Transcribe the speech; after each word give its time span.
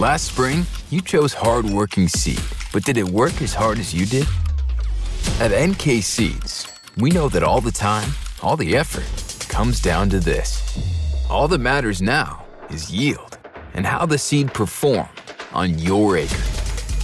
Last 0.00 0.28
spring, 0.28 0.64
you 0.88 1.02
chose 1.02 1.34
hardworking 1.34 2.08
seed, 2.08 2.40
but 2.72 2.84
did 2.84 2.96
it 2.96 3.06
work 3.06 3.42
as 3.42 3.52
hard 3.52 3.78
as 3.78 3.92
you 3.92 4.06
did? 4.06 4.26
At 5.38 5.52
NK 5.52 6.02
Seeds, 6.02 6.66
we 6.96 7.10
know 7.10 7.28
that 7.28 7.42
all 7.42 7.60
the 7.60 7.70
time, 7.70 8.14
all 8.42 8.56
the 8.56 8.78
effort 8.78 9.04
comes 9.50 9.78
down 9.78 10.08
to 10.08 10.18
this. 10.18 10.64
All 11.28 11.48
that 11.48 11.58
matters 11.58 12.00
now 12.00 12.46
is 12.70 12.90
yield 12.90 13.36
and 13.74 13.86
how 13.86 14.06
the 14.06 14.16
seed 14.16 14.54
performed 14.54 15.10
on 15.52 15.78
your 15.78 16.16
acre. 16.16 16.48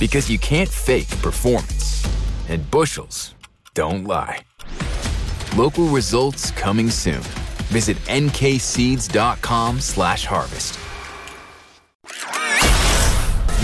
Because 0.01 0.31
you 0.31 0.39
can't 0.39 0.71
fake 0.71 1.11
performance, 1.21 2.03
and 2.49 2.71
bushels 2.71 3.35
don't 3.75 4.05
lie. 4.05 4.39
Local 5.55 5.85
results 5.89 6.51
coming 6.53 6.89
soon. 6.89 7.21
Visit 7.69 7.99
nkseeds.com 8.07 9.81
slash 9.81 10.25
harvest. 10.25 10.79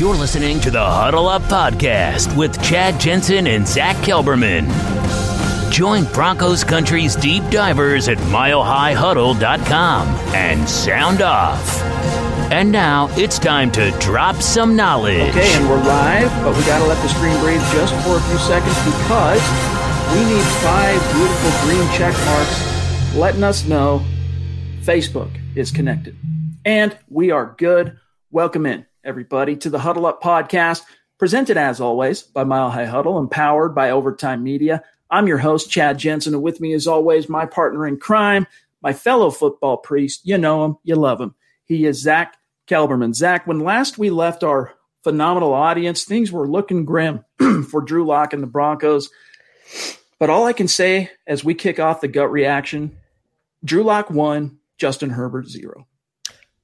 You're 0.02 0.16
listening 0.16 0.58
to 0.62 0.70
the 0.72 0.84
Huddle 0.84 1.28
Up 1.28 1.42
Podcast 1.42 2.36
with 2.36 2.60
Chad 2.60 2.98
Jensen 2.98 3.46
and 3.46 3.68
Zach 3.68 3.94
Kelberman. 3.98 4.66
Join 5.70 6.06
Broncos 6.06 6.64
Country's 6.64 7.14
deep 7.14 7.44
divers 7.50 8.08
at 8.08 8.18
milehighhuddle.com 8.18 10.08
and 10.34 10.68
sound 10.68 11.22
off. 11.22 11.80
And 12.50 12.72
now 12.72 13.10
it's 13.12 13.38
time 13.38 13.70
to 13.70 13.92
drop 14.00 14.42
some 14.42 14.74
knowledge. 14.74 15.30
Okay, 15.30 15.52
and 15.54 15.68
we're 15.68 15.76
live, 15.76 16.30
but 16.42 16.56
we 16.56 16.64
got 16.64 16.80
to 16.80 16.86
let 16.86 17.00
the 17.00 17.08
screen 17.08 17.38
breathe 17.38 17.62
just 17.70 17.94
for 18.04 18.16
a 18.16 18.22
few 18.22 18.38
seconds 18.38 18.74
because 18.84 19.40
we 20.12 20.24
need 20.24 20.44
five 20.64 21.00
beautiful 21.14 21.50
green 21.62 21.88
check 21.96 22.14
marks 22.24 23.14
letting 23.14 23.44
us 23.44 23.68
know 23.68 24.04
Facebook 24.80 25.30
is 25.54 25.70
connected. 25.70 26.16
And 26.64 26.98
we 27.08 27.30
are 27.30 27.54
good. 27.56 28.00
Welcome 28.32 28.66
in 28.66 28.84
everybody, 29.04 29.56
to 29.56 29.70
the 29.70 29.80
Huddle 29.80 30.06
Up 30.06 30.22
podcast, 30.22 30.82
presented 31.18 31.56
as 31.56 31.80
always 31.80 32.22
by 32.22 32.44
Mile 32.44 32.70
High 32.70 32.84
Huddle 32.84 33.18
and 33.18 33.30
powered 33.30 33.74
by 33.74 33.90
Overtime 33.90 34.42
Media. 34.42 34.82
I'm 35.10 35.26
your 35.26 35.38
host, 35.38 35.70
Chad 35.70 35.98
Jensen, 35.98 36.34
and 36.34 36.42
with 36.42 36.60
me, 36.60 36.72
as 36.72 36.86
always, 36.86 37.28
my 37.28 37.44
partner 37.44 37.86
in 37.86 37.98
crime, 37.98 38.46
my 38.80 38.92
fellow 38.92 39.30
football 39.30 39.76
priest. 39.76 40.20
You 40.24 40.38
know 40.38 40.64
him, 40.64 40.76
you 40.84 40.94
love 40.94 41.20
him. 41.20 41.34
He 41.64 41.84
is 41.84 42.00
Zach 42.00 42.36
Kelberman. 42.68 43.14
Zach, 43.14 43.46
when 43.46 43.60
last 43.60 43.98
we 43.98 44.10
left 44.10 44.44
our 44.44 44.74
phenomenal 45.02 45.52
audience, 45.52 46.04
things 46.04 46.30
were 46.30 46.48
looking 46.48 46.84
grim 46.84 47.24
for 47.70 47.80
Drew 47.80 48.06
Lock 48.06 48.32
and 48.32 48.42
the 48.42 48.46
Broncos. 48.46 49.10
But 50.18 50.30
all 50.30 50.46
I 50.46 50.52
can 50.52 50.68
say 50.68 51.10
as 51.26 51.42
we 51.42 51.54
kick 51.54 51.80
off 51.80 52.00
the 52.00 52.08
gut 52.08 52.30
reaction, 52.30 52.96
Drew 53.64 53.82
Lock 53.82 54.10
one, 54.10 54.58
Justin 54.78 55.10
Herbert 55.10 55.48
zero. 55.48 55.88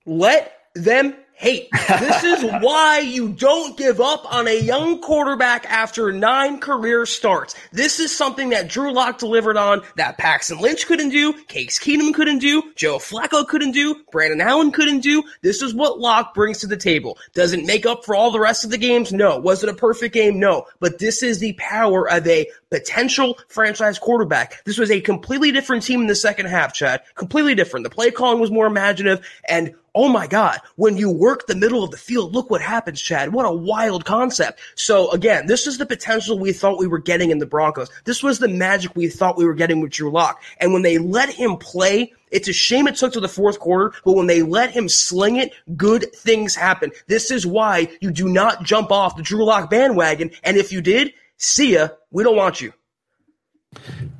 Let 0.07 0.53
them 0.75 1.15
hate. 1.39 1.69
This 1.89 2.25
is 2.25 2.43
why 2.61 2.99
you 2.99 3.31
don't 3.31 3.77
give 3.77 4.01
up 4.01 4.31
on 4.33 4.49
a 4.49 4.61
young 4.61 5.01
quarterback 5.01 5.65
after 5.71 6.13
nine 6.13 6.59
career 6.59 7.07
starts. 7.07 7.55
This 7.73 8.01
is 8.01 8.15
something 8.15 8.51
that 8.51 8.69
Drew 8.69 8.93
Lock 8.93 9.19
delivered 9.19 9.57
on 9.57 9.83
that 9.97 10.19
Paxton 10.19 10.59
Lynch 10.59 10.87
couldn't 10.87 11.11
do, 11.11 11.33
Case 11.45 11.79
Keenum 11.79 12.13
couldn't 12.13 12.41
do, 12.41 12.73
Joe 12.75 12.99
Flacco 12.99 13.47
couldn't 13.47 13.73
do, 13.73 14.03
Brandon 14.11 14.41
Allen 14.41 14.73
couldn't 14.73 15.01
do. 15.01 15.23
This 15.43 15.63
is 15.63 15.73
what 15.73 16.01
Lock 16.01 16.35
brings 16.35 16.59
to 16.59 16.67
the 16.67 16.77
table. 16.77 17.17
Does 17.35 17.53
it 17.53 17.65
make 17.65 17.87
up 17.87 18.05
for 18.05 18.17
all 18.17 18.33
the 18.33 18.41
rest 18.41 18.65
of 18.65 18.71
the 18.71 18.79
games? 18.79 19.13
No. 19.13 19.39
Was 19.39 19.63
it 19.63 19.71
a 19.71 19.75
perfect 19.75 20.15
game? 20.15 20.41
No. 20.41 20.67
But 20.81 20.99
this 20.99 21.23
is 21.23 21.39
the 21.39 21.53
power 21.55 22.11
of 22.11 22.27
a 22.27 22.47
potential 22.71 23.39
franchise 23.49 23.99
quarterback. 23.99 24.65
This 24.65 24.79
was 24.79 24.91
a 24.91 25.01
completely 25.01 25.53
different 25.53 25.83
team 25.83 26.01
in 26.01 26.07
the 26.07 26.15
second 26.15 26.47
half, 26.47 26.75
Chad. 26.75 27.03
Completely 27.15 27.55
different. 27.55 27.85
The 27.85 27.91
play 27.91 28.11
calling 28.11 28.41
was 28.41 28.51
more 28.51 28.67
imaginative 28.67 29.27
and 29.49 29.75
oh 29.95 30.09
my 30.09 30.29
God, 30.29 30.61
when 30.77 30.97
you 30.97 31.11
work 31.11 31.47
the 31.47 31.57
middle 31.57 31.83
of 31.83 31.91
the 31.91 31.97
field, 31.97 32.33
look 32.33 32.51
what 32.51 32.63
happens, 32.63 33.01
Chad. 33.01 33.33
What 33.33 33.47
a 33.47 33.53
wild 33.53 34.05
concept. 34.05 34.61
So 34.77 35.11
again, 35.11 35.47
this 35.47 35.67
is 35.67 35.79
the 35.79 35.87
potential 35.87 36.39
we 36.39 36.53
thought 36.53 36.79
we 36.79 36.87
were 36.87 37.01
getting 37.01 37.33
in 37.33 37.39
the 37.39 37.47
Broncos. 37.47 37.91
This 38.05 38.23
was 38.23 38.39
the 38.39 38.47
magic 38.47 38.95
we 38.95 39.09
thought 39.09 39.37
we 39.37 39.45
were 39.45 39.55
getting 39.55 39.81
with 39.81 39.91
Drew 39.91 40.11
Lock. 40.11 40.41
And 40.59 40.73
when 40.73 40.83
they 40.83 40.99
let 40.99 41.31
him 41.31 41.57
play, 41.57 42.13
it's 42.31 42.47
a 42.47 42.53
shame 42.53 42.87
it 42.87 42.95
took 42.95 43.15
to 43.15 43.21
the 43.21 43.29
fourth 43.29 43.59
quarter, 43.59 43.93
but 44.05 44.13
when 44.13 44.29
they 44.29 44.43
let 44.43 44.71
him 44.71 44.89
sling 44.89 45.37
it, 45.37 45.53
good 45.77 46.13
things 46.15 46.55
happen. 46.55 46.93
This 47.09 47.33
is 47.33 47.45
why 47.45 47.89
you 48.01 48.13
do 48.13 48.29
not 48.29 48.63
jump 48.63 48.93
off 48.93 49.17
the 49.17 49.23
Drew 49.23 49.45
Lock 49.45 49.69
bandwagon. 49.69 50.31
And 50.45 50.57
if 50.57 50.71
you 50.71 50.81
did, 50.81 51.13
see 51.39 51.75
ya. 51.75 51.89
We 52.11 52.25
don't 52.25 52.37
want 52.37 52.61
you. 52.61 52.73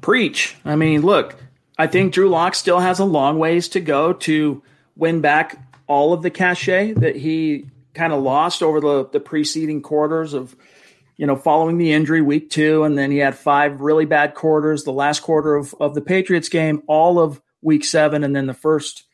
Preach. 0.01 0.57
I 0.65 0.77
mean, 0.77 1.03
look, 1.03 1.37
I 1.77 1.87
think 1.87 2.13
Drew 2.13 2.29
Lock 2.29 2.55
still 2.55 2.81
has 2.81 2.99
a 2.99 3.05
long 3.05 3.39
ways 3.39 3.69
to 3.71 3.81
go 3.81 4.13
to 4.15 4.63
win 4.97 5.21
back 5.21 5.63
all 5.87 6.13
of 6.13 6.23
the 6.23 6.31
cachet 6.31 6.95
that 6.95 7.17
he 7.17 7.67
kind 7.95 8.13
of 8.13 8.23
lost 8.23 8.63
over 8.63 8.81
the, 8.81 9.09
the 9.09 9.21
preceding 9.21 9.81
quarters 9.83 10.35
of, 10.35 10.55
you 11.17 11.27
know, 11.27 11.37
following 11.37 11.79
the 11.79 11.93
injury 11.93 12.21
week 12.21 12.51
two. 12.51 12.85
And 12.85 12.97
then 12.97 13.11
he 13.11 13.19
had 13.19 13.37
five 13.37 13.81
really 13.81 14.05
bad 14.05 14.35
quarters, 14.35 14.85
the 14.85 14.93
last 14.93 15.21
quarter 15.21 15.55
of, 15.55 15.75
of 15.81 15.95
the 15.95 16.01
Patriots 16.01 16.49
game, 16.49 16.83
all 16.87 17.19
of 17.19 17.41
week 17.63 17.85
seven, 17.85 18.23
and 18.23 18.37
then 18.37 18.47
the 18.47 18.55
first 18.55 19.05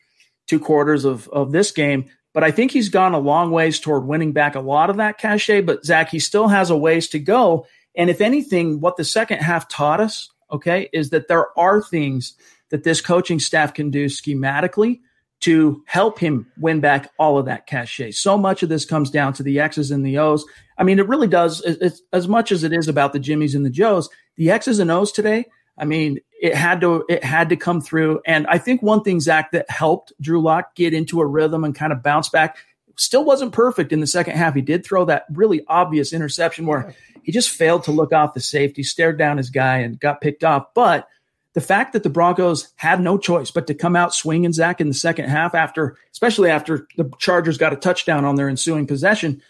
two 0.47 0.59
quarters 0.59 1.05
of, 1.05 1.27
of 1.29 1.51
this 1.51 1.71
game. 1.71 2.05
But 2.33 2.43
I 2.43 2.51
think 2.51 2.71
he's 2.71 2.89
gone 2.89 3.13
a 3.13 3.19
long 3.19 3.51
ways 3.51 3.79
toward 3.79 4.05
winning 4.05 4.33
back 4.33 4.55
a 4.55 4.59
lot 4.59 4.89
of 4.89 4.97
that 4.97 5.17
cachet. 5.17 5.61
But 5.61 5.85
Zach, 5.85 6.09
he 6.09 6.19
still 6.19 6.49
has 6.49 6.69
a 6.69 6.77
ways 6.77 7.07
to 7.09 7.19
go. 7.19 7.65
And 7.97 8.09
if 8.09 8.21
anything, 8.21 8.79
what 8.81 8.97
the 8.97 9.03
second 9.03 9.39
half 9.39 9.67
taught 9.67 10.01
us, 10.01 10.29
okay, 10.51 10.89
is 10.93 11.09
that 11.11 11.27
there 11.27 11.57
are 11.57 11.81
things 11.81 12.35
that 12.69 12.83
this 12.83 13.01
coaching 13.01 13.39
staff 13.39 13.73
can 13.73 13.89
do 13.91 14.05
schematically 14.05 14.99
to 15.41 15.83
help 15.85 16.17
him 16.17 16.47
win 16.57 16.79
back 16.79 17.11
all 17.19 17.37
of 17.37 17.45
that 17.45 17.67
cachet. 17.67 18.11
So 18.11 18.37
much 18.37 18.63
of 18.63 18.69
this 18.69 18.85
comes 18.85 19.09
down 19.11 19.33
to 19.33 19.43
the 19.43 19.59
X's 19.59 19.91
and 19.91 20.05
the 20.05 20.17
O's. 20.17 20.45
I 20.77 20.83
mean, 20.83 20.97
it 20.97 21.07
really 21.07 21.27
does. 21.27 21.61
It's, 21.61 22.01
as 22.13 22.27
much 22.27 22.51
as 22.51 22.63
it 22.63 22.73
is 22.73 22.87
about 22.87 23.13
the 23.13 23.19
Jimmies 23.19 23.53
and 23.53 23.65
the 23.65 23.69
Joes, 23.69 24.09
the 24.37 24.49
X's 24.49 24.79
and 24.79 24.89
O's 24.89 25.11
today. 25.11 25.45
I 25.77 25.85
mean, 25.85 26.19
it 26.41 26.55
had 26.55 26.81
to 26.81 27.03
it 27.09 27.23
had 27.23 27.49
to 27.49 27.57
come 27.57 27.81
through. 27.81 28.21
And 28.25 28.47
I 28.47 28.57
think 28.57 28.81
one 28.81 29.03
thing, 29.03 29.19
Zach, 29.19 29.51
that 29.51 29.69
helped 29.69 30.13
Drew 30.21 30.41
Lock 30.41 30.73
get 30.75 30.93
into 30.93 31.19
a 31.19 31.25
rhythm 31.25 31.63
and 31.63 31.75
kind 31.75 31.91
of 31.91 32.01
bounce 32.01 32.29
back. 32.29 32.57
Still 32.97 33.25
wasn't 33.25 33.51
perfect 33.51 33.91
in 33.91 33.99
the 33.99 34.07
second 34.07 34.35
half. 34.35 34.55
He 34.55 34.61
did 34.61 34.85
throw 34.85 35.05
that 35.05 35.25
really 35.31 35.63
obvious 35.67 36.13
interception 36.13 36.65
where 36.65 36.95
he 37.23 37.31
just 37.31 37.49
failed 37.49 37.83
to 37.85 37.91
look 37.91 38.13
off 38.13 38.33
the 38.33 38.39
safety, 38.39 38.83
stared 38.83 39.17
down 39.17 39.37
his 39.37 39.49
guy, 39.49 39.77
and 39.77 39.99
got 39.99 40.21
picked 40.21 40.43
off. 40.43 40.73
But 40.73 41.07
the 41.53 41.61
fact 41.61 41.93
that 41.93 42.03
the 42.03 42.09
Broncos 42.09 42.73
had 42.75 43.01
no 43.01 43.17
choice 43.17 43.49
but 43.49 43.67
to 43.67 43.73
come 43.73 43.95
out 43.95 44.13
swinging 44.13 44.53
Zach 44.53 44.81
in 44.81 44.87
the 44.87 44.93
second 44.93 45.29
half 45.29 45.55
after, 45.55 45.97
especially 46.11 46.49
after 46.51 46.87
the 46.97 47.09
Chargers 47.17 47.57
got 47.57 47.73
a 47.73 47.77
touchdown 47.77 48.25
on 48.25 48.35
their 48.35 48.49
ensuing 48.49 48.85
possession, 48.85 49.41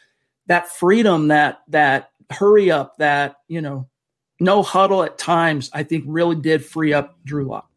that 0.47 0.69
freedom, 0.69 1.29
that 1.29 1.61
that 1.69 2.11
hurry 2.29 2.71
up, 2.71 2.97
that 2.97 3.37
you 3.47 3.59
know, 3.61 3.87
no 4.39 4.63
huddle 4.63 5.03
at 5.03 5.17
times, 5.17 5.69
I 5.73 5.83
think 5.83 6.05
really 6.07 6.35
did 6.35 6.63
free 6.63 6.93
up 6.93 7.17
Drew 7.25 7.45
Lock. 7.45 7.69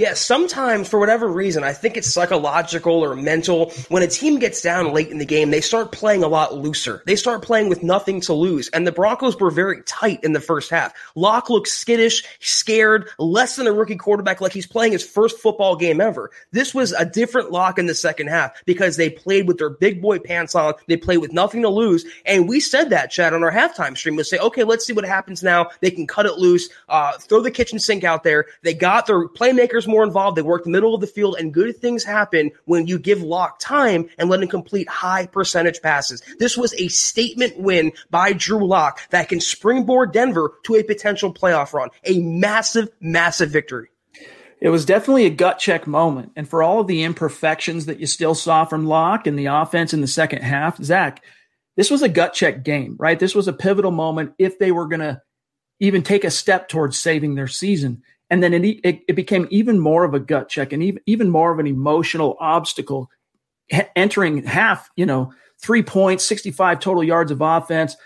Yeah, 0.00 0.14
sometimes 0.14 0.88
for 0.88 0.98
whatever 0.98 1.28
reason, 1.28 1.62
I 1.62 1.74
think 1.74 1.98
it's 1.98 2.08
psychological 2.08 3.04
or 3.04 3.14
mental. 3.14 3.70
When 3.90 4.02
a 4.02 4.06
team 4.06 4.38
gets 4.38 4.62
down 4.62 4.94
late 4.94 5.10
in 5.10 5.18
the 5.18 5.26
game, 5.26 5.50
they 5.50 5.60
start 5.60 5.92
playing 5.92 6.24
a 6.24 6.26
lot 6.26 6.54
looser. 6.54 7.02
They 7.04 7.16
start 7.16 7.42
playing 7.42 7.68
with 7.68 7.82
nothing 7.82 8.22
to 8.22 8.32
lose. 8.32 8.68
And 8.68 8.86
the 8.86 8.92
Broncos 8.92 9.38
were 9.38 9.50
very 9.50 9.82
tight 9.82 10.24
in 10.24 10.32
the 10.32 10.40
first 10.40 10.70
half. 10.70 10.94
Lock 11.16 11.50
looked 11.50 11.68
skittish, 11.68 12.24
scared, 12.40 13.10
less 13.18 13.56
than 13.56 13.66
a 13.66 13.74
rookie 13.74 13.96
quarterback, 13.96 14.40
like 14.40 14.54
he's 14.54 14.66
playing 14.66 14.92
his 14.92 15.04
first 15.04 15.38
football 15.38 15.76
game 15.76 16.00
ever. 16.00 16.30
This 16.50 16.74
was 16.74 16.92
a 16.92 17.04
different 17.04 17.52
Lock 17.52 17.78
in 17.78 17.84
the 17.84 17.94
second 17.94 18.28
half 18.28 18.52
because 18.64 18.96
they 18.96 19.10
played 19.10 19.46
with 19.46 19.58
their 19.58 19.68
big 19.68 20.00
boy 20.00 20.18
pants 20.18 20.54
on. 20.54 20.72
They 20.86 20.96
played 20.96 21.18
with 21.18 21.34
nothing 21.34 21.60
to 21.60 21.68
lose. 21.68 22.06
And 22.24 22.48
we 22.48 22.60
said 22.60 22.88
that, 22.88 23.10
Chad, 23.10 23.34
on 23.34 23.44
our 23.44 23.52
halftime 23.52 23.98
stream. 23.98 24.16
We 24.16 24.22
say, 24.22 24.38
okay, 24.38 24.64
let's 24.64 24.86
see 24.86 24.94
what 24.94 25.04
happens 25.04 25.42
now. 25.42 25.68
They 25.82 25.90
can 25.90 26.06
cut 26.06 26.24
it 26.24 26.38
loose, 26.38 26.70
uh, 26.88 27.18
throw 27.18 27.42
the 27.42 27.50
kitchen 27.50 27.78
sink 27.78 28.02
out 28.02 28.22
there. 28.22 28.46
They 28.62 28.72
got 28.72 29.04
their 29.04 29.28
playmakers 29.28 29.89
more 29.90 30.04
involved. 30.04 30.36
They 30.36 30.42
work 30.42 30.64
the 30.64 30.70
middle 30.70 30.94
of 30.94 31.00
the 31.00 31.06
field, 31.06 31.36
and 31.38 31.52
good 31.52 31.76
things 31.76 32.04
happen 32.04 32.50
when 32.64 32.86
you 32.86 32.98
give 32.98 33.22
Lock 33.22 33.58
time 33.58 34.08
and 34.18 34.30
let 34.30 34.42
him 34.42 34.48
complete 34.48 34.88
high 34.88 35.26
percentage 35.26 35.82
passes. 35.82 36.22
This 36.38 36.56
was 36.56 36.74
a 36.74 36.88
statement 36.88 37.58
win 37.58 37.92
by 38.10 38.32
Drew 38.32 38.66
Lock 38.66 39.00
that 39.10 39.28
can 39.28 39.40
springboard 39.40 40.12
Denver 40.12 40.52
to 40.64 40.76
a 40.76 40.82
potential 40.82 41.34
playoff 41.34 41.72
run. 41.72 41.90
A 42.04 42.20
massive, 42.20 42.88
massive 43.00 43.50
victory. 43.50 43.88
It 44.60 44.68
was 44.68 44.84
definitely 44.84 45.24
a 45.24 45.30
gut 45.30 45.58
check 45.58 45.86
moment. 45.86 46.32
And 46.36 46.48
for 46.48 46.62
all 46.62 46.80
of 46.80 46.86
the 46.86 47.02
imperfections 47.02 47.86
that 47.86 47.98
you 47.98 48.06
still 48.06 48.34
saw 48.34 48.64
from 48.64 48.86
Lock 48.86 49.26
and 49.26 49.38
the 49.38 49.46
offense 49.46 49.94
in 49.94 50.02
the 50.02 50.06
second 50.06 50.42
half, 50.42 50.82
Zach, 50.82 51.24
this 51.76 51.90
was 51.90 52.02
a 52.02 52.08
gut 52.08 52.34
check 52.34 52.62
game, 52.62 52.96
right? 52.98 53.18
This 53.18 53.34
was 53.34 53.48
a 53.48 53.54
pivotal 53.54 53.90
moment 53.90 54.34
if 54.38 54.58
they 54.58 54.70
were 54.70 54.86
going 54.86 55.00
to 55.00 55.22
even 55.78 56.02
take 56.02 56.24
a 56.24 56.30
step 56.30 56.68
towards 56.68 56.98
saving 56.98 57.34
their 57.34 57.46
season. 57.48 58.02
And 58.30 58.42
then 58.42 58.54
it, 58.54 58.64
it, 58.84 59.00
it, 59.08 59.16
became 59.16 59.48
even 59.50 59.80
more 59.80 60.04
of 60.04 60.14
a 60.14 60.20
gut 60.20 60.48
check 60.48 60.72
and 60.72 60.82
even, 60.82 61.02
even 61.06 61.30
more 61.30 61.52
of 61.52 61.58
an 61.58 61.66
emotional 61.66 62.36
obstacle 62.38 63.10
entering 63.96 64.44
half, 64.44 64.88
you 64.96 65.04
know, 65.04 65.32
three 65.60 65.82
points, 65.82 66.24
65 66.24 66.78
total 66.78 67.02
yards 67.02 67.32
of 67.32 67.40
offense. 67.40 67.96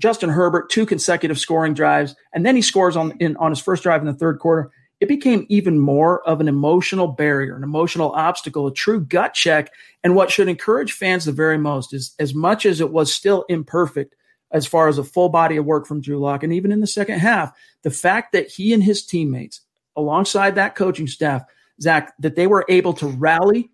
Justin 0.00 0.30
Herbert, 0.30 0.70
two 0.70 0.86
consecutive 0.86 1.38
scoring 1.38 1.74
drives, 1.74 2.16
and 2.32 2.44
then 2.46 2.56
he 2.56 2.62
scores 2.62 2.96
on 2.96 3.12
in, 3.20 3.36
on 3.36 3.50
his 3.50 3.60
first 3.60 3.82
drive 3.82 4.00
in 4.00 4.06
the 4.06 4.14
third 4.14 4.38
quarter 4.38 4.70
it 5.00 5.08
became 5.08 5.46
even 5.48 5.78
more 5.78 6.26
of 6.26 6.40
an 6.40 6.48
emotional 6.48 7.08
barrier, 7.08 7.56
an 7.56 7.62
emotional 7.62 8.12
obstacle, 8.12 8.66
a 8.66 8.72
true 8.72 9.00
gut 9.00 9.34
check. 9.34 9.70
And 10.02 10.14
what 10.14 10.30
should 10.30 10.48
encourage 10.48 10.92
fans 10.92 11.24
the 11.24 11.32
very 11.32 11.58
most 11.58 11.92
is 11.92 12.14
as 12.18 12.34
much 12.34 12.64
as 12.64 12.80
it 12.80 12.90
was 12.90 13.12
still 13.12 13.44
imperfect 13.48 14.14
as 14.54 14.66
far 14.66 14.88
as 14.88 14.96
a 14.96 15.04
full 15.04 15.28
body 15.28 15.56
of 15.58 15.66
work 15.66 15.86
from 15.86 16.00
Drew 16.00 16.18
Lock, 16.18 16.42
and 16.42 16.52
even 16.52 16.72
in 16.72 16.80
the 16.80 16.86
second 16.86 17.18
half, 17.18 17.52
the 17.82 17.90
fact 17.90 18.32
that 18.32 18.48
he 18.48 18.72
and 18.72 18.82
his 18.82 19.04
teammates, 19.04 19.60
alongside 19.96 20.54
that 20.54 20.76
coaching 20.76 21.08
staff, 21.08 21.42
Zach, 21.80 22.14
that 22.20 22.36
they 22.36 22.46
were 22.46 22.64
able 22.68 22.94
to 22.94 23.08
rally, 23.08 23.70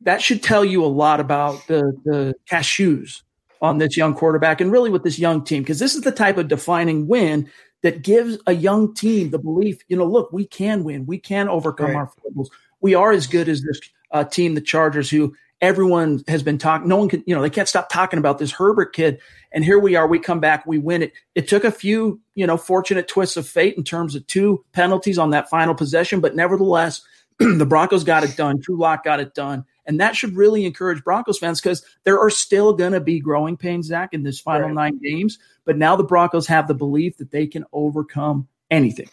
that 0.00 0.22
should 0.22 0.42
tell 0.42 0.64
you 0.64 0.84
a 0.84 0.86
lot 0.86 1.20
about 1.20 1.66
the, 1.66 1.92
the 2.04 2.34
cashews 2.50 3.22
on 3.60 3.78
this 3.78 3.96
young 3.96 4.14
quarterback 4.14 4.60
and 4.60 4.72
really 4.72 4.90
with 4.90 5.04
this 5.04 5.18
young 5.18 5.44
team, 5.44 5.62
because 5.62 5.78
this 5.78 5.94
is 5.94 6.02
the 6.02 6.12
type 6.12 6.38
of 6.38 6.48
defining 6.48 7.06
win 7.06 7.48
that 7.82 8.02
gives 8.02 8.38
a 8.46 8.52
young 8.52 8.94
team 8.94 9.30
the 9.30 9.38
belief, 9.38 9.78
you 9.88 9.96
know, 9.96 10.06
look, 10.06 10.32
we 10.32 10.46
can 10.46 10.84
win, 10.84 11.06
we 11.06 11.18
can 11.18 11.48
overcome 11.48 11.86
right. 11.86 11.96
our 11.96 12.10
foibles. 12.22 12.50
We 12.80 12.94
are 12.94 13.12
as 13.12 13.26
good 13.26 13.48
as 13.48 13.62
this 13.62 13.80
uh, 14.10 14.24
team, 14.24 14.54
the 14.54 14.60
Chargers, 14.60 15.10
who 15.10 15.34
everyone 15.60 16.22
has 16.28 16.42
been 16.42 16.58
talking. 16.58 16.88
No 16.88 16.96
one 16.96 17.08
can, 17.08 17.22
you 17.26 17.34
know, 17.34 17.42
they 17.42 17.50
can't 17.50 17.68
stop 17.68 17.88
talking 17.88 18.18
about 18.18 18.38
this 18.38 18.52
Herbert 18.52 18.92
kid. 18.92 19.20
And 19.52 19.64
here 19.64 19.78
we 19.78 19.96
are. 19.96 20.06
We 20.06 20.18
come 20.18 20.40
back, 20.40 20.66
we 20.66 20.78
win 20.78 21.02
it. 21.02 21.12
It 21.34 21.48
took 21.48 21.64
a 21.64 21.70
few, 21.70 22.20
you 22.34 22.46
know, 22.46 22.56
fortunate 22.56 23.08
twists 23.08 23.36
of 23.36 23.48
fate 23.48 23.76
in 23.76 23.84
terms 23.84 24.14
of 24.14 24.26
two 24.26 24.64
penalties 24.72 25.18
on 25.18 25.30
that 25.30 25.48
final 25.50 25.74
possession, 25.74 26.20
but 26.20 26.36
nevertheless, 26.36 27.02
the 27.38 27.66
Broncos 27.66 28.04
got 28.04 28.24
it 28.24 28.36
done. 28.36 28.58
Drew 28.60 28.76
Lock 28.76 29.04
got 29.04 29.20
it 29.20 29.34
done. 29.34 29.64
And 29.86 30.00
that 30.00 30.14
should 30.14 30.36
really 30.36 30.66
encourage 30.66 31.02
Broncos 31.02 31.38
fans 31.38 31.60
because 31.60 31.82
there 32.04 32.20
are 32.20 32.28
still 32.28 32.74
going 32.74 32.92
to 32.92 33.00
be 33.00 33.20
growing 33.20 33.56
pains, 33.56 33.86
Zach, 33.86 34.10
in 34.12 34.22
this 34.22 34.38
final 34.38 34.66
right. 34.66 34.74
nine 34.74 34.98
games. 35.02 35.38
But 35.64 35.78
now 35.78 35.96
the 35.96 36.04
Broncos 36.04 36.46
have 36.46 36.68
the 36.68 36.74
belief 36.74 37.16
that 37.16 37.30
they 37.30 37.46
can 37.46 37.64
overcome 37.72 38.48
anything. 38.70 39.08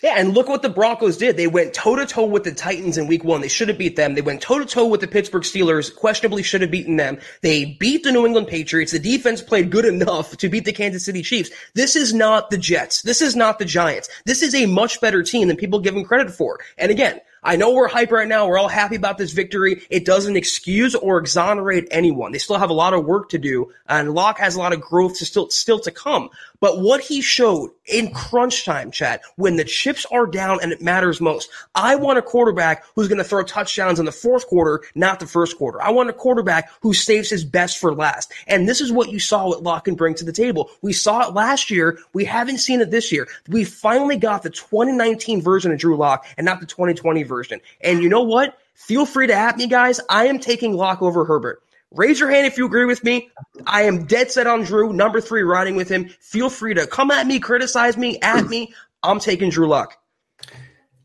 Yeah, 0.00 0.14
and 0.16 0.32
look 0.32 0.48
what 0.48 0.62
the 0.62 0.68
Broncos 0.68 1.16
did. 1.16 1.36
They 1.36 1.48
went 1.48 1.74
toe 1.74 1.96
to 1.96 2.06
toe 2.06 2.24
with 2.24 2.44
the 2.44 2.54
Titans 2.54 2.98
in 2.98 3.08
week 3.08 3.24
one. 3.24 3.40
They 3.40 3.48
should 3.48 3.66
have 3.66 3.78
beat 3.78 3.96
them. 3.96 4.14
They 4.14 4.20
went 4.20 4.40
toe 4.40 4.60
to 4.60 4.64
toe 4.64 4.86
with 4.86 5.00
the 5.00 5.08
Pittsburgh 5.08 5.42
Steelers, 5.42 5.92
questionably 5.92 6.44
should 6.44 6.60
have 6.60 6.70
beaten 6.70 6.96
them. 6.96 7.18
They 7.42 7.76
beat 7.80 8.04
the 8.04 8.12
New 8.12 8.24
England 8.24 8.46
Patriots. 8.46 8.92
The 8.92 9.00
defense 9.00 9.42
played 9.42 9.72
good 9.72 9.84
enough 9.84 10.36
to 10.36 10.48
beat 10.48 10.66
the 10.66 10.72
Kansas 10.72 11.04
City 11.04 11.22
Chiefs. 11.22 11.50
This 11.74 11.96
is 11.96 12.14
not 12.14 12.50
the 12.50 12.58
Jets. 12.58 13.02
This 13.02 13.20
is 13.20 13.34
not 13.34 13.58
the 13.58 13.64
Giants. 13.64 14.08
This 14.24 14.40
is 14.40 14.54
a 14.54 14.66
much 14.66 15.00
better 15.00 15.24
team 15.24 15.48
than 15.48 15.56
people 15.56 15.80
give 15.80 15.94
them 15.94 16.04
credit 16.04 16.30
for. 16.30 16.60
And 16.76 16.92
again, 16.92 17.20
I 17.42 17.56
know 17.56 17.72
we're 17.72 17.88
hype 17.88 18.10
right 18.10 18.26
now. 18.26 18.46
We're 18.46 18.58
all 18.58 18.68
happy 18.68 18.96
about 18.96 19.16
this 19.16 19.32
victory. 19.32 19.82
It 19.90 20.04
doesn't 20.04 20.36
excuse 20.36 20.94
or 20.94 21.18
exonerate 21.18 21.86
anyone. 21.90 22.32
They 22.32 22.38
still 22.38 22.58
have 22.58 22.70
a 22.70 22.74
lot 22.74 22.94
of 22.94 23.04
work 23.04 23.28
to 23.30 23.38
do, 23.38 23.72
and 23.88 24.12
Lock 24.12 24.38
has 24.38 24.56
a 24.56 24.58
lot 24.58 24.72
of 24.72 24.80
growth 24.80 25.18
to 25.18 25.24
still 25.24 25.48
still 25.50 25.78
to 25.80 25.90
come. 25.90 26.30
But 26.60 26.80
what 26.80 27.00
he 27.00 27.20
showed 27.20 27.70
in 27.86 28.12
crunch 28.12 28.64
time, 28.64 28.90
Chad, 28.90 29.20
when 29.36 29.56
the 29.56 29.64
chips 29.64 30.06
are 30.10 30.26
down 30.26 30.58
and 30.62 30.72
it 30.72 30.82
matters 30.82 31.20
most, 31.20 31.50
I 31.74 31.96
want 31.96 32.18
a 32.18 32.22
quarterback 32.22 32.84
who's 32.94 33.08
going 33.08 33.18
to 33.18 33.24
throw 33.24 33.42
touchdowns 33.44 33.98
in 33.98 34.06
the 34.06 34.12
fourth 34.12 34.46
quarter, 34.46 34.82
not 34.94 35.20
the 35.20 35.26
first 35.26 35.56
quarter. 35.56 35.80
I 35.80 35.90
want 35.90 36.10
a 36.10 36.12
quarterback 36.14 36.70
who 36.80 36.92
saves 36.92 37.30
his 37.30 37.44
best 37.44 37.78
for 37.78 37.94
last. 37.94 38.32
And 38.46 38.68
this 38.68 38.80
is 38.80 38.92
what 38.92 39.10
you 39.10 39.20
saw 39.20 39.48
what 39.48 39.62
Lock 39.62 39.84
can 39.84 39.94
bring 39.94 40.14
to 40.16 40.24
the 40.24 40.32
table. 40.32 40.70
We 40.82 40.92
saw 40.92 41.28
it 41.28 41.34
last 41.34 41.70
year. 41.70 41.98
We 42.12 42.24
haven't 42.24 42.58
seen 42.58 42.80
it 42.80 42.90
this 42.90 43.12
year. 43.12 43.28
We 43.48 43.64
finally 43.64 44.16
got 44.16 44.42
the 44.42 44.50
2019 44.50 45.42
version 45.42 45.72
of 45.72 45.78
Drew 45.78 45.96
Lock 45.96 46.26
and 46.36 46.44
not 46.44 46.60
the 46.60 46.66
2020 46.66 47.22
version. 47.22 47.60
And 47.80 48.02
you 48.02 48.08
know 48.08 48.22
what? 48.22 48.58
Feel 48.74 49.06
free 49.06 49.26
to 49.26 49.34
at 49.34 49.56
me, 49.56 49.66
guys. 49.66 50.00
I 50.08 50.26
am 50.26 50.38
taking 50.38 50.72
Lock 50.72 51.02
over 51.02 51.24
Herbert. 51.24 51.62
Raise 51.92 52.20
your 52.20 52.30
hand 52.30 52.46
if 52.46 52.58
you 52.58 52.66
agree 52.66 52.84
with 52.84 53.02
me. 53.02 53.30
I 53.66 53.82
am 53.82 54.04
dead 54.04 54.30
set 54.30 54.46
on 54.46 54.62
Drew, 54.62 54.92
number 54.92 55.20
three, 55.20 55.42
riding 55.42 55.74
with 55.74 55.88
him. 55.88 56.08
Feel 56.20 56.50
free 56.50 56.74
to 56.74 56.86
come 56.86 57.10
at 57.10 57.26
me, 57.26 57.40
criticize 57.40 57.96
me, 57.96 58.18
at 58.20 58.46
me. 58.46 58.74
I'm 59.02 59.20
taking 59.20 59.48
Drew 59.48 59.68
Lock. 59.68 59.96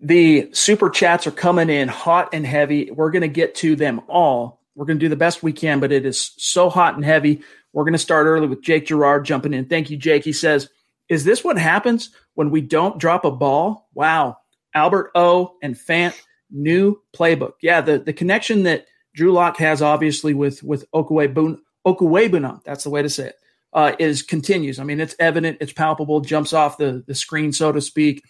The 0.01 0.49
super 0.51 0.89
chats 0.89 1.25
are 1.25 1.31
coming 1.31 1.69
in 1.69 1.87
hot 1.87 2.29
and 2.33 2.45
heavy. 2.45 2.91
We're 2.91 3.11
going 3.11 3.21
to 3.21 3.29
get 3.29 3.55
to 3.55 3.77
them 3.77 4.01
all. 4.09 4.61
We're 4.75 4.85
going 4.85 4.99
to 4.99 5.05
do 5.05 5.09
the 5.09 5.15
best 5.15 5.41
we 5.41 5.53
can, 5.53 5.79
but 5.79 5.93
it 5.93 6.05
is 6.05 6.33
so 6.37 6.69
hot 6.69 6.95
and 6.95 7.05
heavy. 7.05 7.41
We're 7.71 7.85
going 7.85 7.93
to 7.93 7.99
start 7.99 8.25
early 8.25 8.47
with 8.47 8.61
Jake 8.61 8.87
Gerard 8.87 9.23
jumping 9.25 9.53
in. 9.53 9.65
Thank 9.65 9.89
you, 9.89 9.95
Jake. 9.95 10.25
He 10.25 10.33
says, 10.33 10.69
Is 11.07 11.23
this 11.23 11.43
what 11.43 11.57
happens 11.57 12.09
when 12.33 12.49
we 12.49 12.59
don't 12.59 12.99
drop 12.99 13.23
a 13.23 13.31
ball? 13.31 13.87
Wow. 13.93 14.37
Albert 14.73 15.11
O 15.15 15.55
and 15.61 15.75
Fant, 15.75 16.19
new 16.51 17.01
playbook. 17.15 17.53
Yeah, 17.61 17.79
the, 17.79 17.99
the 17.99 18.13
connection 18.13 18.63
that 18.63 18.87
Drew 19.13 19.31
Lock 19.31 19.57
has 19.57 19.81
obviously 19.81 20.33
with 20.33 20.63
with 20.63 20.89
Okwuegbunam, 20.91 22.63
that's 22.63 22.83
the 22.83 22.89
way 22.89 23.01
to 23.01 23.09
say 23.09 23.27
it, 23.27 23.35
uh, 23.73 23.93
is 23.99 24.21
continues. 24.21 24.79
I 24.79 24.83
mean, 24.83 24.99
it's 24.99 25.15
evident, 25.19 25.57
it's 25.61 25.73
palpable, 25.73 26.21
jumps 26.21 26.53
off 26.53 26.77
the 26.77 27.03
the 27.05 27.15
screen, 27.15 27.51
so 27.53 27.71
to 27.71 27.81
speak. 27.81 28.23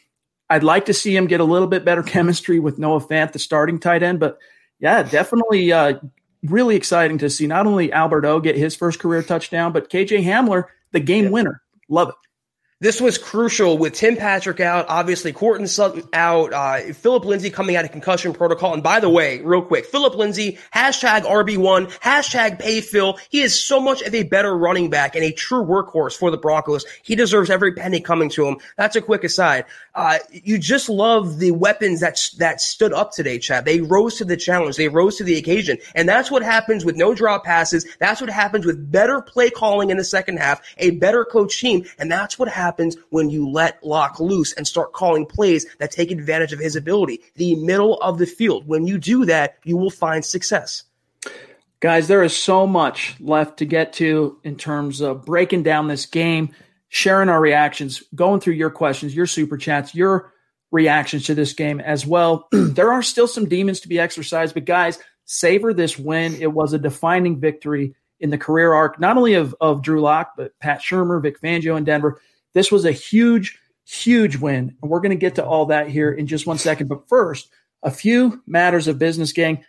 I'd 0.49 0.63
like 0.63 0.85
to 0.85 0.93
see 0.93 1.15
him 1.15 1.27
get 1.27 1.39
a 1.39 1.45
little 1.45 1.67
bit 1.67 1.85
better 1.85 2.03
chemistry 2.03 2.59
with 2.59 2.77
Noah 2.77 3.01
Fant, 3.01 3.31
the 3.31 3.39
starting 3.39 3.79
tight 3.79 4.03
end, 4.03 4.19
but 4.19 4.37
yeah, 4.79 5.03
definitely 5.03 5.71
uh, 5.71 5.99
really 6.43 6.75
exciting 6.75 7.17
to 7.19 7.29
see 7.29 7.47
not 7.47 7.65
only 7.65 7.91
Albert 7.91 8.25
O 8.25 8.39
get 8.39 8.57
his 8.57 8.75
first 8.75 8.99
career 8.99 9.23
touchdown, 9.23 9.71
but 9.71 9.89
KJ 9.89 10.23
Hamler, 10.23 10.65
the 10.91 10.99
game 10.99 11.25
yeah. 11.25 11.29
winner. 11.29 11.61
Love 11.89 12.09
it. 12.09 12.15
This 12.83 12.99
was 12.99 13.17
crucial 13.17 13.77
with 13.77 13.93
Tim 13.93 14.17
Patrick 14.17 14.59
out, 14.59 14.87
obviously 14.89 15.31
Courtland 15.31 15.69
Sutton 15.69 16.03
out, 16.11 16.51
uh, 16.51 16.91
Phillip 16.91 17.23
Lindsay 17.23 17.49
coming 17.49 17.77
out 17.77 17.85
of 17.85 17.93
concussion 17.93 18.33
protocol. 18.33 18.73
And 18.73 18.83
by 18.83 18.99
the 18.99 19.09
way, 19.09 19.39
real 19.39 19.61
quick, 19.61 19.85
Phillip 19.85 20.15
Lindsay, 20.15 20.59
hashtag 20.75 21.21
RB1, 21.21 21.97
hashtag 22.01 22.59
pay 22.59 22.81
Phil. 22.81 23.17
He 23.29 23.39
is 23.39 23.57
so 23.57 23.79
much 23.79 24.01
of 24.01 24.13
a 24.13 24.23
better 24.23 24.53
running 24.53 24.89
back 24.89 25.15
and 25.15 25.23
a 25.23 25.31
true 25.31 25.63
workhorse 25.63 26.17
for 26.17 26.29
the 26.29 26.35
Broncos. 26.35 26.83
He 27.03 27.15
deserves 27.15 27.49
every 27.49 27.71
penny 27.71 28.01
coming 28.01 28.27
to 28.31 28.45
him. 28.45 28.57
That's 28.75 28.97
a 28.97 29.01
quick 29.01 29.23
aside. 29.23 29.63
Uh, 29.95 30.17
you 30.29 30.57
just 30.57 30.89
love 30.89 31.39
the 31.39 31.51
weapons 31.51 32.01
that, 32.01 32.19
that 32.39 32.59
stood 32.59 32.91
up 32.91 33.13
today, 33.13 33.39
Chad. 33.39 33.63
They 33.63 33.79
rose 33.79 34.15
to 34.15 34.25
the 34.25 34.35
challenge. 34.35 34.75
They 34.75 34.89
rose 34.89 35.15
to 35.19 35.23
the 35.23 35.37
occasion. 35.37 35.77
And 35.95 36.09
that's 36.09 36.29
what 36.29 36.43
happens 36.43 36.83
with 36.83 36.97
no 36.97 37.13
drop 37.13 37.45
passes. 37.45 37.85
That's 37.99 38.19
what 38.19 38.29
happens 38.29 38.65
with 38.65 38.91
better 38.91 39.21
play 39.21 39.51
calling 39.51 39.89
in 39.89 39.95
the 39.95 40.03
second 40.03 40.39
half, 40.39 40.61
a 40.79 40.91
better 40.91 41.23
coach 41.23 41.61
team. 41.61 41.85
And 41.97 42.11
that's 42.11 42.37
what 42.37 42.49
happens 42.49 42.72
happens 42.73 42.97
when 43.09 43.29
you 43.29 43.47
let 43.47 43.83
Lock 43.85 44.19
loose 44.19 44.51
and 44.53 44.65
start 44.65 44.93
calling 44.93 45.27
plays 45.27 45.67
that 45.77 45.91
take 45.91 46.09
advantage 46.09 46.53
of 46.53 46.59
his 46.59 46.75
ability. 46.75 47.21
The 47.35 47.55
middle 47.55 47.99
of 48.01 48.17
the 48.17 48.25
field. 48.25 48.67
When 48.67 48.87
you 48.87 48.97
do 48.97 49.25
that, 49.25 49.59
you 49.63 49.77
will 49.77 49.91
find 49.91 50.25
success. 50.25 50.83
Guys, 51.81 52.07
there 52.07 52.23
is 52.23 52.35
so 52.35 52.65
much 52.65 53.15
left 53.19 53.57
to 53.57 53.65
get 53.65 53.93
to 53.93 54.39
in 54.43 54.55
terms 54.55 55.01
of 55.01 55.25
breaking 55.25 55.61
down 55.61 55.87
this 55.87 56.07
game, 56.07 56.49
sharing 56.89 57.29
our 57.29 57.39
reactions, 57.39 58.01
going 58.15 58.39
through 58.39 58.53
your 58.53 58.71
questions, 58.71 59.15
your 59.15 59.27
super 59.27 59.57
chats, 59.57 59.93
your 59.93 60.31
reactions 60.71 61.25
to 61.25 61.35
this 61.35 61.53
game 61.53 61.79
as 61.79 62.07
well. 62.07 62.47
there 62.51 62.91
are 62.91 63.03
still 63.03 63.27
some 63.27 63.47
demons 63.47 63.81
to 63.81 63.87
be 63.87 63.99
exercised, 63.99 64.55
but 64.55 64.65
guys, 64.65 64.97
savor 65.25 65.73
this 65.73 65.99
win. 65.99 66.33
It 66.41 66.51
was 66.51 66.73
a 66.73 66.79
defining 66.79 67.39
victory 67.39 67.93
in 68.19 68.29
the 68.29 68.37
career 68.37 68.73
arc, 68.73 68.99
not 68.99 69.17
only 69.17 69.33
of, 69.33 69.53
of 69.59 69.83
Drew 69.83 70.01
Lock, 70.01 70.33
but 70.37 70.57
Pat 70.59 70.81
Shurmur, 70.81 71.21
Vic 71.21 71.41
Fangio 71.41 71.77
in 71.77 71.83
Denver. 71.83 72.21
This 72.53 72.71
was 72.71 72.85
a 72.85 72.91
huge, 72.91 73.59
huge 73.85 74.37
win. 74.37 74.75
And 74.81 74.91
we're 74.91 75.01
going 75.01 75.11
to 75.11 75.15
get 75.15 75.35
to 75.35 75.45
all 75.45 75.67
that 75.67 75.89
here 75.89 76.11
in 76.11 76.27
just 76.27 76.47
one 76.47 76.57
second. 76.57 76.87
But 76.87 77.07
first, 77.07 77.49
a 77.81 77.91
few 77.91 78.41
matters 78.47 78.87
of 78.87 78.99
business, 78.99 79.33
gang. 79.33 79.63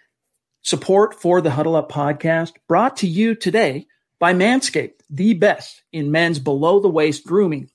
Support 0.62 1.20
for 1.20 1.40
the 1.40 1.50
Huddle 1.50 1.76
Up 1.76 1.90
podcast 1.90 2.52
brought 2.68 2.98
to 2.98 3.06
you 3.06 3.34
today 3.34 3.86
by 4.18 4.32
Manscaped, 4.32 5.00
the 5.10 5.34
best 5.34 5.82
in 5.92 6.10
men's 6.10 6.38
below 6.38 6.80
the 6.80 6.88
waist 6.88 7.26
grooming. 7.26 7.68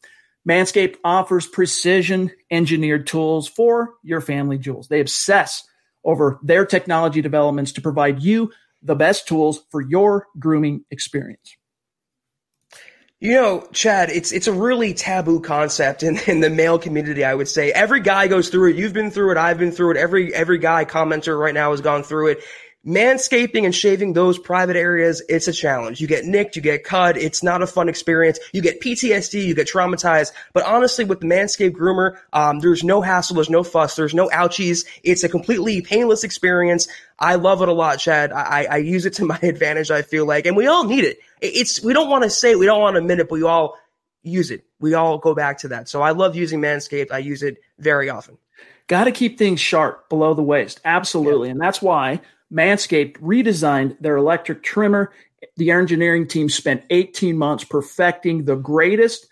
Manscaped 0.47 0.95
offers 1.03 1.45
precision 1.45 2.31
engineered 2.49 3.05
tools 3.05 3.47
for 3.47 3.95
your 4.01 4.21
family 4.21 4.57
jewels. 4.57 4.87
They 4.87 5.01
obsess 5.01 5.63
over 6.03 6.39
their 6.41 6.65
technology 6.65 7.21
developments 7.21 7.73
to 7.73 7.81
provide 7.81 8.23
you 8.23 8.51
the 8.81 8.95
best 8.95 9.27
tools 9.27 9.61
for 9.69 9.81
your 9.81 10.25
grooming 10.39 10.85
experience. 10.89 11.55
You 13.21 13.33
know, 13.33 13.67
Chad, 13.73 14.09
it's 14.09 14.31
it's 14.31 14.47
a 14.47 14.53
really 14.53 14.93
taboo 14.93 15.41
concept 15.41 16.03
in, 16.03 16.17
in 16.27 16.39
the 16.39 16.49
male 16.49 16.79
community, 16.79 17.25
I 17.25 17.35
would 17.35 17.49
say. 17.49 17.71
Every 17.71 17.99
guy 17.99 18.27
goes 18.27 18.47
through 18.47 18.69
it. 18.71 18.77
You've 18.77 18.93
been 18.93 19.11
through 19.11 19.31
it, 19.31 19.37
I've 19.37 19.57
been 19.57 19.71
through 19.71 19.91
it, 19.91 19.97
every 19.97 20.33
every 20.33 20.57
guy 20.57 20.85
commenter 20.85 21.37
right 21.37 21.53
now 21.53 21.71
has 21.71 21.81
gone 21.81 22.03
through 22.03 22.29
it. 22.29 22.39
Manscaping 22.85 23.65
and 23.65 23.75
shaving 23.75 24.13
those 24.13 24.39
private 24.39 24.75
areas, 24.75 25.21
it's 25.27 25.47
a 25.47 25.53
challenge. 25.53 25.99
You 25.99 26.07
get 26.07 26.25
nicked, 26.25 26.55
you 26.55 26.61
get 26.61 26.83
cut. 26.83 27.17
It's 27.17 27.43
not 27.43 27.61
a 27.61 27.67
fun 27.67 27.89
experience. 27.89 28.39
You 28.53 28.61
get 28.61 28.81
PTSD, 28.81 29.45
you 29.45 29.53
get 29.53 29.67
traumatized. 29.67 30.31
But 30.53 30.65
honestly, 30.65 31.03
with 31.05 31.19
the 31.19 31.27
Manscaped 31.27 31.71
groomer, 31.71 32.17
um, 32.33 32.59
there's 32.59 32.83
no 32.83 33.01
hassle, 33.01 33.35
there's 33.35 33.49
no 33.49 33.63
fuss, 33.63 33.95
there's 33.95 34.13
no 34.13 34.29
ouchies. 34.29 34.85
It's 35.03 35.23
a 35.23 35.29
completely 35.29 35.81
painless 35.81 36.23
experience. 36.23 36.87
I 37.19 37.35
love 37.35 37.61
it 37.61 37.67
a 37.67 37.73
lot, 37.73 37.99
Chad. 37.99 38.31
I, 38.31 38.65
I 38.69 38.77
use 38.77 39.05
it 39.05 39.13
to 39.15 39.25
my 39.25 39.39
advantage, 39.43 39.91
I 39.91 40.01
feel 40.01 40.25
like, 40.25 40.45
and 40.45 40.55
we 40.55 40.67
all 40.67 40.85
need 40.85 41.03
it. 41.03 41.19
It's, 41.41 41.83
we 41.83 41.93
don't 41.93 42.09
want 42.09 42.23
to 42.23 42.29
say 42.29 42.51
it, 42.51 42.59
we 42.59 42.65
don't 42.65 42.81
want 42.81 42.95
to 42.95 42.99
admit 42.99 43.19
it, 43.19 43.29
but 43.29 43.35
we 43.35 43.43
all 43.43 43.77
use 44.23 44.51
it. 44.51 44.63
We 44.79 44.93
all 44.93 45.17
go 45.17 45.35
back 45.35 45.59
to 45.59 45.69
that. 45.69 45.89
So 45.89 46.01
I 46.01 46.11
love 46.11 46.35
using 46.35 46.61
Manscaped. 46.61 47.11
I 47.11 47.19
use 47.19 47.43
it 47.43 47.57
very 47.77 48.09
often. 48.09 48.37
Got 48.87 49.05
to 49.05 49.11
keep 49.11 49.37
things 49.37 49.59
sharp 49.59 50.09
below 50.09 50.33
the 50.33 50.41
waist. 50.41 50.81
Absolutely. 50.83 51.47
Yeah. 51.47 51.51
And 51.51 51.61
that's 51.61 51.81
why 51.81 52.21
Manscaped 52.51 53.19
redesigned 53.19 53.97
their 53.99 54.17
electric 54.17 54.63
trimmer. 54.63 55.11
The 55.57 55.71
engineering 55.71 56.27
team 56.27 56.49
spent 56.49 56.83
18 56.89 57.37
months 57.37 57.63
perfecting 57.63 58.45
the 58.45 58.55
greatest, 58.55 59.27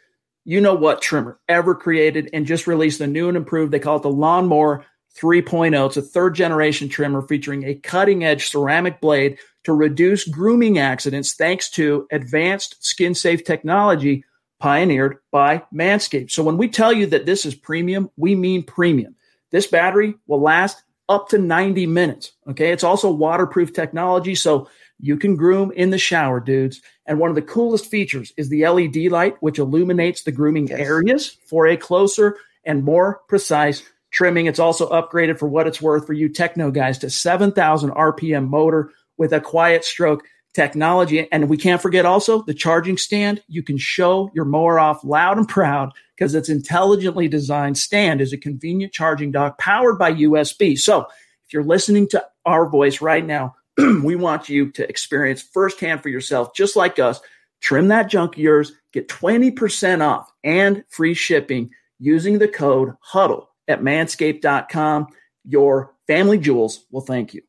you 0.45 0.61
know 0.61 0.75
what, 0.75 1.01
trimmer 1.01 1.39
ever 1.49 1.75
created 1.75 2.29
and 2.33 2.45
just 2.45 2.67
released 2.67 2.99
the 2.99 3.07
new 3.07 3.27
and 3.27 3.37
improved. 3.37 3.71
They 3.71 3.79
call 3.79 3.97
it 3.97 4.03
the 4.03 4.09
Lawnmower 4.09 4.85
3.0. 5.19 5.87
It's 5.87 5.97
a 5.97 6.01
third 6.01 6.35
generation 6.35 6.89
trimmer 6.89 7.21
featuring 7.21 7.63
a 7.63 7.75
cutting 7.75 8.23
edge 8.23 8.49
ceramic 8.49 9.01
blade 9.01 9.39
to 9.63 9.73
reduce 9.73 10.27
grooming 10.27 10.77
accidents 10.77 11.33
thanks 11.33 11.69
to 11.71 12.07
advanced 12.11 12.77
skin 12.85 13.15
safe 13.15 13.43
technology 13.43 14.23
pioneered 14.59 15.17
by 15.31 15.63
Manscaped. 15.73 16.31
So 16.31 16.43
when 16.43 16.57
we 16.57 16.67
tell 16.67 16.93
you 16.93 17.07
that 17.07 17.25
this 17.25 17.45
is 17.45 17.55
premium, 17.55 18.09
we 18.15 18.35
mean 18.35 18.63
premium. 18.63 19.15
This 19.51 19.67
battery 19.67 20.15
will 20.27 20.41
last 20.41 20.83
up 21.09 21.29
to 21.29 21.37
90 21.37 21.87
minutes. 21.87 22.33
Okay. 22.49 22.71
It's 22.71 22.83
also 22.83 23.11
waterproof 23.11 23.73
technology. 23.73 24.35
So 24.35 24.69
you 24.99 25.17
can 25.17 25.35
groom 25.35 25.71
in 25.71 25.89
the 25.89 25.97
shower, 25.97 26.39
dudes. 26.39 26.81
And 27.05 27.19
one 27.19 27.29
of 27.29 27.35
the 27.35 27.41
coolest 27.41 27.85
features 27.85 28.33
is 28.37 28.49
the 28.49 28.67
LED 28.67 29.11
light, 29.11 29.35
which 29.41 29.59
illuminates 29.59 30.23
the 30.23 30.31
grooming 30.31 30.67
yes. 30.67 30.79
areas 30.79 31.37
for 31.45 31.67
a 31.67 31.77
closer 31.77 32.37
and 32.65 32.83
more 32.83 33.21
precise 33.27 33.83
trimming. 34.11 34.47
It's 34.47 34.59
also 34.59 34.89
upgraded 34.89 35.39
for 35.39 35.47
what 35.47 35.67
it's 35.67 35.81
worth 35.81 36.05
for 36.05 36.13
you 36.13 36.29
techno 36.29 36.71
guys 36.71 36.97
to 36.99 37.09
7,000 37.09 37.91
RPM 37.91 38.47
motor 38.47 38.91
with 39.17 39.33
a 39.33 39.41
quiet 39.41 39.85
stroke 39.85 40.23
technology. 40.53 41.31
And 41.31 41.49
we 41.49 41.57
can't 41.57 41.81
forget 41.81 42.05
also 42.05 42.41
the 42.41 42.53
charging 42.53 42.97
stand. 42.97 43.43
You 43.47 43.63
can 43.63 43.77
show 43.77 44.31
your 44.33 44.45
mower 44.45 44.79
off 44.79 45.03
loud 45.03 45.37
and 45.37 45.47
proud 45.47 45.93
because 46.17 46.33
its 46.33 46.49
intelligently 46.49 47.27
designed 47.27 47.77
stand 47.77 48.21
is 48.21 48.33
a 48.33 48.37
convenient 48.37 48.91
charging 48.91 49.31
dock 49.31 49.57
powered 49.57 49.99
by 49.99 50.11
USB. 50.13 50.77
So 50.77 51.01
if 51.01 51.53
you're 51.53 51.63
listening 51.63 52.07
to 52.09 52.25
our 52.45 52.67
voice 52.67 53.01
right 53.01 53.25
now, 53.25 53.55
we 53.77 54.15
want 54.15 54.49
you 54.49 54.71
to 54.71 54.89
experience 54.89 55.41
firsthand 55.41 56.01
for 56.01 56.09
yourself, 56.09 56.53
just 56.55 56.75
like 56.75 56.99
us. 56.99 57.19
Trim 57.61 57.87
that 57.87 58.09
junk 58.09 58.35
of 58.35 58.39
yours, 58.39 58.71
get 58.93 59.07
20% 59.07 60.05
off 60.05 60.31
and 60.43 60.83
free 60.89 61.13
shipping 61.13 61.71
using 61.99 62.39
the 62.39 62.47
code 62.47 62.93
HUDDLE 63.01 63.47
at 63.67 63.81
manscaped.com. 63.81 65.07
Your 65.45 65.95
family 66.07 66.37
jewels 66.37 66.85
will 66.91 67.01
thank 67.01 67.33
you. 67.33 67.46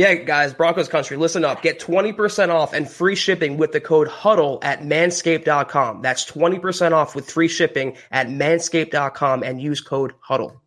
Yeah, 0.00 0.14
guys, 0.14 0.54
Broncos 0.54 0.88
country, 0.88 1.18
listen 1.18 1.44
up. 1.44 1.60
Get 1.60 1.78
20% 1.78 2.48
off 2.48 2.72
and 2.72 2.90
free 2.90 3.14
shipping 3.14 3.58
with 3.58 3.72
the 3.72 3.82
code 3.82 4.08
HUDDLE 4.08 4.60
at 4.62 4.80
manscaped.com. 4.80 6.00
That's 6.00 6.24
20% 6.24 6.92
off 6.92 7.14
with 7.14 7.30
free 7.30 7.48
shipping 7.48 7.98
at 8.10 8.28
manscaped.com 8.28 9.42
and 9.42 9.60
use 9.60 9.82
code 9.82 10.14
HUDDLE. 10.20 10.58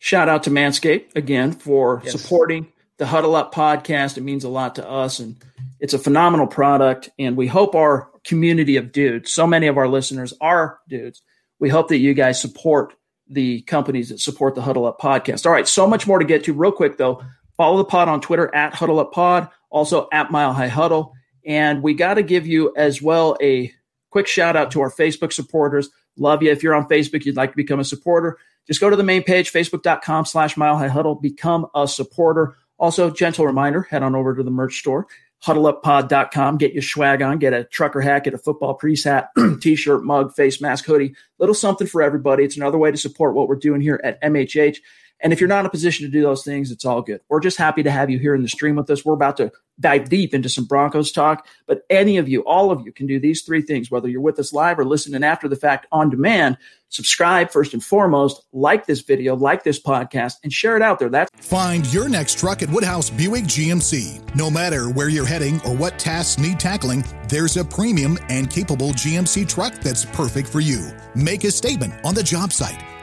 Shout 0.00 0.28
out 0.28 0.42
to 0.42 0.50
Manscaped 0.50 1.14
again 1.14 1.52
for 1.52 2.02
yes. 2.02 2.20
supporting 2.20 2.66
the 2.96 3.06
Huddle 3.06 3.36
Up 3.36 3.54
podcast. 3.54 4.18
It 4.18 4.22
means 4.22 4.42
a 4.42 4.48
lot 4.48 4.74
to 4.74 4.88
us 4.88 5.20
and 5.20 5.36
it's 5.78 5.94
a 5.94 5.98
phenomenal 6.00 6.48
product. 6.48 7.08
And 7.20 7.36
we 7.36 7.46
hope 7.46 7.76
our 7.76 8.10
community 8.24 8.78
of 8.78 8.90
dudes, 8.90 9.30
so 9.30 9.46
many 9.46 9.68
of 9.68 9.78
our 9.78 9.86
listeners 9.86 10.34
are 10.40 10.80
dudes, 10.88 11.22
we 11.60 11.68
hope 11.68 11.86
that 11.90 11.98
you 11.98 12.14
guys 12.14 12.40
support 12.40 12.94
the 13.28 13.60
companies 13.60 14.08
that 14.08 14.18
support 14.18 14.56
the 14.56 14.62
Huddle 14.62 14.86
Up 14.86 14.98
podcast. 14.98 15.46
All 15.46 15.52
right, 15.52 15.68
so 15.68 15.86
much 15.86 16.08
more 16.08 16.18
to 16.18 16.24
get 16.24 16.42
to. 16.44 16.52
Real 16.52 16.72
quick 16.72 16.98
though, 16.98 17.22
Follow 17.56 17.78
the 17.78 17.84
pod 17.84 18.08
on 18.08 18.20
Twitter 18.20 18.54
at 18.54 18.74
Huddle 18.74 19.00
Up 19.00 19.12
Pod, 19.12 19.48
also 19.70 20.08
at 20.12 20.30
Mile 20.30 20.52
High 20.52 20.68
Huddle. 20.68 21.14
And 21.44 21.82
we 21.82 21.94
got 21.94 22.14
to 22.14 22.22
give 22.22 22.46
you 22.46 22.72
as 22.76 23.00
well 23.00 23.36
a 23.40 23.72
quick 24.10 24.26
shout 24.26 24.56
out 24.56 24.72
to 24.72 24.80
our 24.80 24.90
Facebook 24.90 25.32
supporters. 25.32 25.90
Love 26.16 26.42
you. 26.42 26.50
If 26.50 26.62
you're 26.62 26.74
on 26.74 26.88
Facebook, 26.88 27.24
you'd 27.24 27.36
like 27.36 27.50
to 27.50 27.56
become 27.56 27.80
a 27.80 27.84
supporter, 27.84 28.38
just 28.66 28.80
go 28.80 28.90
to 28.90 28.96
the 28.96 29.02
main 29.02 29.22
page, 29.22 29.52
facebook.com 29.52 30.24
slash 30.24 30.56
Mile 30.56 30.76
High 30.76 30.88
Huddle, 30.88 31.14
become 31.14 31.66
a 31.74 31.86
supporter. 31.86 32.56
Also, 32.78 33.10
gentle 33.10 33.46
reminder, 33.46 33.82
head 33.82 34.02
on 34.02 34.14
over 34.14 34.34
to 34.34 34.42
the 34.42 34.50
merch 34.50 34.78
store, 34.78 35.06
huddleuppod.com, 35.44 36.58
get 36.58 36.72
your 36.72 36.82
swag 36.82 37.22
on, 37.22 37.38
get 37.38 37.54
a 37.54 37.64
trucker 37.64 38.00
hat, 38.00 38.24
get 38.24 38.34
a 38.34 38.38
football 38.38 38.74
priest 38.74 39.04
hat, 39.04 39.30
t-shirt, 39.60 40.04
mug, 40.04 40.34
face 40.34 40.60
mask, 40.60 40.84
hoodie, 40.84 41.14
little 41.38 41.54
something 41.54 41.86
for 41.86 42.02
everybody. 42.02 42.44
It's 42.44 42.56
another 42.56 42.76
way 42.76 42.90
to 42.90 42.96
support 42.96 43.34
what 43.34 43.48
we're 43.48 43.56
doing 43.56 43.80
here 43.80 44.00
at 44.02 44.20
MHH. 44.22 44.78
And 45.20 45.32
if 45.32 45.40
you're 45.40 45.48
not 45.48 45.60
in 45.60 45.66
a 45.66 45.70
position 45.70 46.04
to 46.06 46.12
do 46.12 46.22
those 46.22 46.44
things, 46.44 46.70
it's 46.70 46.84
all 46.84 47.02
good. 47.02 47.20
We're 47.28 47.40
just 47.40 47.56
happy 47.56 47.82
to 47.82 47.90
have 47.90 48.10
you 48.10 48.18
here 48.18 48.34
in 48.34 48.42
the 48.42 48.48
stream 48.48 48.76
with 48.76 48.90
us. 48.90 49.04
We're 49.04 49.14
about 49.14 49.38
to 49.38 49.50
dive 49.78 50.08
deep 50.08 50.34
into 50.34 50.48
some 50.48 50.64
Broncos 50.64 51.12
talk, 51.12 51.46
but 51.66 51.82
any 51.90 52.16
of 52.16 52.28
you, 52.28 52.40
all 52.44 52.70
of 52.70 52.84
you 52.84 52.92
can 52.92 53.06
do 53.06 53.20
these 53.20 53.42
three 53.42 53.62
things, 53.62 53.90
whether 53.90 54.08
you're 54.08 54.20
with 54.20 54.38
us 54.38 54.52
live 54.52 54.78
or 54.78 54.84
listening 54.84 55.24
after 55.24 55.48
the 55.48 55.56
fact 55.56 55.86
on 55.92 56.10
demand. 56.10 56.56
Subscribe 56.88 57.50
first 57.50 57.74
and 57.74 57.84
foremost, 57.84 58.42
like 58.52 58.86
this 58.86 59.00
video, 59.00 59.34
like 59.34 59.64
this 59.64 59.82
podcast, 59.82 60.34
and 60.44 60.52
share 60.52 60.76
it 60.76 60.82
out 60.82 60.98
there. 60.98 61.08
That's 61.08 61.30
find 61.46 61.92
your 61.92 62.08
next 62.08 62.38
truck 62.38 62.62
at 62.62 62.70
Woodhouse 62.70 63.10
Buick 63.10 63.44
GMC. 63.44 64.34
No 64.36 64.50
matter 64.50 64.88
where 64.88 65.08
you're 65.08 65.26
heading 65.26 65.60
or 65.62 65.74
what 65.74 65.98
tasks 65.98 66.40
need 66.40 66.60
tackling, 66.60 67.04
there's 67.28 67.56
a 67.56 67.64
premium 67.64 68.18
and 68.28 68.50
capable 68.50 68.90
GMC 68.90 69.48
truck 69.48 69.74
that's 69.74 70.04
perfect 70.04 70.48
for 70.48 70.60
you. 70.60 70.90
Make 71.14 71.44
a 71.44 71.50
statement 71.50 71.92
on 72.04 72.14
the 72.14 72.22
job 72.22 72.52
site 72.52 72.82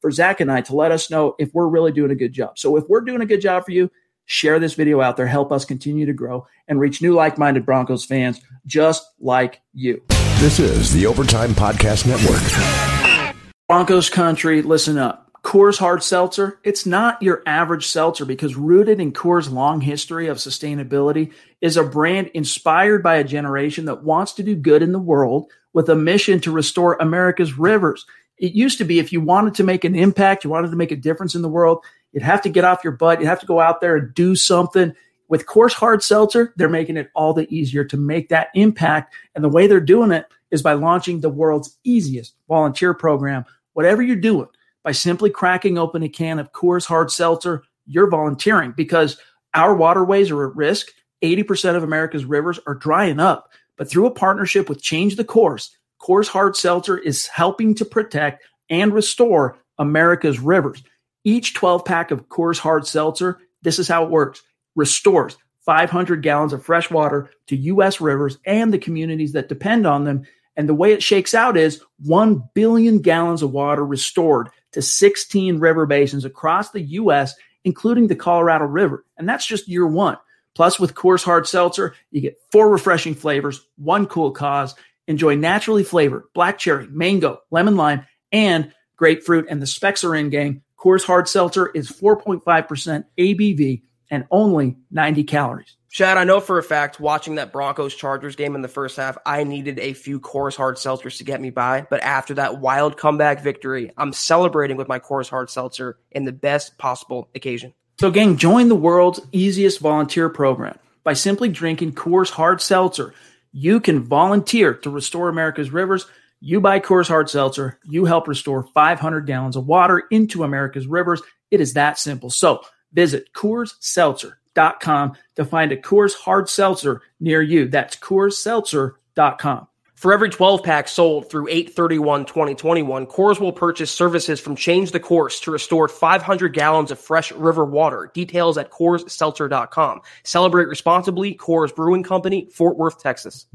for 0.00 0.10
Zach 0.10 0.40
and 0.40 0.50
I 0.50 0.60
to 0.62 0.74
let 0.74 0.92
us 0.92 1.10
know 1.10 1.34
if 1.38 1.52
we're 1.54 1.68
really 1.68 1.92
doing 1.92 2.10
a 2.10 2.16
good 2.16 2.32
job. 2.32 2.58
So 2.58 2.76
if 2.76 2.84
we're 2.88 3.00
doing 3.00 3.20
a 3.20 3.26
good 3.26 3.40
job 3.40 3.64
for 3.64 3.72
you, 3.72 3.90
share 4.26 4.58
this 4.58 4.74
video 4.74 5.00
out 5.00 5.16
there, 5.16 5.26
help 5.26 5.52
us 5.52 5.64
continue 5.64 6.06
to 6.06 6.12
grow 6.12 6.46
and 6.68 6.80
reach 6.80 7.00
new 7.00 7.14
like 7.14 7.38
minded 7.38 7.64
Broncos 7.64 8.04
fans 8.04 8.40
just 8.66 9.08
like 9.20 9.60
you. 9.72 10.02
This 10.38 10.58
is 10.58 10.92
the 10.92 11.06
Overtime 11.06 11.50
Podcast 11.50 12.06
Network. 12.06 13.36
Broncos 13.68 14.10
country, 14.10 14.62
listen 14.62 14.98
up. 14.98 15.26
Coors 15.42 15.78
Hard 15.78 16.02
Seltzer, 16.02 16.58
it's 16.64 16.86
not 16.86 17.22
your 17.22 17.40
average 17.46 17.86
seltzer 17.86 18.24
because 18.24 18.56
rooted 18.56 18.98
in 18.98 19.12
Coors' 19.12 19.50
long 19.50 19.80
history 19.80 20.26
of 20.26 20.38
sustainability 20.38 21.32
is 21.60 21.76
a 21.76 21.84
brand 21.84 22.32
inspired 22.34 23.00
by 23.00 23.14
a 23.16 23.24
generation 23.24 23.84
that 23.84 24.02
wants 24.02 24.32
to 24.32 24.42
do 24.42 24.56
good 24.56 24.82
in 24.82 24.90
the 24.90 24.98
world 24.98 25.48
with 25.72 25.88
a 25.88 25.94
mission 25.94 26.40
to 26.40 26.50
restore 26.50 26.96
America's 26.98 27.56
rivers 27.56 28.06
It 28.38 28.52
used 28.52 28.78
to 28.78 28.84
be 28.84 28.98
if 28.98 29.12
you 29.12 29.20
wanted 29.20 29.54
to 29.54 29.64
make 29.64 29.84
an 29.84 29.94
impact, 29.94 30.44
you 30.44 30.50
wanted 30.50 30.70
to 30.70 30.76
make 30.76 30.92
a 30.92 30.96
difference 30.96 31.34
in 31.34 31.42
the 31.42 31.48
world, 31.48 31.84
you'd 32.12 32.22
have 32.22 32.42
to 32.42 32.48
get 32.48 32.64
off 32.64 32.84
your 32.84 32.92
butt, 32.92 33.20
you'd 33.20 33.28
have 33.28 33.40
to 33.40 33.46
go 33.46 33.60
out 33.60 33.80
there 33.80 33.96
and 33.96 34.14
do 34.14 34.34
something. 34.34 34.94
With 35.28 35.46
Coors 35.46 35.72
Hard 35.72 36.02
Seltzer, 36.02 36.52
they're 36.56 36.68
making 36.68 36.96
it 36.96 37.10
all 37.14 37.32
the 37.32 37.52
easier 37.52 37.84
to 37.84 37.96
make 37.96 38.28
that 38.28 38.48
impact. 38.54 39.14
And 39.34 39.42
the 39.42 39.48
way 39.48 39.66
they're 39.66 39.80
doing 39.80 40.12
it 40.12 40.26
is 40.50 40.62
by 40.62 40.74
launching 40.74 41.20
the 41.20 41.28
world's 41.28 41.76
easiest 41.82 42.34
volunteer 42.48 42.94
program. 42.94 43.44
Whatever 43.72 44.02
you're 44.02 44.16
doing, 44.16 44.46
by 44.84 44.92
simply 44.92 45.30
cracking 45.30 45.78
open 45.78 46.04
a 46.04 46.08
can 46.08 46.38
of 46.38 46.52
Coors 46.52 46.86
Hard 46.86 47.10
Seltzer, 47.10 47.64
you're 47.86 48.08
volunteering 48.08 48.72
because 48.76 49.18
our 49.54 49.74
waterways 49.74 50.30
are 50.30 50.48
at 50.48 50.56
risk. 50.56 50.88
80% 51.22 51.74
of 51.74 51.82
America's 51.82 52.24
rivers 52.24 52.60
are 52.66 52.74
drying 52.74 53.18
up. 53.18 53.50
But 53.76 53.90
through 53.90 54.06
a 54.06 54.12
partnership 54.12 54.68
with 54.68 54.82
Change 54.82 55.16
the 55.16 55.24
Course, 55.24 55.76
Coors 56.00 56.28
Hard 56.28 56.56
Seltzer 56.56 56.98
is 56.98 57.26
helping 57.26 57.74
to 57.76 57.84
protect 57.84 58.44
and 58.70 58.92
restore 58.92 59.58
America's 59.78 60.38
rivers. 60.38 60.82
Each 61.24 61.54
12 61.54 61.84
pack 61.84 62.10
of 62.10 62.28
Coors 62.28 62.58
Hard 62.58 62.86
Seltzer, 62.86 63.38
this 63.62 63.78
is 63.78 63.88
how 63.88 64.04
it 64.04 64.10
works, 64.10 64.42
restores 64.74 65.36
500 65.64 66.22
gallons 66.22 66.52
of 66.52 66.64
fresh 66.64 66.90
water 66.90 67.30
to 67.48 67.56
U.S. 67.56 68.00
rivers 68.00 68.38
and 68.46 68.72
the 68.72 68.78
communities 68.78 69.32
that 69.32 69.48
depend 69.48 69.86
on 69.86 70.04
them. 70.04 70.24
And 70.56 70.68
the 70.68 70.74
way 70.74 70.92
it 70.92 71.02
shakes 71.02 71.34
out 71.34 71.56
is 71.56 71.82
1 72.04 72.42
billion 72.54 73.00
gallons 73.00 73.42
of 73.42 73.50
water 73.50 73.84
restored 73.84 74.48
to 74.72 74.80
16 74.80 75.58
river 75.58 75.84
basins 75.84 76.24
across 76.24 76.70
the 76.70 76.80
U.S., 76.80 77.34
including 77.64 78.06
the 78.06 78.14
Colorado 78.14 78.64
River. 78.64 79.04
And 79.18 79.28
that's 79.28 79.44
just 79.44 79.68
year 79.68 79.86
one. 79.86 80.16
Plus, 80.54 80.80
with 80.80 80.94
Coors 80.94 81.24
Hard 81.24 81.46
Seltzer, 81.46 81.94
you 82.10 82.22
get 82.22 82.38
four 82.50 82.70
refreshing 82.70 83.14
flavors, 83.14 83.66
one 83.76 84.06
cool 84.06 84.30
cause. 84.30 84.74
Enjoy 85.06 85.36
naturally 85.36 85.84
flavored 85.84 86.24
black 86.34 86.58
cherry, 86.58 86.86
mango, 86.88 87.40
lemon 87.50 87.76
lime, 87.76 88.06
and 88.32 88.72
grapefruit. 88.96 89.46
And 89.48 89.62
the 89.62 89.66
specs 89.66 90.04
are 90.04 90.14
in, 90.14 90.30
gang. 90.30 90.62
Coors 90.78 91.04
Hard 91.04 91.28
Seltzer 91.28 91.68
is 91.68 91.90
4.5% 91.90 93.04
ABV 93.18 93.82
and 94.10 94.26
only 94.30 94.76
90 94.90 95.24
calories. 95.24 95.76
Chad, 95.90 96.18
I 96.18 96.24
know 96.24 96.40
for 96.40 96.58
a 96.58 96.62
fact 96.62 97.00
watching 97.00 97.36
that 97.36 97.52
Broncos 97.52 97.94
Chargers 97.94 98.36
game 98.36 98.54
in 98.54 98.60
the 98.60 98.68
first 98.68 98.98
half, 98.98 99.16
I 99.24 99.44
needed 99.44 99.78
a 99.78 99.94
few 99.94 100.20
Coors 100.20 100.54
Hard 100.54 100.76
Seltzers 100.76 101.16
to 101.18 101.24
get 101.24 101.40
me 101.40 101.50
by. 101.50 101.86
But 101.88 102.02
after 102.02 102.34
that 102.34 102.60
wild 102.60 102.98
comeback 102.98 103.42
victory, 103.42 103.92
I'm 103.96 104.12
celebrating 104.12 104.76
with 104.76 104.88
my 104.88 104.98
Coors 104.98 105.30
Hard 105.30 105.48
Seltzer 105.48 105.98
in 106.10 106.24
the 106.24 106.32
best 106.32 106.76
possible 106.76 107.30
occasion. 107.34 107.72
So, 107.98 108.10
gang, 108.10 108.36
join 108.36 108.68
the 108.68 108.74
world's 108.74 109.20
easiest 109.32 109.80
volunteer 109.80 110.28
program. 110.28 110.78
By 111.02 111.14
simply 111.14 111.48
drinking 111.48 111.92
Coors 111.92 112.30
Hard 112.30 112.60
Seltzer, 112.60 113.14
you 113.56 113.80
can 113.80 114.04
volunteer 114.04 114.74
to 114.74 114.90
restore 114.90 115.30
America's 115.30 115.70
rivers. 115.70 116.04
You 116.40 116.60
buy 116.60 116.78
Coors 116.78 117.08
Hard 117.08 117.30
Seltzer, 117.30 117.78
you 117.86 118.04
help 118.04 118.28
restore 118.28 118.62
500 118.62 119.26
gallons 119.26 119.56
of 119.56 119.66
water 119.66 120.02
into 120.10 120.44
America's 120.44 120.86
rivers. 120.86 121.22
It 121.50 121.62
is 121.62 121.72
that 121.72 121.98
simple. 121.98 122.28
So, 122.28 122.60
visit 122.92 123.32
CoorsSeltzer.com 123.32 125.16
to 125.36 125.44
find 125.46 125.72
a 125.72 125.76
Coors 125.78 126.14
Hard 126.14 126.50
Seltzer 126.50 127.00
near 127.18 127.40
you. 127.40 127.66
That's 127.66 127.96
CoorsSeltzer.com. 127.96 129.68
For 129.96 130.12
every 130.12 130.28
12 130.28 130.62
pack 130.62 130.88
sold 130.88 131.30
through 131.30 131.48
831 131.48 132.26
2021, 132.26 133.06
Coors 133.06 133.40
will 133.40 133.52
purchase 133.52 133.90
services 133.90 134.38
from 134.38 134.54
Change 134.54 134.90
the 134.90 135.00
Course 135.00 135.40
to 135.40 135.50
restore 135.50 135.88
500 135.88 136.52
gallons 136.52 136.90
of 136.90 137.00
fresh 137.00 137.32
river 137.32 137.64
water. 137.64 138.10
Details 138.12 138.58
at 138.58 138.70
CoorsSeltzer.com. 138.70 140.02
Celebrate 140.22 140.68
responsibly. 140.68 141.34
Coors 141.34 141.74
Brewing 141.74 142.02
Company, 142.02 142.50
Fort 142.52 142.76
Worth, 142.76 143.02
Texas. 143.02 143.46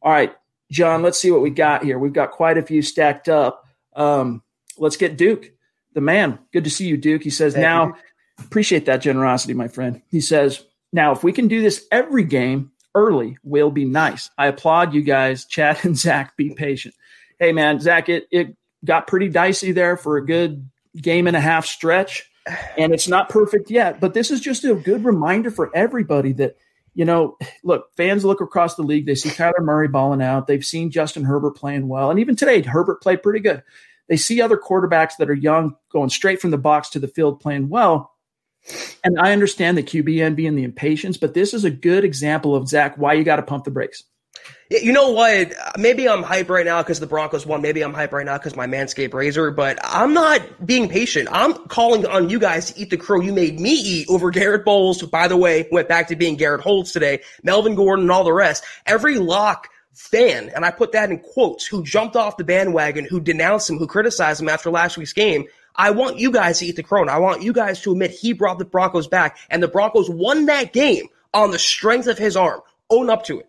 All 0.00 0.12
right, 0.12 0.34
John, 0.70 1.02
let's 1.02 1.18
see 1.18 1.30
what 1.30 1.42
we 1.42 1.50
got 1.50 1.84
here. 1.84 1.98
We've 1.98 2.12
got 2.12 2.30
quite 2.30 2.56
a 2.56 2.62
few 2.62 2.80
stacked 2.80 3.28
up. 3.28 3.66
Um, 3.94 4.42
let's 4.78 4.96
get 4.96 5.18
Duke, 5.18 5.52
the 5.92 6.00
man. 6.00 6.38
Good 6.54 6.64
to 6.64 6.70
see 6.70 6.86
you, 6.86 6.96
Duke. 6.96 7.22
He 7.22 7.30
says, 7.30 7.52
Thank 7.52 7.62
now, 7.62 7.86
you. 7.88 7.94
appreciate 8.38 8.86
that 8.86 9.02
generosity, 9.02 9.52
my 9.52 9.68
friend. 9.68 10.00
He 10.08 10.22
says, 10.22 10.64
now, 10.90 11.12
if 11.12 11.22
we 11.22 11.32
can 11.32 11.48
do 11.48 11.60
this 11.60 11.86
every 11.92 12.24
game, 12.24 12.70
early 12.96 13.38
will 13.44 13.70
be 13.70 13.84
nice. 13.84 14.30
I 14.36 14.46
applaud 14.46 14.94
you 14.94 15.02
guys, 15.02 15.44
Chad 15.44 15.84
and 15.84 15.96
Zach. 15.96 16.36
Be 16.36 16.50
patient. 16.50 16.94
Hey, 17.38 17.52
man, 17.52 17.78
Zach, 17.78 18.08
it, 18.08 18.26
it 18.32 18.56
got 18.84 19.06
pretty 19.06 19.28
dicey 19.28 19.72
there 19.72 19.96
for 19.96 20.16
a 20.16 20.26
good 20.26 20.68
game 20.96 21.26
and 21.26 21.36
a 21.36 21.40
half 21.40 21.66
stretch, 21.66 22.28
and 22.78 22.92
it's 22.94 23.06
not 23.06 23.28
perfect 23.28 23.70
yet. 23.70 24.00
But 24.00 24.14
this 24.14 24.30
is 24.30 24.40
just 24.40 24.64
a 24.64 24.74
good 24.74 25.04
reminder 25.04 25.50
for 25.50 25.70
everybody 25.76 26.32
that, 26.34 26.56
you 26.94 27.04
know, 27.04 27.36
look, 27.62 27.94
fans 27.96 28.24
look 28.24 28.40
across 28.40 28.74
the 28.74 28.82
league. 28.82 29.04
They 29.04 29.14
see 29.14 29.28
Kyler 29.28 29.60
Murray 29.60 29.88
balling 29.88 30.22
out. 30.22 30.46
They've 30.46 30.64
seen 30.64 30.90
Justin 30.90 31.24
Herbert 31.24 31.56
playing 31.56 31.88
well. 31.88 32.10
And 32.10 32.18
even 32.18 32.34
today, 32.34 32.62
Herbert 32.62 33.02
played 33.02 33.22
pretty 33.22 33.40
good. 33.40 33.62
They 34.08 34.16
see 34.16 34.40
other 34.40 34.56
quarterbacks 34.56 35.18
that 35.18 35.28
are 35.28 35.34
young 35.34 35.76
going 35.90 36.08
straight 36.08 36.40
from 36.40 36.52
the 36.52 36.58
box 36.58 36.88
to 36.90 36.98
the 36.98 37.08
field 37.08 37.40
playing 37.40 37.68
well. 37.68 38.12
And 39.04 39.18
I 39.20 39.32
understand 39.32 39.78
the 39.78 39.82
QB 39.82 40.20
envy 40.22 40.46
and 40.46 40.58
the 40.58 40.64
impatience, 40.64 41.16
but 41.16 41.34
this 41.34 41.54
is 41.54 41.64
a 41.64 41.70
good 41.70 42.04
example 42.04 42.54
of 42.54 42.68
Zach 42.68 42.96
why 42.96 43.14
you 43.14 43.24
got 43.24 43.36
to 43.36 43.42
pump 43.42 43.64
the 43.64 43.70
brakes. 43.70 44.04
You 44.68 44.92
know 44.92 45.12
what? 45.12 45.52
Maybe 45.78 46.08
I'm 46.08 46.24
hype 46.24 46.50
right 46.50 46.66
now 46.66 46.82
because 46.82 46.98
the 46.98 47.06
Broncos 47.06 47.46
won. 47.46 47.62
Maybe 47.62 47.82
I'm 47.82 47.94
hype 47.94 48.12
right 48.12 48.26
now 48.26 48.36
because 48.36 48.56
my 48.56 48.66
Manscaped 48.66 49.14
razor, 49.14 49.52
but 49.52 49.78
I'm 49.82 50.12
not 50.12 50.66
being 50.66 50.88
patient. 50.88 51.28
I'm 51.30 51.54
calling 51.68 52.04
on 52.04 52.30
you 52.30 52.40
guys 52.40 52.72
to 52.72 52.80
eat 52.80 52.90
the 52.90 52.96
crow 52.96 53.20
you 53.20 53.32
made 53.32 53.60
me 53.60 53.70
eat 53.70 54.08
over 54.08 54.30
Garett 54.30 54.64
Bolles, 54.64 55.00
who, 55.00 55.06
by 55.06 55.28
the 55.28 55.36
way, 55.36 55.68
went 55.70 55.88
back 55.88 56.08
to 56.08 56.16
being 56.16 56.36
Garrett 56.36 56.62
Holtz 56.62 56.92
today, 56.92 57.20
Melvin 57.44 57.76
Gordon, 57.76 58.04
and 58.04 58.10
all 58.10 58.24
the 58.24 58.32
rest. 58.32 58.64
Every 58.86 59.18
lock 59.18 59.68
fan, 59.94 60.50
and 60.54 60.64
I 60.64 60.72
put 60.72 60.92
that 60.92 61.10
in 61.10 61.20
quotes, 61.20 61.64
who 61.64 61.84
jumped 61.84 62.16
off 62.16 62.36
the 62.36 62.44
bandwagon, 62.44 63.04
who 63.04 63.20
denounced 63.20 63.70
him, 63.70 63.78
who 63.78 63.86
criticized 63.86 64.42
him 64.42 64.48
after 64.48 64.70
last 64.70 64.98
week's 64.98 65.12
game, 65.12 65.44
I 65.76 65.90
want 65.90 66.18
you 66.18 66.30
guys 66.30 66.58
to 66.58 66.66
eat 66.66 66.76
the 66.76 66.82
crown. 66.82 67.08
I 67.08 67.18
want 67.18 67.42
you 67.42 67.52
guys 67.52 67.80
to 67.82 67.92
admit 67.92 68.10
he 68.10 68.32
brought 68.32 68.58
the 68.58 68.64
Broncos 68.64 69.08
back, 69.08 69.38
and 69.50 69.62
the 69.62 69.68
Broncos 69.68 70.08
won 70.08 70.46
that 70.46 70.72
game 70.72 71.06
on 71.34 71.50
the 71.50 71.58
strength 71.58 72.06
of 72.06 72.18
his 72.18 72.36
arm. 72.36 72.60
Own 72.90 73.10
up 73.10 73.24
to 73.24 73.40
it. 73.40 73.48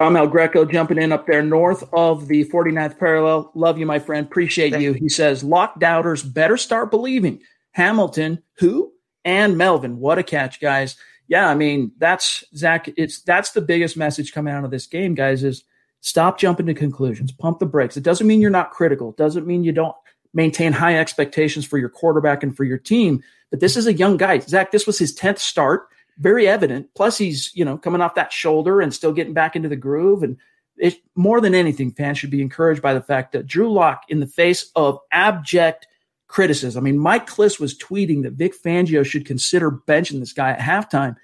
I'm 0.00 0.16
El 0.16 0.28
Greco 0.28 0.64
jumping 0.64 0.98
in 0.98 1.10
up 1.10 1.26
there 1.26 1.42
north 1.42 1.82
of 1.92 2.28
the 2.28 2.44
49th 2.44 2.98
parallel. 2.98 3.50
Love 3.54 3.78
you, 3.78 3.86
my 3.86 3.98
friend. 3.98 4.26
Appreciate 4.26 4.70
Thank 4.70 4.82
you. 4.84 4.92
He 4.92 5.08
says, 5.08 5.42
Lock 5.42 5.80
doubters 5.80 6.22
better 6.22 6.56
start 6.56 6.92
believing. 6.92 7.40
Hamilton, 7.72 8.42
who? 8.58 8.92
And 9.24 9.58
Melvin. 9.58 9.98
What 9.98 10.18
a 10.18 10.22
catch, 10.22 10.60
guys. 10.60 10.96
Yeah, 11.26 11.48
I 11.48 11.54
mean, 11.54 11.92
that's 11.98 12.44
Zach. 12.56 12.88
It's 12.96 13.22
that's 13.22 13.50
the 13.50 13.60
biggest 13.60 13.96
message 13.96 14.32
coming 14.32 14.54
out 14.54 14.64
of 14.64 14.70
this 14.70 14.86
game, 14.86 15.14
guys, 15.14 15.42
is 15.42 15.64
stop 16.00 16.38
jumping 16.38 16.66
to 16.66 16.74
conclusions. 16.74 17.32
Pump 17.32 17.58
the 17.58 17.66
brakes. 17.66 17.96
It 17.96 18.04
doesn't 18.04 18.26
mean 18.26 18.40
you're 18.40 18.50
not 18.50 18.70
critical. 18.70 19.10
It 19.10 19.16
doesn't 19.16 19.46
mean 19.46 19.64
you 19.64 19.72
don't 19.72 19.96
maintain 20.34 20.72
high 20.72 20.98
expectations 20.98 21.64
for 21.64 21.78
your 21.78 21.88
quarterback 21.88 22.42
and 22.42 22.56
for 22.56 22.64
your 22.64 22.78
team. 22.78 23.22
But 23.50 23.60
this 23.60 23.76
is 23.76 23.86
a 23.86 23.92
young 23.92 24.16
guy. 24.16 24.38
Zach, 24.40 24.70
this 24.70 24.86
was 24.86 24.98
his 24.98 25.16
10th 25.16 25.38
start. 25.38 25.88
Very 26.18 26.46
evident. 26.46 26.88
Plus, 26.94 27.16
he's, 27.16 27.50
you 27.54 27.64
know, 27.64 27.78
coming 27.78 28.00
off 28.00 28.14
that 28.16 28.32
shoulder 28.32 28.80
and 28.80 28.92
still 28.92 29.12
getting 29.12 29.34
back 29.34 29.56
into 29.56 29.68
the 29.68 29.76
groove. 29.76 30.22
And 30.22 30.36
it, 30.76 30.96
more 31.14 31.40
than 31.40 31.54
anything, 31.54 31.92
fans 31.92 32.18
should 32.18 32.30
be 32.30 32.42
encouraged 32.42 32.82
by 32.82 32.94
the 32.94 33.00
fact 33.00 33.32
that 33.32 33.46
Drew 33.46 33.72
Lock, 33.72 34.02
in 34.08 34.20
the 34.20 34.26
face 34.26 34.70
of 34.76 34.98
abject 35.12 35.86
criticism, 36.26 36.82
I 36.82 36.84
mean, 36.84 36.98
Mike 36.98 37.28
Klis 37.28 37.58
was 37.58 37.78
tweeting 37.78 38.22
that 38.24 38.34
Vic 38.34 38.52
Fangio 38.60 39.04
should 39.04 39.26
consider 39.26 39.70
benching 39.70 40.20
this 40.20 40.32
guy 40.32 40.50
at 40.50 40.60
halftime. 40.60 41.16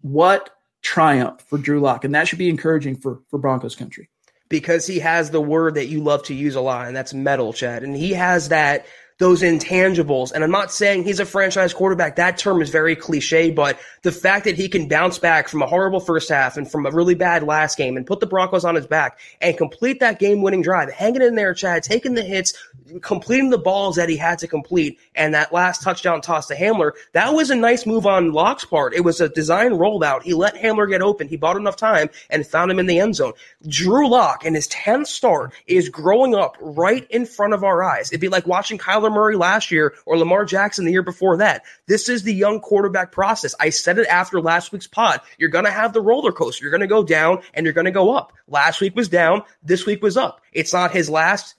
What 0.00 0.50
triumph 0.82 1.40
for 1.46 1.58
Drew 1.58 1.80
Lock. 1.80 2.04
And 2.04 2.14
that 2.14 2.28
should 2.28 2.38
be 2.38 2.48
encouraging 2.48 2.96
for, 2.96 3.20
for 3.30 3.38
Broncos 3.38 3.76
country 3.76 4.10
because 4.52 4.86
he 4.86 4.98
has 4.98 5.30
the 5.30 5.40
word 5.40 5.76
that 5.76 5.86
you 5.86 6.02
love 6.02 6.24
to 6.24 6.34
use 6.34 6.56
a 6.56 6.60
lot, 6.60 6.86
and 6.86 6.94
that's 6.94 7.14
metal, 7.14 7.54
Chad. 7.54 7.82
And 7.82 7.96
he 7.96 8.12
has 8.12 8.50
that 8.50 8.84
those 9.22 9.42
intangibles. 9.42 10.32
And 10.32 10.42
I'm 10.42 10.50
not 10.50 10.72
saying 10.72 11.04
he's 11.04 11.20
a 11.20 11.24
franchise 11.24 11.72
quarterback. 11.72 12.16
That 12.16 12.38
term 12.38 12.60
is 12.60 12.70
very 12.70 12.96
cliche, 12.96 13.52
but 13.52 13.78
the 14.02 14.10
fact 14.10 14.44
that 14.46 14.56
he 14.56 14.68
can 14.68 14.88
bounce 14.88 15.20
back 15.20 15.46
from 15.46 15.62
a 15.62 15.66
horrible 15.66 16.00
first 16.00 16.28
half 16.28 16.56
and 16.56 16.68
from 16.68 16.86
a 16.86 16.90
really 16.90 17.14
bad 17.14 17.44
last 17.44 17.78
game 17.78 17.96
and 17.96 18.04
put 18.04 18.18
the 18.18 18.26
Broncos 18.26 18.64
on 18.64 18.74
his 18.74 18.86
back 18.86 19.20
and 19.40 19.56
complete 19.56 20.00
that 20.00 20.18
game 20.18 20.42
winning 20.42 20.60
drive, 20.60 20.90
hanging 20.90 21.22
in 21.22 21.36
there, 21.36 21.54
Chad, 21.54 21.84
taking 21.84 22.14
the 22.14 22.22
hits, 22.22 22.52
completing 23.00 23.50
the 23.50 23.58
balls 23.58 23.94
that 23.94 24.08
he 24.08 24.16
had 24.16 24.40
to 24.40 24.48
complete, 24.48 24.98
and 25.14 25.34
that 25.34 25.52
last 25.52 25.82
touchdown 25.82 26.20
toss 26.20 26.48
to 26.48 26.56
Hamler, 26.56 26.90
that 27.12 27.32
was 27.32 27.48
a 27.50 27.54
nice 27.54 27.86
move 27.86 28.06
on 28.06 28.32
Lock's 28.32 28.64
part. 28.64 28.92
It 28.92 29.02
was 29.02 29.20
a 29.20 29.28
design 29.28 29.70
rollout. 29.70 30.24
He 30.24 30.34
let 30.34 30.56
Hamler 30.56 30.90
get 30.90 31.00
open. 31.00 31.28
He 31.28 31.36
bought 31.36 31.56
enough 31.56 31.76
time 31.76 32.10
and 32.28 32.44
found 32.44 32.72
him 32.72 32.80
in 32.80 32.86
the 32.86 32.98
end 32.98 33.14
zone. 33.14 33.34
Drew 33.68 34.08
Lock 34.08 34.44
in 34.44 34.54
his 34.54 34.66
10th 34.66 35.06
start 35.06 35.52
is 35.68 35.88
growing 35.88 36.34
up 36.34 36.56
right 36.60 37.06
in 37.08 37.24
front 37.24 37.54
of 37.54 37.62
our 37.62 37.84
eyes. 37.84 38.10
It'd 38.10 38.20
be 38.20 38.28
like 38.28 38.48
watching 38.48 38.78
Kyler 38.78 39.11
Murray 39.12 39.36
last 39.36 39.70
year 39.70 39.94
or 40.06 40.18
Lamar 40.18 40.44
Jackson 40.44 40.84
the 40.84 40.92
year 40.92 41.02
before 41.02 41.38
that. 41.38 41.62
This 41.86 42.08
is 42.08 42.22
the 42.22 42.34
young 42.34 42.60
quarterback 42.60 43.12
process. 43.12 43.54
I 43.60 43.70
said 43.70 43.98
it 43.98 44.06
after 44.06 44.40
last 44.40 44.72
week's 44.72 44.86
pod. 44.86 45.20
You're 45.38 45.48
going 45.48 45.64
to 45.64 45.70
have 45.70 45.92
the 45.92 46.00
roller 46.00 46.32
coaster. 46.32 46.64
You're 46.64 46.70
going 46.70 46.80
to 46.80 46.86
go 46.86 47.02
down 47.02 47.42
and 47.54 47.64
you're 47.64 47.72
going 47.72 47.86
to 47.86 47.90
go 47.90 48.14
up. 48.14 48.32
Last 48.48 48.80
week 48.80 48.94
was 48.96 49.08
down. 49.08 49.42
This 49.62 49.86
week 49.86 50.02
was 50.02 50.16
up. 50.16 50.41
It's 50.52 50.72
not 50.72 50.92
his 50.92 51.08
last 51.08 51.54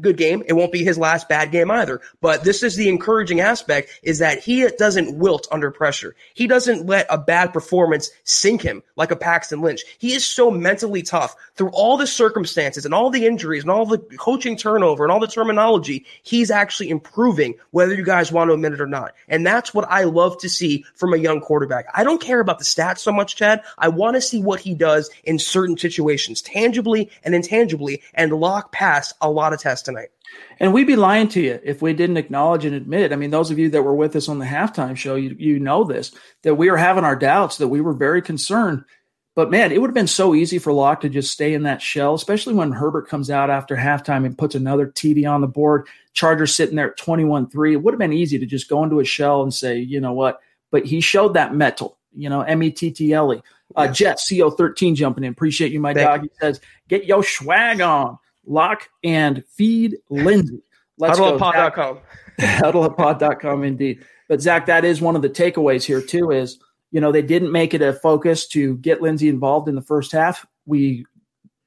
good 0.00 0.16
game. 0.16 0.42
It 0.46 0.52
won't 0.52 0.72
be 0.72 0.84
his 0.84 0.98
last 0.98 1.28
bad 1.28 1.50
game 1.50 1.70
either. 1.70 2.00
But 2.20 2.44
this 2.44 2.62
is 2.62 2.76
the 2.76 2.88
encouraging 2.88 3.40
aspect 3.40 3.90
is 4.02 4.18
that 4.18 4.40
he 4.40 4.66
doesn't 4.78 5.18
wilt 5.18 5.48
under 5.50 5.70
pressure. 5.70 6.14
He 6.34 6.46
doesn't 6.46 6.86
let 6.86 7.06
a 7.10 7.18
bad 7.18 7.52
performance 7.52 8.10
sink 8.24 8.62
him 8.62 8.82
like 8.96 9.10
a 9.10 9.16
Paxton 9.16 9.60
Lynch. 9.60 9.82
He 9.98 10.12
is 10.12 10.24
so 10.24 10.50
mentally 10.50 11.02
tough 11.02 11.36
through 11.54 11.70
all 11.70 11.96
the 11.96 12.06
circumstances 12.06 12.84
and 12.84 12.94
all 12.94 13.10
the 13.10 13.26
injuries 13.26 13.62
and 13.62 13.70
all 13.70 13.86
the 13.86 13.98
coaching 13.98 14.56
turnover 14.56 15.04
and 15.04 15.12
all 15.12 15.20
the 15.20 15.26
terminology. 15.26 16.06
He's 16.22 16.50
actually 16.50 16.90
improving 16.90 17.54
whether 17.70 17.94
you 17.94 18.04
guys 18.04 18.30
want 18.30 18.48
to 18.48 18.54
admit 18.54 18.72
it 18.72 18.80
or 18.80 18.86
not. 18.86 19.14
And 19.28 19.46
that's 19.46 19.74
what 19.74 19.88
I 19.90 20.04
love 20.04 20.38
to 20.38 20.48
see 20.48 20.84
from 20.94 21.12
a 21.12 21.18
young 21.18 21.40
quarterback. 21.40 21.86
I 21.94 22.04
don't 22.04 22.20
care 22.20 22.40
about 22.40 22.58
the 22.58 22.64
stats 22.64 22.98
so 22.98 23.12
much, 23.12 23.36
Chad. 23.36 23.62
I 23.78 23.88
want 23.88 24.14
to 24.16 24.20
see 24.20 24.40
what 24.40 24.60
he 24.60 24.74
does 24.74 25.10
in 25.24 25.38
certain 25.38 25.76
situations, 25.76 26.42
tangibly 26.42 27.10
and 27.24 27.34
intangibly, 27.34 28.02
and 28.14 28.35
Lock 28.36 28.72
passed 28.72 29.14
a 29.20 29.30
lot 29.30 29.52
of 29.52 29.60
tests 29.60 29.84
tonight. 29.84 30.08
And 30.58 30.72
we'd 30.72 30.86
be 30.86 30.96
lying 30.96 31.28
to 31.28 31.40
you 31.40 31.60
if 31.62 31.82
we 31.82 31.92
didn't 31.92 32.16
acknowledge 32.16 32.64
and 32.64 32.74
admit. 32.74 33.12
I 33.12 33.16
mean, 33.16 33.30
those 33.30 33.50
of 33.50 33.58
you 33.58 33.68
that 33.70 33.82
were 33.82 33.94
with 33.94 34.16
us 34.16 34.28
on 34.28 34.38
the 34.38 34.46
halftime 34.46 34.96
show, 34.96 35.14
you, 35.14 35.36
you 35.38 35.58
know 35.58 35.84
this, 35.84 36.12
that 36.42 36.54
we 36.54 36.70
were 36.70 36.76
having 36.76 37.04
our 37.04 37.16
doubts, 37.16 37.58
that 37.58 37.68
we 37.68 37.80
were 37.80 37.92
very 37.92 38.22
concerned. 38.22 38.84
But 39.34 39.50
man, 39.50 39.70
it 39.70 39.80
would 39.80 39.90
have 39.90 39.94
been 39.94 40.06
so 40.06 40.34
easy 40.34 40.58
for 40.58 40.72
Lock 40.72 41.02
to 41.02 41.10
just 41.10 41.30
stay 41.30 41.52
in 41.52 41.64
that 41.64 41.82
shell, 41.82 42.14
especially 42.14 42.54
when 42.54 42.72
Herbert 42.72 43.06
comes 43.06 43.30
out 43.30 43.50
after 43.50 43.76
halftime 43.76 44.24
and 44.24 44.36
puts 44.36 44.54
another 44.54 44.86
TD 44.86 45.30
on 45.30 45.42
the 45.42 45.46
board. 45.46 45.86
Chargers 46.14 46.56
sitting 46.56 46.76
there 46.76 46.90
at 46.92 46.96
21 46.96 47.50
3. 47.50 47.74
It 47.74 47.82
would 47.82 47.92
have 47.92 47.98
been 47.98 48.14
easy 48.14 48.38
to 48.38 48.46
just 48.46 48.68
go 48.68 48.82
into 48.82 48.98
a 48.98 49.04
shell 49.04 49.42
and 49.42 49.52
say, 49.52 49.78
you 49.78 50.00
know 50.00 50.14
what? 50.14 50.40
But 50.70 50.86
he 50.86 51.02
showed 51.02 51.34
that 51.34 51.54
metal, 51.54 51.98
you 52.14 52.30
know, 52.30 52.40
M 52.40 52.62
E 52.62 52.70
T 52.70 52.90
T 52.90 53.12
L 53.12 53.34
E. 53.34 53.42
Uh, 53.74 53.88
Jet 53.88 54.18
CO13 54.18 54.94
jumping 54.94 55.24
in. 55.24 55.32
Appreciate 55.32 55.70
you, 55.70 55.80
my 55.80 55.92
Thank 55.92 56.06
dog. 56.06 56.22
You. 56.22 56.30
He 56.32 56.38
says, 56.40 56.60
get 56.88 57.04
your 57.04 57.22
swag 57.22 57.82
on. 57.82 58.18
Lock 58.46 58.88
and 59.04 59.44
feed 59.48 59.96
Lindsay. 60.08 60.62
Let's 60.98 61.18
HuddleUpPod.com. 61.18 61.98
HuddleUpPod.com, 62.40 63.64
indeed. 63.64 64.04
But 64.28 64.40
Zach, 64.40 64.66
that 64.66 64.84
is 64.84 65.00
one 65.00 65.16
of 65.16 65.22
the 65.22 65.30
takeaways 65.30 65.84
here 65.84 66.00
too. 66.00 66.30
Is 66.30 66.58
you 66.90 67.00
know 67.00 67.12
they 67.12 67.22
didn't 67.22 67.52
make 67.52 67.74
it 67.74 67.82
a 67.82 67.92
focus 67.92 68.46
to 68.48 68.76
get 68.78 69.02
Lindsay 69.02 69.28
involved 69.28 69.68
in 69.68 69.74
the 69.74 69.82
first 69.82 70.12
half. 70.12 70.46
We 70.64 71.04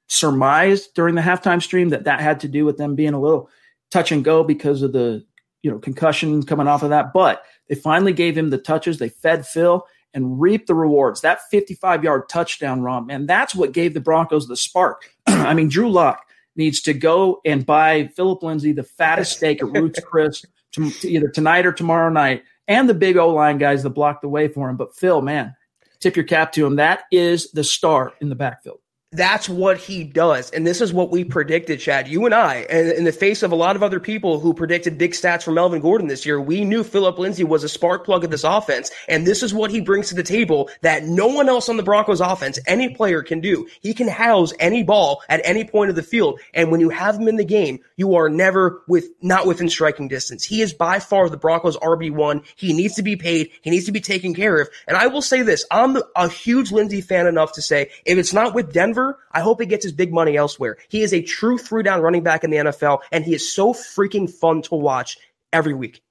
surmised 0.08 0.94
during 0.96 1.16
the 1.16 1.22
halftime 1.22 1.62
stream 1.62 1.90
that 1.90 2.06
that 2.06 2.20
had 2.20 2.40
to 2.42 2.48
do 2.48 2.66
with 2.66 2.78
them 2.78 2.96
being 2.96 3.14
a 3.14 3.20
little 3.20 3.50
touch 3.92 4.12
and 4.12 4.24
go 4.24 4.44
because 4.44 4.82
of 4.82 4.92
the 4.92 5.24
you 5.62 5.72
know 5.72 5.80
concussion 5.80 6.44
coming 6.44 6.68
off 6.68 6.84
of 6.84 6.90
that. 6.90 7.14
But 7.14 7.44
they 7.68 7.76
finally 7.76 8.14
gave 8.14 8.38
him 8.38 8.50
the 8.50 8.58
touches. 8.58 8.98
They 8.98 9.10
fed 9.10 9.46
Phil 9.46 9.86
and 10.14 10.42
reap 10.42 10.66
the 10.66 10.76
rewards. 10.76 11.22
That 11.22 11.48
55 11.50 12.04
yard 12.04 12.30
touchdown 12.30 12.82
romp, 12.82 13.08
man, 13.08 13.26
that's 13.26 13.56
what 13.56 13.72
gave 13.72 13.94
the 13.94 14.02
Broncos 14.02 14.48
the 14.48 14.58
spark. 14.58 15.10
I 15.28 15.54
mean, 15.54 15.70
Drew 15.70 15.90
Lock 15.90 16.26
needs 16.60 16.82
to 16.82 16.94
go 16.94 17.42
and 17.44 17.66
buy 17.66 18.08
Phillip 18.16 18.44
Lindsay 18.44 18.74
the 18.74 18.84
fattest 18.84 19.32
steak 19.38 19.64
at 19.64 19.72
Ruth's 19.72 20.02
Chris 20.02 20.46
to, 20.74 20.92
to 20.92 21.10
either 21.10 21.30
tonight 21.30 21.66
or 21.66 21.72
tomorrow 21.72 22.10
night, 22.10 22.44
and 22.68 22.88
the 22.88 22.94
big 22.94 23.18
O 23.18 23.30
line 23.30 23.58
guys 23.58 23.82
that 23.82 23.90
block 23.90 24.22
the 24.22 24.30
way 24.30 24.48
for 24.48 24.70
him. 24.70 24.78
But 24.78 24.96
Phil, 24.96 25.24
man, 25.24 25.56
tip 26.00 26.16
your 26.16 26.26
cap 26.26 26.52
to 26.52 26.66
him. 26.66 26.76
That 26.76 27.04
is 27.12 27.52
the 27.52 27.64
star 27.64 28.14
in 28.22 28.30
the 28.30 28.36
backfield. 28.36 28.80
That's 29.12 29.50
what 29.50 29.80
he 29.80 30.04
does. 30.04 30.52
And 30.52 30.68
this 30.68 30.82
is 30.82 30.94
what 30.94 31.10
we 31.10 31.24
predicted, 31.24 31.80
Chad. 31.80 32.08
You 32.08 32.26
and 32.26 32.36
I, 32.36 32.58
and 32.70 32.92
in 32.92 33.06
the 33.06 33.12
face 33.12 33.42
of 33.42 33.52
a 33.52 33.56
lot 33.56 33.76
of 33.76 33.82
other 33.82 34.00
people 34.00 34.40
who 34.40 34.54
predicted 34.54 35.00
big 35.00 35.14
stats 35.14 35.42
from 35.42 35.56
Melvin 35.56 35.82
Gordon 35.82 36.08
this 36.08 36.28
year, 36.28 36.40
we 36.40 36.64
knew 36.64 36.84
Phillip 36.84 37.18
Lindsay 37.18 37.44
was 37.44 37.64
a 37.64 37.70
spark 37.70 38.06
plug 38.06 38.24
of 38.24 38.30
this 38.30 38.44
offense. 38.44 38.92
And 39.08 39.26
this 39.26 39.42
is 39.42 39.52
what 39.52 39.72
he 39.72 39.82
brings 39.82 40.10
to 40.10 40.16
the 40.16 40.22
table 40.22 40.70
that 40.82 41.06
no 41.06 41.26
one 41.26 41.50
else 41.50 41.70
on 41.70 41.78
the 41.78 41.82
Broncos 41.82 42.22
offense, 42.22 42.60
any 42.68 42.94
player 42.94 43.24
can 43.24 43.40
do. 43.42 43.68
He 43.82 43.96
can 43.96 44.08
house 44.08 44.54
any 44.60 44.84
ball 44.84 45.24
at 45.28 45.42
any 45.44 45.66
point 45.66 45.90
of 45.90 45.96
the 45.96 46.04
field. 46.04 46.40
And 46.54 46.70
when 46.70 46.80
you 46.80 46.90
have 46.90 47.16
him 47.16 47.28
in 47.28 47.38
the 47.38 47.44
game, 47.44 47.80
you 47.98 48.14
are 48.14 48.30
never 48.30 48.84
with, 48.88 49.06
not 49.24 49.48
within 49.48 49.70
striking 49.70 50.08
distance. 50.08 50.44
He 50.44 50.62
is 50.62 50.72
by 50.72 51.00
far 51.00 51.30
the 51.30 51.38
Broncos 51.38 51.78
RB1. 51.78 52.46
He 52.56 52.74
needs 52.74 52.94
to 52.94 53.04
be 53.04 53.16
paid. 53.16 53.50
He 53.64 53.72
needs 53.72 53.86
to 53.86 53.92
be 53.92 54.02
taken 54.02 54.36
care 54.36 54.62
of. 54.62 54.70
And 54.88 54.96
I 54.96 55.08
will 55.08 55.24
say 55.24 55.42
this, 55.42 55.66
I'm 55.72 55.98
a 56.16 56.30
huge 56.30 56.72
Lindsay 56.72 57.02
fan 57.02 57.26
enough 57.26 57.54
to 57.54 57.64
say 57.64 57.90
if 58.06 58.20
it's 58.20 58.34
not 58.34 58.54
with 58.54 58.72
Denver, 58.72 58.99
I 59.32 59.42
hope 59.42 59.60
he 59.60 59.66
gets 59.66 59.84
his 59.84 59.94
big 59.94 60.14
money 60.14 60.38
elsewhere. 60.38 60.78
He 60.90 61.02
is 61.02 61.14
a 61.14 61.22
true 61.22 61.58
three 61.58 61.84
down 61.84 62.02
running 62.02 62.24
back 62.24 62.44
in 62.44 62.52
the 62.52 62.58
NFL, 62.58 63.00
and 63.12 63.24
he 63.24 63.34
is 63.34 63.54
so 63.54 63.74
freaking 63.74 64.30
fun 64.30 64.62
to 64.64 64.76
watch 64.76 65.18
every 65.54 65.74
week. 65.74 66.02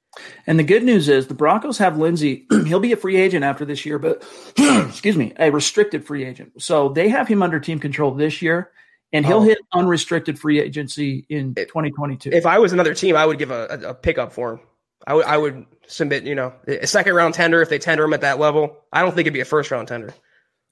And 0.46 0.59
the 0.59 0.64
good 0.64 0.83
news 0.83 1.09
is 1.09 1.27
the 1.27 1.35
Broncos 1.35 1.79
have 1.79 1.98
Lindsay. 1.98 2.46
he'll 2.66 2.81
be 2.81 2.92
a 2.92 2.96
free 2.96 3.16
agent 3.16 3.44
after 3.44 3.64
this 3.64 3.85
year, 3.85 3.98
but 3.98 4.24
excuse 4.59 5.16
me, 5.16 5.33
a 5.38 5.51
restricted 5.51 6.07
free 6.07 6.24
agent. 6.24 6.62
So 6.62 6.88
they 6.88 7.09
have 7.09 7.29
him 7.29 7.42
under 7.42 7.61
team 7.61 7.79
control 7.79 8.12
this 8.12 8.42
year, 8.42 8.70
and 9.12 9.24
he'll 9.24 9.38
oh. 9.38 9.42
hit 9.42 9.59
unrestricted 9.72 10.38
free 10.38 10.61
agency 10.61 11.27
in 11.29 11.55
2022. 11.55 12.31
If 12.33 12.46
I 12.46 12.59
was 12.59 12.72
another 12.72 12.94
team, 12.94 13.16
I 13.16 13.27
would 13.27 13.38
give 13.38 13.51
a, 13.51 13.66
a, 13.70 13.90
a 13.90 13.94
pickup 13.94 14.33
for 14.33 14.55
him. 14.55 14.61
I 15.07 15.14
would 15.14 15.24
I 15.27 15.38
would 15.38 15.66
submit, 15.87 16.24
you 16.24 16.35
know, 16.35 16.53
a 16.66 16.87
second 16.87 17.14
round 17.14 17.35
tender 17.35 17.62
if 17.62 17.68
they 17.68 17.79
tender 17.79 18.05
him 18.05 18.12
at 18.12 18.22
that 18.22 18.38
level. 18.38 18.77
I 18.92 19.03
don't 19.03 19.11
think 19.11 19.22
it'd 19.22 19.33
be 19.33 19.40
a 19.40 19.44
first 19.44 19.70
round 19.70 19.88
tender. 19.88 20.12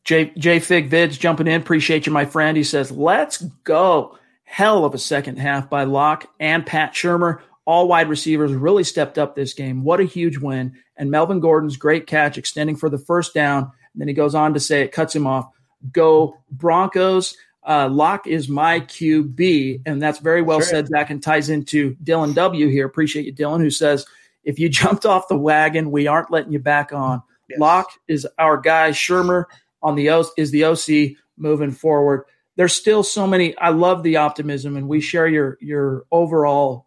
J, 0.07 0.33
J 0.39 0.61
Fig 0.61 0.89
Vids 0.89 1.19
jumping 1.19 1.49
in. 1.49 1.61
Appreciate 1.61 2.07
you, 2.07 2.13
my 2.13 2.25
friend. 2.25 2.57
He 2.57 2.63
says, 2.63 2.93
let's 2.93 3.43
go. 3.65 4.17
Hell 4.45 4.85
of 4.85 4.95
a 4.95 4.99
second 4.99 5.39
half 5.39 5.69
by 5.69 5.83
Lock 5.83 6.31
and 6.39 6.65
Pat 6.65 6.95
Shurmur. 6.95 7.41
All 7.65 7.89
wide 7.89 8.09
receivers 8.09 8.53
really 8.53 8.85
stepped 8.85 9.19
up 9.19 9.35
this 9.35 9.53
game. 9.53 9.83
What 9.83 9.99
a 9.99 10.05
huge 10.05 10.39
win. 10.39 10.77
And 10.97 11.11
Melvin 11.11 11.41
Gordon's 11.41 11.77
great 11.77 12.07
catch 12.07 12.39
extending 12.39 12.77
for 12.77 12.89
the 12.89 12.99
first 12.99 13.35
down. 13.35 13.65
And 13.65 14.01
then 14.01 14.07
he 14.07 14.15
goes 14.15 14.37
on 14.37 14.55
to 14.55 14.61
say 14.61 14.83
it 14.83 14.93
cuts 14.93 15.15
him 15.15 15.27
off. 15.27 15.51
Go 15.91 16.39
Broncos. 16.53 17.37
Uh, 17.67 17.89
Lock 17.89 18.29
is 18.29 18.49
my 18.49 18.79
QB. 18.79 19.83
And 19.87 20.01
that's 20.01 20.21
very 20.21 20.41
well 20.41 20.61
sure. 20.61 20.69
said, 20.69 20.87
Zach, 20.87 21.11
and 21.11 21.21
ties 21.21 21.51
into 21.51 21.97
Dylan 21.97 22.33
W 22.33 22.69
here. 22.69 22.87
Appreciate 22.87 23.27
you, 23.27 23.35
Dylan, 23.35 23.59
who 23.59 23.71
says, 23.71 24.07
if 24.45 24.61
you 24.61 24.69
jumped 24.69 25.05
off 25.05 25.27
the 25.27 25.37
wagon, 25.37 25.91
we 25.91 26.07
aren't 26.07 26.31
letting 26.31 26.53
you 26.53 26.61
back 26.61 26.93
on. 26.93 27.23
Yes. 27.49 27.59
Lock 27.59 27.89
is 28.07 28.27
our 28.39 28.57
guy. 28.57 28.91
Shurmur 28.91 29.47
on 29.87 29.95
the 29.95 30.11
O 30.11 30.25
is 30.37 30.51
the 30.51 30.65
OC 30.65 31.17
moving 31.37 31.71
forward. 31.71 32.25
There's 32.57 32.75
still 32.75 33.05
so 33.05 33.27
many. 33.27 33.57
I 33.57 33.69
love 33.69 34.03
the 34.03 34.17
optimism, 34.17 34.77
and 34.77 34.89
we 34.89 35.01
share 35.01 35.29
your 35.29 35.59
your 35.61 36.05
overall 36.11 36.87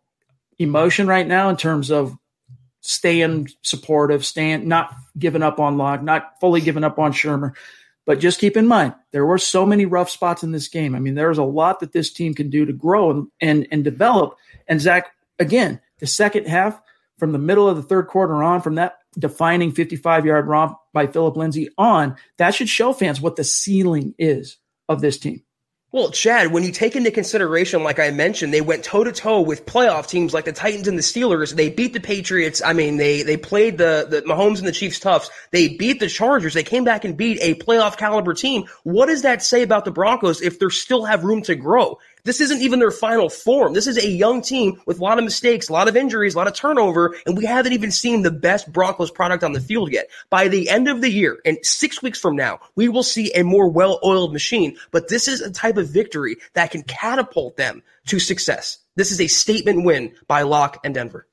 emotion 0.57 1.07
right 1.07 1.25
now 1.25 1.47
in 1.47 1.55
terms 1.55 1.91
of 1.91 2.17
staying 2.81 3.49
supportive, 3.61 4.25
staying 4.25 4.67
not 4.67 4.93
giving 5.17 5.43
up 5.43 5.59
on 5.59 5.77
Lock, 5.77 6.03
not 6.03 6.39
fully 6.41 6.59
giving 6.59 6.83
up 6.83 6.99
on 6.99 7.13
Shurmur. 7.13 7.53
But 8.05 8.19
just 8.19 8.39
keep 8.39 8.57
in 8.57 8.67
mind, 8.67 8.95
there 9.11 9.25
were 9.25 9.37
so 9.37 9.65
many 9.65 9.85
rough 9.85 10.09
spots 10.09 10.43
in 10.43 10.51
this 10.51 10.67
game. 10.67 10.95
I 10.95 10.99
mean, 10.99 11.15
there's 11.15 11.37
a 11.37 11.43
lot 11.43 11.79
that 11.79 11.93
this 11.93 12.11
team 12.11 12.33
can 12.33 12.49
do 12.49 12.65
to 12.65 12.73
grow 12.73 13.11
and 13.11 13.27
and, 13.39 13.67
and 13.71 13.83
develop. 13.83 14.35
And 14.67 14.81
Zach, 14.81 15.13
again, 15.39 15.79
the 15.99 16.07
second 16.07 16.47
half, 16.47 16.81
from 17.17 17.31
the 17.31 17.39
middle 17.39 17.69
of 17.69 17.77
the 17.77 17.83
third 17.83 18.07
quarter 18.07 18.43
on, 18.43 18.61
from 18.61 18.75
that 18.75 18.98
defining 19.17 19.71
55 19.71 20.25
yard 20.25 20.47
romp 20.47 20.77
by 20.93 21.07
Phillip 21.07 21.37
Lindsay 21.37 21.69
on, 21.77 22.15
that 22.37 22.53
should 22.53 22.69
show 22.69 22.93
fans 22.93 23.21
what 23.21 23.35
the 23.35 23.43
ceiling 23.43 24.13
is 24.17 24.57
of 24.87 25.01
this 25.01 25.17
team. 25.17 25.43
Well, 25.91 26.11
Chad, 26.11 26.51
when 26.51 26.61
you 26.63 26.71
take 26.71 26.95
into 26.95 27.09
consideration, 27.09 27.81
like 27.81 27.97
I 27.97 28.11
mentioned, 28.11 28.53
they 28.53 28.61
went 28.61 28.83
toe 28.83 29.03
to 29.03 29.11
toe 29.11 29.41
with 29.41 29.65
playoff 29.65 30.07
teams 30.07 30.35
like 30.35 30.45
the 30.45 30.51
Titans 30.51 30.87
and 30.87 30.95
the 30.95 31.01
Steelers. 31.01 31.55
They 31.55 31.71
beat 31.71 31.93
the 31.93 31.99
Patriots. 31.99 32.61
I 32.63 32.73
mean, 32.73 32.97
they, 32.97 33.23
they 33.23 33.37
played 33.37 33.79
the, 33.79 34.05
the 34.07 34.21
Mahomes 34.21 34.59
and 34.59 34.67
the 34.67 34.71
Chiefs 34.71 34.99
toughs. 34.99 35.31
They 35.49 35.69
beat 35.69 35.99
the 35.99 36.07
Chargers. 36.07 36.53
They 36.53 36.61
came 36.61 36.83
back 36.83 37.05
and 37.05 37.17
beat 37.17 37.39
a 37.41 37.55
playoff 37.55 37.97
caliber 37.97 38.35
team. 38.35 38.65
What 38.83 39.07
does 39.07 39.23
that 39.23 39.41
say 39.41 39.63
about 39.63 39.83
the 39.83 39.89
Broncos 39.89 40.43
if 40.43 40.59
they 40.59 40.69
still 40.69 41.05
have 41.05 41.23
room 41.23 41.41
to 41.43 41.55
grow? 41.55 41.97
This 42.23 42.41
isn't 42.41 42.61
even 42.61 42.79
their 42.79 42.91
final 42.91 43.29
form. 43.29 43.73
This 43.73 43.87
is 43.87 43.97
a 43.97 44.07
young 44.07 44.41
team 44.41 44.81
with 44.85 44.99
a 44.99 45.03
lot 45.03 45.17
of 45.17 45.23
mistakes, 45.23 45.69
a 45.69 45.73
lot 45.73 45.87
of 45.87 45.95
injuries, 45.95 46.35
a 46.35 46.37
lot 46.37 46.47
of 46.47 46.53
turnover, 46.53 47.15
and 47.25 47.37
we 47.37 47.45
haven't 47.45 47.73
even 47.73 47.91
seen 47.91 48.21
the 48.21 48.31
best 48.31 48.71
Broncos 48.71 49.11
product 49.11 49.43
on 49.43 49.53
the 49.53 49.61
field 49.61 49.91
yet. 49.91 50.09
By 50.29 50.47
the 50.47 50.69
end 50.69 50.87
of 50.87 51.01
the 51.01 51.09
year, 51.09 51.39
and 51.45 51.57
six 51.63 52.01
weeks 52.01 52.19
from 52.19 52.35
now, 52.35 52.59
we 52.75 52.89
will 52.89 53.03
see 53.03 53.31
a 53.33 53.43
more 53.43 53.69
well-oiled 53.69 54.33
machine, 54.33 54.77
but 54.91 55.09
this 55.09 55.27
is 55.27 55.41
a 55.41 55.51
type 55.51 55.77
of 55.77 55.89
victory 55.89 56.37
that 56.53 56.71
can 56.71 56.83
catapult 56.83 57.57
them 57.57 57.83
to 58.07 58.19
success. 58.19 58.79
This 58.95 59.11
is 59.11 59.21
a 59.21 59.27
statement 59.27 59.85
win 59.85 60.13
by 60.27 60.41
Lock 60.41 60.79
and 60.83 60.93
Denver. 60.93 61.27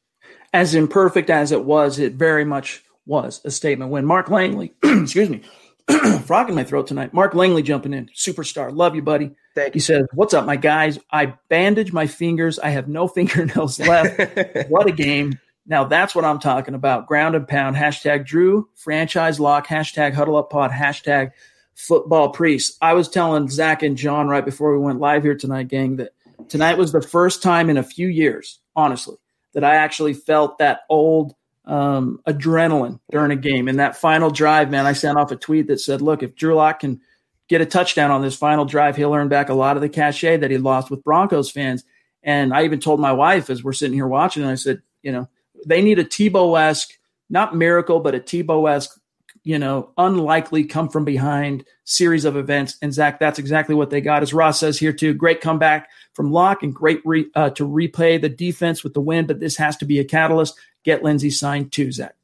As 0.52 0.74
imperfect 0.74 1.30
as 1.30 1.52
it 1.52 1.64
was, 1.64 1.98
it 1.98 2.14
very 2.14 2.44
much 2.44 2.84
was 3.06 3.40
a 3.44 3.50
statement 3.50 3.90
win. 3.90 4.04
Mark 4.04 4.30
Langley, 4.30 4.74
excuse 4.82 5.28
me, 5.28 5.42
frog 6.24 6.48
in 6.48 6.54
my 6.54 6.64
throat 6.64 6.86
tonight. 6.86 7.14
Mark 7.14 7.34
Langley 7.34 7.62
jumping 7.62 7.94
in, 7.94 8.08
superstar. 8.08 8.74
Love 8.74 8.94
you, 8.94 9.02
buddy. 9.02 9.32
Thank 9.54 9.68
you. 9.68 9.72
He 9.74 9.80
says, 9.80 10.06
What's 10.12 10.34
up, 10.34 10.44
my 10.44 10.56
guys? 10.56 10.98
I 11.10 11.34
bandage 11.48 11.92
my 11.92 12.06
fingers. 12.06 12.58
I 12.58 12.70
have 12.70 12.88
no 12.88 13.08
fingernails 13.08 13.78
left. 13.78 14.68
what 14.68 14.86
a 14.86 14.92
game. 14.92 15.38
Now 15.66 15.84
that's 15.84 16.14
what 16.14 16.24
I'm 16.24 16.38
talking 16.38 16.74
about. 16.74 17.06
Ground 17.06 17.34
and 17.34 17.46
pound. 17.46 17.76
Hashtag 17.76 18.26
Drew, 18.26 18.68
franchise 18.74 19.40
lock, 19.40 19.66
hashtag 19.66 20.14
huddle 20.14 20.36
up 20.36 20.50
pod, 20.50 20.70
hashtag 20.70 21.32
football 21.74 22.30
priest. 22.30 22.76
I 22.80 22.94
was 22.94 23.08
telling 23.08 23.48
Zach 23.48 23.82
and 23.82 23.96
John 23.96 24.28
right 24.28 24.44
before 24.44 24.72
we 24.72 24.84
went 24.84 25.00
live 25.00 25.22
here 25.22 25.34
tonight, 25.34 25.68
gang, 25.68 25.96
that 25.96 26.12
tonight 26.48 26.78
was 26.78 26.92
the 26.92 27.02
first 27.02 27.42
time 27.42 27.70
in 27.70 27.76
a 27.76 27.82
few 27.82 28.08
years, 28.08 28.60
honestly, 28.74 29.16
that 29.54 29.64
I 29.64 29.76
actually 29.76 30.14
felt 30.14 30.58
that 30.58 30.80
old 30.88 31.34
um, 31.66 32.20
adrenaline 32.26 33.00
during 33.10 33.32
a 33.32 33.36
game. 33.36 33.68
In 33.68 33.76
that 33.76 33.96
final 33.96 34.30
drive, 34.30 34.70
man, 34.70 34.86
I 34.86 34.92
sent 34.92 35.18
off 35.18 35.30
a 35.30 35.36
tweet 35.36 35.66
that 35.68 35.80
said, 35.80 36.00
look, 36.00 36.22
if 36.22 36.36
Drew 36.36 36.54
Lock 36.54 36.80
can 36.80 37.00
get 37.48 37.60
a 37.60 37.66
touchdown 37.66 38.10
on 38.10 38.22
this 38.22 38.36
final 38.36 38.64
drive, 38.64 38.96
he'll 38.96 39.14
earn 39.14 39.28
back 39.28 39.48
a 39.48 39.54
lot 39.54 39.76
of 39.76 39.82
the 39.82 39.88
cachet 39.88 40.38
that 40.38 40.50
he 40.50 40.58
lost 40.58 40.90
with 40.90 41.04
Broncos 41.04 41.50
fans. 41.50 41.84
And 42.22 42.52
I 42.52 42.64
even 42.64 42.80
told 42.80 43.00
my 43.00 43.12
wife 43.12 43.50
as 43.50 43.62
we're 43.62 43.72
sitting 43.72 43.94
here 43.94 44.06
watching, 44.06 44.42
and 44.42 44.50
I 44.50 44.56
said, 44.56 44.82
you 45.02 45.12
know, 45.12 45.28
they 45.64 45.80
need 45.80 45.98
a 45.98 46.04
Tebow 46.04 46.60
esque, 46.60 46.92
not 47.30 47.56
miracle, 47.56 48.00
but 48.00 48.14
a 48.14 48.20
Tebow 48.20 48.68
esque, 48.68 48.98
you 49.44 49.60
know, 49.60 49.92
unlikely 49.96 50.64
come 50.64 50.88
from 50.88 51.04
behind 51.04 51.64
series 51.84 52.24
of 52.24 52.36
events. 52.36 52.76
And 52.82 52.92
Zach, 52.92 53.20
that's 53.20 53.38
exactly 53.38 53.76
what 53.76 53.90
they 53.90 54.00
got. 54.00 54.22
As 54.22 54.34
Ross 54.34 54.58
says 54.58 54.76
here 54.76 54.92
too, 54.92 55.14
great 55.14 55.40
comeback 55.40 55.88
from 56.14 56.32
Lock 56.32 56.64
and 56.64 56.74
great 56.74 57.00
re, 57.04 57.26
uh, 57.36 57.50
to 57.50 57.64
replay 57.64 58.20
the 58.20 58.28
defense 58.28 58.82
with 58.82 58.94
the 58.94 59.00
win. 59.00 59.26
But 59.26 59.38
this 59.38 59.56
has 59.56 59.76
to 59.76 59.84
be 59.84 60.00
a 60.00 60.04
catalyst. 60.04 60.58
Get 60.86 61.02
Lindsay 61.02 61.30
signed 61.30 61.72
too, 61.72 61.92
Zach. 61.92 62.14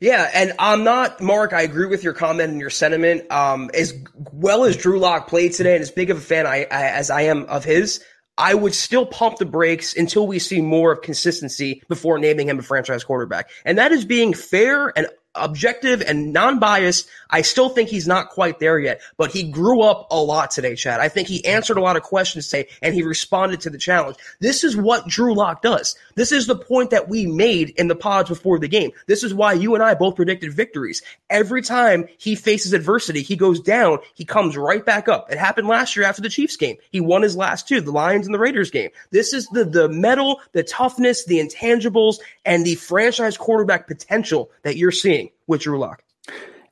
Yeah, 0.00 0.28
and 0.34 0.52
I'm 0.58 0.84
not, 0.84 1.20
Mark, 1.22 1.52
I 1.52 1.62
agree 1.62 1.86
with 1.86 2.02
your 2.02 2.12
comment 2.12 2.50
and 2.50 2.60
your 2.60 2.68
sentiment. 2.68 3.30
Um, 3.30 3.70
as 3.72 3.94
well 4.32 4.64
as 4.64 4.76
Drew 4.76 4.98
Lock 4.98 5.28
played 5.28 5.52
today 5.52 5.74
and 5.76 5.82
as 5.82 5.92
big 5.92 6.10
of 6.10 6.18
a 6.18 6.20
fan 6.20 6.46
I, 6.46 6.66
I, 6.70 6.88
as 6.88 7.08
I 7.08 7.22
am 7.22 7.44
of 7.44 7.64
his, 7.64 8.04
I 8.36 8.52
would 8.52 8.74
still 8.74 9.06
pump 9.06 9.38
the 9.38 9.46
brakes 9.46 9.96
until 9.96 10.26
we 10.26 10.40
see 10.40 10.60
more 10.60 10.90
of 10.92 11.02
consistency 11.02 11.82
before 11.88 12.18
naming 12.18 12.48
him 12.48 12.58
a 12.58 12.62
franchise 12.62 13.04
quarterback. 13.04 13.48
And 13.64 13.78
that 13.78 13.92
is 13.92 14.04
being 14.04 14.34
fair 14.34 14.92
and 14.98 15.06
objective 15.34 16.02
and 16.02 16.32
non-biased. 16.32 17.08
I 17.30 17.42
still 17.42 17.68
think 17.68 17.88
he's 17.88 18.06
not 18.06 18.30
quite 18.30 18.58
there 18.58 18.78
yet, 18.78 19.00
but 19.16 19.30
he 19.30 19.42
grew 19.42 19.82
up 19.82 20.06
a 20.10 20.16
lot 20.16 20.50
today, 20.50 20.74
Chad. 20.74 21.00
I 21.00 21.08
think 21.08 21.28
he 21.28 21.44
answered 21.44 21.76
a 21.76 21.82
lot 21.82 21.96
of 21.96 22.02
questions 22.02 22.48
today 22.48 22.68
and 22.80 22.94
he 22.94 23.02
responded 23.02 23.60
to 23.62 23.70
the 23.70 23.78
challenge. 23.78 24.16
This 24.40 24.62
is 24.62 24.76
what 24.76 25.08
Drew 25.08 25.34
Lock 25.34 25.62
does. 25.62 25.96
This 26.14 26.32
is 26.32 26.46
the 26.46 26.56
point 26.56 26.90
that 26.90 27.08
we 27.08 27.26
made 27.26 27.70
in 27.70 27.88
the 27.88 27.96
pods 27.96 28.28
before 28.28 28.58
the 28.58 28.68
game. 28.68 28.92
This 29.06 29.24
is 29.24 29.34
why 29.34 29.54
you 29.54 29.74
and 29.74 29.82
I 29.82 29.94
both 29.94 30.16
predicted 30.16 30.52
victories. 30.52 31.02
Every 31.28 31.62
time 31.62 32.06
he 32.18 32.36
faces 32.36 32.72
adversity, 32.72 33.22
he 33.22 33.36
goes 33.36 33.60
down, 33.60 33.98
he 34.14 34.24
comes 34.24 34.56
right 34.56 34.84
back 34.84 35.08
up. 35.08 35.30
It 35.32 35.38
happened 35.38 35.68
last 35.68 35.96
year 35.96 36.06
after 36.06 36.22
the 36.22 36.28
Chiefs 36.28 36.56
game. 36.56 36.76
He 36.90 37.00
won 37.00 37.22
his 37.22 37.36
last 37.36 37.66
two, 37.66 37.80
the 37.80 37.90
Lions 37.90 38.26
and 38.26 38.34
the 38.34 38.38
Raiders 38.38 38.70
game. 38.70 38.90
This 39.10 39.32
is 39.32 39.46
the, 39.48 39.64
the 39.64 39.88
metal, 39.88 40.40
the 40.52 40.62
toughness, 40.62 41.24
the 41.24 41.40
intangibles, 41.40 42.18
and 42.44 42.64
the 42.64 42.76
franchise 42.76 43.36
quarterback 43.36 43.86
potential 43.86 44.50
that 44.62 44.76
you're 44.76 44.92
seeing 44.92 45.23
with 45.46 45.62
Drew 45.62 45.78
Lock. 45.78 46.02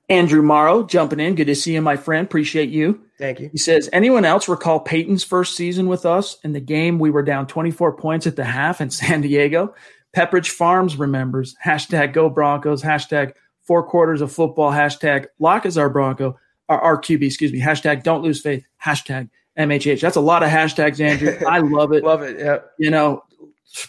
Andrew 0.09 0.43
Morrow 0.43 0.83
jumping 0.83 1.21
in. 1.21 1.35
Good 1.35 1.47
to 1.47 1.55
see 1.55 1.75
you, 1.75 1.81
my 1.81 1.97
friend. 1.97 2.27
Appreciate 2.27 2.69
you. 2.69 3.01
Thank 3.19 3.41
you. 3.41 3.49
He 3.51 3.59
says, 3.59 3.88
anyone 3.93 4.25
else 4.25 4.49
recall 4.49 4.81
Peyton's 4.81 5.25
first 5.25 5.57
season 5.57 5.87
with 5.87 6.05
us 6.05 6.38
in 6.45 6.53
the 6.53 6.61
game? 6.61 6.99
We 6.99 7.11
were 7.11 7.23
down 7.23 7.47
24 7.47 7.97
points 7.97 8.27
at 8.27 8.37
the 8.37 8.45
half 8.45 8.81
in 8.81 8.91
San 8.91 9.23
Diego. 9.23 9.75
Pepperidge 10.15 10.51
Farms 10.51 10.97
remembers. 10.97 11.57
Hashtag 11.65 12.12
go 12.12 12.29
Broncos. 12.29 12.83
Hashtag 12.83 13.33
four 13.62 13.85
quarters 13.85 14.21
of 14.21 14.33
football. 14.33 14.71
Hashtag 14.71 15.27
lock 15.38 15.65
is 15.65 15.79
our 15.79 15.88
Bronco. 15.88 16.38
Our, 16.69 16.81
our 16.81 17.01
QB, 17.01 17.23
excuse 17.23 17.53
me. 17.53 17.61
Hashtag 17.61 18.03
don't 18.03 18.23
lose 18.23 18.41
faith. 18.41 18.67
Hashtag 18.83 19.31
MHH. 19.59 20.01
That's 20.01 20.17
a 20.17 20.21
lot 20.21 20.43
of 20.43 20.51
hashtags, 20.51 21.01
Andrew. 21.01 21.37
I 21.47 21.61
love 21.61 21.93
it. 21.93 22.05
love 22.05 22.23
it. 22.23 22.38
Yeah. 22.38 22.59
You 22.79 22.91
know, 22.91 23.25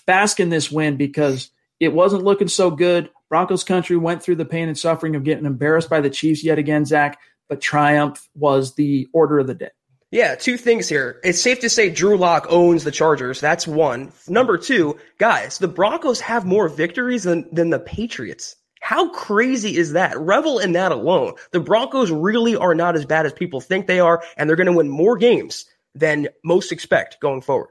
bask 0.05 0.39
in 0.39 0.49
this 0.49 0.71
win 0.71 0.97
because 0.97 1.51
it 1.79 1.93
wasn't 1.93 2.23
looking 2.23 2.47
so 2.47 2.71
good. 2.71 3.09
Broncos 3.33 3.63
country 3.63 3.97
went 3.97 4.21
through 4.21 4.35
the 4.35 4.45
pain 4.45 4.67
and 4.67 4.77
suffering 4.77 5.15
of 5.15 5.23
getting 5.23 5.47
embarrassed 5.47 5.89
by 5.89 6.01
the 6.01 6.09
Chiefs 6.11 6.43
yet 6.43 6.59
again, 6.59 6.85
Zach, 6.85 7.19
but 7.49 7.61
triumph 7.61 8.29
was 8.35 8.75
the 8.75 9.07
order 9.11 9.39
of 9.39 9.47
the 9.47 9.55
day. 9.55 9.71
Yeah, 10.11 10.35
two 10.35 10.55
things 10.55 10.87
here. 10.87 11.19
It's 11.23 11.41
safe 11.41 11.61
to 11.61 11.69
say 11.69 11.89
Drew 11.89 12.15
Lock 12.15 12.45
owns 12.47 12.83
the 12.83 12.91
Chargers. 12.91 13.41
That's 13.41 13.65
one. 13.65 14.11
Number 14.27 14.59
two, 14.59 14.99
guys, 15.17 15.57
the 15.57 15.67
Broncos 15.67 16.19
have 16.19 16.45
more 16.45 16.69
victories 16.69 17.23
than, 17.23 17.49
than 17.51 17.71
the 17.71 17.79
Patriots. 17.79 18.55
How 18.81 19.09
crazy 19.09 19.77
is 19.77 19.93
that? 19.93 20.15
Revel 20.15 20.59
in 20.59 20.73
that 20.73 20.91
alone. 20.91 21.33
The 21.53 21.59
Broncos 21.59 22.11
really 22.11 22.55
are 22.55 22.75
not 22.75 22.95
as 22.95 23.03
bad 23.03 23.25
as 23.25 23.33
people 23.33 23.61
think 23.61 23.87
they 23.87 23.99
are, 23.99 24.21
and 24.37 24.47
they're 24.47 24.55
going 24.55 24.67
to 24.67 24.73
win 24.73 24.89
more 24.89 25.17
games 25.17 25.65
than 25.95 26.27
most 26.43 26.71
expect 26.71 27.19
going 27.19 27.41
forward. 27.41 27.69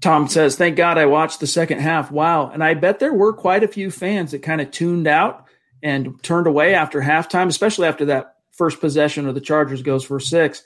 Tom 0.00 0.28
says, 0.28 0.56
Thank 0.56 0.76
God 0.76 0.98
I 0.98 1.06
watched 1.06 1.40
the 1.40 1.46
second 1.46 1.80
half. 1.80 2.10
Wow. 2.10 2.50
And 2.50 2.62
I 2.62 2.74
bet 2.74 2.98
there 2.98 3.14
were 3.14 3.32
quite 3.32 3.64
a 3.64 3.68
few 3.68 3.90
fans 3.90 4.32
that 4.32 4.42
kind 4.42 4.60
of 4.60 4.70
tuned 4.70 5.06
out 5.06 5.46
and 5.82 6.22
turned 6.22 6.46
away 6.46 6.74
after 6.74 7.00
halftime, 7.00 7.46
especially 7.48 7.86
after 7.88 8.04
that 8.06 8.34
first 8.52 8.80
possession 8.80 9.24
where 9.24 9.32
the 9.32 9.40
Chargers 9.40 9.82
goes 9.82 10.04
for 10.04 10.18
six. 10.20 10.62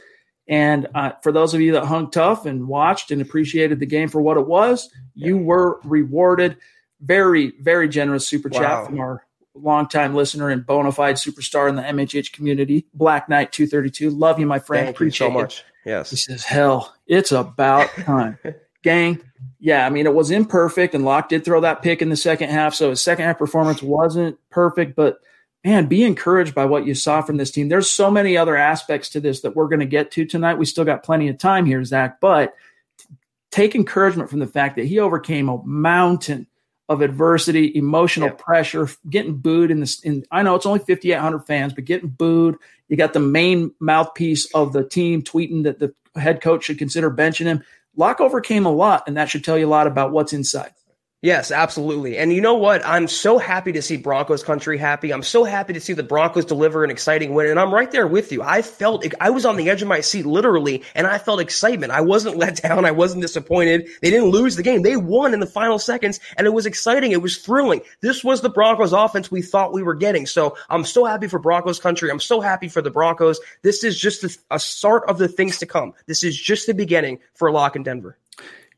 And 0.48 0.88
uh, 0.94 1.12
for 1.22 1.30
those 1.32 1.54
of 1.54 1.60
you 1.60 1.72
that 1.72 1.84
hung 1.84 2.10
tough 2.10 2.44
and 2.46 2.66
watched 2.66 3.10
and 3.10 3.22
appreciated 3.22 3.78
the 3.78 3.86
game 3.86 4.08
for 4.08 4.20
what 4.20 4.36
it 4.36 4.46
was, 4.46 4.88
you 5.14 5.36
were 5.38 5.80
rewarded. 5.84 6.56
Very, 7.00 7.52
very 7.60 7.88
generous 7.88 8.26
super 8.26 8.50
chat 8.50 8.62
Wow. 8.62 8.84
from 8.86 9.00
our 9.00 9.26
longtime 9.54 10.14
listener 10.14 10.48
and 10.48 10.66
bona 10.66 10.92
fide 10.92 11.16
superstar 11.16 11.68
in 11.68 11.76
the 11.76 11.82
MHH 11.82 12.32
community, 12.32 12.86
Black 12.94 13.28
Knight 13.28 13.52
232. 13.52 14.10
Love 14.10 14.38
you, 14.38 14.46
my 14.46 14.58
friend. 14.58 14.86
Thank 14.88 15.00
you 15.00 15.10
so 15.10 15.30
much. 15.30 15.64
He 15.84 15.90
Yes. 15.90 16.10
says, 16.24 16.44
Hell, 16.44 16.94
it's 17.06 17.32
about 17.32 17.88
time. 17.90 18.38
Gang, 18.82 19.20
yeah, 19.58 19.86
I 19.86 19.90
mean, 19.90 20.06
it 20.06 20.14
was 20.14 20.30
imperfect, 20.30 20.94
and 20.94 21.04
Lock 21.04 21.28
did 21.28 21.44
throw 21.44 21.60
that 21.60 21.82
pick 21.82 22.00
in 22.00 22.08
the 22.08 22.16
second 22.16 22.48
half. 22.50 22.74
So 22.74 22.90
his 22.90 23.02
second 23.02 23.26
half 23.26 23.38
performance 23.38 23.82
wasn't 23.82 24.38
perfect, 24.50 24.96
but 24.96 25.20
man, 25.64 25.86
be 25.86 26.04
encouraged 26.04 26.54
by 26.54 26.64
what 26.64 26.86
you 26.86 26.94
saw 26.94 27.20
from 27.20 27.36
this 27.36 27.50
team. 27.50 27.68
There's 27.68 27.90
so 27.90 28.10
many 28.10 28.36
other 28.36 28.56
aspects 28.56 29.10
to 29.10 29.20
this 29.20 29.40
that 29.42 29.54
we're 29.54 29.68
going 29.68 29.80
to 29.80 29.86
get 29.86 30.10
to 30.12 30.24
tonight. 30.24 30.56
We 30.58 30.64
still 30.64 30.84
got 30.84 31.02
plenty 31.02 31.28
of 31.28 31.36
time 31.36 31.66
here, 31.66 31.84
Zach, 31.84 32.20
but 32.20 32.54
take 33.50 33.74
encouragement 33.74 34.30
from 34.30 34.38
the 34.38 34.46
fact 34.46 34.76
that 34.76 34.86
he 34.86 34.98
overcame 34.98 35.48
a 35.48 35.62
mountain 35.64 36.46
of 36.88 37.02
adversity, 37.02 37.76
emotional 37.76 38.28
Yeah. 38.28 38.34
pressure, 38.34 38.88
getting 39.08 39.34
booed 39.34 39.70
in 39.70 39.80
this. 39.80 40.00
In 40.00 40.24
I 40.30 40.42
know 40.42 40.54
it's 40.54 40.66
only 40.66 40.80
5,800 40.80 41.40
fans, 41.46 41.72
but 41.72 41.84
getting 41.84 42.08
booed. 42.08 42.56
You 42.88 42.96
got 42.96 43.12
the 43.12 43.20
main 43.20 43.72
mouthpiece 43.78 44.46
of 44.54 44.72
the 44.72 44.82
team 44.82 45.22
tweeting 45.22 45.62
that 45.64 45.78
the 45.78 45.94
head 46.16 46.40
coach 46.40 46.64
should 46.64 46.78
consider 46.78 47.10
benching 47.10 47.46
him. 47.46 47.62
Lock 48.00 48.18
overcame 48.22 48.64
a 48.64 48.72
lot, 48.72 49.04
and 49.06 49.18
that 49.18 49.28
should 49.28 49.44
tell 49.44 49.58
you 49.58 49.66
a 49.66 49.68
lot 49.68 49.86
about 49.86 50.10
what's 50.10 50.32
inside. 50.32 50.72
Yes, 51.22 51.50
absolutely. 51.50 52.16
And 52.16 52.33
you 52.33 52.40
know 52.40 52.54
what? 52.54 52.80
I'm 52.83 53.06
so 53.06 53.37
happy 53.37 53.72
to 53.72 53.83
see 53.83 53.98
Broncos 53.98 54.42
country 54.42 54.78
happy. 54.78 55.12
I'm 55.12 55.22
so 55.22 55.44
happy 55.44 55.74
to 55.74 55.80
see 55.80 55.92
the 55.92 56.02
Broncos 56.02 56.46
deliver 56.46 56.83
an 56.83 56.90
exciting 56.90 57.35
win. 57.35 57.50
And 57.50 57.61
I'm 57.61 57.74
right 57.74 57.90
there 57.90 58.06
with 58.06 58.33
you. 58.33 58.42
I 58.42 58.62
felt, 58.62 59.04
I 59.20 59.28
was 59.28 59.44
on 59.44 59.56
the 59.56 59.68
edge 59.68 59.83
of 59.83 59.88
my 59.88 60.00
seat 60.00 60.24
literally, 60.24 60.83
and 60.94 61.06
I 61.06 61.18
felt 61.18 61.38
excitement. 61.38 61.92
I 61.92 62.00
wasn't 62.00 62.37
let 62.38 62.62
down. 62.62 62.87
I 62.87 62.92
wasn't 62.92 63.20
disappointed. 63.20 63.87
They 64.00 64.09
didn't 64.09 64.30
lose 64.30 64.56
the 64.56 64.62
game. 64.62 64.80
They 64.80 64.96
won 64.96 65.35
in 65.35 65.40
the 65.40 65.46
final 65.46 65.78
seconds, 65.78 66.20
and 66.38 66.46
it 66.46 66.54
was 66.54 66.64
exciting. 66.64 67.12
It 67.12 67.20
was 67.20 67.37
thrilling. 67.37 67.83
This 68.00 68.24
was 68.24 68.40
the 68.40 68.48
Broncos 68.48 68.94
offense 68.94 69.30
we 69.30 69.42
thought 69.42 69.74
we 69.74 69.83
were 69.83 69.94
getting. 69.94 70.24
So 70.24 70.56
I'm 70.70 70.87
so 70.87 71.04
happy 71.04 71.28
for 71.28 71.38
Broncos 71.38 71.78
country. 71.78 72.11
I'm 72.11 72.18
so 72.18 72.40
happy 72.40 72.68
for 72.68 72.80
the 72.80 72.90
Broncos. 72.90 73.40
This 73.61 73.85
is 73.85 74.00
just 74.00 74.38
a, 74.50 74.59
start 74.59 75.04
of 75.06 75.18
the 75.18 75.28
things 75.28 75.59
to 75.59 75.66
come. 75.66 75.92
This 76.06 76.24
is 76.24 76.35
just 76.35 76.66
the 76.66 76.72
beginning 76.72 77.18
for 77.35 77.52
Lock 77.52 77.76
in 77.76 77.83
Denver. 77.83 78.16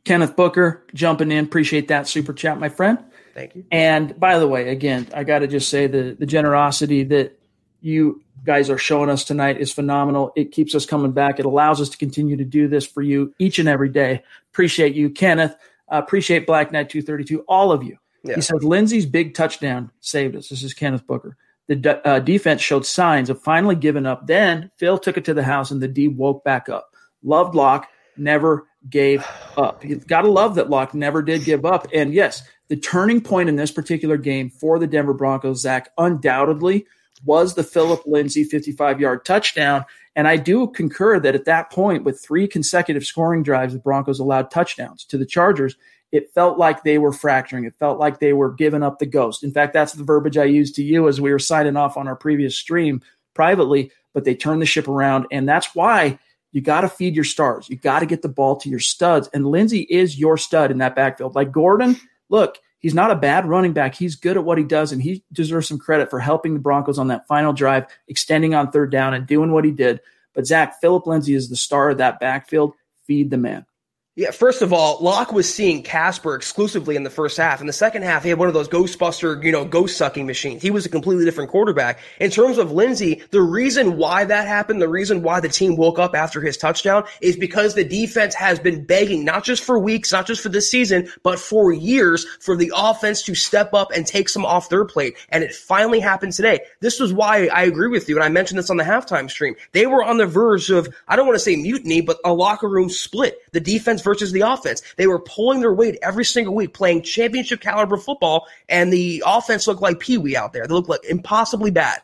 Kenneth 0.05 0.37
Booker 0.37 0.85
jumping 0.95 1.31
in. 1.31 1.45
Appreciate 1.45 1.89
that 1.89 2.09
super 2.09 2.33
chat, 2.33 2.59
my 2.59 2.69
friend. 2.69 2.99
Thank 3.35 3.55
you. 3.55 3.65
And 3.71 4.19
by 4.19 4.39
the 4.39 4.49
way, 4.49 4.69
again, 4.69 5.09
I 5.15 5.25
got 5.25 5.41
to 5.41 5.47
just 5.47 5.69
say 5.69 5.87
the 5.87 6.17
the 6.19 6.27
generosity 6.27 7.05
that 7.05 7.39
you 7.81 8.23
guys 8.45 8.71
are 8.71 8.79
showing 8.79 9.11
us 9.11 9.25
tonight 9.25 9.61
is 9.61 9.73
phenomenal. 9.73 10.33
It 10.37 10.53
keeps 10.53 10.75
us 10.75 10.87
coming 10.87 11.13
back. 11.13 11.39
It 11.39 11.47
allows 11.47 11.81
us 11.81 11.89
to 11.91 11.99
continue 11.99 12.37
to 12.37 12.45
do 12.45 12.69
this 12.69 12.87
for 12.87 13.03
you 13.03 13.35
each 13.39 13.59
and 13.59 13.69
every 13.69 13.89
day. 13.89 14.23
Appreciate 14.53 14.95
you, 14.95 15.11
Kenneth. 15.11 15.55
Uh, 15.91 15.97
appreciate 15.97 16.47
Black 16.47 16.73
Knight 16.73 16.89
232, 16.89 17.41
all 17.49 17.73
of 17.73 17.83
you. 17.83 17.99
Yeah. 18.25 18.37
He 18.37 18.41
says 18.41 18.63
Lindsay's 18.63 19.07
big 19.07 19.35
touchdown 19.35 19.91
saved 20.01 20.37
us. 20.37 20.49
This 20.49 20.63
is 20.63 20.75
Kenneth 20.75 21.07
Booker. 21.07 21.37
The 21.69 21.77
de- 21.77 22.07
uh, 22.07 22.19
defense 22.21 22.61
showed 22.61 22.87
signs 22.87 23.31
of 23.31 23.43
finally 23.43 23.77
giving 23.77 24.07
up. 24.07 24.27
Then 24.27 24.71
Phil 24.77 24.99
took 24.99 25.17
it 25.17 25.25
to 25.27 25.35
the 25.35 25.43
house 25.43 25.71
and 25.71 25.81
the 25.81 25.89
D 25.89 26.09
woke 26.09 26.45
back 26.45 26.69
up. 26.69 26.95
Loved 27.23 27.55
Lock, 27.55 27.89
never 28.17 28.67
gave 28.89 29.27
up. 29.57 29.85
You've 29.85 30.07
got 30.07 30.23
to 30.23 30.31
love 30.31 30.57
that 30.57 30.71
Lock 30.71 30.95
never 30.95 31.23
did 31.23 31.45
give 31.45 31.65
up. 31.65 31.87
And 31.93 32.13
yes, 32.13 32.43
the 32.69 32.77
turning 32.77 33.21
point 33.21 33.49
in 33.49 33.57
this 33.57 33.71
particular 33.71 34.17
game 34.17 34.51
for 34.51 34.79
the 34.79 34.87
Denver 34.87 35.15
Broncos, 35.15 35.61
Zach, 35.61 35.91
undoubtedly 35.99 36.87
was 37.25 37.55
the 37.55 37.63
Phillip 37.63 38.03
Lindsay 38.07 38.45
55 38.45 39.01
yard 39.01 39.25
touchdown. 39.25 39.85
And 40.17 40.29
I 40.29 40.37
do 40.37 40.69
concur 40.69 41.21
that 41.21 41.35
at 41.35 41.45
that 41.47 41.71
point, 41.71 42.05
with 42.05 42.21
three 42.21 42.47
consecutive 42.47 43.05
scoring 43.05 43.43
drives, 43.43 43.73
the 43.73 43.79
Broncos 43.79 44.19
allowed 44.19 44.51
touchdowns 44.51 45.05
to 45.07 45.19
the 45.19 45.27
Chargers. 45.27 45.77
It 46.11 46.33
felt 46.35 46.59
like 46.59 46.83
they 46.83 46.99
were 46.99 47.13
fracturing. 47.13 47.65
It 47.65 47.75
felt 47.79 47.99
like 47.99 48.19
they 48.19 48.35
were 48.35 48.53
giving 48.53 48.83
up 48.83 48.99
the 48.99 49.07
ghost. 49.07 49.43
In 49.43 49.51
fact, 49.51 49.73
that's 49.73 49.95
the 49.95 50.05
verbiage 50.05 50.37
I 50.37 50.45
used 50.45 50.75
to 50.75 50.83
you 50.83 51.09
as 51.09 51.21
we 51.21 51.33
were 51.33 51.39
signing 51.39 51.77
off 51.77 51.97
on 51.97 52.07
our 52.07 52.17
previous 52.17 52.57
stream 52.57 53.01
privately, 53.33 53.91
but 54.13 54.25
they 54.25 54.35
turned 54.35 54.61
the 54.61 54.67
ship 54.67 54.89
around. 54.89 55.27
And 55.31 55.49
that's 55.49 55.75
why 55.75 56.19
you 56.53 56.61
got 56.61 56.83
to 56.83 56.89
feed 56.89 57.15
your 57.15 57.25
stars. 57.25 57.69
You 57.69 57.77
got 57.77 58.01
to 58.01 58.07
get 58.07 58.23
the 58.23 58.29
ball 58.29 58.57
to 58.57 58.69
your 58.69 58.79
studs. 58.79 59.29
And 59.33 59.47
Lindsay 59.47 59.81
is 59.81 60.19
your 60.19 60.37
stud 60.37 60.71
in 60.71 60.79
that 60.79 60.95
backfield. 60.95 61.35
Like 61.35 61.51
Gordon, 61.51 61.99
look, 62.29 62.59
he's 62.79 62.95
not 62.95 63.11
a 63.11 63.17
bad 63.17 63.47
running 63.47 63.73
back. 63.73 63.95
He's 63.95 64.17
good 64.17 64.37
at 64.37 64.45
what 64.45 64.59
he 64.59 64.65
does, 64.65 64.93
and 64.93 65.03
he 65.03 65.25
deserves 65.33 65.69
some 65.69 65.79
credit 65.79 66.11
for 66.11 66.21
helping 66.21 66.55
the 66.55 66.61
Broncos 66.61 66.99
on 66.99 67.09
that 67.09 67.27
final 67.27 67.53
drive, 67.53 67.87
extending 68.07 68.55
on 68.55 68.71
third 68.71 68.93
down 68.93 69.15
and 69.15 69.27
doing 69.27 69.51
what 69.51 69.65
he 69.65 69.71
did. 69.71 70.01
But 70.35 70.47
Zach, 70.47 70.81
Phillip 70.81 71.07
Lindsay 71.07 71.35
is 71.35 71.49
the 71.49 71.57
star 71.57 71.91
of 71.91 71.99
that 71.99 72.21
backfield. 72.21 72.75
Feed 73.05 73.31
the 73.31 73.39
man. 73.39 73.67
Yeah, 74.15 74.31
first 74.31 74.61
of 74.61 74.75
all, 74.75 74.99
Lock 75.01 75.33
was 75.33 75.53
seeing 75.53 75.83
Casper 75.83 76.35
exclusively 76.35 76.97
in 76.97 77.03
the 77.03 77.09
first 77.09 77.39
half. 77.39 77.63
In 77.63 77.67
the 77.67 77.73
second 77.73 78.03
half, 78.03 78.25
he 78.25 78.29
had 78.29 78.39
one 78.39 78.47
of 78.47 78.53
those 78.53 78.69
Ghostbuster, 78.69 79.43
you 79.43 79.51
know, 79.51 79.65
ghost 79.65 79.97
sucking 79.97 80.27
machines. 80.27 80.61
He 80.61 80.71
was 80.71 80.85
a 80.85 80.91
completely 80.91 81.25
different 81.25 81.51
quarterback. 81.51 81.99
In 82.21 82.31
terms 82.31 82.59
of 82.59 82.73
Lindsay, 82.73 83.23
the 83.31 83.41
reason 83.41 83.97
why 83.97 84.27
that 84.27 84.47
happened, 84.47 84.83
the 84.83 84.89
reason 84.89 85.23
why 85.23 85.41
the 85.41 85.49
team 85.49 85.77
woke 85.77 85.99
up 85.99 86.15
after 86.15 86.43
his 86.43 86.59
touchdown 86.59 87.05
is 87.23 87.39
because 87.39 87.75
the 87.75 87.85
defense 87.85 88.35
has 88.35 88.59
been 88.59 88.85
begging, 88.85 89.25
not 89.25 89.45
just 89.45 89.65
for 89.65 89.79
weeks, 89.79 90.13
not 90.13 90.27
just 90.27 90.43
for 90.43 90.51
this 90.51 90.71
season, 90.71 91.09
but 91.23 91.39
for 91.39 91.73
years 91.73 92.27
for 92.41 92.55
the 92.55 92.71
offense 92.77 93.23
to 93.23 93.35
step 93.35 93.73
up 93.73 93.93
and 93.93 94.07
take 94.07 94.29
some 94.29 94.45
off 94.45 94.69
their 94.69 94.85
plate. 94.85 95.17
And 95.31 95.43
it 95.43 95.55
finally 95.55 96.01
happened 96.01 96.35
today. 96.35 96.61
This 96.81 97.01
was 97.01 97.15
why 97.15 97.47
I 97.47 97.63
agree 97.63 97.89
with 97.89 98.11
you. 98.11 98.17
And 98.17 98.25
I 98.25 98.29
mentioned 98.29 98.59
this 98.59 98.69
on 98.69 98.77
the 98.77 98.85
halftime 98.85 99.31
stream. 99.31 99.55
They 99.73 99.87
were 99.87 100.05
on 100.05 100.19
the 100.19 100.27
verge 100.27 100.69
of, 100.69 100.95
I 101.09 101.17
don't 101.17 101.27
want 101.27 101.37
to 101.37 101.43
say 101.43 101.57
mutiny, 101.57 102.03
but 102.03 102.19
a 102.27 102.35
locker 102.35 102.69
room 102.69 102.91
split. 102.91 103.39
The 103.53 103.61
defense 103.61 104.02
versus 104.03 104.33
the 104.33 104.41
offense. 104.41 104.83
They 104.97 105.07
were 105.07 105.21
pulling 105.21 105.61
their 105.61 105.75
weight 105.75 105.99
every 106.03 106.25
single 106.25 106.55
week, 106.55 106.75
playing 106.75 107.03
championship 107.03 107.61
caliber 107.61 107.97
football, 107.97 108.47
and 108.69 108.93
the 108.93 109.23
offense 109.27 109.67
looked 109.67 109.83
like 109.83 110.01
Pee 110.01 110.19
Wee 110.19 110.37
out 110.37 110.53
there. 110.53 110.67
They 110.67 110.75
looked 110.75 110.89
like 110.89 111.05
impossibly 111.05 111.71
bad. 111.71 112.01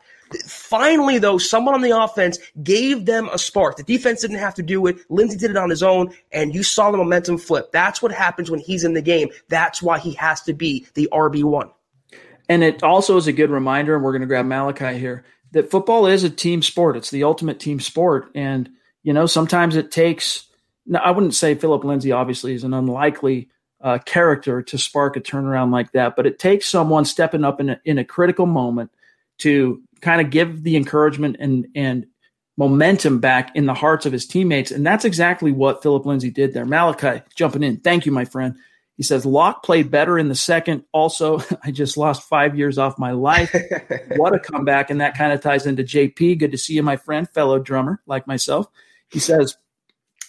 Finally, 0.46 1.18
though, 1.18 1.38
someone 1.38 1.74
on 1.74 1.80
the 1.80 1.96
offense 1.96 2.38
gave 2.62 3.06
them 3.06 3.28
a 3.32 3.38
spark. 3.38 3.76
The 3.76 3.82
defense 3.82 4.20
didn't 4.20 4.38
have 4.38 4.54
to 4.54 4.62
do 4.62 4.86
it. 4.86 4.98
Lindsay 5.08 5.38
did 5.38 5.50
it 5.50 5.56
on 5.56 5.70
his 5.70 5.82
own, 5.82 6.14
and 6.32 6.54
you 6.54 6.62
saw 6.62 6.90
the 6.90 6.98
momentum 6.98 7.38
flip. 7.38 7.72
That's 7.72 8.02
what 8.02 8.12
happens 8.12 8.50
when 8.50 8.60
he's 8.60 8.84
in 8.84 8.92
the 8.92 9.02
game. 9.02 9.30
That's 9.48 9.80
why 9.80 9.98
he 9.98 10.12
has 10.14 10.42
to 10.42 10.52
be 10.52 10.86
the 10.94 11.08
RB1. 11.12 11.70
And 12.48 12.62
it 12.62 12.82
also 12.82 13.16
is 13.16 13.26
a 13.26 13.32
good 13.32 13.50
reminder, 13.50 13.94
and 13.94 14.04
we're 14.04 14.12
going 14.12 14.22
to 14.22 14.26
grab 14.26 14.46
Malachi 14.46 14.98
here, 14.98 15.24
that 15.52 15.70
football 15.70 16.06
is 16.06 16.24
a 16.24 16.30
team 16.30 16.62
sport. 16.62 16.96
It's 16.96 17.10
the 17.10 17.24
ultimate 17.24 17.60
team 17.60 17.80
sport. 17.80 18.30
And, 18.34 18.68
you 19.02 19.12
know, 19.12 19.26
sometimes 19.26 19.76
it 19.76 19.90
takes 19.90 20.47
now, 20.88 21.00
I 21.00 21.10
wouldn't 21.10 21.34
say 21.34 21.54
Phillip 21.54 21.84
Lindsay 21.84 22.12
obviously 22.12 22.54
is 22.54 22.64
an 22.64 22.74
unlikely 22.74 23.48
uh, 23.80 23.98
character 23.98 24.62
to 24.62 24.78
spark 24.78 25.16
a 25.16 25.20
turnaround 25.20 25.70
like 25.70 25.92
that, 25.92 26.16
but 26.16 26.26
it 26.26 26.38
takes 26.38 26.66
someone 26.66 27.04
stepping 27.04 27.44
up 27.44 27.60
in 27.60 27.70
a, 27.70 27.80
in 27.84 27.98
a 27.98 28.04
critical 28.04 28.46
moment 28.46 28.90
to 29.38 29.82
kind 30.00 30.20
of 30.20 30.30
give 30.30 30.62
the 30.62 30.76
encouragement 30.76 31.36
and 31.38 31.68
and 31.74 32.06
momentum 32.56 33.20
back 33.20 33.54
in 33.54 33.66
the 33.66 33.74
hearts 33.74 34.04
of 34.04 34.12
his 34.12 34.26
teammates, 34.26 34.72
and 34.72 34.84
that's 34.84 35.04
exactly 35.04 35.52
what 35.52 35.82
Phillip 35.82 36.04
Lindsay 36.06 36.30
did 36.30 36.54
there. 36.54 36.64
Malachi 36.64 37.22
jumping 37.36 37.62
in, 37.62 37.76
thank 37.76 38.04
you, 38.04 38.10
my 38.10 38.24
friend. 38.24 38.56
He 38.96 39.04
says 39.04 39.24
Lock 39.24 39.62
played 39.62 39.92
better 39.92 40.18
in 40.18 40.28
the 40.28 40.34
second. 40.34 40.82
Also, 40.92 41.40
I 41.62 41.70
just 41.70 41.96
lost 41.96 42.28
five 42.28 42.58
years 42.58 42.78
off 42.78 42.98
my 42.98 43.12
life. 43.12 43.54
what 44.16 44.34
a 44.34 44.40
comeback! 44.40 44.90
And 44.90 45.00
that 45.02 45.16
kind 45.16 45.32
of 45.32 45.40
ties 45.40 45.66
into 45.66 45.84
JP. 45.84 46.38
Good 46.38 46.52
to 46.52 46.58
see 46.58 46.74
you, 46.74 46.82
my 46.82 46.96
friend, 46.96 47.28
fellow 47.28 47.58
drummer 47.60 48.00
like 48.06 48.26
myself. 48.26 48.66
He 49.10 49.20
says 49.20 49.56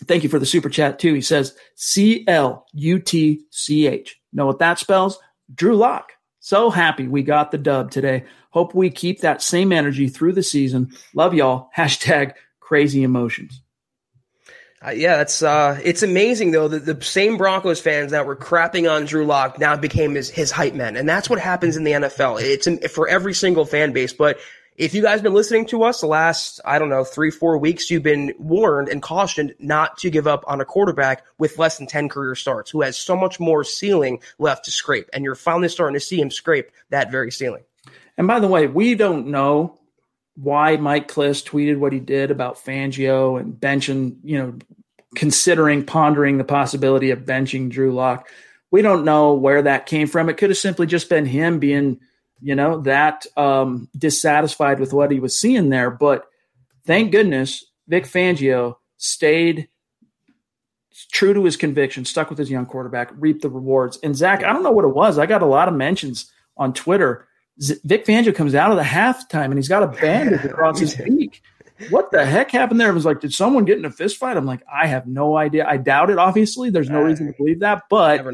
Thank 0.05 0.23
you 0.23 0.29
for 0.29 0.39
the 0.39 0.45
super 0.45 0.69
chat 0.69 0.99
too. 0.99 1.13
He 1.13 1.21
says 1.21 1.55
C 1.75 2.23
L 2.27 2.65
U 2.73 2.99
T 2.99 3.41
C 3.51 3.88
H. 3.88 4.19
Know 4.31 4.45
what 4.45 4.59
that 4.59 4.79
spells? 4.79 5.19
Drew 5.53 5.75
Lock. 5.75 6.13
So 6.39 6.69
happy 6.69 7.07
we 7.07 7.23
got 7.23 7.51
the 7.51 7.57
dub 7.57 7.91
today. 7.91 8.25
Hope 8.51 8.73
we 8.73 8.89
keep 8.89 9.21
that 9.21 9.41
same 9.41 9.71
energy 9.71 10.07
through 10.07 10.33
the 10.33 10.43
season. 10.43 10.91
Love 11.13 11.33
y'all. 11.33 11.69
Hashtag 11.77 12.33
crazy 12.59 13.03
emotions. 13.03 13.62
Uh, 14.85 14.91
yeah, 14.91 15.17
that's 15.17 15.43
uh, 15.43 15.77
it's 15.83 16.03
amazing 16.03 16.51
though 16.51 16.69
that 16.69 16.85
the 16.85 17.03
same 17.03 17.35
Broncos 17.35 17.81
fans 17.81 18.12
that 18.12 18.25
were 18.25 18.35
crapping 18.35 18.89
on 18.89 19.03
Drew 19.03 19.25
Lock 19.25 19.59
now 19.59 19.75
became 19.75 20.15
his 20.15 20.29
his 20.29 20.51
hype 20.51 20.73
men, 20.73 20.95
and 20.95 21.07
that's 21.07 21.29
what 21.29 21.38
happens 21.38 21.75
in 21.75 21.83
the 21.83 21.91
NFL. 21.91 22.41
It's 22.41 22.93
for 22.93 23.09
every 23.09 23.33
single 23.33 23.65
fan 23.65 23.91
base, 23.91 24.13
but 24.13 24.39
if 24.80 24.94
you 24.94 25.02
guys 25.02 25.15
have 25.15 25.24
been 25.24 25.34
listening 25.34 25.65
to 25.68 25.84
us 25.84 26.00
the 26.00 26.08
last, 26.08 26.62
I 26.63 26.80
don't 26.80 26.88
know, 26.88 27.04
three, 27.04 27.32
four 27.32 27.58
weeks, 27.58 27.92
you've 27.92 28.02
been 28.02 28.34
warned 28.39 28.88
and 28.88 29.02
cautioned 29.02 29.54
not 29.60 29.98
to 29.98 30.10
give 30.10 30.26
up 30.26 30.46
on 30.48 30.62
a 30.62 30.65
quarterback 30.65 31.26
with 31.38 31.60
less 31.60 31.78
than 31.78 31.86
10 31.86 32.08
career 32.08 32.34
starts 32.34 32.72
who 32.72 32.80
has 32.82 32.98
so 32.98 33.18
much 33.18 33.42
more 33.42 33.65
ceiling 33.65 34.22
left 34.39 34.63
to 34.65 34.72
scrape. 34.72 35.10
And 35.12 35.26
you're 35.26 35.36
finally 35.36 35.68
starting 35.68 35.96
to 35.96 36.00
see 36.00 36.22
him 36.22 36.32
scrape 36.32 36.72
that 36.92 37.12
very 37.12 37.30
ceiling. 37.30 37.63
And 38.18 38.26
by 38.26 38.39
the 38.39 38.48
way, 38.48 38.68
we 38.68 38.96
don't 38.96 39.28
know 39.28 39.78
why 40.36 40.78
Mike 40.78 41.10
Klis 41.10 41.44
tweeted 41.46 41.78
what 41.78 41.92
he 41.92 42.00
did 42.00 42.32
about 42.32 42.56
Fangio 42.56 43.38
and 43.38 43.54
benching, 43.54 44.15
you 44.24 44.38
know, 44.38 44.58
considering 45.13 45.86
pondering 45.86 46.38
the 46.38 46.46
possibility 46.46 47.12
of 47.12 47.26
benching 47.26 47.70
Drew 47.70 47.92
Lock. 47.92 48.30
We 48.72 48.82
don't 48.82 49.04
know 49.04 49.34
where 49.34 49.63
that 49.63 49.88
came 49.88 50.08
from. 50.08 50.30
It 50.30 50.38
could 50.38 50.52
have 50.52 50.58
simply 50.58 50.88
just 50.88 51.10
been 51.10 51.26
him 51.26 51.60
being 51.60 52.00
you 52.41 52.56
know, 52.56 52.82
that 52.82 53.25
um, 53.38 53.89
dissatisfied 53.97 54.80
with 54.80 54.93
what 54.93 55.12
he 55.12 55.19
was 55.19 55.38
seeing 55.38 55.69
there. 55.69 55.91
But 55.91 56.25
thank 56.86 57.12
goodness 57.12 57.65
Vic 57.88 58.06
Fangio 58.06 58.75
stayed 58.97 59.67
true 61.12 61.34
to 61.34 61.43
his 61.43 61.58
conviction, 61.58 62.06
stuck 62.06 62.30
with 62.30 62.39
his 62.39 62.49
young 62.49 62.65
quarterback, 62.65 63.12
reaped 63.15 63.41
the 63.41 63.49
rewards. 63.49 63.97
And 64.04 64.15
Zach, 64.15 64.43
I 64.43 64.54
don't 64.54 64.63
know 64.63 64.71
what 64.71 64.86
it 64.86 64.95
was. 64.95 65.17
I 65.17 65.25
got 65.25 65.41
a 65.41 65.47
lot 65.47 65.67
of 65.67 65.73
mentions 65.73 66.32
on 66.58 66.73
Twitter. 66.73 67.28
Vic 67.58 68.06
Fangio 68.06 68.34
comes 68.34 68.56
out 68.56 68.71
of 68.71 68.78
the 68.78 68.84
halftime 68.84 69.45
and 69.45 69.56
he's 69.56 69.67
got 69.67 69.84
a 69.84 69.88
bandage 69.88 70.45
across 70.45 70.80
his 70.80 70.95
beak. 71.06 71.41
What 71.89 72.12
the 72.12 72.25
heck 72.25 72.52
happened 72.52 72.80
there? 72.80 72.89
It 72.89 72.93
was 72.93 73.06
like, 73.06 73.21
did 73.21 73.34
someone 73.34 73.63
get 73.63 73.78
in 73.78 73.86
a 73.86 73.91
fist 73.91 74.17
fight? 74.17 74.36
I'm 74.36 74.45
like, 74.45 74.62
I 74.71 74.88
have 74.88 75.08
no 75.08 75.38
idea. 75.38 75.65
I 75.65 75.78
doubt 75.78 76.10
it, 76.10 76.17
obviously. 76.17 76.69
There's 76.69 76.89
no 76.89 77.02
reason 77.02 77.28
to 77.28 77.34
believe 77.38 77.62
that, 77.62 77.84
but 77.89 78.25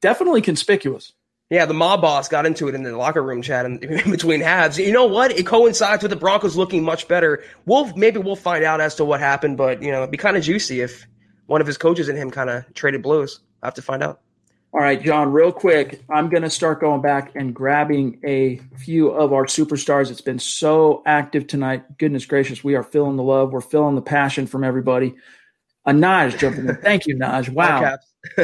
definitely 0.00 0.42
conspicuous. 0.42 1.12
Yeah, 1.54 1.66
the 1.66 1.74
mob 1.74 2.00
boss 2.00 2.28
got 2.28 2.46
into 2.46 2.66
it 2.66 2.74
in 2.74 2.82
the 2.82 2.96
locker 2.96 3.22
room 3.22 3.40
chat 3.40 3.64
in, 3.64 3.78
in, 3.78 4.10
between 4.10 4.40
halves. 4.40 4.76
You 4.76 4.90
know 4.90 5.06
what? 5.06 5.30
It 5.30 5.46
coincides 5.46 6.02
with 6.02 6.10
the 6.10 6.16
Broncos 6.16 6.56
looking 6.56 6.82
much 6.82 7.06
better. 7.06 7.44
We'll 7.64 7.94
maybe 7.94 8.18
we'll 8.18 8.34
find 8.34 8.64
out 8.64 8.80
as 8.80 8.96
to 8.96 9.04
what 9.04 9.20
happened, 9.20 9.56
but 9.56 9.80
you 9.80 9.92
know, 9.92 9.98
it'd 9.98 10.10
be 10.10 10.16
kind 10.16 10.36
of 10.36 10.42
juicy 10.42 10.80
if 10.80 11.06
one 11.46 11.60
of 11.60 11.66
his 11.68 11.78
coaches 11.78 12.08
and 12.08 12.18
him 12.18 12.32
kind 12.32 12.50
of 12.50 12.74
traded 12.74 13.02
blows. 13.02 13.38
I 13.62 13.68
have 13.68 13.74
to 13.74 13.82
find 13.82 14.02
out. 14.02 14.20
All 14.72 14.80
right, 14.80 15.00
John, 15.00 15.30
real 15.30 15.52
quick, 15.52 16.02
I'm 16.10 16.28
going 16.28 16.42
to 16.42 16.50
start 16.50 16.80
going 16.80 17.00
back 17.00 17.36
and 17.36 17.54
grabbing 17.54 18.18
a 18.24 18.60
few 18.76 19.10
of 19.10 19.32
our 19.32 19.44
superstars. 19.44 20.10
It's 20.10 20.20
been 20.20 20.40
so 20.40 21.04
active 21.06 21.46
tonight. 21.46 21.98
Goodness 21.98 22.26
gracious, 22.26 22.64
we 22.64 22.74
are 22.74 22.82
feeling 22.82 23.14
the 23.14 23.22
love. 23.22 23.52
We're 23.52 23.60
feeling 23.60 23.94
the 23.94 24.02
passion 24.02 24.48
from 24.48 24.64
everybody. 24.64 25.14
A 25.86 25.92
Naj 25.92 26.38
jumping 26.38 26.68
in. 26.68 26.76
Thank 26.76 27.06
you, 27.06 27.16
Naj. 27.16 27.50
Wow. 27.50 27.98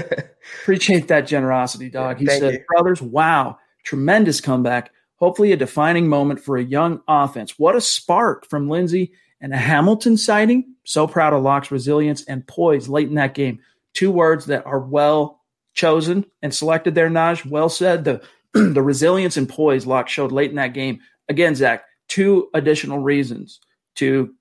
Appreciate 0.62 1.09
that 1.09 1.26
generosity, 1.26 1.88
dog. 1.88 2.18
He 2.18 2.26
Thank 2.26 2.40
said, 2.40 2.55
you. 2.55 2.64
Brothers, 2.68 3.00
wow, 3.00 3.59
tremendous 3.85 4.40
comeback. 4.40 4.92
Hopefully, 5.16 5.53
a 5.53 5.57
defining 5.57 6.09
moment 6.09 6.40
for 6.40 6.57
a 6.57 6.62
young 6.62 7.00
offense. 7.09 7.59
What 7.59 7.76
a 7.76 7.81
spark 7.81 8.46
from 8.46 8.68
Lindsay 8.68 9.12
and 9.40 9.55
a 9.55 9.59
Hamilton 9.59 10.16
sighting. 10.16 10.74
So 10.85 11.07
proud 11.07 11.33
of 11.33 11.42
Lock's 11.42 11.70
resilience 11.70 12.24
and 12.24 12.46
poise 12.46 12.88
late 12.88 13.09
in 13.09 13.14
that 13.14 13.35
game. 13.35 13.61
Two 13.94 14.11
words 14.11 14.46
that 14.46 14.66
are 14.66 14.81
well 14.81 15.40
chosen 15.72 16.26
and 16.42 16.55
selected 16.55 16.94
there, 16.94 17.09
Naj. 17.09 17.46
Well 17.46 17.68
said. 17.68 18.05
The, 18.05 18.22
the 18.53 18.83
resilience 18.83 19.37
and 19.37 19.48
poise 19.48 19.87
Lock 19.87 20.09
showed 20.09 20.33
late 20.33 20.50
in 20.50 20.57
that 20.57 20.74
game. 20.74 21.00
Again, 21.29 21.55
Zach, 21.55 21.85
two 22.09 22.48
additional 22.53 22.98
reasons 22.98 23.61
to 23.96 24.35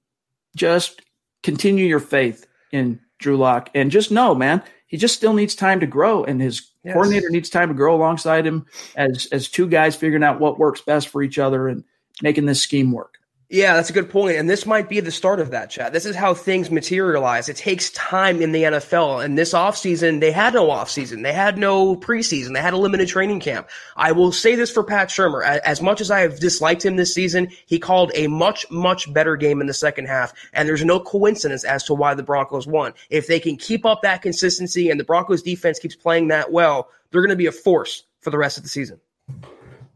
just 0.56 1.02
continue 1.44 1.86
your 1.86 2.00
faith 2.00 2.46
in 2.72 3.00
Drew 3.20 3.38
Lock 3.38 3.70
and 3.76 3.92
just 3.92 4.12
know, 4.12 4.34
man, 4.34 4.64
he 4.88 4.98
just 4.98 5.16
still 5.16 5.34
needs 5.34 5.54
time 5.54 5.80
to 5.82 5.86
grow, 5.86 6.24
and 6.24 6.42
his 6.42 6.72
yes. 6.84 6.94
coordinator 6.94 7.30
needs 7.30 7.50
time 7.50 7.68
to 7.68 7.76
grow 7.76 7.96
alongside 7.96 8.46
him 8.46 8.66
as 8.96 9.28
as 9.32 9.48
two 9.48 9.68
guys 9.68 9.96
figuring 9.96 10.24
out 10.24 10.40
what 10.40 10.58
works 10.58 10.82
best 10.82 11.10
for 11.10 11.22
each 11.22 11.38
other 11.38 11.68
and 11.68 11.84
making 12.22 12.48
this 12.48 12.62
scheme 12.62 12.92
work. 12.92 13.19
Yeah, 13.52 13.74
that's 13.74 13.90
a 13.90 13.94
good 13.94 14.12
point. 14.12 14.38
And 14.38 14.48
this 14.48 14.68
might 14.68 14.90
be 14.90 15.00
the 15.00 15.10
start 15.10 15.40
of 15.40 15.50
that, 15.50 15.72
chat. 15.72 15.92
This 15.92 16.06
is 16.06 16.16
how 16.16 16.36
things 16.36 16.70
materialize. 16.70 17.50
It 17.50 17.56
takes 17.56 17.90
time 17.90 18.44
in 18.44 18.52
the 18.52 18.62
NFL. 18.62 19.26
And 19.26 19.36
this 19.36 19.54
offseason, 19.54 20.20
they 20.20 20.32
had 20.32 20.54
no 20.54 20.68
offseason. 20.68 21.24
They 21.24 21.34
had 21.34 21.58
no 21.58 21.96
preseason. 21.96 22.54
They 22.54 22.62
had 22.62 22.76
a 22.76 22.78
limited 22.78 23.08
training 23.08 23.40
camp. 23.40 23.68
I 23.96 24.12
will 24.12 24.32
say 24.32 24.54
this 24.54 24.70
for 24.70 24.84
Pat 24.84 25.10
Shurmur. 25.10 25.44
As 25.44 25.82
much 25.82 26.00
as 26.00 26.12
I 26.12 26.20
have 26.20 26.40
disliked 26.40 26.86
him 26.86 26.96
this 26.96 27.12
season, 27.12 27.50
he 27.66 27.80
called 27.80 28.12
a 28.14 28.28
much, 28.28 28.70
much 28.70 29.12
better 29.12 29.36
game 29.36 29.62
in 29.62 29.68
the 29.68 29.74
second 29.74 30.06
half. 30.06 30.32
And 30.54 30.70
there's 30.70 30.86
no 30.86 31.00
coincidence 31.00 31.64
as 31.64 31.84
to 31.86 31.96
why 31.96 32.14
the 32.14 32.22
Broncos 32.22 32.68
won. 32.68 32.94
If 33.10 33.26
they 33.26 33.40
can 33.40 33.58
keep 33.58 33.84
up 33.84 34.04
that 34.04 34.22
consistency 34.22 34.92
and 34.92 35.00
the 35.00 35.06
Broncos 35.06 35.42
defense 35.42 35.80
keeps 35.80 35.96
playing 35.96 36.28
that 36.28 36.52
well, 36.52 36.90
they're 37.10 37.22
going 37.22 37.30
to 37.30 37.36
be 37.36 37.48
a 37.48 37.52
force 37.52 38.04
for 38.22 38.30
the 38.30 38.38
rest 38.38 38.58
of 38.58 38.64
the 38.64 38.70
season. 38.70 39.00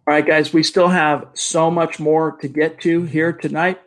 All 0.06 0.14
right, 0.14 0.26
guys, 0.26 0.52
we 0.52 0.64
still 0.64 0.90
have 0.90 1.28
so 1.34 1.72
much 1.72 1.98
more 1.98 2.34
to 2.42 2.50
get 2.50 2.82
to 2.82 3.04
here 3.04 3.32
tonight, 3.32 3.80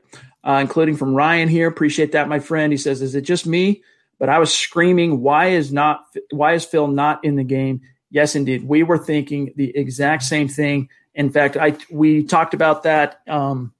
uh, 0.42 0.60
including 0.62 0.96
from 0.96 1.14
Ryan 1.14 1.46
here. 1.46 1.68
Appreciate 1.68 2.12
that, 2.12 2.26
my 2.26 2.38
friend. 2.38 2.72
He 2.72 2.78
says, 2.78 3.02
"Is 3.02 3.14
it 3.14 3.20
just 3.20 3.46
me?" 3.46 3.82
But 4.18 4.30
I 4.30 4.38
was 4.38 4.54
screaming, 4.54 5.20
"Why 5.20 5.48
is 5.48 5.70
not? 5.70 6.06
Why 6.30 6.54
is 6.54 6.64
Phil 6.64 6.88
not 6.88 7.22
in 7.22 7.36
the 7.36 7.44
game?" 7.44 7.82
Yes, 8.10 8.34
indeed, 8.34 8.66
we 8.66 8.82
were 8.82 8.96
thinking 8.96 9.52
the 9.56 9.76
exact 9.76 10.22
same 10.22 10.48
thing. 10.48 10.88
In 11.14 11.28
fact, 11.28 11.58
I 11.58 11.76
we 11.90 12.22
talked 12.22 12.54
about 12.54 12.84
that. 12.84 13.20
Um, 13.28 13.74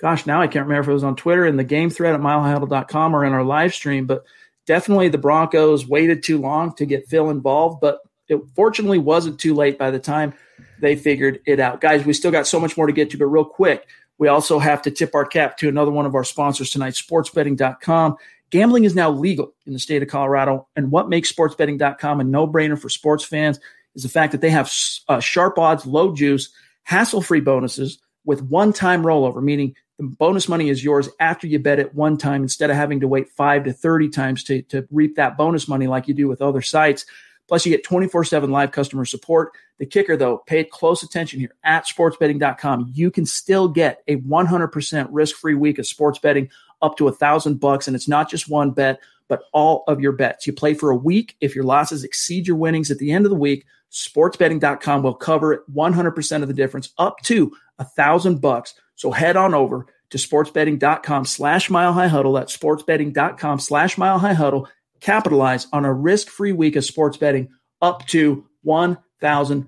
gosh, 0.00 0.26
now 0.26 0.42
I 0.42 0.48
can't 0.48 0.66
remember 0.66 0.80
if 0.82 0.88
it 0.88 0.94
was 0.94 1.04
on 1.04 1.14
Twitter 1.14 1.46
in 1.46 1.56
the 1.56 1.64
game 1.64 1.90
thread 1.90 2.12
at 2.12 2.20
milehighhuddle.com 2.20 3.14
or 3.14 3.24
in 3.24 3.32
our 3.32 3.44
live 3.44 3.72
stream, 3.72 4.04
but 4.04 4.24
definitely 4.66 5.10
the 5.10 5.18
Broncos 5.18 5.86
waited 5.86 6.24
too 6.24 6.38
long 6.38 6.74
to 6.74 6.86
get 6.86 7.06
Phil 7.06 7.30
involved. 7.30 7.80
But 7.80 8.00
it 8.26 8.40
fortunately 8.56 8.98
wasn't 8.98 9.38
too 9.38 9.54
late 9.54 9.78
by 9.78 9.92
the 9.92 10.00
time 10.00 10.34
they 10.80 10.96
figured 10.96 11.40
it 11.46 11.60
out. 11.60 11.80
Guys, 11.80 12.04
we 12.04 12.12
still 12.12 12.30
got 12.30 12.46
so 12.46 12.60
much 12.60 12.76
more 12.76 12.86
to 12.86 12.92
get 12.92 13.10
to, 13.10 13.18
but 13.18 13.26
real 13.26 13.44
quick, 13.44 13.86
we 14.18 14.28
also 14.28 14.58
have 14.58 14.82
to 14.82 14.90
tip 14.90 15.14
our 15.14 15.24
cap 15.24 15.56
to 15.58 15.68
another 15.68 15.90
one 15.90 16.06
of 16.06 16.14
our 16.14 16.24
sponsors 16.24 16.70
tonight, 16.70 16.94
sportsbetting.com. 16.94 18.16
Gambling 18.50 18.84
is 18.84 18.94
now 18.94 19.10
legal 19.10 19.54
in 19.66 19.72
the 19.72 19.78
state 19.78 20.02
of 20.02 20.08
Colorado. 20.08 20.66
And 20.74 20.90
what 20.90 21.08
makes 21.08 21.32
sportsbetting.com 21.32 22.20
a 22.20 22.24
no 22.24 22.46
brainer 22.46 22.78
for 22.78 22.88
sports 22.88 23.24
fans 23.24 23.60
is 23.94 24.02
the 24.02 24.08
fact 24.08 24.32
that 24.32 24.40
they 24.40 24.50
have 24.50 24.72
uh, 25.08 25.20
sharp 25.20 25.58
odds, 25.58 25.86
low 25.86 26.14
juice, 26.14 26.50
hassle 26.82 27.22
free 27.22 27.40
bonuses 27.40 27.98
with 28.24 28.42
one 28.42 28.72
time 28.72 29.02
rollover, 29.02 29.42
meaning 29.42 29.74
the 29.98 30.04
bonus 30.04 30.48
money 30.48 30.68
is 30.68 30.82
yours 30.82 31.08
after 31.20 31.46
you 31.46 31.58
bet 31.58 31.78
it 31.78 31.94
one 31.94 32.16
time 32.16 32.42
instead 32.42 32.70
of 32.70 32.76
having 32.76 33.00
to 33.00 33.08
wait 33.08 33.28
five 33.30 33.64
to 33.64 33.72
30 33.72 34.08
times 34.10 34.44
to, 34.44 34.62
to 34.62 34.86
reap 34.90 35.16
that 35.16 35.36
bonus 35.36 35.68
money 35.68 35.86
like 35.86 36.08
you 36.08 36.14
do 36.14 36.28
with 36.28 36.40
other 36.40 36.62
sites. 36.62 37.04
Plus, 37.48 37.64
you 37.64 37.72
get 37.72 37.82
24 37.82 38.24
7 38.24 38.50
live 38.50 38.70
customer 38.70 39.04
support. 39.04 39.52
The 39.78 39.86
kicker, 39.86 40.16
though, 40.16 40.38
pay 40.46 40.64
close 40.64 41.02
attention 41.02 41.40
here 41.40 41.54
at 41.64 41.86
sportsbetting.com. 41.86 42.92
You 42.94 43.10
can 43.10 43.26
still 43.26 43.68
get 43.68 44.02
a 44.06 44.16
100% 44.16 45.08
risk 45.10 45.36
free 45.36 45.54
week 45.54 45.78
of 45.78 45.86
sports 45.86 46.18
betting 46.18 46.50
up 46.82 46.96
to 46.98 47.08
a 47.08 47.12
thousand 47.12 47.58
bucks. 47.58 47.86
And 47.86 47.96
it's 47.96 48.08
not 48.08 48.30
just 48.30 48.48
one 48.48 48.72
bet, 48.72 49.00
but 49.28 49.42
all 49.52 49.84
of 49.88 50.00
your 50.00 50.12
bets. 50.12 50.46
You 50.46 50.52
play 50.52 50.74
for 50.74 50.90
a 50.90 50.96
week. 50.96 51.36
If 51.40 51.54
your 51.54 51.64
losses 51.64 52.04
exceed 52.04 52.46
your 52.46 52.56
winnings 52.56 52.90
at 52.90 52.98
the 52.98 53.12
end 53.12 53.24
of 53.24 53.30
the 53.30 53.36
week, 53.36 53.66
sportsbetting.com 53.90 55.02
will 55.02 55.14
cover 55.14 55.52
it 55.54 55.60
100% 55.72 56.42
of 56.42 56.48
the 56.48 56.54
difference 56.54 56.92
up 56.98 57.20
to 57.22 57.52
a 57.78 57.84
thousand 57.84 58.40
bucks. 58.40 58.74
So 58.96 59.10
head 59.10 59.36
on 59.36 59.54
over 59.54 59.86
to 60.10 60.18
sportsbetting.com 60.18 61.24
slash 61.24 61.70
mile 61.70 61.92
high 61.92 62.08
huddle. 62.08 62.32
That's 62.32 62.56
sportsbetting.com 62.56 63.60
slash 63.60 63.98
mile 63.98 64.18
high 64.18 64.32
huddle. 64.32 64.68
Capitalize 65.00 65.66
on 65.72 65.84
a 65.84 65.92
risk 65.92 66.28
free 66.28 66.52
week 66.52 66.76
of 66.76 66.84
sports 66.84 67.16
betting 67.16 67.48
up 67.80 68.06
to 68.06 68.46
$1,000. 68.66 69.66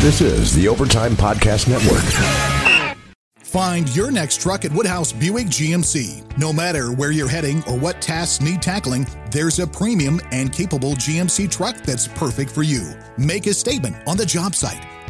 This 0.00 0.20
is 0.20 0.54
the 0.54 0.68
Overtime 0.68 1.12
Podcast 1.12 1.68
Network. 1.68 2.94
Find 3.54 3.94
your 3.94 4.10
next 4.10 4.40
truck 4.40 4.64
at 4.64 4.72
Woodhouse 4.72 5.12
Buick 5.12 5.46
GMC. 5.46 6.36
No 6.36 6.52
matter 6.52 6.92
where 6.92 7.12
you're 7.12 7.28
heading 7.28 7.62
or 7.68 7.78
what 7.78 8.02
tasks 8.02 8.42
need 8.44 8.60
tackling, 8.60 9.06
there's 9.30 9.60
a 9.60 9.66
premium 9.66 10.20
and 10.32 10.52
capable 10.52 10.94
GMC 10.94 11.48
truck 11.50 11.76
that's 11.76 12.08
perfect 12.08 12.50
for 12.50 12.64
you. 12.64 12.94
Make 13.16 13.46
a 13.46 13.54
statement 13.54 13.96
on 14.08 14.16
the 14.16 14.26
job 14.26 14.56
site, 14.56 14.84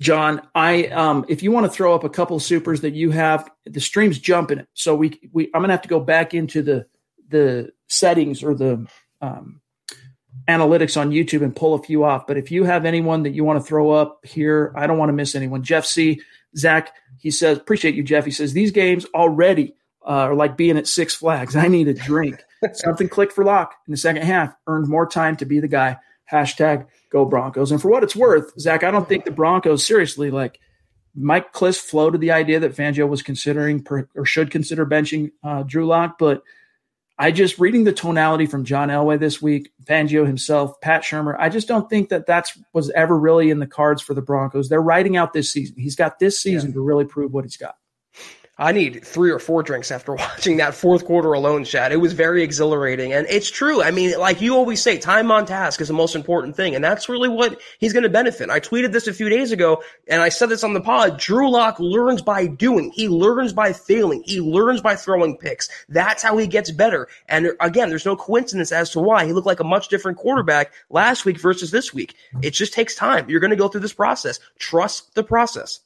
John. 0.00 0.42
I 0.54 0.86
um, 0.86 1.24
if 1.28 1.42
you 1.42 1.52
want 1.52 1.66
to 1.66 1.72
throw 1.72 1.94
up 1.94 2.04
a 2.04 2.10
couple 2.10 2.36
of 2.36 2.42
supers 2.42 2.80
that 2.80 2.94
you 2.94 3.10
have, 3.10 3.50
the 3.66 3.80
stream's 3.80 4.18
jumping. 4.18 4.66
So 4.74 4.94
we 4.94 5.20
we 5.32 5.50
I'm 5.54 5.60
gonna 5.60 5.72
have 5.72 5.82
to 5.82 5.88
go 5.88 6.00
back 6.00 6.34
into 6.34 6.62
the 6.62 6.86
the 7.28 7.72
settings 7.88 8.42
or 8.42 8.54
the 8.54 8.86
um, 9.20 9.60
analytics 10.48 11.00
on 11.00 11.10
YouTube 11.10 11.42
and 11.42 11.54
pull 11.54 11.74
a 11.74 11.82
few 11.82 12.04
off. 12.04 12.26
But 12.26 12.38
if 12.38 12.50
you 12.50 12.64
have 12.64 12.84
anyone 12.84 13.22
that 13.24 13.30
you 13.30 13.44
want 13.44 13.60
to 13.60 13.64
throw 13.64 13.90
up 13.90 14.24
here, 14.24 14.72
I 14.76 14.86
don't 14.86 14.98
want 14.98 15.10
to 15.10 15.14
miss 15.14 15.34
anyone. 15.34 15.62
Jeff 15.62 15.84
C. 15.84 16.20
Zach, 16.56 16.92
he 17.18 17.30
says, 17.30 17.58
appreciate 17.58 17.94
you, 17.94 18.02
Jeff. 18.02 18.24
He 18.24 18.32
says 18.32 18.52
these 18.52 18.72
games 18.72 19.04
already 19.14 19.74
uh, 20.04 20.30
are 20.30 20.34
like 20.34 20.56
being 20.56 20.76
at 20.76 20.88
Six 20.88 21.14
Flags. 21.14 21.54
I 21.54 21.68
need 21.68 21.86
a 21.86 21.94
drink. 21.94 22.42
Something 22.72 23.08
clicked 23.08 23.32
for 23.32 23.44
Lock 23.44 23.74
in 23.86 23.92
the 23.92 23.96
second 23.96 24.22
half. 24.22 24.54
Earned 24.66 24.88
more 24.88 25.06
time 25.06 25.36
to 25.36 25.44
be 25.44 25.60
the 25.60 25.68
guy 25.68 25.98
hashtag 26.30 26.86
go 27.10 27.24
Broncos. 27.24 27.70
And 27.70 27.80
for 27.80 27.90
what 27.90 28.02
it's 28.02 28.16
worth, 28.16 28.58
Zach, 28.58 28.84
I 28.84 28.90
don't 28.90 29.08
think 29.08 29.24
the 29.24 29.30
Broncos 29.30 29.86
seriously 29.86 30.30
like 30.30 30.58
Mike 31.14 31.52
Klis 31.52 31.78
floated 31.78 32.20
the 32.20 32.30
idea 32.32 32.60
that 32.60 32.76
Fangio 32.76 33.08
was 33.08 33.22
considering 33.22 33.82
per, 33.82 34.08
or 34.14 34.24
should 34.24 34.50
consider 34.50 34.86
benching 34.86 35.32
uh, 35.42 35.62
Drew 35.64 35.86
Lock, 35.86 36.18
but 36.18 36.42
I 37.20 37.32
just 37.32 37.58
reading 37.58 37.84
the 37.84 37.92
tonality 37.92 38.46
from 38.46 38.64
John 38.64 38.88
Elway 38.88 39.20
this 39.20 39.42
week, 39.42 39.72
Fangio 39.84 40.26
himself, 40.26 40.80
Pat 40.80 41.02
Shurmur. 41.02 41.36
I 41.38 41.50
just 41.50 41.68
don't 41.68 41.90
think 41.90 42.08
that 42.08 42.24
that's 42.24 42.58
was 42.72 42.88
ever 42.92 43.18
really 43.18 43.50
in 43.50 43.58
the 43.58 43.66
cards 43.66 44.00
for 44.00 44.14
the 44.14 44.22
Broncos. 44.22 44.70
They're 44.70 44.80
writing 44.80 45.18
out 45.18 45.34
this 45.34 45.52
season. 45.52 45.76
He's 45.76 45.96
got 45.96 46.18
this 46.18 46.40
season 46.40 46.70
yeah. 46.70 46.74
to 46.76 46.80
really 46.80 47.04
prove 47.04 47.34
what 47.34 47.44
he's 47.44 47.58
got. 47.58 47.74
I 48.60 48.72
need 48.72 49.06
three 49.06 49.30
or 49.30 49.38
four 49.38 49.62
drinks 49.62 49.90
after 49.90 50.14
watching 50.16 50.58
that 50.58 50.74
fourth 50.74 51.06
quarter 51.06 51.32
alone, 51.32 51.64
Chad. 51.64 51.92
It 51.92 51.96
was 51.96 52.12
very 52.12 52.42
exhilarating. 52.42 53.14
And 53.14 53.26
it's 53.30 53.50
true. 53.50 53.82
I 53.82 53.90
mean, 53.90 54.18
like 54.18 54.42
you 54.42 54.54
always 54.54 54.82
say, 54.82 54.98
time 54.98 55.30
on 55.30 55.46
task 55.46 55.80
is 55.80 55.88
the 55.88 55.94
most 55.94 56.14
important 56.14 56.54
thing. 56.54 56.74
And 56.74 56.84
that's 56.84 57.08
really 57.08 57.30
what 57.30 57.58
he's 57.78 57.94
going 57.94 58.02
to 58.02 58.10
benefit. 58.10 58.50
I 58.50 58.60
tweeted 58.60 58.92
this 58.92 59.06
a 59.06 59.14
few 59.14 59.30
days 59.30 59.50
ago 59.50 59.82
and 60.08 60.20
I 60.20 60.28
said 60.28 60.50
this 60.50 60.62
on 60.62 60.74
the 60.74 60.80
pod. 60.82 61.18
Drew 61.18 61.50
Lock 61.50 61.80
learns 61.80 62.20
by 62.20 62.46
doing. 62.46 62.90
He 62.90 63.08
learns 63.08 63.54
by 63.54 63.72
failing. 63.72 64.22
He 64.26 64.42
learns 64.42 64.82
by 64.82 64.94
throwing 64.94 65.38
picks. 65.38 65.70
That's 65.88 66.22
how 66.22 66.36
he 66.36 66.46
gets 66.46 66.70
better. 66.70 67.08
And 67.28 67.52
again, 67.60 67.88
there's 67.88 68.04
no 68.04 68.14
coincidence 68.16 68.72
as 68.72 68.90
to 68.90 69.00
why 69.00 69.24
he 69.24 69.32
looked 69.32 69.46
like 69.46 69.60
a 69.60 69.64
much 69.64 69.88
different 69.88 70.18
quarterback 70.18 70.70
last 70.90 71.24
week 71.24 71.40
versus 71.40 71.70
this 71.70 71.94
week. 71.94 72.14
It 72.42 72.50
just 72.50 72.74
takes 72.74 72.94
time. 72.94 73.30
You're 73.30 73.40
going 73.40 73.50
to 73.52 73.56
go 73.56 73.68
through 73.68 73.80
this 73.80 73.94
process. 73.94 74.38
Trust 74.58 75.14
the 75.14 75.24
process. 75.24 75.80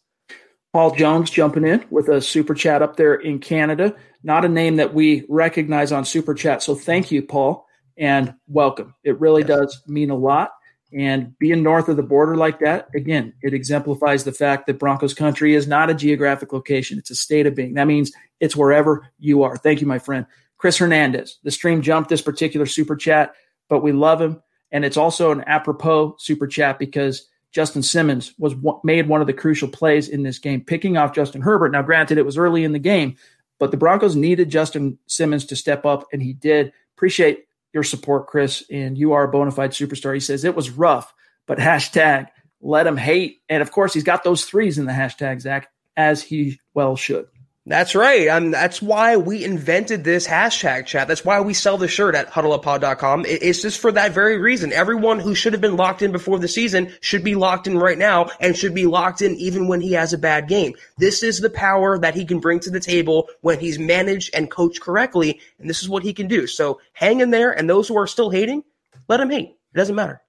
Paul 0.75 0.91
Jones 0.97 1.31
jumping 1.31 1.65
in 1.65 1.85
with 1.89 2.09
a 2.09 2.21
super 2.21 2.53
chat 2.53 2.83
up 2.83 2.97
there 2.97 3.15
in 3.15 3.39
Canada. 3.39 3.95
Not 4.25 4.45
a 4.45 4.49
name 4.49 4.75
that 4.77 4.93
we 4.93 5.25
recognize 5.29 5.93
on 5.93 6.05
super 6.05 6.35
chat. 6.35 6.65
So 6.65 6.75
thank 6.75 7.13
you, 7.13 7.23
Paul, 7.23 7.65
and 7.97 8.35
welcome. 8.49 8.93
It 9.05 9.21
really 9.21 9.43
yes. 9.43 9.51
does 9.51 9.83
mean 9.87 10.11
a 10.11 10.17
lot. 10.17 10.51
And 10.93 11.39
being 11.39 11.63
north 11.63 11.89
of 11.89 11.97
the 11.97 12.03
border 12.03 12.37
like 12.37 12.59
that, 12.59 12.89
again, 12.93 13.35
it 13.41 13.55
exemplifies 13.55 14.25
the 14.25 14.33
fact 14.33 14.67
that 14.67 14.81
Broncos 14.81 15.15
country 15.15 15.55
is 15.55 15.69
not 15.69 15.91
a 15.91 15.95
geographic 15.95 16.53
location. 16.53 16.99
It's 16.99 17.11
a 17.11 17.15
state 17.15 17.47
of 17.47 17.55
being. 17.55 17.75
That 17.75 17.87
means 17.87 18.11
it's 18.41 18.57
wherever 18.57 19.09
you 19.21 19.45
are. 19.45 19.57
Thank 19.57 19.81
you, 19.81 19.87
my 19.87 20.01
friend. 20.01 20.27
Chris 20.59 20.79
Hernandez. 20.79 21.39
The 21.45 21.53
stream 21.53 21.83
jumped 21.83 22.11
this 22.11 22.21
particular 22.21 22.67
super 22.67 22.97
chat, 22.97 23.33
but 23.69 23.85
we 23.85 23.93
love 23.93 24.21
him. 24.21 24.43
And 24.73 24.85
it's 24.85 24.97
also 24.97 25.31
an 25.31 25.45
apropos 25.47 26.17
super 26.19 26.49
chat 26.49 26.81
because 26.81 27.29
Justin 27.55 27.83
Simmons 27.83 28.35
was 28.37 28.55
made 28.83 29.09
one 29.09 29.21
of 29.21 29.29
the 29.29 29.33
crucial 29.33 29.69
plays 29.69 30.09
in 30.09 30.25
this 30.25 30.41
game, 30.41 30.61
picking 30.61 30.97
off 30.97 31.15
Justin 31.15 31.41
Herbert. 31.41 31.71
Now, 31.71 31.83
granted, 31.83 32.19
it 32.19 32.27
was 32.27 32.37
early 32.37 32.65
in 32.65 32.73
the 32.73 32.81
game, 32.81 33.17
but 33.61 33.71
the 33.71 33.77
Broncos 33.77 34.17
needed 34.17 34.51
Justin 34.51 34.99
Simmons 35.07 35.45
to 35.47 35.57
step 35.57 35.87
up, 35.87 36.09
and 36.13 36.21
he 36.21 36.33
did. 36.33 36.73
Appreciate 36.97 37.47
your 37.73 37.85
support, 37.85 38.27
Chris, 38.27 38.65
and 38.73 38.99
you 38.99 39.13
are 39.13 39.25
a 39.25 39.31
bona 39.31 39.53
fide 39.53 39.71
superstar. 39.71 40.15
He 40.15 40.21
says 40.21 40.43
it 40.45 40.57
was 40.57 40.69
rough, 40.69 41.15
but 41.47 41.59
hashtag 41.61 42.27
let 42.61 42.89
him 42.89 42.97
hate. 42.97 43.41
And 43.49 43.63
of 43.63 43.71
course, 43.71 43.95
he's 43.95 44.05
got 44.05 44.25
those 44.25 44.45
threes 44.45 44.77
in 44.77 44.87
the 44.87 44.93
hashtag, 44.93 45.41
Zach, 45.41 45.71
as 45.97 46.23
he 46.23 46.59
well 46.75 46.97
should. 46.97 47.27
That's 47.67 47.95
right. 47.95 48.29
and 48.29 48.53
that's 48.53 48.83
why 48.83 49.17
we 49.17 49.43
invented 49.43 50.05
this 50.05 50.27
hashtag 50.27 50.85
chat. 50.85 51.09
That's 51.09 51.25
why 51.25 51.41
we 51.41 51.55
sell 51.55 51.79
the 51.79 51.89
shirt 51.89 52.15
at 52.15 52.31
huddleuppod.com. 52.31 53.25
It's 53.27 53.63
just 53.63 53.81
for 53.81 53.91
that 53.93 54.13
very 54.13 54.37
reason. 54.37 54.71
Everyone 54.71 55.19
who 55.19 55.35
should 55.35 55.55
have 55.55 55.63
been 55.63 55.77
locked 55.77 56.03
in 56.03 56.13
before 56.13 56.39
the 56.39 56.47
season 56.47 56.93
should 57.01 57.25
be 57.25 57.35
locked 57.35 57.67
in 57.67 57.79
right 57.79 57.97
now 57.97 58.29
and 58.39 58.55
should 58.55 58.75
be 58.75 58.85
locked 58.85 59.23
in 59.23 59.35
even 59.37 59.67
when 59.67 59.81
he 59.81 59.93
has 59.93 60.13
a 60.13 60.19
bad 60.19 60.47
game. 60.47 60.75
This 60.99 61.23
is 61.23 61.41
the 61.41 61.49
power 61.49 61.99
that 61.99 62.15
he 62.15 62.27
can 62.27 62.39
bring 62.39 62.61
to 62.61 62.71
the 62.71 62.81
table 62.81 63.31
when 63.41 63.59
he's 63.59 63.79
managed 63.79 64.35
and 64.35 64.51
coached 64.51 64.83
correctly. 64.83 65.41
And 65.59 65.71
this 65.71 65.83
is 65.83 65.89
what 65.89 66.03
he 66.03 66.13
can 66.13 66.29
do. 66.29 66.47
So 66.47 66.81
hang 66.93 67.21
in 67.21 67.31
there. 67.31 67.51
And 67.51 67.69
those 67.69 67.89
who 67.89 67.97
are 67.97 68.07
still 68.07 68.29
hating, 68.29 68.63
let 69.09 69.21
him 69.21 69.31
hate. 69.31 69.57
It 69.75 69.79
doesn't 69.79 69.97
matter. 69.97 70.21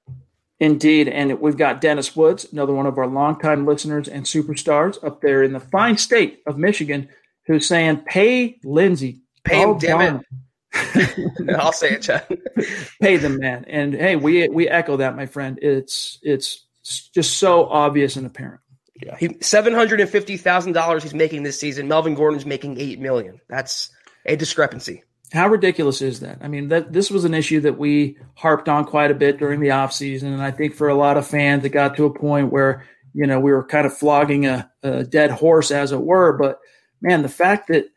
Indeed. 0.62 1.10
And 1.10 1.42
we've 1.42 1.58
got 1.58 1.82
Dennis 1.82 2.16
Woods, 2.16 2.48
another 2.50 2.74
one 2.74 2.86
of 2.86 2.98
our 2.98 3.08
longtime 3.08 3.66
listeners 3.66 4.08
and 4.08 4.24
superstars 4.24 5.04
up 5.04 5.20
there 5.20 5.44
in 5.44 5.52
the 5.52 5.60
fine 5.60 5.98
state 5.98 6.42
of 6.48 6.58
Michigan, 6.58 7.10
who's 7.48 7.68
saying, 7.68 8.04
pay 8.06 8.60
Lindsay. 8.64 9.22
Pay 9.44 9.62
him, 9.62 9.78
damn 9.78 10.16
it. 10.18 11.40
no, 11.40 11.54
I'll 11.60 11.72
say 11.72 11.92
it, 11.92 12.02
Chad. 12.02 12.26
pay 13.02 13.18
them, 13.18 13.40
man. 13.40 13.66
And 13.68 13.94
hey, 13.94 14.16
we 14.16 14.48
we 14.50 14.68
echo 14.68 14.98
that, 14.98 15.16
my 15.16 15.26
friend. 15.26 15.60
It's 15.62 16.20
it's 16.24 16.66
just 17.14 17.38
so 17.38 17.66
obvious 17.66 18.16
and 18.16 18.26
apparent. 18.26 18.62
Yeah, 19.02 19.16
he 19.18 19.38
seven 19.42 19.74
hundred 19.74 20.02
and 20.02 20.10
fifty 20.10 20.38
thousand 20.38 20.74
dollars 20.74 21.04
he's 21.04 21.14
making 21.14 21.44
this 21.44 21.60
season. 21.60 21.88
Melvin 21.88 22.16
Gordon's 22.16 22.46
making 22.46 22.80
eight 22.80 23.00
million. 23.00 23.40
That's 23.50 23.92
a 24.26 24.36
discrepancy. 24.36 25.04
How 25.34 25.48
ridiculous 25.48 26.02
is 26.02 26.20
that? 26.22 26.38
I 26.42 26.48
mean, 26.48 26.70
that 26.70 26.94
this 26.94 27.10
was 27.10 27.26
an 27.26 27.34
issue 27.34 27.60
that 27.62 27.78
we 27.78 28.18
harped 28.36 28.70
on 28.70 28.86
quite 28.86 29.12
a 29.12 29.16
bit 29.16 29.38
during 29.38 29.60
the 29.60 29.70
offseason. 29.70 30.24
And 30.24 30.42
I 30.42 30.52
think 30.52 30.76
for 30.76 30.88
a 30.88 30.96
lot 30.96 31.18
of 31.18 31.28
fans, 31.28 31.66
it 31.66 31.70
got 31.70 31.96
to 31.98 32.06
a 32.06 32.14
point 32.14 32.52
where, 32.52 32.86
you 33.14 33.26
know, 33.26 33.40
we 33.40 33.52
were 33.52 33.66
kind 33.66 33.86
of 33.86 33.98
flogging 33.98 34.46
a, 34.46 34.72
a 34.84 35.04
dead 35.04 35.32
horse, 35.32 35.72
as 35.72 35.92
it 35.92 36.02
were. 36.02 36.38
But 36.38 36.60
man, 37.02 37.22
the 37.22 37.30
fact 37.30 37.68
that 37.68 37.90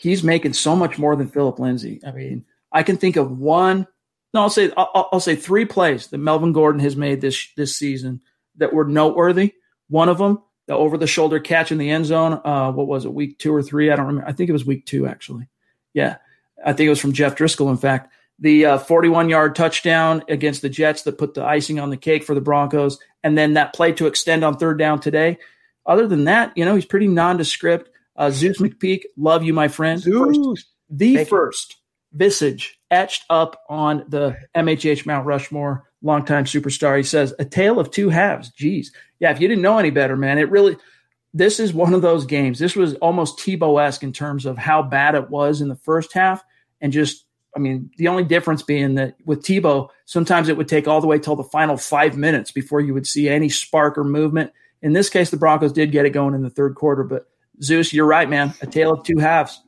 he's 0.00 0.24
making 0.24 0.54
so 0.54 0.74
much 0.74 0.98
more 0.98 1.14
than 1.14 1.28
Phillip 1.28 1.58
Lindsay. 1.58 2.00
I 2.06 2.12
mean, 2.12 2.44
I 2.72 2.82
can 2.82 2.96
think 2.96 3.16
of 3.16 3.38
one. 3.38 3.86
No, 4.32 4.42
I'll 4.42 4.50
say 4.50 4.72
I'll, 4.76 5.08
I'll, 5.12 5.20
say 5.20 5.36
three 5.36 5.64
plays 5.64 6.06
that 6.08 6.18
Melvin 6.18 6.52
Gordon 6.52 6.80
has 6.80 6.96
made 6.96 7.20
this 7.20 7.48
this 7.56 7.76
season 7.76 8.22
that 8.56 8.72
were 8.72 8.84
noteworthy. 8.84 9.54
One 9.88 10.08
of 10.08 10.18
them, 10.18 10.42
the 10.66 10.74
over 10.74 10.96
the 10.96 11.06
shoulder 11.06 11.40
catch 11.40 11.72
in 11.72 11.78
the 11.78 11.90
end 11.90 12.06
zone. 12.06 12.40
Uh, 12.44 12.72
what 12.72 12.86
was 12.86 13.04
it, 13.04 13.12
week 13.12 13.38
two 13.38 13.54
or 13.54 13.62
three? 13.62 13.90
I 13.90 13.96
don't 13.96 14.06
remember. 14.06 14.28
I 14.28 14.32
think 14.32 14.48
it 14.48 14.54
was 14.54 14.64
week 14.64 14.86
two 14.86 15.06
actually. 15.06 15.48
Yeah, 15.92 16.16
I 16.64 16.72
think 16.72 16.86
it 16.86 16.90
was 16.90 17.00
from 17.00 17.12
Jeff 17.12 17.36
Driskel. 17.36 17.70
in 17.70 17.76
fact. 17.76 18.12
The 18.42 18.78
41 18.78 19.26
uh, 19.26 19.28
yard 19.28 19.54
touchdown 19.54 20.24
against 20.26 20.62
the 20.62 20.70
Jets 20.70 21.02
that 21.02 21.18
put 21.18 21.34
the 21.34 21.44
icing 21.44 21.78
on 21.78 21.90
the 21.90 21.98
cake 21.98 22.24
for 22.24 22.34
the 22.34 22.40
Broncos. 22.40 22.98
And 23.22 23.36
then 23.36 23.52
that 23.52 23.74
play 23.74 23.92
to 23.92 24.06
extend 24.06 24.44
on 24.44 24.56
third 24.56 24.78
down 24.78 24.98
today. 24.98 25.36
Other 25.84 26.06
than 26.06 26.24
that, 26.24 26.56
you 26.56 26.64
know, 26.64 26.74
he's 26.74 26.86
pretty 26.86 27.06
nondescript. 27.06 27.89
Uh, 28.20 28.30
Zeus 28.30 28.58
McPeak, 28.58 29.04
love 29.16 29.42
you, 29.42 29.54
my 29.54 29.68
friend. 29.68 30.00
Zeus. 30.00 30.36
First, 30.36 30.66
the 30.90 31.16
Thank 31.16 31.28
first 31.28 31.76
you. 32.12 32.18
visage 32.18 32.78
etched 32.90 33.24
up 33.30 33.62
on 33.68 34.04
the 34.08 34.36
MHH 34.54 35.06
Mount 35.06 35.24
Rushmore, 35.24 35.88
longtime 36.02 36.44
superstar. 36.44 36.98
He 36.98 37.02
says, 37.02 37.32
a 37.38 37.44
tale 37.44 37.80
of 37.80 37.90
two 37.90 38.10
halves. 38.10 38.50
Geez. 38.50 38.92
Yeah, 39.20 39.30
if 39.30 39.40
you 39.40 39.48
didn't 39.48 39.62
know 39.62 39.78
any 39.78 39.90
better, 39.90 40.16
man, 40.16 40.38
it 40.38 40.50
really– 40.50 40.76
this 41.32 41.60
is 41.60 41.72
one 41.72 41.94
of 41.94 42.02
those 42.02 42.26
games. 42.26 42.58
This 42.58 42.76
was 42.76 42.94
almost 42.96 43.38
Tebow 43.38 43.80
esque 43.82 44.02
in 44.02 44.12
terms 44.12 44.46
of 44.46 44.58
how 44.58 44.82
bad 44.82 45.14
it 45.14 45.30
was 45.30 45.60
in 45.60 45.68
the 45.68 45.76
first 45.76 46.12
half, 46.12 46.44
and 46.80 46.92
just 46.92 47.24
I 47.56 47.58
mean, 47.58 47.90
the 47.96 48.08
only 48.08 48.24
difference 48.24 48.62
being 48.62 48.94
that 48.94 49.16
with 49.24 49.42
Tebow, 49.42 49.88
sometimes 50.04 50.48
it 50.48 50.56
would 50.56 50.68
take 50.68 50.86
all 50.86 51.00
the 51.00 51.06
way 51.06 51.18
till 51.18 51.36
the 51.36 51.44
final 51.44 51.76
five 51.76 52.16
minutes 52.16 52.52
before 52.52 52.80
you 52.80 52.94
would 52.94 53.06
see 53.06 53.28
any 53.28 53.48
spark 53.48 53.98
or 53.98 54.04
movement. 54.04 54.52
In 54.82 54.92
this 54.92 55.10
case, 55.10 55.30
the 55.30 55.36
Broncos 55.36 55.72
did 55.72 55.92
get 55.92 56.06
it 56.06 56.10
going 56.10 56.34
in 56.34 56.42
the 56.42 56.50
third 56.50 56.74
quarter, 56.74 57.02
but 57.02 57.26
Zeus, 57.62 57.92
you're 57.92 58.06
right, 58.06 58.28
man. 58.28 58.54
A 58.62 58.66
tale 58.66 58.92
of 58.92 59.04
two 59.04 59.18
halves. 59.18 59.60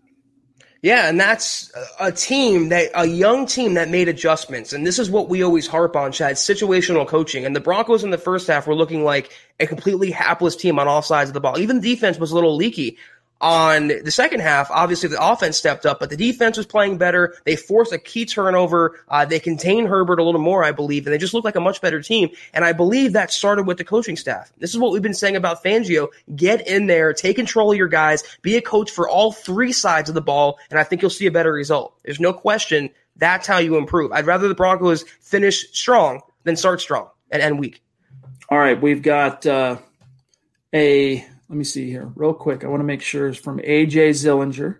Yeah, 0.82 1.08
and 1.08 1.20
that's 1.20 1.70
a 2.00 2.10
team 2.10 2.70
that 2.70 2.90
a 2.94 3.06
young 3.06 3.46
team 3.46 3.74
that 3.74 3.88
made 3.88 4.08
adjustments, 4.08 4.72
and 4.72 4.84
this 4.84 4.98
is 4.98 5.08
what 5.08 5.28
we 5.28 5.44
always 5.44 5.68
harp 5.68 5.94
on, 5.94 6.10
Chad. 6.10 6.34
Situational 6.34 7.06
coaching, 7.06 7.46
and 7.46 7.54
the 7.54 7.60
Broncos 7.60 8.02
in 8.02 8.10
the 8.10 8.18
first 8.18 8.48
half 8.48 8.66
were 8.66 8.74
looking 8.74 9.04
like 9.04 9.30
a 9.60 9.66
completely 9.68 10.10
hapless 10.10 10.56
team 10.56 10.80
on 10.80 10.88
all 10.88 11.00
sides 11.00 11.30
of 11.30 11.34
the 11.34 11.40
ball. 11.40 11.56
Even 11.60 11.80
defense 11.80 12.18
was 12.18 12.32
a 12.32 12.34
little 12.34 12.56
leaky 12.56 12.98
on 13.42 13.88
the 13.88 14.10
second 14.10 14.40
half, 14.40 14.70
obviously 14.70 15.08
the 15.08 15.22
offense 15.22 15.58
stepped 15.58 15.84
up, 15.84 16.00
but 16.00 16.08
the 16.08 16.16
defense 16.16 16.56
was 16.56 16.64
playing 16.64 16.96
better. 16.96 17.34
They 17.44 17.56
forced 17.56 17.92
a 17.92 17.98
key 17.98 18.24
turnover. 18.24 19.00
Uh, 19.08 19.24
they 19.24 19.40
contained 19.40 19.88
Herbert 19.88 20.20
a 20.20 20.22
little 20.22 20.40
more, 20.40 20.64
I 20.64 20.72
believe, 20.72 21.06
and 21.06 21.12
they 21.12 21.18
just 21.18 21.34
looked 21.34 21.44
like 21.44 21.56
a 21.56 21.60
much 21.60 21.80
better 21.80 22.00
team. 22.00 22.30
And 22.54 22.64
I 22.64 22.72
believe 22.72 23.12
that 23.12 23.32
started 23.32 23.66
with 23.66 23.78
the 23.78 23.84
coaching 23.84 24.16
staff. 24.16 24.52
This 24.58 24.70
is 24.70 24.78
what 24.78 24.92
we've 24.92 25.02
been 25.02 25.12
saying 25.12 25.36
about 25.36 25.62
Fangio. 25.62 26.08
Get 26.34 26.66
in 26.66 26.86
there, 26.86 27.12
take 27.12 27.36
control 27.36 27.72
of 27.72 27.76
your 27.76 27.88
guys, 27.88 28.22
be 28.42 28.56
a 28.56 28.62
coach 28.62 28.90
for 28.90 29.08
all 29.08 29.32
three 29.32 29.72
sides 29.72 30.08
of 30.08 30.14
the 30.14 30.22
ball, 30.22 30.58
and 30.70 30.78
I 30.78 30.84
think 30.84 31.02
you'll 31.02 31.10
see 31.10 31.26
a 31.26 31.32
better 31.32 31.52
result. 31.52 31.98
There's 32.04 32.20
no 32.20 32.32
question 32.32 32.88
that's 33.16 33.46
how 33.46 33.58
you 33.58 33.76
improve. 33.76 34.12
I'd 34.12 34.26
rather 34.26 34.48
the 34.48 34.54
Broncos 34.54 35.04
finish 35.20 35.70
strong 35.72 36.22
than 36.44 36.56
start 36.56 36.80
strong 36.80 37.08
and 37.30 37.42
end 37.42 37.58
weak. 37.58 37.82
All 38.48 38.58
right, 38.58 38.80
we've 38.80 39.02
got 39.02 39.46
uh, 39.46 39.76
a 40.74 41.26
let 41.52 41.58
me 41.58 41.64
see 41.64 41.90
here 41.90 42.10
real 42.14 42.32
quick. 42.32 42.64
I 42.64 42.68
want 42.68 42.80
to 42.80 42.84
make 42.84 43.02
sure 43.02 43.28
it's 43.28 43.38
from 43.38 43.58
AJ 43.58 44.12
Zillinger, 44.12 44.78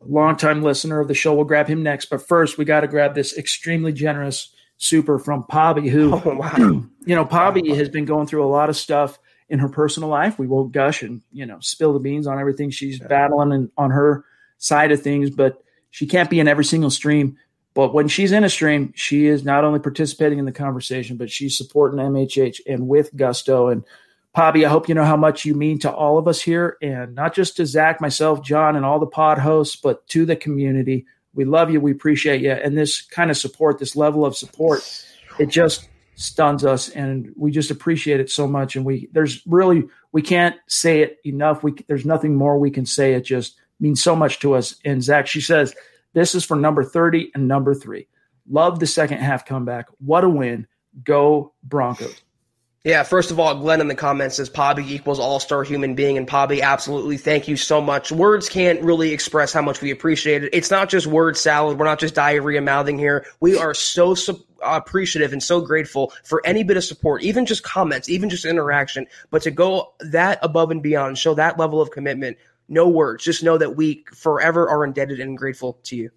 a 0.00 0.04
longtime 0.06 0.62
listener 0.62 1.00
of 1.00 1.08
the 1.08 1.14
show. 1.14 1.34
We'll 1.34 1.44
grab 1.44 1.66
him 1.66 1.82
next. 1.82 2.04
But 2.04 2.24
first, 2.24 2.56
we 2.56 2.64
got 2.64 2.82
to 2.82 2.86
grab 2.86 3.16
this 3.16 3.36
extremely 3.36 3.92
generous 3.92 4.54
super 4.76 5.18
from 5.18 5.42
Pobby, 5.42 5.90
who, 5.90 6.14
oh, 6.14 6.36
wow. 6.36 6.54
you 7.04 7.16
know, 7.16 7.24
Pobby 7.24 7.68
wow. 7.68 7.74
has 7.74 7.88
been 7.88 8.04
going 8.04 8.28
through 8.28 8.44
a 8.44 8.46
lot 8.46 8.68
of 8.68 8.76
stuff 8.76 9.18
in 9.48 9.58
her 9.58 9.68
personal 9.68 10.08
life. 10.08 10.38
We 10.38 10.46
won't 10.46 10.70
gush 10.70 11.02
and, 11.02 11.20
you 11.32 11.46
know, 11.46 11.58
spill 11.58 11.92
the 11.92 11.98
beans 11.98 12.28
on 12.28 12.38
everything 12.38 12.70
she's 12.70 13.00
yeah. 13.00 13.08
battling 13.08 13.50
and 13.50 13.72
on 13.76 13.90
her 13.90 14.24
side 14.58 14.92
of 14.92 15.02
things, 15.02 15.30
but 15.30 15.64
she 15.90 16.06
can't 16.06 16.30
be 16.30 16.38
in 16.38 16.46
every 16.46 16.64
single 16.64 16.90
stream. 16.90 17.38
But 17.74 17.92
when 17.92 18.06
she's 18.06 18.30
in 18.30 18.44
a 18.44 18.48
stream, 18.48 18.92
she 18.94 19.26
is 19.26 19.44
not 19.44 19.64
only 19.64 19.80
participating 19.80 20.38
in 20.38 20.44
the 20.44 20.52
conversation, 20.52 21.16
but 21.16 21.28
she's 21.28 21.58
supporting 21.58 21.98
MHH 21.98 22.60
and 22.68 22.86
with 22.86 23.16
gusto. 23.16 23.66
And 23.66 23.82
Pobby, 24.34 24.66
I 24.66 24.68
hope 24.68 24.88
you 24.88 24.94
know 24.96 25.04
how 25.04 25.16
much 25.16 25.44
you 25.44 25.54
mean 25.54 25.78
to 25.80 25.92
all 25.92 26.18
of 26.18 26.26
us 26.26 26.40
here, 26.40 26.76
and 26.82 27.14
not 27.14 27.34
just 27.34 27.56
to 27.56 27.66
Zach, 27.66 28.00
myself, 28.00 28.42
John, 28.42 28.74
and 28.74 28.84
all 28.84 28.98
the 28.98 29.06
pod 29.06 29.38
hosts, 29.38 29.76
but 29.76 30.06
to 30.08 30.26
the 30.26 30.34
community. 30.34 31.06
We 31.34 31.44
love 31.44 31.70
you. 31.70 31.80
We 31.80 31.92
appreciate 31.92 32.40
you. 32.40 32.50
And 32.50 32.76
this 32.76 33.02
kind 33.02 33.30
of 33.30 33.36
support, 33.36 33.78
this 33.78 33.94
level 33.94 34.24
of 34.26 34.36
support, 34.36 34.80
it 35.38 35.46
just 35.46 35.88
stuns 36.16 36.64
us, 36.64 36.88
and 36.88 37.32
we 37.36 37.50
just 37.50 37.70
appreciate 37.70 38.20
it 38.20 38.30
so 38.30 38.46
much. 38.46 38.76
And 38.76 38.84
we 38.84 39.08
there's 39.12 39.40
really 39.46 39.84
we 40.12 40.22
can't 40.22 40.56
say 40.66 41.00
it 41.00 41.18
enough. 41.24 41.62
We 41.62 41.74
there's 41.86 42.06
nothing 42.06 42.34
more 42.34 42.58
we 42.58 42.70
can 42.70 42.86
say. 42.86 43.14
It 43.14 43.22
just 43.22 43.56
means 43.78 44.02
so 44.02 44.16
much 44.16 44.40
to 44.40 44.54
us. 44.54 44.76
And 44.84 45.02
Zach, 45.02 45.26
she 45.26 45.40
says 45.40 45.74
this 46.12 46.34
is 46.34 46.44
for 46.44 46.56
number 46.56 46.82
thirty 46.82 47.30
and 47.34 47.46
number 47.46 47.74
three. 47.74 48.08
Love 48.48 48.80
the 48.80 48.86
second 48.86 49.18
half 49.18 49.46
comeback. 49.46 49.86
What 49.98 50.24
a 50.24 50.28
win! 50.28 50.66
Go 51.02 51.52
Broncos. 51.62 52.20
Yeah, 52.84 53.02
first 53.02 53.30
of 53.30 53.40
all, 53.40 53.54
Glenn 53.54 53.80
in 53.80 53.88
the 53.88 53.94
comments 53.94 54.36
says 54.36 54.50
Pobby 54.50 54.86
equals 54.90 55.18
all 55.18 55.40
star 55.40 55.62
human 55.62 55.94
being, 55.94 56.18
and 56.18 56.28
Pobby, 56.28 56.60
absolutely, 56.60 57.16
thank 57.16 57.48
you 57.48 57.56
so 57.56 57.80
much. 57.80 58.12
Words 58.12 58.50
can't 58.50 58.82
really 58.82 59.14
express 59.14 59.54
how 59.54 59.62
much 59.62 59.80
we 59.80 59.90
appreciate 59.90 60.44
it. 60.44 60.50
It's 60.52 60.70
not 60.70 60.90
just 60.90 61.06
word 61.06 61.38
salad. 61.38 61.78
We're 61.78 61.86
not 61.86 61.98
just 61.98 62.14
diarrhea 62.14 62.60
mouthing 62.60 62.98
here. 62.98 63.24
We 63.40 63.56
are 63.56 63.72
so 63.72 64.14
su- 64.14 64.44
appreciative 64.62 65.32
and 65.32 65.42
so 65.42 65.62
grateful 65.62 66.12
for 66.24 66.46
any 66.46 66.62
bit 66.62 66.76
of 66.76 66.84
support, 66.84 67.22
even 67.22 67.46
just 67.46 67.62
comments, 67.62 68.10
even 68.10 68.28
just 68.28 68.44
interaction. 68.44 69.06
But 69.30 69.40
to 69.42 69.50
go 69.50 69.94
that 70.00 70.38
above 70.42 70.70
and 70.70 70.82
beyond, 70.82 71.16
show 71.16 71.32
that 71.32 71.58
level 71.58 71.80
of 71.80 71.90
commitment, 71.90 72.36
no 72.68 72.86
words. 72.86 73.24
Just 73.24 73.42
know 73.42 73.56
that 73.56 73.76
we 73.76 74.04
forever 74.14 74.68
are 74.68 74.84
indebted 74.84 75.20
and 75.20 75.38
grateful 75.38 75.78
to 75.84 75.96
you 75.96 76.10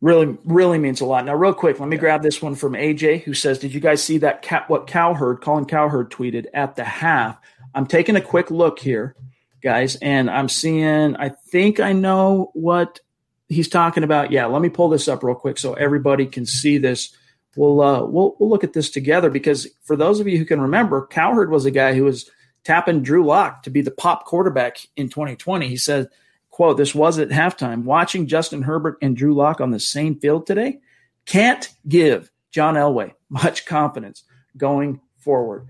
really 0.00 0.36
really 0.44 0.78
means 0.78 1.00
a 1.00 1.04
lot. 1.04 1.24
Now, 1.24 1.34
real 1.34 1.54
quick, 1.54 1.78
let 1.78 1.88
me 1.88 1.96
grab 1.96 2.22
this 2.22 2.40
one 2.40 2.54
from 2.54 2.72
AJ, 2.72 3.22
who 3.22 3.34
says, 3.34 3.58
"Did 3.58 3.74
you 3.74 3.80
guys 3.80 4.02
see 4.02 4.18
that 4.18 4.42
cat, 4.42 4.68
what 4.68 4.86
Cowherd, 4.86 5.40
Colin 5.40 5.66
Cowherd 5.66 6.10
tweeted 6.10 6.46
at 6.54 6.76
the 6.76 6.84
half?" 6.84 7.38
I'm 7.74 7.86
taking 7.86 8.16
a 8.16 8.20
quick 8.20 8.50
look 8.50 8.78
here, 8.78 9.14
guys, 9.62 9.96
and 9.96 10.30
I'm 10.30 10.48
seeing. 10.48 11.16
I 11.16 11.28
think 11.28 11.80
I 11.80 11.92
know 11.92 12.50
what 12.54 13.00
he's 13.48 13.68
talking 13.68 14.04
about. 14.04 14.30
Yeah, 14.30 14.46
let 14.46 14.62
me 14.62 14.68
pull 14.70 14.88
this 14.88 15.08
up 15.08 15.22
real 15.22 15.34
quick 15.34 15.58
so 15.58 15.74
everybody 15.74 16.26
can 16.26 16.46
see 16.46 16.78
this. 16.78 17.14
We'll 17.56 17.80
uh, 17.80 18.04
we'll 18.04 18.36
we'll 18.38 18.48
look 18.48 18.64
at 18.64 18.72
this 18.72 18.90
together 18.90 19.28
because 19.28 19.66
for 19.82 19.96
those 19.96 20.20
of 20.20 20.28
you 20.28 20.38
who 20.38 20.44
can 20.44 20.60
remember, 20.60 21.06
Cowherd 21.06 21.50
was 21.50 21.66
a 21.66 21.70
guy 21.70 21.94
who 21.94 22.04
was 22.04 22.30
tapping 22.64 23.02
Drew 23.02 23.24
Lock 23.24 23.64
to 23.64 23.70
be 23.70 23.82
the 23.82 23.90
pop 23.90 24.24
quarterback 24.24 24.78
in 24.96 25.08
2020. 25.08 25.68
He 25.68 25.76
said 25.76 26.08
Quote, 26.50 26.76
this 26.76 26.94
was 26.94 27.18
at 27.18 27.28
halftime. 27.28 27.84
Watching 27.84 28.26
Justin 28.26 28.62
Herbert 28.62 28.98
and 29.00 29.16
Drew 29.16 29.34
Lock 29.34 29.60
on 29.60 29.70
the 29.70 29.80
same 29.80 30.18
field 30.18 30.46
today 30.46 30.80
can't 31.24 31.68
give 31.86 32.30
John 32.50 32.74
Elway 32.74 33.14
much 33.28 33.66
confidence 33.66 34.24
going 34.56 35.00
forward. 35.18 35.68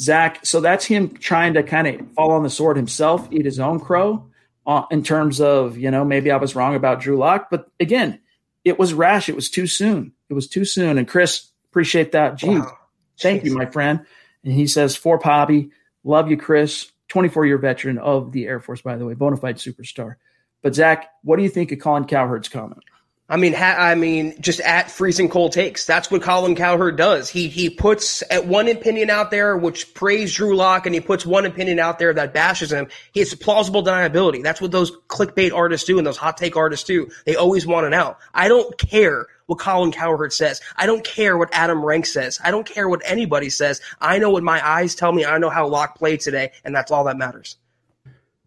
Zach, 0.00 0.44
so 0.44 0.60
that's 0.60 0.84
him 0.84 1.16
trying 1.16 1.54
to 1.54 1.62
kind 1.62 1.86
of 1.86 2.12
fall 2.12 2.32
on 2.32 2.42
the 2.42 2.50
sword 2.50 2.76
himself, 2.76 3.28
eat 3.30 3.44
his 3.44 3.60
own 3.60 3.78
crow 3.78 4.28
uh, 4.66 4.84
in 4.90 5.02
terms 5.02 5.40
of, 5.40 5.76
you 5.76 5.90
know, 5.90 6.04
maybe 6.04 6.30
I 6.30 6.36
was 6.36 6.56
wrong 6.56 6.74
about 6.74 7.00
Drew 7.00 7.16
Lock. 7.16 7.48
But 7.50 7.70
again, 7.78 8.18
it 8.64 8.78
was 8.78 8.94
rash. 8.94 9.28
It 9.28 9.36
was 9.36 9.50
too 9.50 9.66
soon. 9.66 10.12
It 10.28 10.34
was 10.34 10.48
too 10.48 10.64
soon. 10.64 10.98
And 10.98 11.06
Chris, 11.06 11.48
appreciate 11.70 12.12
that. 12.12 12.36
Gee, 12.36 12.58
wow. 12.58 12.76
thank 13.20 13.42
Jeez. 13.42 13.46
you, 13.46 13.54
my 13.56 13.66
friend. 13.66 14.04
And 14.42 14.52
he 14.52 14.66
says, 14.66 14.96
for 14.96 15.18
Poppy, 15.18 15.70
love 16.02 16.30
you, 16.30 16.36
Chris. 16.36 16.90
24 17.14 17.46
year 17.46 17.58
veteran 17.58 17.96
of 17.98 18.32
the 18.32 18.44
Air 18.44 18.58
Force, 18.58 18.82
by 18.82 18.96
the 18.96 19.06
way, 19.06 19.14
bona 19.14 19.36
fide 19.36 19.58
superstar. 19.58 20.16
But 20.62 20.74
Zach, 20.74 21.12
what 21.22 21.36
do 21.36 21.44
you 21.44 21.48
think 21.48 21.70
of 21.70 21.78
Colin 21.78 22.06
Cowherd's 22.06 22.48
comment? 22.48 22.82
I 23.28 23.36
mean, 23.36 23.52
ha- 23.52 23.76
I 23.78 23.94
mean, 23.94 24.34
just 24.40 24.58
at 24.58 24.90
freezing 24.90 25.28
cold 25.28 25.52
takes. 25.52 25.86
That's 25.86 26.10
what 26.10 26.22
Colin 26.22 26.56
Cowherd 26.56 26.96
does. 26.96 27.30
He 27.30 27.46
he 27.46 27.70
puts 27.70 28.24
at 28.32 28.48
one 28.48 28.66
opinion 28.66 29.10
out 29.10 29.30
there 29.30 29.56
which 29.56 29.94
praise 29.94 30.34
Drew 30.34 30.56
Lock, 30.56 30.86
and 30.86 30.94
he 30.94 31.00
puts 31.00 31.24
one 31.24 31.46
opinion 31.46 31.78
out 31.78 32.00
there 32.00 32.12
that 32.12 32.34
bashes 32.34 32.72
him. 32.72 32.88
He 33.12 33.20
has 33.20 33.32
plausible 33.36 33.84
deniability. 33.84 34.42
That's 34.42 34.60
what 34.60 34.72
those 34.72 34.90
clickbait 35.06 35.54
artists 35.54 35.86
do 35.86 35.98
and 35.98 36.06
those 36.06 36.16
hot 36.16 36.36
take 36.36 36.56
artists 36.56 36.84
do. 36.84 37.08
They 37.26 37.36
always 37.36 37.64
want 37.64 37.86
an 37.86 37.94
out. 37.94 38.18
I 38.34 38.48
don't 38.48 38.76
care 38.76 39.28
what 39.46 39.58
Colin 39.58 39.92
Cowherd 39.92 40.32
says. 40.32 40.60
I 40.76 40.86
don't 40.86 41.04
care 41.04 41.36
what 41.36 41.50
Adam 41.52 41.84
Rank 41.84 42.06
says. 42.06 42.40
I 42.42 42.50
don't 42.50 42.66
care 42.66 42.88
what 42.88 43.02
anybody 43.04 43.50
says. 43.50 43.80
I 44.00 44.18
know 44.18 44.30
what 44.30 44.42
my 44.42 44.66
eyes 44.66 44.94
tell 44.94 45.12
me. 45.12 45.24
I 45.24 45.38
know 45.38 45.50
how 45.50 45.66
Lock 45.68 45.96
played 45.96 46.20
today, 46.20 46.52
and 46.64 46.74
that's 46.74 46.90
all 46.90 47.04
that 47.04 47.16
matters. 47.16 47.56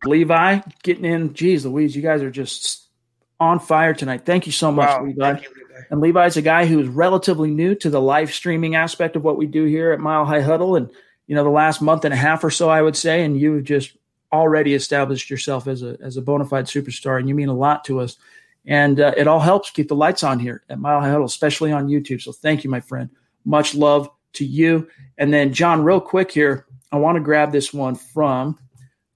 Levi 0.04 0.60
getting 0.84 1.06
in. 1.06 1.34
Geez, 1.34 1.66
Louise, 1.66 1.96
you 1.96 2.02
guys 2.02 2.22
are 2.22 2.32
just 2.32 2.88
on 3.40 3.60
fire 3.60 3.94
tonight. 3.94 4.26
Thank 4.26 4.46
you 4.46 4.52
so 4.52 4.72
much, 4.72 4.90
Wow. 4.90 5.06
Levi. 5.06 5.34
Thank 5.34 5.44
you, 5.44 5.50
Levi. 5.56 5.86
And 5.92 6.02
Levi's 6.02 6.38
a 6.38 6.42
guy 6.42 6.66
who's 6.66 6.88
relatively 6.88 7.52
new 7.52 7.76
to 7.76 7.90
the 7.90 8.02
live 8.02 8.34
streaming 8.34 8.76
aspect 8.76 9.16
of 9.16 9.24
what 9.24 9.38
we 9.38 9.46
do 9.46 9.66
here 9.66 9.92
at 9.92 10.00
Mile 10.00 10.26
High 10.26 10.42
Huddle. 10.42 10.76
And, 10.76 10.90
you 11.28 11.36
know, 11.36 11.44
the 11.44 11.50
last 11.50 11.82
month 11.82 12.06
and 12.06 12.14
a 12.14 12.18
half 12.18 12.44
or 12.44 12.50
so, 12.50 12.70
I 12.70 12.82
would 12.82 12.96
say, 12.96 13.24
and 13.24 13.40
you've 13.40 13.64
just 13.64 13.96
already 14.32 14.74
established 14.74 15.30
yourself 15.30 15.68
as 15.68 15.84
a, 15.84 15.98
as 16.02 16.18
a 16.18 16.22
bona 16.22 16.46
fide 16.46 16.66
superstar, 16.66 17.20
and 17.20 17.30
you 17.30 17.36
mean 17.36 17.50
a 17.50 17.54
lot 17.54 17.86
to 17.86 18.00
us. 18.00 18.18
And 18.68 19.00
uh, 19.00 19.14
it 19.16 19.28
all 19.28 19.40
helps 19.40 19.72
keep 19.72 19.88
the 19.88 19.96
lights 19.96 20.24
on 20.24 20.40
here 20.40 20.62
at 20.70 20.78
Mile 20.78 21.00
High 21.00 21.10
Huddle, 21.10 21.26
especially 21.26 21.72
on 21.72 21.88
YouTube. 21.88 22.22
So 22.22 22.34
thank 22.34 22.66
you, 22.66 22.70
my 22.70 22.82
friend. 22.82 23.10
Much 23.46 23.74
love 23.74 24.10
to 24.34 24.46
you. 24.46 24.90
And 25.18 25.34
then, 25.34 25.54
John, 25.54 25.84
real 25.84 26.02
quick 26.02 26.32
here, 26.32 26.66
I 26.92 26.98
want 26.98 27.16
to 27.16 27.22
grab 27.22 27.54
this 27.54 27.74
one 27.74 27.96
from, 27.96 28.60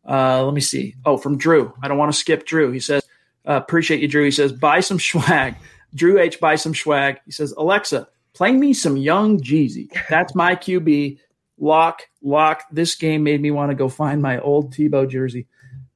uh, 0.08 0.44
let 0.44 0.54
me 0.54 0.62
see. 0.62 0.96
Oh, 1.06 1.18
from 1.18 1.38
Drew. 1.38 1.74
I 1.84 1.90
don't 1.90 1.98
want 1.98 2.14
to 2.14 2.18
skip 2.18 2.46
Drew. 2.46 2.72
He 2.72 2.80
says, 2.80 3.04
uh, 3.46 3.54
appreciate 3.54 4.02
you, 4.02 4.08
Drew. 4.08 4.24
He 4.24 4.32
says, 4.32 4.54
buy 4.54 4.80
some 4.80 5.00
swag. 5.00 5.56
Drew 5.94 6.18
H, 6.18 6.40
buy 6.40 6.56
some 6.56 6.74
swag. 6.74 7.20
He 7.26 7.32
says, 7.32 7.52
Alexa, 7.52 8.08
play 8.34 8.54
me 8.54 8.74
some 8.74 8.96
young 8.96 9.40
Jeezy. 9.40 9.90
That's 10.10 10.34
my 10.34 10.56
QB. 10.56 11.20
Lock, 11.58 12.04
lock. 12.24 12.64
This 12.72 12.96
game 12.96 13.24
made 13.24 13.42
me 13.42 13.52
want 13.52 13.72
to 13.72 13.76
go 13.76 13.90
find 13.90 14.22
my 14.22 14.40
old 14.40 14.74
Tebow 14.74 15.10
jersey. 15.10 15.48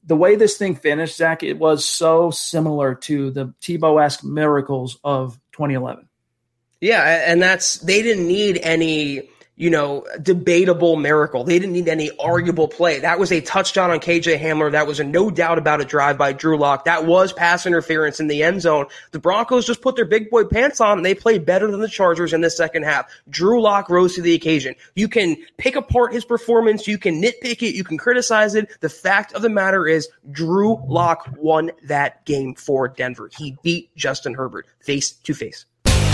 The 0.05 0.15
way 0.15 0.35
this 0.35 0.57
thing 0.57 0.75
finished, 0.75 1.17
Zach, 1.17 1.41
it 1.41 1.57
was 1.57 1.85
so 1.85 2.29
similar 2.29 2.95
to 2.95 3.31
the 3.31 3.53
Tebow 3.61 4.03
esque 4.03 4.23
miracles 4.23 4.99
of 5.03 5.39
2011. 5.53 6.07
Yeah, 6.81 7.23
and 7.25 7.41
that's 7.41 7.77
they 7.77 8.03
didn't 8.03 8.27
need 8.27 8.59
any, 8.61 9.29
you 9.57 9.69
know, 9.69 10.05
debatable 10.21 10.97
miracle. 10.97 11.43
They 11.45 11.59
didn't 11.59 11.73
need 11.73 11.87
any 11.87 12.11
arguable 12.19 12.67
play. 12.67 12.99
That 12.99 13.19
was 13.19 13.31
a 13.31 13.39
touchdown 13.39 13.89
on 13.89 13.99
KJ 13.99 14.37
Hamler. 14.39 14.71
That 14.71 14.85
was 14.85 14.99
a 14.99 15.03
no 15.03 15.29
doubt 15.29 15.57
about 15.57 15.81
a 15.81 15.85
drive 15.85 16.17
by 16.17 16.33
Drew 16.33 16.57
Lock. 16.57 16.85
That 16.85 17.05
was 17.05 17.31
pass 17.31 17.65
interference 17.65 18.19
in 18.19 18.27
the 18.27 18.43
end 18.43 18.61
zone. 18.61 18.87
The 19.11 19.19
Broncos 19.19 19.65
just 19.65 19.81
put 19.81 19.95
their 19.95 20.05
big 20.05 20.29
boy 20.29 20.43
pants 20.43 20.81
on 20.81 20.97
and 20.97 21.05
they 21.05 21.15
played 21.15 21.45
better 21.45 21.71
than 21.71 21.79
the 21.79 21.87
Chargers 21.87 22.33
in 22.33 22.41
the 22.41 22.49
second 22.49 22.83
half. 22.83 23.09
Drew 23.29 23.61
Lock 23.61 23.89
rose 23.89 24.15
to 24.15 24.21
the 24.21 24.33
occasion. 24.33 24.75
You 24.93 25.07
can 25.07 25.37
pick 25.57 25.77
apart 25.77 26.13
his 26.13 26.25
performance, 26.25 26.87
you 26.87 26.97
can 26.97 27.21
nitpick 27.21 27.61
it, 27.61 27.75
you 27.75 27.85
can 27.85 27.97
criticize 27.97 28.55
it. 28.55 28.69
The 28.81 28.89
fact 28.89 29.33
of 29.33 29.41
the 29.41 29.49
matter 29.49 29.87
is 29.87 30.09
Drew 30.31 30.83
Lock 30.85 31.29
won 31.37 31.71
that 31.83 32.25
game 32.25 32.55
for 32.55 32.89
Denver. 32.89 33.29
He 33.37 33.57
beat 33.63 33.95
Justin 33.95 34.33
Herbert 34.33 34.67
face 34.81 35.11
to 35.11 35.33
face. 35.33 35.65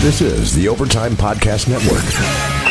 This 0.01 0.21
is 0.21 0.55
the 0.55 0.67
Overtime 0.67 1.13
Podcast 1.13 1.67
Network. 1.67 2.70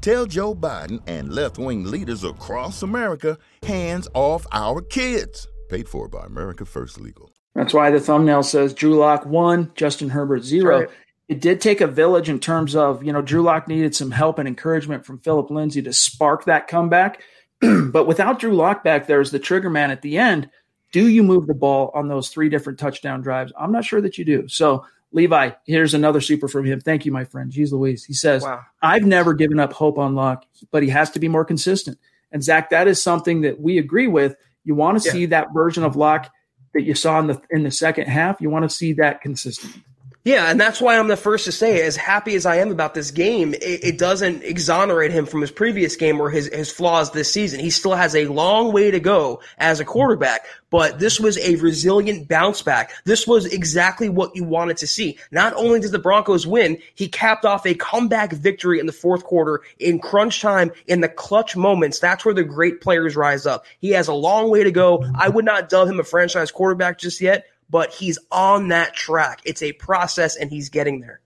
Tell 0.00 0.24
Joe 0.24 0.54
Biden 0.54 1.02
and 1.06 1.30
left 1.30 1.58
wing 1.58 1.84
leaders 1.84 2.24
across 2.24 2.82
America 2.82 3.36
hands 3.62 4.08
off 4.14 4.46
our 4.50 4.80
kids. 4.80 5.46
Paid 5.68 5.90
for 5.90 6.08
by 6.08 6.24
America 6.24 6.64
First 6.64 6.98
Legal. 6.98 7.30
That's 7.54 7.74
why 7.74 7.90
the 7.90 8.00
thumbnail 8.00 8.42
says 8.42 8.72
Drew 8.72 8.96
Lock 8.96 9.26
one, 9.26 9.70
Justin 9.74 10.08
Herbert 10.08 10.42
zero. 10.42 10.80
Right. 10.80 10.90
It 11.28 11.42
did 11.42 11.60
take 11.60 11.82
a 11.82 11.86
village 11.86 12.30
in 12.30 12.40
terms 12.40 12.74
of, 12.74 13.04
you 13.04 13.12
know, 13.12 13.20
Drew 13.20 13.42
Lock 13.42 13.68
needed 13.68 13.94
some 13.94 14.10
help 14.10 14.38
and 14.38 14.48
encouragement 14.48 15.04
from 15.04 15.18
Phillip 15.18 15.50
Lindsay 15.50 15.82
to 15.82 15.92
spark 15.92 16.46
that 16.46 16.66
comeback. 16.66 17.22
but 17.60 18.06
without 18.06 18.38
Drew 18.38 18.54
Lock 18.54 18.82
back 18.82 19.06
there 19.06 19.20
as 19.20 19.30
the 19.30 19.38
trigger 19.38 19.68
man 19.68 19.90
at 19.90 20.00
the 20.00 20.16
end, 20.16 20.48
do 20.92 21.06
you 21.08 21.22
move 21.22 21.46
the 21.46 21.54
ball 21.54 21.90
on 21.94 22.08
those 22.08 22.30
three 22.30 22.48
different 22.48 22.78
touchdown 22.78 23.20
drives? 23.20 23.52
I'm 23.58 23.70
not 23.70 23.84
sure 23.84 24.00
that 24.00 24.16
you 24.16 24.24
do. 24.24 24.48
So, 24.48 24.86
Levi, 25.12 25.50
here's 25.66 25.94
another 25.94 26.20
super 26.20 26.46
from 26.48 26.64
him. 26.64 26.80
Thank 26.80 27.04
you, 27.04 27.12
my 27.12 27.24
friend. 27.24 27.50
Jeez 27.50 27.72
Louise. 27.72 28.04
He 28.04 28.12
says, 28.14 28.42
Wow. 28.42 28.60
I've 28.82 29.04
never 29.04 29.34
given 29.34 29.58
up 29.58 29.72
hope 29.72 29.98
on 29.98 30.14
Lock, 30.14 30.44
but 30.70 30.82
he 30.82 30.88
has 30.90 31.10
to 31.10 31.18
be 31.18 31.28
more 31.28 31.44
consistent. 31.44 31.98
And 32.32 32.44
Zach, 32.44 32.70
that 32.70 32.86
is 32.86 33.02
something 33.02 33.40
that 33.40 33.60
we 33.60 33.78
agree 33.78 34.06
with. 34.06 34.36
You 34.64 34.74
want 34.76 35.00
to 35.02 35.06
Yeah. 35.08 35.12
see 35.12 35.26
that 35.26 35.48
version 35.52 35.82
of 35.82 35.96
Lock 35.96 36.30
that 36.74 36.82
you 36.82 36.94
saw 36.94 37.18
in 37.18 37.26
the 37.26 37.40
in 37.50 37.64
the 37.64 37.70
second 37.72 38.06
half. 38.06 38.40
You 38.40 38.50
want 38.50 38.62
to 38.62 38.68
see 38.68 38.92
that 38.94 39.20
consistent. 39.20 39.74
Yeah, 40.22 40.50
and 40.50 40.60
that's 40.60 40.82
why 40.82 40.98
I'm 40.98 41.08
the 41.08 41.16
first 41.16 41.46
to 41.46 41.52
say, 41.52 41.80
as 41.80 41.96
happy 41.96 42.34
as 42.34 42.44
I 42.44 42.56
am 42.56 42.70
about 42.70 42.92
this 42.92 43.10
game, 43.10 43.54
it, 43.54 43.84
it 43.84 43.98
doesn't 43.98 44.44
exonerate 44.44 45.12
him 45.12 45.24
from 45.24 45.40
his 45.40 45.50
previous 45.50 45.96
game 45.96 46.20
or 46.20 46.28
his, 46.28 46.48
his 46.48 46.70
flaws 46.70 47.10
this 47.10 47.32
season. 47.32 47.58
He 47.58 47.70
still 47.70 47.94
has 47.94 48.14
a 48.14 48.26
long 48.26 48.70
way 48.70 48.90
to 48.90 49.00
go 49.00 49.40
as 49.56 49.80
a 49.80 49.84
quarterback, 49.86 50.44
but 50.68 50.98
this 50.98 51.18
was 51.18 51.38
a 51.38 51.56
resilient 51.56 52.28
bounce 52.28 52.60
back. 52.60 52.92
This 53.04 53.26
was 53.26 53.46
exactly 53.46 54.10
what 54.10 54.36
you 54.36 54.44
wanted 54.44 54.76
to 54.78 54.86
see. 54.86 55.18
Not 55.30 55.54
only 55.54 55.80
did 55.80 55.92
the 55.92 55.98
Broncos 55.98 56.46
win, 56.46 56.76
he 56.94 57.08
capped 57.08 57.46
off 57.46 57.64
a 57.64 57.72
comeback 57.72 58.32
victory 58.32 58.78
in 58.78 58.84
the 58.84 58.92
fourth 58.92 59.24
quarter 59.24 59.62
in 59.78 60.00
crunch 60.00 60.42
time 60.42 60.70
in 60.86 61.00
the 61.00 61.08
clutch 61.08 61.56
moments. 61.56 61.98
That's 61.98 62.26
where 62.26 62.34
the 62.34 62.44
great 62.44 62.82
players 62.82 63.16
rise 63.16 63.46
up. 63.46 63.64
He 63.78 63.92
has 63.92 64.08
a 64.08 64.14
long 64.14 64.50
way 64.50 64.64
to 64.64 64.70
go. 64.70 65.02
I 65.14 65.30
would 65.30 65.46
not 65.46 65.70
dub 65.70 65.88
him 65.88 65.98
a 65.98 66.04
franchise 66.04 66.50
quarterback 66.50 66.98
just 66.98 67.22
yet, 67.22 67.46
but 67.70 67.92
he's 67.92 68.18
on 68.30 68.68
that 68.68 68.94
track. 68.94 69.40
It's 69.44 69.62
a 69.62 69.72
process 69.72 70.36
and 70.36 70.50
he's 70.50 70.68
getting 70.68 71.00
there. 71.00 71.20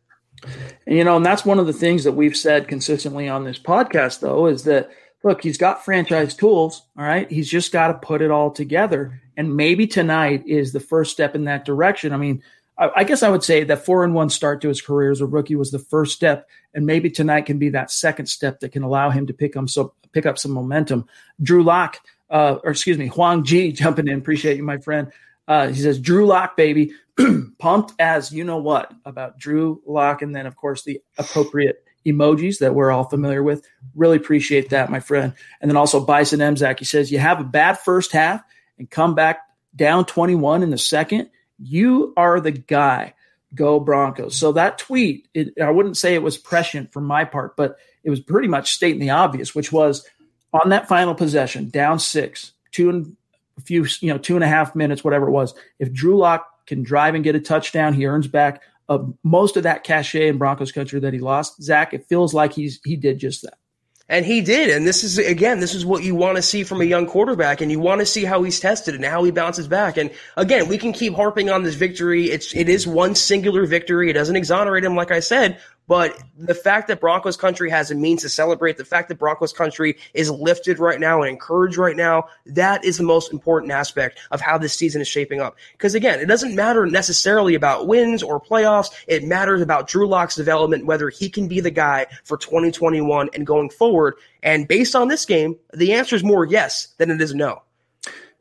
And, 0.86 0.96
you 0.96 1.04
know, 1.04 1.16
and 1.16 1.24
that's 1.24 1.44
one 1.44 1.58
of 1.58 1.66
the 1.66 1.72
things 1.72 2.04
that 2.04 2.12
we've 2.12 2.36
said 2.36 2.68
consistently 2.68 3.28
on 3.28 3.44
this 3.44 3.58
podcast, 3.58 4.20
though, 4.20 4.46
is 4.46 4.64
that 4.64 4.90
look, 5.24 5.42
he's 5.42 5.58
got 5.58 5.84
franchise 5.84 6.36
tools. 6.36 6.82
All 6.96 7.04
right. 7.04 7.28
He's 7.30 7.48
just 7.48 7.72
got 7.72 7.88
to 7.88 7.94
put 7.94 8.22
it 8.22 8.30
all 8.30 8.50
together. 8.50 9.20
And 9.36 9.56
maybe 9.56 9.86
tonight 9.86 10.44
is 10.46 10.72
the 10.72 10.80
first 10.80 11.10
step 11.10 11.34
in 11.34 11.44
that 11.44 11.64
direction. 11.64 12.12
I 12.12 12.18
mean, 12.18 12.42
I, 12.78 12.90
I 12.96 13.04
guess 13.04 13.22
I 13.22 13.30
would 13.30 13.42
say 13.42 13.64
that 13.64 13.84
four 13.84 14.04
and 14.04 14.14
one 14.14 14.28
start 14.28 14.60
to 14.60 14.68
his 14.68 14.82
career 14.82 15.10
as 15.10 15.20
a 15.20 15.26
rookie 15.26 15.56
was 15.56 15.70
the 15.70 15.78
first 15.78 16.14
step. 16.14 16.48
And 16.74 16.86
maybe 16.86 17.10
tonight 17.10 17.46
can 17.46 17.58
be 17.58 17.70
that 17.70 17.90
second 17.90 18.26
step 18.26 18.60
that 18.60 18.72
can 18.72 18.82
allow 18.82 19.10
him 19.10 19.26
to 19.26 19.32
pick 19.32 19.56
up 19.56 19.68
some, 19.70 19.90
pick 20.12 20.26
up 20.26 20.38
some 20.38 20.52
momentum. 20.52 21.08
Drew 21.42 21.64
Lock, 21.64 21.98
uh, 22.30 22.58
or 22.62 22.70
excuse 22.70 22.98
me, 22.98 23.06
Huang 23.06 23.44
Ji 23.44 23.72
jumping 23.72 24.08
in. 24.08 24.18
Appreciate 24.18 24.58
you, 24.58 24.62
my 24.62 24.78
friend. 24.78 25.10
Uh, 25.46 25.68
he 25.68 25.80
says, 25.80 25.98
Drew 25.98 26.26
Lock, 26.26 26.56
baby. 26.56 26.92
Pumped 27.58 27.92
as 27.98 28.32
you 28.32 28.44
know 28.44 28.58
what 28.58 28.92
about 29.04 29.38
Drew 29.38 29.82
Lock. 29.86 30.22
And 30.22 30.34
then, 30.34 30.46
of 30.46 30.56
course, 30.56 30.82
the 30.82 31.00
appropriate 31.18 31.84
emojis 32.06 32.58
that 32.58 32.74
we're 32.74 32.90
all 32.90 33.04
familiar 33.04 33.42
with. 33.42 33.66
Really 33.94 34.16
appreciate 34.16 34.70
that, 34.70 34.90
my 34.90 35.00
friend. 35.00 35.32
And 35.60 35.70
then 35.70 35.76
also 35.76 36.04
Bison 36.04 36.40
Emzak. 36.40 36.78
He 36.78 36.84
says, 36.84 37.10
You 37.10 37.18
have 37.18 37.40
a 37.40 37.44
bad 37.44 37.78
first 37.78 38.12
half 38.12 38.42
and 38.78 38.90
come 38.90 39.14
back 39.14 39.40
down 39.74 40.04
21 40.04 40.62
in 40.62 40.70
the 40.70 40.78
second. 40.78 41.30
You 41.58 42.12
are 42.16 42.40
the 42.40 42.52
guy. 42.52 43.14
Go 43.54 43.78
Broncos. 43.78 44.36
So 44.36 44.52
that 44.52 44.78
tweet, 44.78 45.28
it, 45.32 45.54
I 45.62 45.70
wouldn't 45.70 45.96
say 45.96 46.14
it 46.14 46.22
was 46.22 46.36
prescient 46.36 46.92
from 46.92 47.04
my 47.04 47.24
part, 47.24 47.56
but 47.56 47.76
it 48.02 48.10
was 48.10 48.20
pretty 48.20 48.48
much 48.48 48.72
stating 48.72 49.00
the 49.00 49.10
obvious, 49.10 49.54
which 49.54 49.70
was 49.70 50.04
on 50.52 50.70
that 50.70 50.88
final 50.88 51.14
possession, 51.14 51.68
down 51.68 52.00
six, 52.00 52.52
two 52.72 52.90
and 52.90 53.16
a 53.56 53.60
few, 53.60 53.86
you 54.00 54.12
know, 54.12 54.18
two 54.18 54.34
and 54.34 54.44
a 54.44 54.48
half 54.48 54.74
minutes, 54.74 55.04
whatever 55.04 55.28
it 55.28 55.32
was. 55.32 55.54
If 55.78 55.92
Drew 55.92 56.16
Lock 56.16 56.46
can 56.66 56.82
drive 56.82 57.14
and 57.14 57.22
get 57.22 57.34
a 57.34 57.40
touchdown, 57.40 57.94
he 57.94 58.06
earns 58.06 58.26
back 58.26 58.62
uh, 58.88 58.98
most 59.22 59.56
of 59.56 59.62
that 59.62 59.84
cachet 59.84 60.28
in 60.28 60.38
Broncos 60.38 60.72
country 60.72 61.00
that 61.00 61.12
he 61.12 61.20
lost. 61.20 61.62
Zach, 61.62 61.94
it 61.94 62.06
feels 62.06 62.34
like 62.34 62.52
he's 62.52 62.80
he 62.84 62.96
did 62.96 63.18
just 63.18 63.42
that. 63.42 63.58
And 64.06 64.26
he 64.26 64.42
did. 64.42 64.68
And 64.68 64.86
this 64.86 65.02
is, 65.02 65.16
again, 65.16 65.60
this 65.60 65.74
is 65.74 65.86
what 65.86 66.02
you 66.02 66.14
want 66.14 66.36
to 66.36 66.42
see 66.42 66.62
from 66.62 66.82
a 66.82 66.84
young 66.84 67.06
quarterback. 67.06 67.62
And 67.62 67.70
you 67.70 67.80
want 67.80 68.00
to 68.00 68.06
see 68.06 68.24
how 68.24 68.42
he's 68.42 68.60
tested 68.60 68.94
and 68.94 69.02
how 69.02 69.24
he 69.24 69.30
bounces 69.30 69.66
back. 69.66 69.96
And 69.96 70.10
again, 70.36 70.68
we 70.68 70.76
can 70.76 70.92
keep 70.92 71.14
harping 71.14 71.48
on 71.48 71.62
this 71.62 71.74
victory. 71.74 72.26
It's, 72.26 72.54
it 72.54 72.68
is 72.68 72.86
one 72.86 73.14
singular 73.14 73.64
victory. 73.64 74.10
It 74.10 74.12
doesn't 74.12 74.36
exonerate 74.36 74.84
him, 74.84 74.94
like 74.94 75.10
I 75.10 75.20
said, 75.20 75.58
but 75.86 76.18
the 76.38 76.54
fact 76.54 76.88
that 76.88 77.00
Broncos 77.00 77.36
country 77.36 77.68
has 77.70 77.90
a 77.90 77.94
means 77.94 78.22
to 78.22 78.28
celebrate, 78.28 78.76
the 78.76 78.84
fact 78.84 79.08
that 79.08 79.18
Broncos 79.18 79.52
country 79.52 79.96
is 80.14 80.30
lifted 80.30 80.78
right 80.78 80.98
now 80.98 81.22
and 81.22 81.30
encouraged 81.30 81.76
right 81.76 81.96
now, 81.96 82.28
that 82.46 82.84
is 82.84 82.96
the 82.96 83.04
most 83.04 83.32
important 83.32 83.72
aspect 83.72 84.18
of 84.30 84.40
how 84.40 84.56
this 84.56 84.74
season 84.74 85.02
is 85.02 85.08
shaping 85.08 85.40
up. 85.40 85.56
Because 85.72 85.94
again, 85.94 86.20
it 86.20 86.26
doesn't 86.26 86.54
matter 86.54 86.86
necessarily 86.86 87.54
about 87.54 87.86
wins 87.86 88.22
or 88.22 88.40
playoffs. 88.40 88.90
It 89.06 89.24
matters 89.24 89.60
about 89.60 89.86
Drew 89.86 90.08
Lock's 90.08 90.36
development, 90.36 90.86
whether 90.86 91.10
he 91.10 91.28
can 91.28 91.48
be 91.48 91.60
the 91.60 91.70
guy 91.70 92.06
for 92.24 92.38
2021 92.38 93.30
and 93.34 93.46
going 93.46 93.68
forward. 93.70 94.14
And 94.42 94.66
based 94.66 94.96
on 94.96 95.08
this 95.08 95.26
game, 95.26 95.56
the 95.74 95.92
answer 95.92 96.16
is 96.16 96.24
more 96.24 96.46
yes 96.46 96.88
than 96.96 97.10
it 97.10 97.20
is 97.20 97.34
no. 97.34 97.62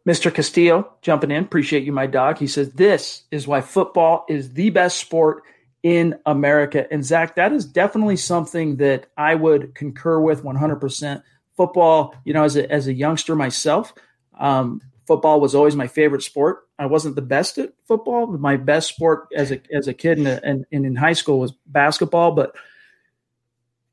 Mr. 0.08 0.34
Castillo 0.34 0.94
jumping 1.02 1.32
in. 1.32 1.44
Appreciate 1.44 1.84
you, 1.84 1.94
my 1.94 2.08
dog. 2.08 2.38
He 2.38 2.48
says, 2.48 2.72
This 2.72 3.24
is 3.32 3.48
why 3.48 3.62
football 3.62 4.26
is 4.28 4.54
the 4.54 4.70
best 4.70 4.98
sport 4.98 5.44
in 5.84 6.18
America. 6.26 6.92
And 6.92 7.04
Zach, 7.04 7.36
that 7.36 7.52
is 7.52 7.66
definitely 7.66 8.16
something 8.16 8.78
that 8.78 9.08
I 9.18 9.36
would 9.36 9.76
concur 9.76 10.20
with 10.20 10.44
100%. 10.44 11.22
Football, 11.56 12.16
you 12.24 12.34
know, 12.34 12.44
as 12.44 12.56
a, 12.56 12.72
as 12.72 12.88
a 12.88 12.94
youngster 12.94 13.36
myself, 13.36 13.94
um, 14.40 14.82
football 15.06 15.40
was 15.40 15.54
always 15.54 15.76
my 15.76 15.88
favorite 15.88 16.24
sport. 16.24 16.68
I 16.80 16.88
wasn't 16.88 17.16
the 17.16 17.22
best 17.22 17.58
at 17.58 17.74
football. 17.86 18.26
My 18.26 18.58
best 18.58 18.88
sport 18.88 19.28
as 19.36 19.52
a, 19.52 19.62
as 19.72 19.88
a 19.88 19.94
kid 19.94 20.18
and, 20.18 20.28
and, 20.28 20.66
and 20.72 20.86
in 20.86 20.96
high 20.96 21.14
school 21.14 21.40
was 21.40 21.54
basketball, 21.68 22.32
but 22.32 22.56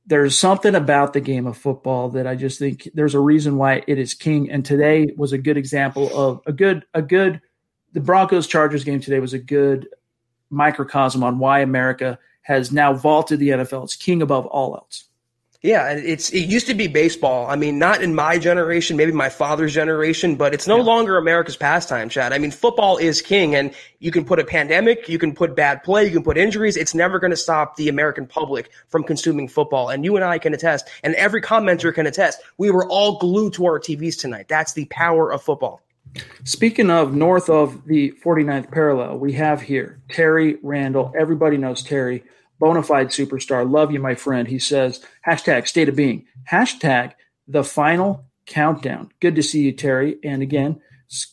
there's 0.07 0.39
something 0.39 0.75
about 0.75 1.13
the 1.13 1.21
game 1.21 1.47
of 1.47 1.59
football 1.59 2.09
that 2.11 2.27
I 2.27 2.35
just 2.35 2.59
think 2.59 2.89
there's 2.95 3.15
a 3.15 3.21
reason 3.21 3.57
why 3.57 3.85
it 3.87 3.99
is 3.99 4.15
king. 4.15 4.51
And 4.51 4.65
today 4.65 5.13
was 5.17 5.33
a 5.33 5.39
good 5.39 5.57
example 5.57 6.11
of 6.17 6.41
a 6.47 6.53
good, 6.53 6.85
a 6.95 7.03
good, 7.03 7.41
the 7.93 8.01
Broncos 8.01 8.47
Chargers 8.47 8.85
game 8.85 9.01
today 9.01 9.21
was 9.21 9.35
a 9.35 9.39
good 9.39 9.89
microcosm 10.51 11.23
on 11.23 11.39
why 11.39 11.61
America 11.61 12.19
has 12.43 12.73
now 12.73 12.93
vaulted 12.93 13.39
the 13.39 13.51
NFL. 13.51 13.85
It's 13.85 13.97
king 13.97 14.23
above 14.23 14.47
all 14.47 14.75
else. 14.75 15.05
Yeah, 15.63 15.91
it's 15.91 16.31
it 16.31 16.49
used 16.49 16.69
to 16.69 16.75
be 16.75 16.87
baseball. 16.87 17.47
I 17.47 17.55
mean, 17.55 17.79
not 17.79 18.03
in 18.03 18.15
my 18.15 18.39
generation, 18.39 18.97
maybe 18.97 19.13
my 19.13 19.29
father's 19.29 19.75
generation, 19.75 20.37
but 20.37 20.55
it's 20.55 20.67
no 20.67 20.79
yeah. 20.79 20.85
longer 20.85 21.19
America's 21.19 21.57
pastime, 21.59 22.09
Chad. 22.09 22.33
I 22.33 22.39
mean, 22.39 22.51
football 22.51 22.97
is 22.97 23.21
king, 23.21 23.55
and 23.55 23.75
you 23.99 24.11
can 24.11 24.25
put 24.25 24.39
a 24.39 24.45
pandemic, 24.45 25.07
you 25.07 25.19
can 25.19 25.35
put 25.35 25.55
bad 25.55 25.83
play, 25.83 26.07
you 26.07 26.13
can 26.13 26.23
put 26.23 26.39
injuries. 26.39 26.79
It's 26.79 26.95
never 26.95 27.19
going 27.19 27.33
to 27.33 27.37
stop 27.37 27.77
the 27.77 27.91
American 27.91 28.27
public 28.27 28.71
from 28.89 29.05
consuming 29.05 29.49
football. 29.49 29.91
And 29.91 30.03
you 30.03 30.17
and 30.17 30.25
I 30.25 30.39
can 30.39 30.55
attest, 30.55 30.89
and 31.03 31.15
every 31.17 31.43
commenter 31.43 31.95
can 31.95 32.07
attest. 32.07 32.41
We 32.57 32.71
were 32.71 32.89
all 32.89 33.19
glued 33.19 33.53
to 33.55 33.67
our 33.67 33.79
TVs 33.79 34.19
tonight. 34.19 34.49
That's 34.49 34.73
the 34.73 34.87
power 34.87 35.31
of 35.31 35.43
football. 35.43 35.83
Speaking 36.45 36.91
of 36.91 37.15
north 37.15 37.49
of 37.49 37.85
the 37.87 38.13
49th 38.25 38.71
parallel, 38.71 39.19
we 39.19 39.33
have 39.35 39.63
here 39.63 40.01
Terry 40.09 40.57
Randall. 40.63 41.13
Everybody 41.17 41.57
knows 41.57 41.83
Terry, 41.83 42.25
bona 42.59 42.83
fide 42.83 43.09
superstar. 43.09 43.71
Love 43.71 43.93
you, 43.93 44.01
my 44.01 44.15
friend. 44.15 44.49
He 44.49 44.59
says, 44.59 45.05
hashtag 45.27 45.69
state 45.69 45.89
of 45.89 45.97
being, 45.97 46.27
hashtag 46.51 47.13
the 47.47 47.65
final 47.65 48.25
countdown. 48.47 49.11
Good 49.21 49.37
to 49.37 49.43
see 49.43 49.63
you, 49.63 49.73
Terry. 49.73 50.19
And 50.25 50.43
again, 50.43 50.81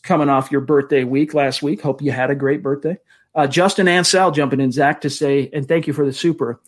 coming 0.03 0.29
off 0.29 0.51
your 0.51 0.61
birthday 0.61 1.03
week 1.03 1.33
last 1.33 1.61
week. 1.61 1.81
Hope 1.81 2.01
you 2.01 2.11
had 2.11 2.31
a 2.31 2.35
great 2.35 2.63
birthday. 2.63 2.97
Uh, 3.35 3.47
Justin 3.47 3.87
Ansell 3.87 4.31
jumping 4.31 4.59
in, 4.59 4.71
Zach, 4.71 5.01
to 5.01 5.09
say, 5.09 5.49
and 5.53 5.67
thank 5.67 5.87
you 5.87 5.93
for 5.93 6.05
the 6.05 6.13
super. 6.13 6.59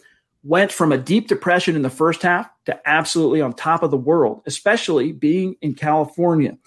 Went 0.43 0.71
from 0.71 0.91
a 0.91 0.97
deep 0.97 1.27
depression 1.27 1.75
in 1.75 1.81
the 1.81 1.89
first 1.89 2.21
half 2.21 2.49
to 2.65 2.79
absolutely 2.87 3.41
on 3.41 3.53
top 3.53 3.83
of 3.83 3.91
the 3.91 3.97
world, 3.97 4.41
especially 4.45 5.11
being 5.11 5.55
in 5.61 5.73
California 5.73 6.57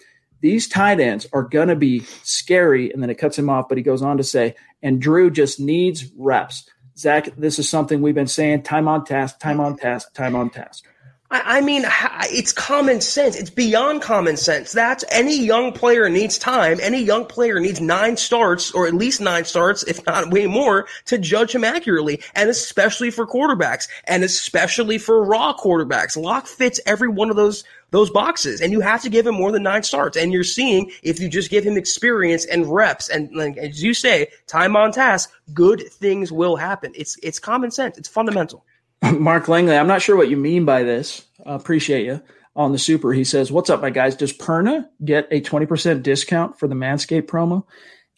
these 0.42 0.68
tight 0.68 1.00
ends 1.00 1.26
are 1.32 1.44
going 1.44 1.68
to 1.68 1.76
be 1.76 2.00
scary. 2.22 2.92
And 2.92 3.02
then 3.02 3.08
it 3.08 3.14
cuts 3.14 3.38
him 3.38 3.48
off, 3.48 3.68
but 3.68 3.78
he 3.78 3.82
goes 3.82 4.02
on 4.02 4.18
to 4.18 4.24
say, 4.24 4.54
and 4.82 5.00
Drew 5.00 5.30
just 5.30 5.58
needs 5.58 6.04
reps. 6.18 6.68
Zach, 6.98 7.34
this 7.36 7.58
is 7.58 7.68
something 7.68 8.02
we've 8.02 8.14
been 8.14 8.26
saying 8.26 8.64
time 8.64 8.86
on 8.86 9.04
task, 9.04 9.38
time 9.38 9.60
on 9.60 9.78
task, 9.78 10.12
time 10.12 10.36
on 10.36 10.50
task. 10.50 10.84
I 11.32 11.62
mean, 11.62 11.84
it's 12.30 12.52
common 12.52 13.00
sense. 13.00 13.36
It's 13.36 13.48
beyond 13.48 14.02
common 14.02 14.36
sense. 14.36 14.72
That's 14.72 15.02
any 15.10 15.42
young 15.42 15.72
player 15.72 16.10
needs 16.10 16.36
time. 16.36 16.78
Any 16.82 17.02
young 17.02 17.24
player 17.24 17.58
needs 17.58 17.80
nine 17.80 18.18
starts 18.18 18.70
or 18.72 18.86
at 18.86 18.92
least 18.92 19.20
nine 19.20 19.46
starts, 19.46 19.82
if 19.84 20.04
not 20.04 20.30
way 20.30 20.46
more, 20.46 20.86
to 21.06 21.16
judge 21.16 21.54
him 21.54 21.64
accurately. 21.64 22.20
And 22.34 22.50
especially 22.50 23.10
for 23.10 23.26
quarterbacks 23.26 23.88
and 24.04 24.22
especially 24.24 24.98
for 24.98 25.24
raw 25.24 25.56
quarterbacks. 25.56 26.18
Lock 26.18 26.46
fits 26.46 26.80
every 26.84 27.08
one 27.08 27.30
of 27.30 27.36
those 27.36 27.64
those 27.92 28.10
boxes 28.10 28.60
and 28.60 28.72
you 28.72 28.80
have 28.80 29.02
to 29.02 29.10
give 29.10 29.26
him 29.26 29.34
more 29.34 29.52
than 29.52 29.62
nine 29.62 29.82
starts. 29.82 30.16
And 30.16 30.32
you're 30.32 30.44
seeing 30.44 30.90
if 31.02 31.18
you 31.20 31.28
just 31.28 31.50
give 31.50 31.64
him 31.64 31.76
experience 31.76 32.44
and 32.44 32.66
reps 32.66 33.08
and 33.08 33.34
like, 33.34 33.56
as 33.56 33.82
you 33.82 33.94
say, 33.94 34.28
time 34.46 34.76
on 34.76 34.92
task, 34.92 35.30
good 35.54 35.82
things 35.90 36.32
will 36.32 36.56
happen. 36.56 36.92
It's, 36.94 37.18
it's 37.22 37.38
common 37.38 37.70
sense. 37.70 37.96
It's 37.96 38.08
fundamental. 38.08 38.64
Mark 39.18 39.48
Langley, 39.48 39.76
I'm 39.76 39.88
not 39.88 40.02
sure 40.02 40.16
what 40.16 40.30
you 40.30 40.36
mean 40.36 40.64
by 40.64 40.82
this. 40.84 41.26
Uh, 41.44 41.52
appreciate 41.52 42.06
you 42.06 42.22
on 42.54 42.72
the 42.72 42.78
super. 42.78 43.12
He 43.12 43.24
says, 43.24 43.50
What's 43.50 43.70
up, 43.70 43.80
my 43.80 43.90
guys? 43.90 44.14
Does 44.14 44.32
Perna 44.32 44.88
get 45.04 45.28
a 45.30 45.40
20% 45.40 46.02
discount 46.02 46.58
for 46.58 46.68
the 46.68 46.74
Manscaped 46.74 47.26
promo? 47.26 47.64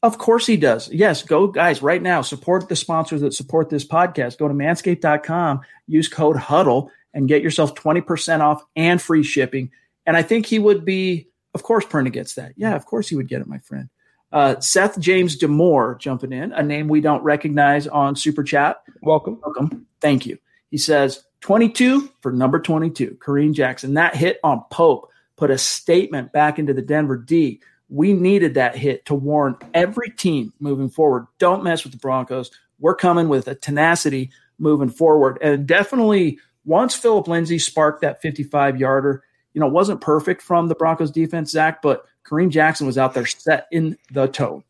Of 0.02 0.18
course 0.18 0.46
he 0.46 0.58
does. 0.58 0.90
Yes, 0.92 1.22
go 1.22 1.46
guys 1.46 1.80
right 1.80 2.02
now. 2.02 2.20
Support 2.20 2.68
the 2.68 2.76
sponsors 2.76 3.22
that 3.22 3.32
support 3.32 3.70
this 3.70 3.86
podcast. 3.86 4.36
Go 4.36 4.48
to 4.48 4.52
manscaped.com, 4.52 5.62
use 5.86 6.08
code 6.08 6.36
HUDDLE, 6.36 6.90
and 7.14 7.26
get 7.26 7.42
yourself 7.42 7.74
20% 7.74 8.40
off 8.40 8.62
and 8.76 9.00
free 9.00 9.22
shipping. 9.22 9.70
And 10.04 10.14
I 10.14 10.22
think 10.22 10.44
he 10.44 10.58
would 10.58 10.84
be, 10.84 11.28
of 11.54 11.62
course, 11.62 11.86
Perna 11.86 12.12
gets 12.12 12.34
that. 12.34 12.52
Yeah, 12.56 12.74
of 12.74 12.84
course 12.84 13.08
he 13.08 13.16
would 13.16 13.28
get 13.28 13.40
it, 13.40 13.46
my 13.46 13.60
friend. 13.60 13.88
Uh, 14.30 14.60
Seth 14.60 14.98
James 14.98 15.38
Demore 15.38 15.98
jumping 15.98 16.32
in, 16.32 16.52
a 16.52 16.62
name 16.62 16.88
we 16.88 17.00
don't 17.00 17.22
recognize 17.22 17.86
on 17.86 18.16
Super 18.16 18.42
Chat. 18.42 18.82
Welcome. 19.00 19.40
Welcome. 19.42 19.86
Thank 20.02 20.26
you. 20.26 20.36
He 20.74 20.78
says 20.78 21.22
22 21.42 22.10
for 22.20 22.32
number 22.32 22.58
22, 22.58 23.16
Kareem 23.24 23.54
Jackson. 23.54 23.94
That 23.94 24.16
hit 24.16 24.40
on 24.42 24.64
Pope 24.72 25.08
put 25.36 25.52
a 25.52 25.56
statement 25.56 26.32
back 26.32 26.58
into 26.58 26.74
the 26.74 26.82
Denver 26.82 27.16
D. 27.16 27.60
We 27.88 28.12
needed 28.12 28.54
that 28.54 28.76
hit 28.76 29.06
to 29.06 29.14
warn 29.14 29.54
every 29.72 30.10
team 30.10 30.52
moving 30.58 30.90
forward. 30.90 31.28
Don't 31.38 31.62
mess 31.62 31.84
with 31.84 31.92
the 31.92 31.98
Broncos. 32.00 32.50
We're 32.80 32.96
coming 32.96 33.28
with 33.28 33.46
a 33.46 33.54
tenacity 33.54 34.32
moving 34.58 34.88
forward. 34.88 35.38
And 35.40 35.64
definitely 35.64 36.40
once 36.64 36.96
Phillip 36.96 37.28
Lindsay 37.28 37.60
sparked 37.60 38.00
that 38.00 38.20
55 38.20 38.76
yarder, 38.76 39.22
you 39.52 39.60
know, 39.60 39.68
wasn't 39.68 40.00
perfect 40.00 40.42
from 40.42 40.66
the 40.66 40.74
Broncos 40.74 41.12
defense, 41.12 41.52
Zach, 41.52 41.82
but 41.82 42.04
Kareem 42.26 42.50
Jackson 42.50 42.84
was 42.84 42.98
out 42.98 43.14
there 43.14 43.26
set 43.26 43.68
in 43.70 43.96
the 44.10 44.26
tone. 44.26 44.64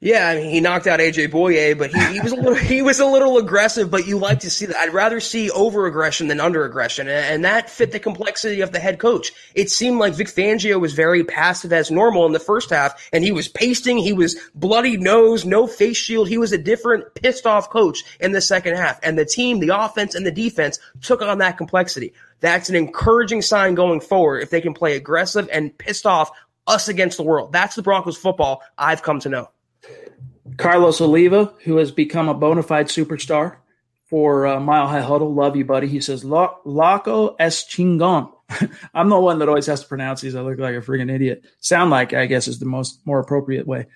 Yeah, 0.00 0.28
I 0.28 0.36
mean, 0.36 0.50
he 0.50 0.60
knocked 0.60 0.86
out 0.86 1.00
AJ 1.00 1.32
Bouye, 1.32 1.76
but 1.76 1.90
he, 1.90 2.14
he 2.14 2.20
was 2.20 2.30
a 2.30 2.36
little 2.36 2.54
he 2.54 2.82
was 2.82 3.00
a 3.00 3.04
little 3.04 3.36
aggressive. 3.36 3.90
But 3.90 4.06
you 4.06 4.16
like 4.16 4.38
to 4.40 4.50
see 4.50 4.66
that. 4.66 4.76
I'd 4.76 4.94
rather 4.94 5.18
see 5.18 5.50
over 5.50 5.86
aggression 5.86 6.28
than 6.28 6.38
under 6.38 6.64
aggression, 6.64 7.08
and, 7.08 7.34
and 7.34 7.44
that 7.44 7.68
fit 7.68 7.90
the 7.90 7.98
complexity 7.98 8.60
of 8.60 8.70
the 8.70 8.78
head 8.78 9.00
coach. 9.00 9.32
It 9.56 9.72
seemed 9.72 9.98
like 9.98 10.14
Vic 10.14 10.28
Fangio 10.28 10.80
was 10.80 10.92
very 10.92 11.24
passive 11.24 11.72
as 11.72 11.90
normal 11.90 12.26
in 12.26 12.32
the 12.32 12.38
first 12.38 12.70
half, 12.70 13.08
and 13.12 13.24
he 13.24 13.32
was 13.32 13.48
pasting. 13.48 13.98
He 13.98 14.12
was 14.12 14.36
bloody 14.54 14.96
nose, 14.96 15.44
no 15.44 15.66
face 15.66 15.96
shield. 15.96 16.28
He 16.28 16.38
was 16.38 16.52
a 16.52 16.58
different, 16.58 17.12
pissed 17.16 17.44
off 17.44 17.68
coach 17.68 18.04
in 18.20 18.30
the 18.30 18.40
second 18.40 18.76
half, 18.76 19.00
and 19.02 19.18
the 19.18 19.24
team, 19.24 19.58
the 19.58 19.76
offense, 19.76 20.14
and 20.14 20.24
the 20.24 20.30
defense 20.30 20.78
took 21.02 21.22
on 21.22 21.38
that 21.38 21.58
complexity. 21.58 22.12
That's 22.38 22.68
an 22.68 22.76
encouraging 22.76 23.42
sign 23.42 23.74
going 23.74 24.00
forward 24.00 24.44
if 24.44 24.50
they 24.50 24.60
can 24.60 24.74
play 24.74 24.94
aggressive 24.94 25.48
and 25.52 25.76
pissed 25.76 26.06
off 26.06 26.30
us 26.68 26.86
against 26.86 27.16
the 27.16 27.24
world. 27.24 27.52
That's 27.52 27.74
the 27.74 27.82
Broncos 27.82 28.16
football 28.16 28.62
I've 28.78 29.02
come 29.02 29.18
to 29.20 29.28
know. 29.28 29.48
Carlos 30.58 31.00
Oliva, 31.00 31.54
who 31.64 31.76
has 31.76 31.90
become 31.90 32.28
a 32.28 32.34
bona 32.34 32.62
fide 32.62 32.88
superstar 32.88 33.56
for 34.06 34.46
uh, 34.46 34.60
Mile 34.60 34.88
High 34.88 35.00
Huddle. 35.00 35.32
Love 35.32 35.56
you, 35.56 35.64
buddy. 35.64 35.86
He 35.86 36.00
says, 36.00 36.24
Laco 36.24 37.36
es 37.38 37.64
chingon. 37.64 38.32
I'm 38.94 39.08
the 39.08 39.20
one 39.20 39.38
that 39.38 39.48
always 39.48 39.66
has 39.66 39.82
to 39.82 39.88
pronounce 39.88 40.20
these. 40.20 40.34
I 40.34 40.40
look 40.40 40.58
like 40.58 40.74
a 40.74 40.80
freaking 40.80 41.12
idiot. 41.12 41.44
Sound 41.60 41.90
like, 41.90 42.12
I 42.12 42.26
guess, 42.26 42.48
is 42.48 42.58
the 42.58 42.66
most 42.66 43.00
more 43.06 43.20
appropriate 43.20 43.66
way. 43.66 43.86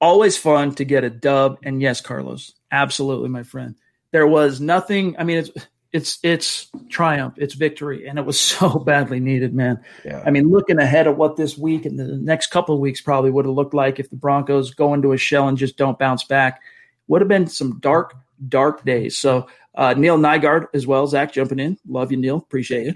Always 0.00 0.36
fun 0.36 0.74
to 0.76 0.84
get 0.84 1.04
a 1.04 1.10
dub. 1.10 1.58
And 1.62 1.80
yes, 1.80 2.00
Carlos, 2.00 2.52
absolutely, 2.70 3.28
my 3.28 3.42
friend. 3.42 3.76
There 4.10 4.26
was 4.26 4.60
nothing. 4.60 5.16
I 5.18 5.24
mean, 5.24 5.38
it's 5.38 5.50
it's 5.92 6.18
it's 6.22 6.70
triumph, 6.88 7.34
it's 7.36 7.54
victory, 7.54 8.06
and 8.06 8.18
it 8.18 8.24
was 8.24 8.38
so 8.40 8.78
badly 8.78 9.20
needed, 9.20 9.54
man. 9.54 9.82
Yeah. 10.04 10.22
I 10.24 10.30
mean, 10.30 10.50
looking 10.50 10.78
ahead 10.78 11.06
at 11.06 11.16
what 11.16 11.36
this 11.36 11.56
week 11.56 11.86
and 11.86 11.98
the 11.98 12.16
next 12.16 12.48
couple 12.48 12.74
of 12.74 12.80
weeks 12.80 13.00
probably 13.00 13.30
would 13.30 13.46
have 13.46 13.54
looked 13.54 13.74
like 13.74 13.98
if 13.98 14.10
the 14.10 14.16
Broncos 14.16 14.72
go 14.74 14.94
into 14.94 15.12
a 15.12 15.18
shell 15.18 15.48
and 15.48 15.58
just 15.58 15.76
don't 15.76 15.98
bounce 15.98 16.24
back, 16.24 16.60
would 17.06 17.20
have 17.20 17.28
been 17.28 17.46
some 17.46 17.78
dark, 17.80 18.14
dark 18.48 18.84
days. 18.84 19.16
So 19.16 19.48
uh, 19.74 19.94
Neil 19.96 20.18
Nygaard 20.18 20.66
as 20.74 20.86
well, 20.86 21.06
Zach 21.06 21.32
jumping 21.32 21.58
in, 21.58 21.78
love 21.88 22.10
you, 22.12 22.18
Neil, 22.18 22.36
appreciate 22.36 22.86
you. 22.86 22.94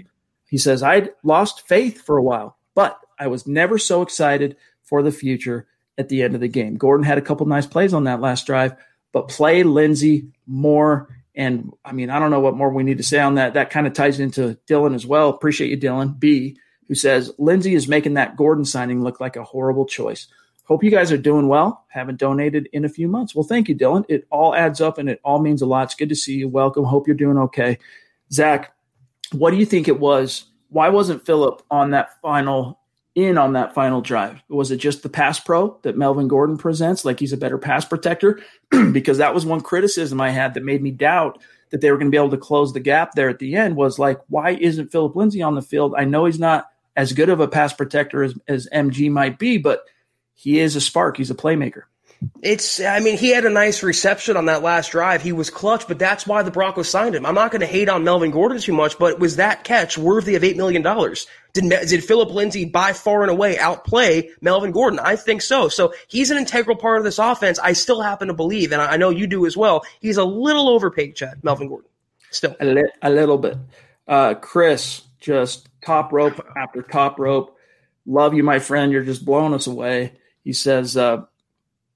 He 0.49 0.57
says 0.57 0.83
I'd 0.83 1.09
lost 1.23 1.67
faith 1.67 2.01
for 2.01 2.17
a 2.17 2.23
while. 2.23 2.57
but 2.75 2.99
I 3.19 3.27
was 3.27 3.47
never 3.47 3.77
so 3.77 4.01
excited 4.01 4.57
for 4.81 5.01
the 5.01 5.11
future 5.11 5.67
at 5.97 6.09
the 6.09 6.23
end 6.23 6.35
of 6.35 6.41
the 6.41 6.47
game. 6.47 6.75
Gordon 6.75 7.05
had 7.05 7.17
a 7.17 7.21
couple 7.21 7.45
nice 7.45 7.65
plays 7.65 7.93
on 7.93 8.05
that 8.05 8.21
last 8.21 8.45
drive, 8.45 8.73
but 9.11 9.27
play 9.29 9.63
Lindsay 9.63 10.27
more. 10.47 11.07
And 11.35 11.71
I 11.83 11.91
mean, 11.93 12.09
I 12.09 12.19
don't 12.19 12.31
know 12.31 12.39
what 12.39 12.55
more 12.55 12.69
we 12.69 12.83
need 12.83 12.97
to 12.97 13.03
say 13.03 13.19
on 13.19 13.35
that. 13.35 13.55
That 13.55 13.69
kind 13.69 13.87
of 13.87 13.93
ties 13.93 14.19
into 14.19 14.57
Dylan 14.67 14.93
as 14.93 15.05
well. 15.05 15.29
Appreciate 15.29 15.71
you, 15.71 15.77
Dylan 15.77 16.19
B, 16.19 16.57
who 16.87 16.95
says 16.95 17.33
Lindsay 17.37 17.73
is 17.73 17.87
making 17.87 18.13
that 18.15 18.35
Gordon 18.35 18.65
signing 18.65 19.03
look 19.03 19.19
like 19.19 19.35
a 19.35 19.43
horrible 19.43 19.85
choice. 19.85 20.27
Hope 20.65 20.83
you 20.83 20.91
guys 20.91 21.11
are 21.11 21.17
doing 21.17 21.47
well. 21.47 21.85
Haven't 21.89 22.19
donated 22.19 22.69
in 22.71 22.85
a 22.85 22.89
few 22.89 23.07
months. 23.07 23.35
Well, 23.35 23.43
thank 23.43 23.67
you, 23.67 23.75
Dylan. 23.75 24.05
It 24.07 24.25
all 24.29 24.55
adds 24.55 24.79
up 24.79 24.97
and 24.97 25.09
it 25.09 25.19
all 25.23 25.39
means 25.39 25.61
a 25.61 25.65
lot. 25.65 25.85
It's 25.85 25.95
good 25.95 26.09
to 26.09 26.15
see 26.15 26.35
you. 26.35 26.47
Welcome. 26.47 26.85
Hope 26.85 27.07
you're 27.07 27.17
doing 27.17 27.37
okay. 27.37 27.79
Zach, 28.31 28.73
what 29.31 29.51
do 29.51 29.57
you 29.57 29.65
think 29.65 29.87
it 29.87 29.99
was? 29.99 30.45
Why 30.69 30.89
wasn't 30.89 31.25
Phillip 31.25 31.61
on 31.69 31.91
that 31.91 32.21
final 32.21 32.79
in 33.15 33.37
on 33.37 33.53
that 33.53 33.73
final 33.73 34.01
drive? 34.01 34.41
Was 34.49 34.71
it 34.71 34.77
just 34.77 35.03
the 35.03 35.09
pass 35.09 35.39
pro 35.39 35.77
that 35.83 35.97
Melvin 35.97 36.27
Gordon 36.27 36.57
presents, 36.57 37.05
like 37.05 37.19
he's 37.19 37.33
a 37.33 37.37
better 37.37 37.57
pass 37.57 37.85
protector? 37.85 38.41
because 38.91 39.19
that 39.19 39.33
was 39.33 39.45
one 39.45 39.61
criticism 39.61 40.19
I 40.19 40.31
had 40.31 40.53
that 40.53 40.63
made 40.63 40.81
me 40.81 40.91
doubt 40.91 41.41
that 41.71 41.81
they 41.81 41.91
were 41.91 41.97
going 41.97 42.07
to 42.07 42.15
be 42.15 42.17
able 42.17 42.29
to 42.31 42.37
close 42.37 42.73
the 42.73 42.79
gap 42.79 43.13
there 43.13 43.29
at 43.29 43.39
the 43.39 43.55
end. 43.55 43.75
Was 43.75 43.99
like, 43.99 44.19
why 44.27 44.51
isn't 44.51 44.91
Phillip 44.91 45.15
Lindsay 45.15 45.41
on 45.41 45.55
the 45.55 45.61
field? 45.61 45.95
I 45.97 46.05
know 46.05 46.25
he's 46.25 46.39
not 46.39 46.67
as 46.95 47.13
good 47.13 47.29
of 47.29 47.39
a 47.39 47.47
pass 47.47 47.73
protector 47.73 48.23
as, 48.23 48.35
as 48.47 48.69
MG 48.73 49.09
might 49.09 49.39
be, 49.39 49.57
but 49.57 49.81
he 50.33 50.59
is 50.59 50.75
a 50.75 50.81
spark. 50.81 51.17
He's 51.17 51.31
a 51.31 51.35
playmaker. 51.35 51.83
It's, 52.41 52.81
I 52.81 52.99
mean, 52.99 53.17
he 53.17 53.29
had 53.29 53.45
a 53.45 53.49
nice 53.49 53.83
reception 53.83 54.37
on 54.37 54.45
that 54.45 54.61
last 54.61 54.91
drive. 54.91 55.21
He 55.21 55.31
was 55.31 55.49
clutch, 55.49 55.87
but 55.87 55.99
that's 55.99 56.27
why 56.27 56.43
the 56.43 56.51
Broncos 56.51 56.89
signed 56.89 57.15
him. 57.15 57.25
I'm 57.25 57.35
not 57.35 57.51
going 57.51 57.61
to 57.61 57.67
hate 57.67 57.89
on 57.89 58.03
Melvin 58.03 58.31
Gordon 58.31 58.59
too 58.59 58.73
much, 58.73 58.97
but 58.99 59.19
was 59.19 59.37
that 59.37 59.63
catch 59.63 59.97
worthy 59.97 60.35
of 60.35 60.43
$8 60.43 60.57
million? 60.57 60.83
Did, 61.53 61.87
did 61.87 62.03
Phillip 62.03 62.31
Lindsay 62.31 62.65
by 62.65 62.93
far 62.93 63.21
and 63.21 63.31
away 63.31 63.57
outplay 63.57 64.29
Melvin 64.41 64.71
Gordon? 64.71 64.99
I 64.99 65.15
think 65.15 65.41
so. 65.41 65.69
So 65.69 65.93
he's 66.07 66.31
an 66.31 66.37
integral 66.37 66.75
part 66.75 66.97
of 66.97 67.03
this 67.03 67.19
offense. 67.19 67.59
I 67.59 67.73
still 67.73 68.01
happen 68.01 68.27
to 68.27 68.33
believe, 68.33 68.71
and 68.71 68.81
I 68.81 68.97
know 68.97 69.09
you 69.09 69.27
do 69.27 69.45
as 69.45 69.55
well, 69.55 69.83
he's 69.99 70.17
a 70.17 70.23
little 70.23 70.69
overpaid, 70.69 71.15
Chad, 71.15 71.43
Melvin 71.43 71.67
Gordon. 71.67 71.89
Still. 72.31 72.55
A, 72.59 72.65
li- 72.65 72.91
a 73.01 73.09
little 73.09 73.37
bit. 73.37 73.57
Uh, 74.07 74.33
Chris, 74.33 75.01
just 75.19 75.69
top 75.85 76.11
rope 76.11 76.45
after 76.57 76.81
top 76.81 77.19
rope. 77.19 77.57
Love 78.05 78.33
you, 78.33 78.43
my 78.43 78.59
friend. 78.59 78.91
You're 78.91 79.03
just 79.03 79.23
blowing 79.23 79.53
us 79.53 79.67
away. 79.67 80.13
He 80.43 80.51
says, 80.51 80.97
uh, 80.97 81.23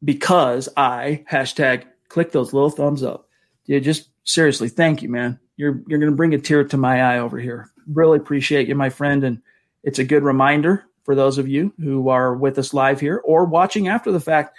because 0.04 0.70
I 0.78 1.24
hashtag 1.30 1.86
click 2.10 2.32
those 2.32 2.54
little 2.54 2.70
thumbs 2.70 3.04
up. 3.04 3.28
Yeah, 3.66 3.80
just 3.80 4.10
seriously, 4.24 4.70
thank 4.70 5.02
you, 5.02 5.10
man. 5.10 5.40
You're 5.56 5.82
you're 5.88 6.00
gonna 6.00 6.12
bring 6.12 6.34
a 6.34 6.40
tear 6.40 6.64
to 6.64 6.78
my 6.78 7.02
eye 7.02 7.20
over 7.20 7.40
here. 7.40 7.70
Really 7.88 8.18
appreciate 8.18 8.68
you, 8.68 8.76
my 8.76 8.90
friend, 8.90 9.24
and 9.24 9.42
it's 9.84 10.00
a 10.00 10.04
good 10.04 10.24
reminder 10.24 10.86
for 11.04 11.16
those 11.16 11.38
of 11.38 11.48
you 11.48 11.74
who 11.80 12.10
are 12.10 12.36
with 12.36 12.58
us 12.58 12.74
live 12.74 13.00
here 13.00 13.22
or 13.24 13.46
watching 13.46 13.88
after 13.88 14.12
the 14.12 14.20
fact. 14.20 14.58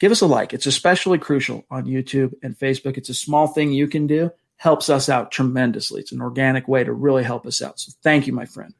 Give 0.00 0.12
us 0.12 0.20
a 0.20 0.26
like. 0.26 0.52
It's 0.52 0.66
especially 0.66 1.18
crucial 1.18 1.64
on 1.70 1.86
YouTube 1.86 2.34
and 2.42 2.58
Facebook. 2.58 2.98
It's 2.98 3.08
a 3.08 3.14
small 3.14 3.46
thing 3.46 3.72
you 3.72 3.86
can 3.86 4.06
do, 4.06 4.30
helps 4.56 4.90
us 4.90 5.08
out 5.08 5.30
tremendously. 5.30 6.00
It's 6.00 6.12
an 6.12 6.20
organic 6.20 6.66
way 6.68 6.84
to 6.84 6.92
really 6.92 7.22
help 7.22 7.46
us 7.46 7.62
out. 7.62 7.78
So 7.78 7.92
thank 8.02 8.26
you, 8.26 8.32
my 8.32 8.44
friend. 8.44 8.74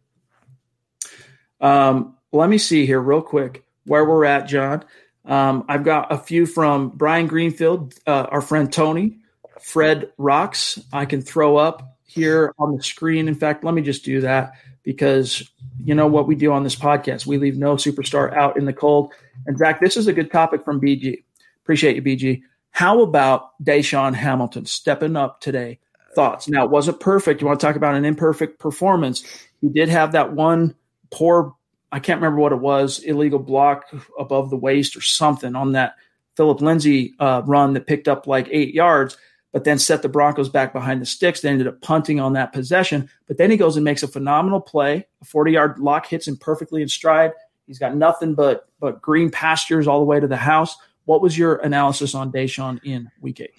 Um, 1.60 2.16
let 2.32 2.50
me 2.50 2.58
see 2.58 2.84
here 2.84 3.00
real 3.00 3.22
quick 3.22 3.64
where 3.86 4.04
we're 4.04 4.24
at, 4.24 4.48
John. 4.48 4.84
Um, 5.24 5.64
I've 5.68 5.84
got 5.84 6.12
a 6.12 6.18
few 6.18 6.46
from 6.46 6.90
Brian 6.90 7.26
Greenfield, 7.26 7.94
uh, 8.06 8.26
our 8.30 8.40
friend 8.40 8.72
Tony, 8.72 9.18
Fred 9.60 10.12
Rocks. 10.18 10.78
I 10.92 11.06
can 11.06 11.22
throw 11.22 11.56
up 11.56 11.96
here 12.04 12.54
on 12.58 12.76
the 12.76 12.82
screen. 12.82 13.28
In 13.28 13.34
fact, 13.34 13.64
let 13.64 13.74
me 13.74 13.82
just 13.82 14.04
do 14.04 14.20
that 14.20 14.52
because 14.82 15.50
you 15.82 15.94
know 15.94 16.06
what 16.06 16.26
we 16.26 16.34
do 16.34 16.52
on 16.52 16.62
this 16.62 16.76
podcast. 16.76 17.26
We 17.26 17.38
leave 17.38 17.56
no 17.56 17.76
superstar 17.76 18.34
out 18.34 18.56
in 18.56 18.66
the 18.66 18.72
cold. 18.72 19.12
And 19.46 19.56
Zach, 19.58 19.80
this 19.80 19.96
is 19.96 20.06
a 20.06 20.12
good 20.12 20.30
topic 20.30 20.64
from 20.64 20.80
BG. 20.80 21.24
Appreciate 21.62 21.96
you, 21.96 22.02
BG. 22.02 22.42
How 22.70 23.00
about 23.02 23.52
DaeSean 23.62 24.14
Hamilton 24.14 24.66
stepping 24.66 25.16
up 25.16 25.40
today? 25.40 25.78
Thoughts? 26.14 26.48
Now, 26.48 26.64
it 26.64 26.70
wasn't 26.70 27.00
perfect. 27.00 27.40
You 27.40 27.46
want 27.46 27.60
to 27.60 27.66
talk 27.66 27.76
about 27.76 27.94
an 27.94 28.04
imperfect 28.04 28.58
performance? 28.58 29.24
He 29.60 29.68
did 29.68 29.88
have 29.88 30.12
that 30.12 30.32
one 30.32 30.74
poor 31.10 31.54
I 31.95 32.01
can't 32.01 32.20
remember 32.20 32.40
what 32.40 32.51
it 32.51 32.59
was, 32.59 32.99
illegal 32.99 33.38
block 33.38 33.84
above 34.18 34.51
the 34.51 34.57
waist 34.57 34.97
or 34.97 35.01
something 35.01 35.55
on 35.55 35.72
that 35.72 35.95
Phillip 36.36 36.61
Lindsay 36.61 37.14
uh, 37.20 37.42
run 37.47 37.72
that 37.74 37.86
picked 37.86 38.09
up 38.09 38.26
like 38.26 38.49
eight 38.51 38.74
yards, 38.74 39.16
but 39.53 39.62
then 39.62 39.78
set 39.78 40.03
the 40.03 40.09
Broncos 40.09 40.49
back 40.49 40.72
behind 40.72 41.01
the 41.01 41.07
sticks. 41.07 41.40
They 41.40 41.51
ended 41.51 41.68
up 41.68 41.80
punting 41.82 42.18
on 42.18 42.32
that 42.32 42.53
possession. 42.53 43.09
But 43.28 43.38
then 43.38 43.49
he 43.49 43.57
goes 43.57 43.76
and 43.76 43.84
makes 43.84 44.03
a 44.03 44.09
phenomenal 44.09 44.61
play. 44.61 45.07
A 45.22 45.24
40 45.24 45.53
yard 45.53 45.78
lock 45.78 46.07
hits 46.07 46.26
him 46.26 46.36
perfectly 46.36 46.82
in 46.82 46.88
stride. 46.88 47.30
He's 47.68 47.78
got 47.78 47.95
nothing 47.95 48.34
but 48.34 48.68
but 48.80 49.01
green 49.01 49.30
pastures 49.30 49.86
all 49.86 50.01
the 50.01 50.05
way 50.05 50.18
to 50.18 50.26
the 50.26 50.36
house. 50.36 50.76
What 51.05 51.22
was 51.22 51.38
your 51.38 51.59
analysis 51.59 52.12
on 52.12 52.32
DaeSean 52.32 52.80
in 52.82 53.09
week 53.20 53.40
eight? 53.40 53.55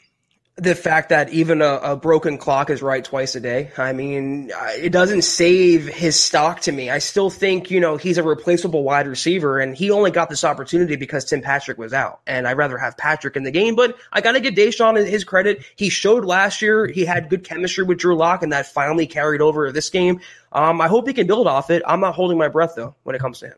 The 0.58 0.74
fact 0.74 1.10
that 1.10 1.30
even 1.32 1.62
a, 1.62 1.80
a, 1.84 1.96
broken 1.98 2.38
clock 2.38 2.70
is 2.70 2.82
right 2.82 3.04
twice 3.04 3.36
a 3.36 3.42
day. 3.42 3.72
I 3.78 3.92
mean, 3.92 4.52
it 4.78 4.94
doesn't 4.94 5.24
save 5.24 5.86
his 5.86 6.18
stock 6.18 6.62
to 6.62 6.72
me. 6.72 6.90
I 6.90 7.00
still 7.00 7.30
think, 7.30 7.70
you 7.70 7.82
know, 7.82 7.98
he's 7.98 8.18
a 8.18 8.24
replaceable 8.24 8.82
wide 8.84 9.06
receiver 9.06 9.60
and 9.60 9.76
he 9.76 9.92
only 9.92 10.12
got 10.12 10.30
this 10.30 10.46
opportunity 10.46 10.96
because 10.96 11.26
Tim 11.26 11.42
Patrick 11.42 11.78
was 11.78 11.92
out. 11.92 12.22
And 12.26 12.48
I'd 12.48 12.56
rather 12.56 12.78
have 12.78 12.96
Patrick 12.96 13.36
in 13.36 13.44
the 13.44 13.52
game, 13.52 13.76
but 13.76 13.98
I 14.14 14.22
got 14.22 14.32
to 14.32 14.40
give 14.40 14.54
DaeSean 14.54 15.06
his 15.06 15.26
credit. 15.26 15.66
He 15.76 15.90
showed 15.90 16.24
last 16.24 16.62
year 16.62 16.88
he 16.88 17.04
had 17.04 17.30
good 17.30 17.44
chemistry 17.44 17.84
with 17.84 17.98
Drew 17.98 18.16
Lock 18.16 18.42
and 18.42 18.54
that 18.54 18.66
finally 18.66 19.08
carried 19.08 19.42
over 19.42 19.74
this 19.74 19.90
game. 19.90 20.22
Um, 20.54 20.80
I 20.80 20.88
hope 20.88 21.06
he 21.06 21.14
can 21.14 21.28
build 21.28 21.48
off 21.48 21.70
it. 21.70 21.84
I'm 21.86 22.00
not 22.00 22.16
holding 22.16 22.38
my 22.38 22.48
breath 22.48 22.76
though 22.78 22.96
when 23.04 23.14
it 23.14 23.20
comes 23.20 23.40
to 23.40 23.48
him. 23.48 23.58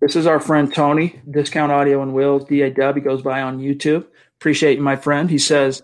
This 0.00 0.14
is 0.14 0.28
our 0.28 0.38
friend 0.38 0.72
Tony, 0.72 1.20
Discount 1.28 1.72
Audio 1.72 2.02
and 2.02 2.14
Wheels, 2.14 2.44
DAW. 2.44 2.92
He 2.92 3.00
goes 3.00 3.22
by 3.22 3.42
on 3.42 3.58
YouTube. 3.58 4.06
Appreciate 4.38 4.76
you, 4.76 4.84
my 4.84 4.96
friend. 4.96 5.28
He 5.28 5.38
says, 5.38 5.82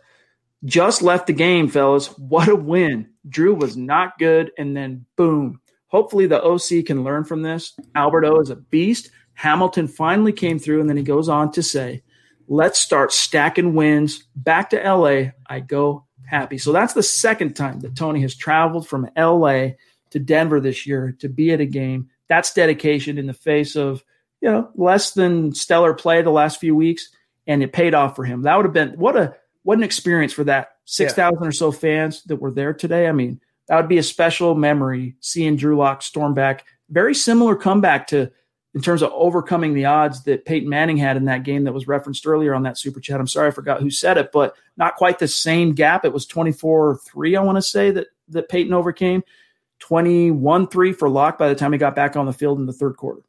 just 0.65 1.03
left 1.03 1.27
the 1.27 1.33
game, 1.33 1.69
fellas. 1.69 2.07
What 2.19 2.49
a 2.49 2.57
win. 2.57 3.09
Drew 3.29 3.55
was 3.55 3.77
not 3.77 4.19
good, 4.19 4.53
and 4.59 4.77
then 4.77 5.07
boom. 5.17 5.61
Hopefully, 5.89 6.27
the 6.27 6.43
OC 6.43 6.87
can 6.87 7.05
learn 7.05 7.25
from 7.25 7.43
this. 7.43 7.75
Alberto 7.95 8.41
is 8.41 8.51
a 8.51 8.57
beast. 8.57 9.11
Hamilton 9.35 9.89
finally 9.89 10.33
came 10.33 10.59
through, 10.59 10.81
and 10.81 10.89
then 10.89 10.97
he 10.97 11.03
goes 11.03 11.29
on 11.29 11.53
to 11.53 11.63
say, 11.63 12.03
Let's 12.47 12.81
start 12.81 13.13
stacking 13.13 13.75
wins. 13.75 14.25
Back 14.35 14.71
to 14.71 14.77
LA. 14.77 15.31
I 15.47 15.61
go 15.61 16.07
happy. 16.27 16.59
So 16.59 16.73
that's 16.73 16.95
the 16.95 17.03
second 17.03 17.55
time 17.55 17.81
that 17.81 17.97
Tony 17.97 18.21
has 18.23 18.35
traveled 18.35 18.89
from 18.89 19.09
LA 19.17 19.71
to 20.11 20.19
Denver 20.19 20.61
this 20.61 20.87
year 20.87 21.17
to 21.21 21.29
be 21.29 21.53
at 21.53 21.61
a 21.61 21.67
game. 21.67 22.11
That's 22.29 22.53
dedication 22.53 23.19
in 23.19 23.27
the 23.27 23.35
face 23.35 23.77
of, 23.77 24.05
you 24.41 24.51
know, 24.51 24.71
less 24.75 25.13
than 25.13 25.55
stellar 25.55 25.95
play 25.95 26.23
the 26.23 26.31
last 26.31 26.61
few 26.61 26.75
weeks, 26.75 27.09
and 27.47 27.63
it 27.63 27.73
paid 27.73 27.95
off 27.95 28.17
for 28.17 28.25
him. 28.25 28.43
That 28.43 28.57
would 28.57 28.67
have 28.67 28.75
been 28.75 28.99
what 28.99 29.17
a 29.17 29.37
what 29.63 29.79
an 29.79 29.85
experience 29.85 30.33
for 30.33 30.45
that 30.45 30.71
6,000 30.87 31.39
yeah. 31.41 31.49
or 31.49 31.53
so 31.53 31.71
fans 31.71 32.23
that 32.25 32.37
were 32.37 32.51
there 32.51 32.73
today. 32.73 33.09
I 33.09 33.13
mean, 33.13 33.41
that 33.69 33.77
would 33.77 33.89
be 33.89 33.99
a 33.99 34.03
special 34.03 34.55
memory 34.55 35.17
seeing 35.21 35.57
Drew 35.57 35.77
Lock 35.77 36.03
storm 36.03 36.35
back. 36.35 36.65
Very 36.89 37.15
similar 37.15 37.55
comeback 37.55 38.09
to 38.09 38.31
in 38.75 38.81
terms 38.81 39.03
of 39.03 39.11
overcoming 39.13 39.75
the 39.75 39.85
odds 39.85 40.23
that 40.25 40.45
Peyton 40.45 40.69
Manning 40.69 40.97
had 40.97 41.17
in 41.17 41.25
that 41.25 41.43
game 41.43 41.65
that 41.65 41.73
was 41.73 41.89
referenced 41.89 42.27
earlier 42.27 42.55
on 42.55 42.63
that 42.63 42.79
super 42.79 43.01
chat. 43.01 43.19
I'm 43.19 43.27
sorry 43.27 43.49
I 43.49 43.53
forgot 43.53 43.81
who 43.81 43.91
said 43.91 44.17
it, 44.17 44.31
but 44.33 44.55
not 44.77 44.97
quite 44.97 45.19
the 45.19 45.27
same 45.27 45.73
gap. 45.73 46.05
It 46.05 46.13
was 46.13 46.27
24-3, 46.27 47.37
I 47.37 47.43
want 47.43 47.57
to 47.57 47.63
say, 47.63 47.91
that 47.91 48.09
that 48.29 48.49
Peyton 48.49 48.73
overcame. 48.73 49.23
21-3 49.81 50.95
for 50.97 51.09
Lock 51.09 51.39
by 51.39 51.49
the 51.49 51.55
time 51.55 51.73
he 51.73 51.79
got 51.79 51.97
back 51.97 52.15
on 52.15 52.27
the 52.27 52.33
field 52.33 52.59
in 52.59 52.67
the 52.67 52.73
third 52.73 52.97
quarter. 52.97 53.23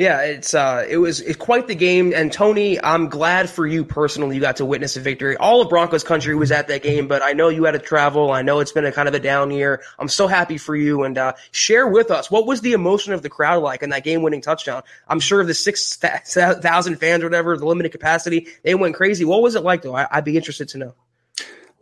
Yeah, 0.00 0.22
it's 0.22 0.54
uh, 0.54 0.86
it 0.88 0.96
was 0.96 1.20
it's 1.20 1.36
quite 1.36 1.66
the 1.66 1.74
game. 1.74 2.14
And 2.16 2.32
Tony, 2.32 2.82
I'm 2.82 3.10
glad 3.10 3.50
for 3.50 3.66
you 3.66 3.84
personally. 3.84 4.34
You 4.34 4.40
got 4.40 4.56
to 4.56 4.64
witness 4.64 4.96
a 4.96 5.00
victory. 5.00 5.36
All 5.36 5.60
of 5.60 5.68
Broncos 5.68 6.04
country 6.04 6.34
was 6.34 6.50
at 6.50 6.68
that 6.68 6.82
game, 6.82 7.06
but 7.06 7.22
I 7.22 7.34
know 7.34 7.50
you 7.50 7.64
had 7.64 7.72
to 7.72 7.78
travel. 7.78 8.32
I 8.32 8.40
know 8.40 8.60
it's 8.60 8.72
been 8.72 8.86
a 8.86 8.92
kind 8.92 9.08
of 9.08 9.14
a 9.14 9.18
down 9.18 9.50
year. 9.50 9.82
I'm 9.98 10.08
so 10.08 10.26
happy 10.26 10.56
for 10.56 10.74
you. 10.74 11.02
And 11.02 11.18
uh, 11.18 11.34
share 11.50 11.86
with 11.86 12.10
us 12.10 12.30
what 12.30 12.46
was 12.46 12.62
the 12.62 12.72
emotion 12.72 13.12
of 13.12 13.20
the 13.20 13.28
crowd 13.28 13.62
like 13.62 13.82
in 13.82 13.90
that 13.90 14.02
game-winning 14.02 14.40
touchdown. 14.40 14.84
I'm 15.06 15.20
sure 15.20 15.44
the 15.44 15.52
six 15.52 15.96
thousand 15.96 16.96
fans 16.96 17.22
or 17.22 17.26
whatever, 17.26 17.58
the 17.58 17.66
limited 17.66 17.92
capacity, 17.92 18.46
they 18.62 18.74
went 18.74 18.94
crazy. 18.94 19.26
What 19.26 19.42
was 19.42 19.54
it 19.54 19.64
like 19.64 19.82
though? 19.82 19.96
I, 19.96 20.06
I'd 20.10 20.24
be 20.24 20.34
interested 20.34 20.70
to 20.70 20.78
know. 20.78 20.94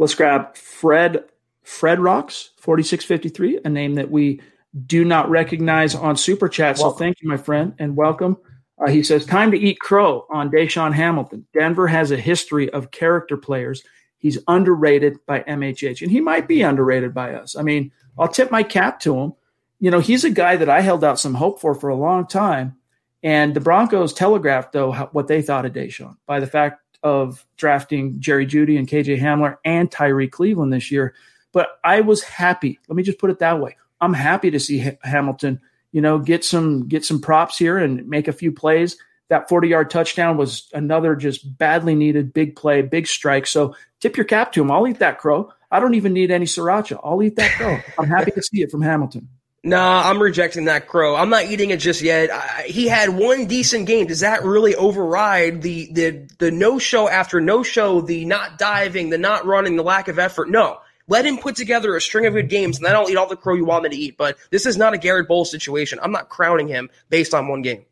Let's 0.00 0.16
grab 0.16 0.56
Fred 0.56 1.22
Fred 1.62 2.00
Rocks 2.00 2.50
4653, 2.56 3.60
a 3.64 3.68
name 3.68 3.94
that 3.94 4.10
we 4.10 4.40
do 4.86 5.04
not 5.04 5.28
recognize 5.30 5.94
on 5.94 6.16
Super 6.16 6.48
Chat. 6.48 6.78
So 6.78 6.92
thank 6.92 7.20
you, 7.20 7.28
my 7.28 7.36
friend, 7.36 7.74
and 7.78 7.96
welcome. 7.96 8.36
Uh, 8.78 8.88
he 8.88 9.02
says, 9.02 9.26
Time 9.26 9.50
to 9.50 9.58
eat 9.58 9.80
crow 9.80 10.26
on 10.30 10.50
DaeSean 10.50 10.92
Hamilton. 10.92 11.46
Denver 11.52 11.88
has 11.88 12.10
a 12.10 12.16
history 12.16 12.70
of 12.70 12.90
character 12.90 13.36
players. 13.36 13.82
He's 14.18 14.38
underrated 14.48 15.18
by 15.26 15.40
MHH, 15.40 16.02
and 16.02 16.10
he 16.10 16.20
might 16.20 16.48
be 16.48 16.62
underrated 16.62 17.14
by 17.14 17.34
us. 17.34 17.56
I 17.56 17.62
mean, 17.62 17.92
I'll 18.18 18.28
tip 18.28 18.50
my 18.50 18.62
cap 18.62 19.00
to 19.00 19.16
him. 19.16 19.32
You 19.80 19.90
know, 19.90 20.00
he's 20.00 20.24
a 20.24 20.30
guy 20.30 20.56
that 20.56 20.68
I 20.68 20.80
held 20.80 21.04
out 21.04 21.20
some 21.20 21.34
hope 21.34 21.60
for 21.60 21.74
for 21.74 21.88
a 21.88 21.96
long 21.96 22.26
time. 22.26 22.76
And 23.22 23.54
the 23.54 23.60
Broncos 23.60 24.12
telegraphed, 24.12 24.72
though, 24.72 24.92
what 25.12 25.28
they 25.28 25.42
thought 25.42 25.66
of 25.66 25.72
DaeSean 25.72 26.16
by 26.26 26.40
the 26.40 26.46
fact 26.46 26.80
of 27.02 27.44
drafting 27.56 28.20
Jerry 28.20 28.46
Jeudy 28.46 28.78
and 28.78 28.88
KJ 28.88 29.20
Hamler 29.20 29.56
and 29.64 29.90
Tyrie 29.90 30.28
Cleveland 30.28 30.72
this 30.72 30.90
year. 30.90 31.14
But 31.52 31.78
I 31.84 32.00
was 32.00 32.22
happy. 32.22 32.78
Let 32.88 32.96
me 32.96 33.02
just 33.02 33.18
put 33.18 33.30
it 33.30 33.38
that 33.38 33.60
way. 33.60 33.76
I'm 34.00 34.14
happy 34.14 34.50
to 34.50 34.60
see 34.60 34.92
Hamilton 35.02 35.60
you 35.92 36.00
know, 36.00 36.18
get 36.18 36.44
some 36.44 36.88
get 36.88 37.04
some 37.04 37.20
props 37.20 37.58
here 37.58 37.78
and 37.78 38.06
make 38.08 38.28
a 38.28 38.32
few 38.32 38.52
plays. 38.52 38.96
That 39.28 39.48
40 39.48 39.68
yard 39.68 39.90
touchdown 39.90 40.36
was 40.36 40.68
another 40.72 41.14
just 41.14 41.58
badly 41.58 41.94
needed 41.94 42.32
big 42.32 42.56
play, 42.56 42.82
big 42.82 43.06
strike. 43.06 43.46
So 43.46 43.74
tip 44.00 44.16
your 44.16 44.24
cap 44.24 44.52
to 44.52 44.62
him. 44.62 44.70
I'll 44.70 44.88
eat 44.88 45.00
that 45.00 45.18
crow. 45.18 45.52
I 45.70 45.80
don't 45.80 45.94
even 45.94 46.14
need 46.14 46.30
any 46.30 46.46
sriracha. 46.46 46.98
I'll 47.02 47.22
eat 47.22 47.36
that 47.36 47.50
crow. 47.52 47.78
I'm 47.98 48.08
happy 48.08 48.30
to 48.30 48.42
see 48.42 48.62
it 48.62 48.70
from 48.70 48.82
Hamilton. 48.82 49.28
Nah, 49.64 50.08
I'm 50.08 50.22
rejecting 50.22 50.66
that 50.66 50.86
crow. 50.86 51.16
I'm 51.16 51.30
not 51.30 51.46
eating 51.46 51.70
it 51.70 51.80
just 51.80 52.00
yet. 52.00 52.30
I, 52.30 52.62
he 52.68 52.86
had 52.86 53.08
one 53.08 53.46
decent 53.46 53.86
game. 53.86 54.06
Does 54.06 54.20
that 54.20 54.44
really 54.44 54.76
override 54.76 55.62
the 55.62 55.92
the 55.92 56.28
the 56.38 56.52
no 56.52 56.78
show 56.78 57.08
after 57.08 57.40
no 57.40 57.64
show, 57.64 58.00
the 58.00 58.24
not 58.24 58.56
diving, 58.56 59.10
the 59.10 59.18
not 59.18 59.46
running, 59.46 59.74
the 59.74 59.82
lack 59.82 60.06
of 60.06 60.20
effort? 60.20 60.48
No. 60.48 60.78
Let 61.08 61.26
him 61.26 61.38
put 61.38 61.56
together 61.56 61.96
a 61.96 62.00
string 62.00 62.26
of 62.26 62.34
good 62.34 62.48
games, 62.48 62.76
and 62.76 62.86
then 62.86 62.94
I'll 62.94 63.10
eat 63.10 63.16
all 63.16 63.26
the 63.26 63.36
crow 63.36 63.54
you 63.54 63.64
want 63.64 63.84
me 63.84 63.90
to 63.90 63.96
eat. 63.96 64.16
But 64.16 64.36
this 64.50 64.66
is 64.66 64.76
not 64.76 64.94
a 64.94 64.98
Garett 64.98 65.26
Bolles 65.26 65.50
situation. 65.50 65.98
I'm 66.02 66.12
not 66.12 66.28
crowning 66.28 66.68
him 66.68 66.90
based 67.08 67.34
on 67.34 67.48
one 67.48 67.62
game. 67.62 67.84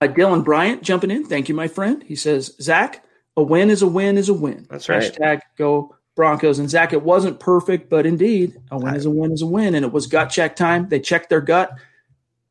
Uh, 0.00 0.08
Dylan 0.08 0.44
Bryant 0.44 0.82
jumping 0.82 1.10
in. 1.10 1.24
Thank 1.24 1.48
you, 1.48 1.54
my 1.54 1.68
friend. 1.68 2.02
He 2.02 2.16
says, 2.16 2.54
Zach, 2.60 3.04
a 3.36 3.42
win 3.42 3.70
is 3.70 3.80
a 3.82 3.86
win 3.86 4.18
is 4.18 4.28
a 4.28 4.34
win. 4.34 4.66
That's 4.68 4.88
right. 4.88 5.02
Hashtag 5.02 5.40
go 5.56 5.94
Broncos. 6.16 6.58
And 6.58 6.68
Zach, 6.68 6.92
it 6.92 7.02
wasn't 7.02 7.38
perfect, 7.38 7.88
but 7.88 8.06
indeed, 8.06 8.56
a 8.70 8.78
win 8.78 8.96
is 8.96 9.06
a 9.06 9.10
win 9.10 9.32
is 9.32 9.42
a 9.42 9.46
win. 9.46 9.74
And 9.74 9.84
it 9.84 9.92
was 9.92 10.06
gut 10.06 10.30
check 10.30 10.56
time. 10.56 10.88
They 10.88 11.00
checked 11.00 11.30
their 11.30 11.40
gut, 11.40 11.70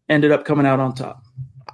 ended 0.07 0.31
up 0.31 0.45
coming 0.45 0.65
out 0.65 0.79
on 0.79 0.95
top. 0.95 1.23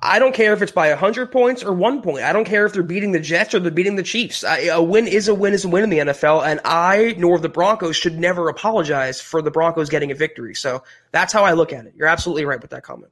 I 0.04 0.18
don't 0.18 0.34
care 0.34 0.54
if 0.54 0.62
it's 0.62 0.72
by 0.72 0.89
100 0.89 1.32
points 1.32 1.64
or 1.64 1.74
one 1.74 2.02
point. 2.02 2.24
I 2.24 2.34
don't 2.34 2.45
care 2.45 2.66
if 2.66 2.74
they're 2.74 2.82
beating 2.82 3.12
the 3.12 3.20
Jets 3.20 3.54
or 3.54 3.60
they're 3.60 3.72
beating 3.72 3.97
the 3.97 4.04
Chiefs. 4.04 4.43
I, 4.43 4.62
a 4.62 4.82
win 4.82 5.08
is 5.08 5.28
a 5.28 5.36
win 5.36 5.54
is 5.54 5.64
a 5.64 5.70
win 5.70 5.84
in 5.84 5.89
the 5.91 5.99
NFL, 5.99 6.45
and 6.45 6.60
I 6.66 7.14
nor 7.18 7.38
the 7.38 7.49
Broncos 7.49 7.95
should 7.95 8.18
never 8.18 8.49
apologize 8.49 9.22
for 9.22 9.41
the 9.41 9.52
Broncos 9.52 9.89
getting 9.89 10.12
a 10.12 10.16
victory. 10.16 10.56
So 10.56 10.84
that's 11.12 11.32
how 11.32 11.43
I 11.43 11.54
look 11.54 11.72
at 11.72 11.86
it. 11.86 11.93
You're 11.95 12.08
absolutely 12.08 12.45
right 12.45 12.62
with 12.62 12.72
that 12.72 12.84
comment. 12.84 13.12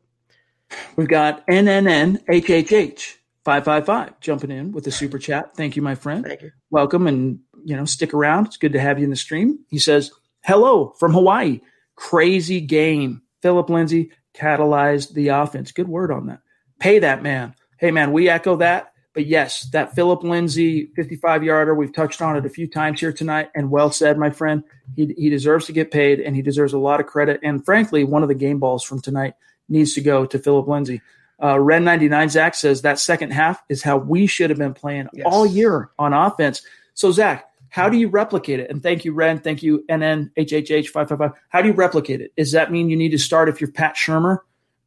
We've 0.96 1.08
got 1.08 1.46
NNNHHH 1.48 3.16
555 3.44 4.20
jumping 4.20 4.52
in 4.52 4.72
with 4.72 4.84
the 4.84 4.92
super 4.92 5.20
chat. 5.20 5.56
Thank 5.56 5.76
you, 5.76 5.82
my 5.82 5.96
friend. 5.96 6.26
Thank 6.26 6.42
you. 6.42 6.52
Welcome 6.72 7.08
and 7.08 7.40
you 7.66 7.76
know, 7.76 7.86
stick 7.86 8.14
around. 8.14 8.48
It's 8.48 8.58
good 8.58 8.74
to 8.74 8.80
have 8.80 9.00
you 9.00 9.04
in 9.04 9.10
the 9.10 9.16
stream. 9.16 9.60
He 9.70 9.80
says, 9.80 10.12
Hello 10.44 10.94
from 11.00 11.14
Hawaii. 11.14 11.62
Crazy 11.96 12.62
game. 12.62 13.22
Phillip 13.42 13.70
Lindsay 13.70 14.12
catalyzed 14.34 15.14
the 15.14 15.30
offense. 15.30 15.72
Good 15.72 15.88
word 15.88 16.12
on 16.12 16.28
that. 16.28 16.42
Pay 16.80 16.99
that 16.99 17.21
man. 17.21 17.55
Hey, 17.77 17.91
man, 17.91 18.11
we 18.11 18.30
echo 18.30 18.57
that. 18.57 18.93
But 19.13 19.25
yes, 19.25 19.63
that 19.71 19.95
Phillip 19.95 20.23
Lindsay 20.23 20.91
55 20.95 21.43
yarder, 21.43 21.73
we've 21.73 21.93
touched 21.93 22.21
on 22.21 22.38
it 22.38 22.45
a 22.45 22.49
few 22.49 22.67
times 22.67 22.99
here 22.99 23.11
tonight. 23.11 23.49
And 23.55 23.71
well 23.71 23.91
said, 23.91 24.17
my 24.17 24.30
friend. 24.30 24.63
He, 24.95 25.13
he 25.17 25.30
deserves 25.30 25.65
to 25.65 25.71
get 25.71 25.91
paid 25.91 26.19
and 26.19 26.36
he 26.36 26.41
deserves 26.41 26.73
a 26.73 26.80
lot 26.80 26.99
of 26.99 27.07
credit. 27.07 27.39
And 27.43 27.63
frankly, 27.63 28.03
one 28.03 28.23
of 28.23 28.30
the 28.30 28.36
game 28.36 28.59
balls 28.59 28.84
from 28.84 29.01
tonight 29.01 29.34
needs 29.67 29.93
to 29.95 30.01
go 30.01 30.25
to 30.25 30.39
Phillip 30.39 30.67
Lindsay. 30.67 31.01
Uh, 31.41 31.59
Ren 31.59 31.84
99 31.84 32.30
Zach 32.30 32.55
says 32.55 32.82
that 32.82 32.99
second 32.99 33.32
half 33.32 33.63
is 33.69 33.82
how 33.82 33.97
we 33.97 34.27
should 34.27 34.49
have 34.49 34.59
been 34.59 34.73
playing 34.73 35.07
yes. 35.13 35.25
all 35.30 35.45
year 35.45 35.89
on 35.97 36.13
offense. 36.13 36.61
So, 36.93 37.11
Zach, 37.11 37.45
how 37.69 37.88
do 37.88 37.97
you 37.97 38.09
replicate 38.09 38.59
it? 38.59 38.69
And 38.69 38.84
thank 38.84 39.05
you, 39.05 39.13
Ren. 39.13 39.39
Thank 39.39 39.63
you, 39.63 39.86
NNHHH555. 39.89 41.34
How 41.49 41.61
do 41.61 41.69
you 41.69 41.73
replicate 41.73 42.19
it? 42.19 42.36
Does 42.36 42.51
that 42.51 42.71
mean 42.71 42.89
you 42.89 42.97
need 42.97 43.11
to 43.11 43.17
start 43.17 43.47
if 43.47 43.61
you're 43.61 43.71
Pat 43.71 43.95
Shurmur, 43.95 44.39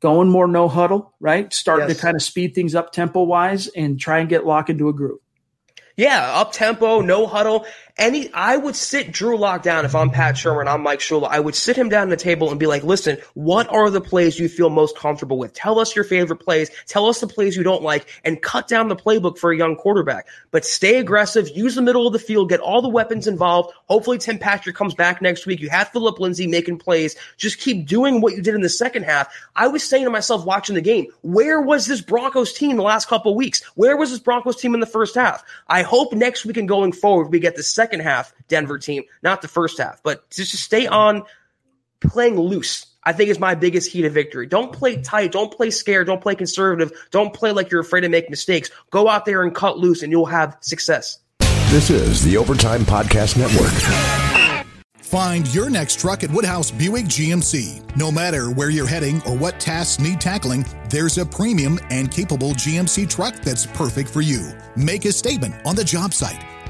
going 0.03 0.29
more 0.29 0.49
no 0.49 0.69
huddle, 0.69 1.15
right? 1.21 1.53
Starting 1.53 1.89
yes. 1.89 1.97
to 1.97 2.03
kind 2.03 2.17
of 2.17 2.23
speed 2.23 2.55
things 2.55 2.75
up 2.75 2.93
tempo 2.93 3.23
wise 3.23 3.69
and 3.69 3.99
try 3.99 4.19
and 4.19 4.29
get 4.29 4.45
lock 4.45 4.69
into 4.69 4.89
a 4.89 4.93
groove? 4.93 5.21
Yeah, 5.97 6.33
up 6.35 6.53
tempo, 6.53 7.01
no 7.01 7.27
huddle. 7.27 7.65
Any, 7.99 8.33
I 8.33 8.57
would 8.57 8.75
sit 8.75 9.13
Drew 9.13 9.37
Lock 9.37 9.63
down 9.63 9.85
if 9.85 9.95
I'm 9.95 10.09
Pat 10.09 10.35
Shurmur 10.35 10.61
and 10.61 10.69
I'm 10.69 10.83
Mike 10.83 11.01
Shula. 11.01 11.29
I 11.29 11.39
would 11.39 11.55
sit 11.55 11.77
him 11.77 11.91
down 11.91 12.05
at 12.05 12.19
the 12.19 12.23
table 12.23 12.51
and 12.51 12.59
be 12.59 12.67
like, 12.67 12.83
listen, 12.83 13.19
what 13.35 13.69
are 13.69 13.91
the 13.91 14.01
plays 14.01 14.39
you 14.39 14.49
feel 14.49 14.71
most 14.71 14.97
comfortable 14.97 15.37
with? 15.37 15.53
Tell 15.53 15.79
us 15.79 15.95
your 15.95 16.05
favorite 16.05 16.39
plays. 16.39 16.71
Tell 16.87 17.07
us 17.07 17.21
the 17.21 17.27
plays 17.27 17.55
you 17.55 17.63
don't 17.63 17.83
like 17.83 18.09
and 18.25 18.41
cut 18.41 18.67
down 18.67 18.89
the 18.89 18.97
playbook 18.97 19.37
for 19.37 19.53
a 19.53 19.57
young 19.57 19.77
quarterback. 19.77 20.27
But 20.53 20.65
stay 20.65 20.99
aggressive, 21.01 21.51
use 21.51 21.75
the 21.75 21.83
middle 21.83 22.07
of 22.07 22.15
the 22.15 22.19
field, 22.19 22.49
get 22.49 22.61
all 22.61 22.81
the 22.81 22.89
weapons 22.89 23.27
involved. 23.27 23.75
Hopefully 23.89 24.17
Tim 24.17 24.39
Patrick 24.39 24.75
comes 24.75 24.95
back 24.95 25.21
next 25.21 25.45
week. 25.45 25.61
You 25.61 25.69
have 25.69 25.89
Phillip 25.89 26.19
Lindsay 26.19 26.47
making 26.47 26.79
plays. 26.79 27.15
Just 27.37 27.59
keep 27.59 27.87
doing 27.87 28.23
what 28.23 28.35
you 28.35 28.41
did 28.41 28.55
in 28.55 28.63
the 28.63 28.71
second 28.71 29.03
half. 29.03 29.29
I 29.55 29.69
was 29.69 29.83
saying 29.83 30.05
to 30.05 30.11
myself 30.11 30.47
watching 30.47 30.77
the 30.77 30.81
game, 30.81 31.09
where 31.21 31.61
was 31.61 31.87
this 31.87 32.01
Broncos 32.01 32.55
team 32.55 32.77
the 32.77 32.83
last 32.83 33.07
couple 33.07 33.35
weeks? 33.35 33.63
Where 33.75 33.99
was 33.99 34.11
this 34.11 34.21
Broncos 34.21 34.57
team 34.57 34.73
in 34.73 34.81
the 34.81 34.87
first 34.87 35.15
half? 35.15 35.45
I 35.69 35.83
hope 35.83 36.15
next 36.15 36.47
week 36.47 36.57
and 36.57 36.67
going 36.67 36.93
forward 36.93 37.31
we 37.31 37.39
get 37.39 37.55
the 37.55 37.63
second 37.83 38.01
half 38.01 38.33
Denver 38.47 38.79
team, 38.79 39.03
not 39.23 39.43
the 39.43 39.49
first 39.49 39.79
half. 39.79 40.03
But 40.03 40.31
just 40.31 40.53
to 40.53 40.57
stay 40.57 40.87
on 40.87 41.25
playing 42.01 42.39
loose, 42.39 42.87
I 43.03 43.13
think 43.13 43.31
is 43.31 43.41
my 43.41 43.57
biggest 43.57 43.91
key 43.91 44.03
to 44.03 44.11
victory. 44.11 44.47
Don't 44.47 44.73
play 44.73 45.03
tight. 45.03 45.33
Don't 45.33 45.53
play 45.53 45.71
scared. 45.71 46.07
Don't 46.07 46.21
play 46.21 46.37
conservative. 46.37 46.93
Don't 47.11 47.35
play 47.35 47.51
like 47.51 47.71
you're 47.71 47.81
afraid 47.81 48.03
to 48.03 48.09
make 48.09 48.31
mistakes. 48.31 48.71
Go 48.91 49.09
out 49.09 49.25
there 49.25 49.43
and 49.43 49.53
cut 49.53 49.79
loose, 49.79 50.03
and 50.03 50.13
you'll 50.13 50.27
have 50.27 50.57
success. 50.61 51.19
This 51.71 51.91
is 51.91 52.23
the 52.23 52.37
Overtime 52.37 52.83
Podcast 52.83 53.37
Network. 53.37 53.73
Find 54.99 55.53
your 55.53 55.69
next 55.69 55.99
truck 56.01 56.23
at 56.23 56.31
Woodhouse 56.31 56.71
Buick 56.71 57.07
GMC. 57.07 57.97
No 57.97 58.11
matter 58.13 58.51
where 58.51 58.71
you're 58.71 58.87
heading 58.87 59.21
or 59.27 59.37
what 59.37 59.59
tasks 59.61 60.01
need 60.01 60.21
tackling, 60.21 60.65
there's 60.89 61.19
a 61.19 61.27
premium 61.27 61.79
and 61.91 62.11
capable 62.11 62.53
GMC 62.53 63.11
truck 63.11 63.35
that's 63.37 63.67
perfect 63.67 64.09
for 64.09 64.21
you. 64.23 64.53
Make 64.77 65.05
a 65.05 65.13
statement 65.13 65.55
on 65.67 65.75
the 65.75 65.85
job 65.85 66.15
site 66.15 66.43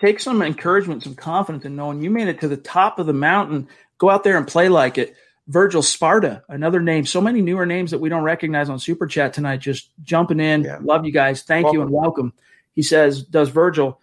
take 0.00 0.20
some 0.20 0.42
encouragement, 0.42 1.02
some 1.02 1.14
confidence 1.14 1.64
in 1.64 1.76
knowing 1.76 2.02
you 2.02 2.10
made 2.10 2.28
it 2.28 2.40
to 2.40 2.48
the 2.48 2.56
top 2.56 2.98
of 2.98 3.06
the 3.06 3.12
mountain. 3.12 3.68
Go 3.98 4.10
out 4.10 4.24
there 4.24 4.36
and 4.36 4.46
play 4.46 4.68
like 4.68 4.98
it. 4.98 5.16
Virgil 5.46 5.82
Sparta, 5.82 6.42
another 6.48 6.80
name. 6.80 7.04
So 7.04 7.20
many 7.20 7.42
newer 7.42 7.66
names 7.66 7.90
that 7.90 7.98
we 7.98 8.08
don't 8.08 8.22
recognize 8.22 8.70
on 8.70 8.78
Super 8.78 9.06
Chat 9.06 9.34
tonight. 9.34 9.58
Just 9.58 9.90
jumping 10.02 10.40
in. 10.40 10.64
Yeah. 10.64 10.78
Love 10.80 11.04
you 11.04 11.12
guys. 11.12 11.42
Thank 11.42 11.64
welcome. 11.64 11.78
you 11.78 11.82
and 11.82 11.90
welcome. 11.90 12.32
He 12.74 12.82
says, 12.82 13.22
Does 13.22 13.50
Virgil, 13.50 14.00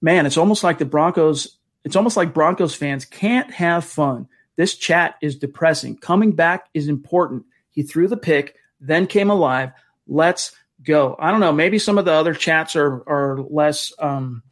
man, 0.00 0.26
it's 0.26 0.36
almost 0.36 0.62
like 0.62 0.78
the 0.78 0.84
Broncos, 0.84 1.56
it's 1.84 1.96
almost 1.96 2.16
like 2.16 2.34
Broncos 2.34 2.74
fans 2.74 3.04
can't 3.04 3.50
have 3.50 3.84
fun. 3.84 4.28
This 4.56 4.76
chat 4.76 5.16
is 5.20 5.36
depressing. 5.36 5.96
Coming 5.96 6.32
back 6.32 6.68
is 6.72 6.88
important. 6.88 7.46
He 7.70 7.82
threw 7.82 8.08
the 8.08 8.16
pick, 8.16 8.56
then 8.80 9.06
came 9.06 9.30
alive. 9.30 9.72
Let's 10.06 10.54
go. 10.82 11.16
I 11.18 11.30
don't 11.30 11.40
know. 11.40 11.52
Maybe 11.52 11.78
some 11.78 11.98
of 11.98 12.04
the 12.04 12.12
other 12.12 12.34
chats 12.34 12.76
are 12.76 13.02
are 13.08 13.38
less 13.40 13.92
um, 13.98 14.42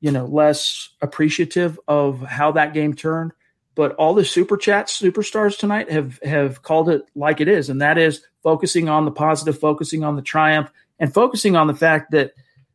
you 0.00 0.10
know, 0.10 0.26
less 0.26 0.90
appreciative 1.00 1.78
of 1.88 2.20
how 2.20 2.52
that 2.52 2.74
game 2.74 2.94
turned. 2.94 3.32
But 3.74 3.94
all 3.94 4.14
the 4.14 4.24
super 4.24 4.56
chats, 4.56 5.00
superstars 5.00 5.56
tonight 5.56 5.90
have 5.90 6.18
have 6.24 6.62
called 6.62 6.88
it 6.88 7.02
like 7.14 7.40
it 7.40 7.48
is, 7.48 7.70
and 7.70 7.80
that 7.80 7.96
is 7.96 8.22
focusing 8.42 8.88
on 8.88 9.04
the 9.04 9.10
positive, 9.12 9.58
focusing 9.58 10.02
on 10.02 10.16
the 10.16 10.22
triumph, 10.22 10.70
and 10.98 11.14
focusing 11.14 11.56
on 11.56 11.68
the 11.68 11.74
fact 11.74 12.10
that 12.10 12.32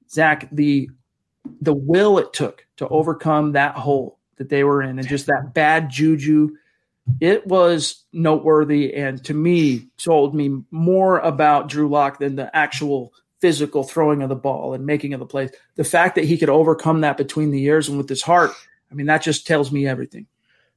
Zach, 0.10 0.48
the 0.52 0.90
the 1.62 1.74
will 1.74 2.20
it 2.20 2.32
took 2.32 2.66
to 2.78 2.88
overcome 2.88 3.52
that 3.52 3.76
hole 3.76 4.18
that 4.38 4.50
they 4.50 4.64
were 4.64 4.82
in 4.82 4.98
and 4.98 5.08
just 5.08 5.28
that 5.28 5.54
bad 5.54 5.90
juju. 5.90 6.52
It 7.20 7.46
was 7.46 8.06
noteworthy 8.14 8.94
and 8.94 9.24
to 9.26 9.34
me 9.34 9.90
told 9.98 10.34
me 10.34 10.62
more 10.72 11.20
about 11.20 11.68
Drew 11.68 11.90
Lock 11.90 12.20
than 12.20 12.36
the 12.36 12.56
actual 12.56 13.14
physical 13.44 13.84
throwing 13.84 14.22
of 14.22 14.30
the 14.30 14.38
ball 14.38 14.74
and 14.74 14.86
making 14.86 15.14
of 15.14 15.20
the 15.20 15.26
plays. 15.26 15.52
The 15.76 15.84
fact 15.84 16.16
that 16.16 16.24
he 16.24 16.38
could 16.38 16.48
overcome 16.48 17.02
that 17.02 17.18
between 17.18 17.52
the 17.52 17.60
years 17.60 17.90
and 17.90 17.98
with 17.98 18.08
his 18.08 18.22
heart, 18.22 18.52
I 18.90 18.94
mean, 18.94 19.08
that 19.08 19.22
just 19.22 19.46
tells 19.46 19.70
me 19.70 19.86
everything. 19.86 20.28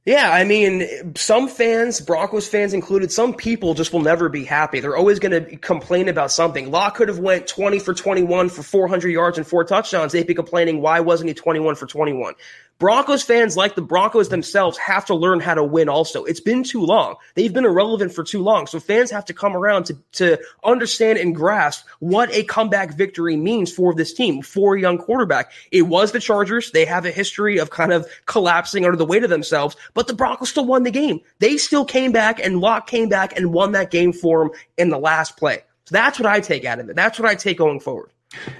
Yeah, 0.05 0.29
I 0.29 0.43
mean, 0.43 1.15
some 1.15 1.47
fans, 1.47 2.01
Broncos 2.01 2.45
fans 2.45 2.73
included, 2.73 3.09
some 3.09 3.33
people 3.33 3.73
just 3.73 3.93
will 3.93 4.01
never 4.01 4.27
be 4.27 4.43
happy. 4.43 4.81
They're 4.81 4.97
always 4.97 5.19
going 5.19 5.31
to 5.31 5.55
complain 5.55 6.09
about 6.09 6.29
something. 6.29 6.69
Lock 6.69 6.95
could 6.95 7.07
have 7.07 7.19
went 7.19 7.47
20 7.47 7.79
for 7.79 7.93
21 7.93 8.49
for 8.49 8.63
400 8.63 9.07
yards 9.07 9.37
and 9.37 9.47
four 9.47 9.63
touchdowns. 9.63 10.11
They'd 10.11 10.27
be 10.27 10.33
complaining, 10.33 10.81
why 10.81 10.99
wasn't 10.99 11.29
he 11.29 11.35
21 11.35 11.75
for 11.75 11.87
21? 11.87 12.33
Broncos 12.79 13.23
fans, 13.23 13.57
like 13.57 13.73
the 13.73 13.81
Broncos 13.81 14.29
themselves, 14.29 14.77
have 14.77 15.05
to 15.05 15.15
learn 15.15 15.39
how 15.39 15.55
to 15.55 15.63
win 15.63 15.89
also. 15.89 16.25
It's 16.25 16.39
been 16.39 16.63
too 16.63 16.81
long. 16.81 17.15
They've 17.33 17.53
been 17.53 17.65
irrelevant 17.65 18.13
for 18.13 18.23
too 18.23 18.43
long. 18.43 18.67
So 18.67 18.79
fans 18.79 19.09
have 19.09 19.25
to 19.25 19.33
come 19.33 19.55
around 19.55 19.85
to, 19.85 19.97
to 20.13 20.39
understand 20.63 21.17
and 21.17 21.35
grasp 21.35 21.87
what 21.99 22.31
a 22.31 22.43
comeback 22.43 22.93
victory 22.93 23.35
means 23.35 23.71
for 23.71 23.95
this 23.95 24.13
team, 24.13 24.43
for 24.43 24.75
a 24.75 24.79
young 24.79 24.99
quarterback. 24.99 25.51
It 25.71 25.83
was 25.83 26.11
the 26.11 26.19
Chargers. 26.19 26.71
They 26.71 26.85
have 26.85 27.05
a 27.05 27.11
history 27.11 27.57
of 27.57 27.71
kind 27.71 27.91
of 27.91 28.07
collapsing 28.27 28.85
under 28.85 28.97
the 28.97 29.05
weight 29.05 29.23
of 29.23 29.31
themselves, 29.31 29.75
but 29.95 30.07
the 30.07 30.13
Broncos 30.13 30.49
still 30.49 30.65
won 30.65 30.83
the 30.83 30.91
game. 30.91 31.21
They 31.39 31.57
still 31.57 31.85
came 31.85 32.11
back 32.11 32.39
and 32.39 32.59
Lock 32.59 32.85
came 32.85 33.09
back 33.09 33.35
and 33.35 33.53
won 33.53 33.71
that 33.71 33.89
game 33.89 34.13
for 34.13 34.43
them 34.43 34.51
in 34.77 34.89
the 34.89 34.99
last 34.99 35.35
play. 35.35 35.63
So 35.85 35.93
that's 35.93 36.19
what 36.19 36.27
I 36.27 36.41
take 36.41 36.65
out 36.65 36.79
of 36.79 36.89
it. 36.89 36.95
That's 36.95 37.17
what 37.17 37.27
I 37.27 37.35
take 37.35 37.57
going 37.57 37.79
forward. 37.79 38.11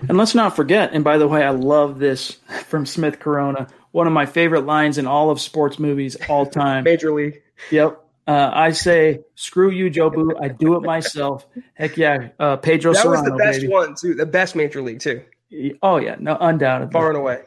And 0.07 0.17
let's 0.17 0.33
not 0.33 0.55
forget, 0.55 0.93
and 0.93 1.03
by 1.03 1.17
the 1.17 1.27
way, 1.27 1.43
I 1.43 1.49
love 1.49 1.99
this 1.99 2.37
from 2.67 2.85
Smith 2.85 3.19
Corona 3.19 3.67
one 3.91 4.07
of 4.07 4.13
my 4.13 4.25
favorite 4.25 4.65
lines 4.65 4.97
in 4.97 5.07
all 5.07 5.29
of 5.29 5.39
sports 5.41 5.79
movies 5.79 6.17
all 6.29 6.45
time. 6.63 6.83
Major 6.83 7.13
League. 7.13 7.41
Yep. 7.71 8.03
Uh, 8.27 8.51
I 8.53 8.71
say, 8.71 9.21
screw 9.35 9.69
you, 9.71 9.89
Jobu. 9.89 10.33
I 10.41 10.49
do 10.49 10.75
it 10.75 10.83
myself. 10.83 11.45
Heck 11.75 11.95
yeah. 11.95 12.29
Uh, 12.37 12.57
Pedro 12.57 12.91
That 12.93 13.01
Serrano, 13.01 13.21
was 13.21 13.31
the 13.31 13.37
best 13.37 13.59
baby. 13.61 13.71
one, 13.71 13.95
too. 13.95 14.13
The 14.15 14.25
best 14.25 14.55
Major 14.55 14.81
League, 14.81 14.99
too. 14.99 15.21
Oh 15.81 15.95
yeah, 15.95 16.17
no, 16.19 16.35
undoubtedly. 16.41 16.91
Far 16.91 17.07
and 17.07 17.17
away. 17.17 17.39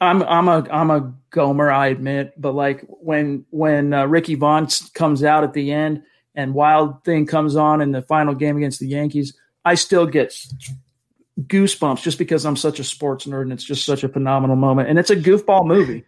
I'm 0.00 0.22
I'm 0.22 0.46
a 0.48 0.64
I'm 0.70 0.90
a 0.92 1.12
Gomer, 1.30 1.72
I 1.72 1.88
admit, 1.88 2.34
but 2.40 2.52
like 2.54 2.84
when 2.88 3.46
when 3.50 3.92
uh, 3.92 4.06
Ricky 4.06 4.36
Vaughn 4.36 4.68
comes 4.94 5.24
out 5.24 5.42
at 5.42 5.54
the 5.54 5.72
end 5.72 6.04
and 6.36 6.54
Wild 6.54 7.02
Thing 7.02 7.26
comes 7.26 7.56
on 7.56 7.80
in 7.80 7.90
the 7.90 8.02
final 8.02 8.34
game 8.36 8.56
against 8.56 8.78
the 8.78 8.86
Yankees, 8.86 9.36
I 9.64 9.74
still 9.74 10.06
get 10.06 10.32
goosebumps 11.46 12.02
just 12.02 12.18
because 12.18 12.44
I'm 12.44 12.56
such 12.56 12.80
a 12.80 12.84
sports 12.84 13.26
nerd 13.26 13.42
and 13.42 13.52
it's 13.52 13.64
just 13.64 13.84
such 13.84 14.02
a 14.04 14.08
phenomenal 14.08 14.56
moment. 14.56 14.88
And 14.88 14.98
it's 14.98 15.10
a 15.10 15.16
goofball 15.16 15.66
movie, 15.66 16.04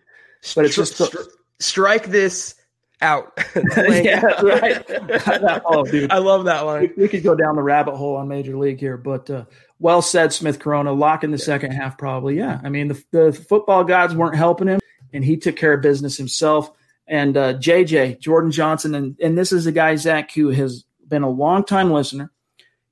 but 0.55 0.64
it's 0.64 0.76
just 0.76 0.95
Stri- 0.95 1.26
strike 1.59 2.07
this 2.07 2.55
out. 3.01 3.33
yeah, 3.76 4.20
right. 4.43 4.87
That- 4.87 5.62
oh, 5.64 5.85
dude. 5.85 6.11
I 6.11 6.18
love 6.18 6.45
that 6.45 6.62
line. 6.62 6.93
we 6.97 7.09
could 7.09 7.22
go 7.22 7.35
down 7.35 7.57
the 7.57 7.62
rabbit 7.62 7.97
hole 7.97 8.16
on 8.16 8.28
Major 8.28 8.57
League 8.57 8.81
here, 8.81 8.97
but 8.97 9.31
uh, 9.31 9.45
well 9.78 10.03
said, 10.03 10.33
Smith 10.33 10.59
Corona. 10.59 10.93
Lock 10.93 11.24
in 11.24 11.31
the 11.31 11.39
second 11.39 11.72
half, 11.72 11.97
probably. 11.97 12.37
Yeah, 12.37 12.61
I 12.62 12.68
mean 12.68 12.89
the, 12.89 13.05
the 13.11 13.33
football 13.33 13.85
gods 13.85 14.14
weren't 14.14 14.37
helping 14.37 14.68
him, 14.68 14.81
and 15.12 15.24
he 15.24 15.37
took 15.37 15.57
care 15.57 15.72
of 15.74 15.83
business 15.83 16.16
himself. 16.16 16.70
And 17.07 17.37
uh, 17.37 17.55
JJ 17.55 18.20
Jordan 18.20 18.51
Johnson, 18.51 18.95
and 18.95 19.18
and 19.20 19.39
this 19.39 19.53
is 19.53 19.66
a 19.66 19.72
guy 19.72 19.97
Zach 19.97 20.33
who 20.33 20.51
has 20.51 20.85
been 21.07 21.22
a 21.22 21.31
long 21.31 21.64
time 21.64 21.91
listener. 21.91 22.31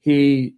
He 0.00 0.54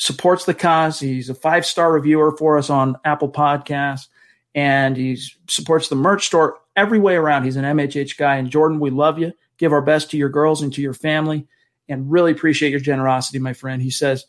supports 0.00 0.44
the 0.44 0.54
cause. 0.54 0.98
He's 0.98 1.30
a 1.30 1.34
five 1.34 1.66
star 1.66 1.92
reviewer 1.92 2.36
for 2.36 2.58
us 2.58 2.70
on 2.70 2.96
Apple 3.04 3.30
Podcasts, 3.30 4.08
and 4.54 4.96
he 4.96 5.18
supports 5.48 5.88
the 5.88 5.96
merch 5.96 6.26
store 6.26 6.58
every 6.74 6.98
way 6.98 7.14
around. 7.14 7.44
He's 7.44 7.56
an 7.56 7.64
MHH 7.64 8.16
guy. 8.16 8.36
And 8.36 8.50
Jordan, 8.50 8.80
we 8.80 8.90
love 8.90 9.18
you. 9.18 9.32
Give 9.58 9.72
our 9.72 9.82
best 9.82 10.10
to 10.10 10.16
your 10.16 10.30
girls 10.30 10.62
and 10.62 10.72
to 10.72 10.82
your 10.82 10.94
family, 10.94 11.46
and 11.88 12.10
really 12.10 12.32
appreciate 12.32 12.70
your 12.70 12.80
generosity, 12.80 13.38
my 13.38 13.52
friend. 13.52 13.82
He 13.82 13.90
says, 13.90 14.24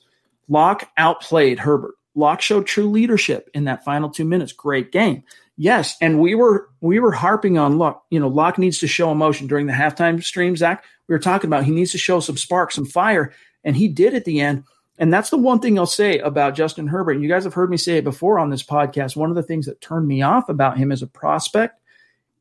Lock 0.50 0.90
outplayed 0.98 1.60
Herbert. 1.60 1.96
Lock 2.14 2.42
showed 2.42 2.68
true 2.68 2.90
leadership 2.90 3.50
in 3.54 3.64
that 3.64 3.86
final 3.86 4.10
two 4.10 4.26
minutes. 4.26 4.52
Great 4.52 4.92
game. 4.92 5.24
Yes, 5.56 5.96
and 6.02 6.20
we 6.20 6.36
were 6.36 6.70
we 6.82 7.00
were 7.00 7.12
harping 7.12 7.58
on 7.58 7.78
Lock. 7.78 8.04
You 8.10 8.20
know, 8.20 8.28
Lock 8.28 8.58
needs 8.58 8.80
to 8.80 8.88
show 8.88 9.12
emotion 9.12 9.48
during 9.48 9.68
the 9.68 9.74
halftime 9.74 10.22
stream. 10.22 10.58
Zach, 10.58 10.84
we 11.08 11.14
were 11.14 11.20
talking 11.20 11.48
about 11.48 11.64
he 11.64 11.72
needs 11.72 11.92
to 11.92 11.98
show 11.98 12.20
some 12.20 12.36
spark, 12.36 12.72
some 12.72 12.86
fire, 12.86 13.32
and 13.64 13.78
he 13.78 13.88
did 13.88 14.14
at 14.14 14.26
the 14.26 14.42
end. 14.42 14.66
And 15.02 15.12
that's 15.12 15.32
the 15.32 15.38
one 15.38 15.60
thing 15.60 15.80
I'll 15.80 15.88
say 15.88 16.20
about 16.20 16.54
Justin 16.54 16.86
Herbert. 16.86 17.14
You 17.14 17.28
guys 17.28 17.44
have 17.44 17.56
heard 17.56 17.72
me 17.72 17.76
say 17.76 17.98
it 17.98 18.04
before 18.04 18.38
on 18.38 18.52
this 18.52 18.62
podcast. 18.62 19.16
One 19.16 19.32
of 19.32 19.36
the 19.36 19.42
things 19.42 19.66
that 19.66 19.82
turned 19.82 20.08
me 20.08 20.22
off 20.22 20.48
about 20.48 20.78
him 20.78 20.92
as 20.92 21.02
a 21.02 21.08
prospect, 21.08 21.82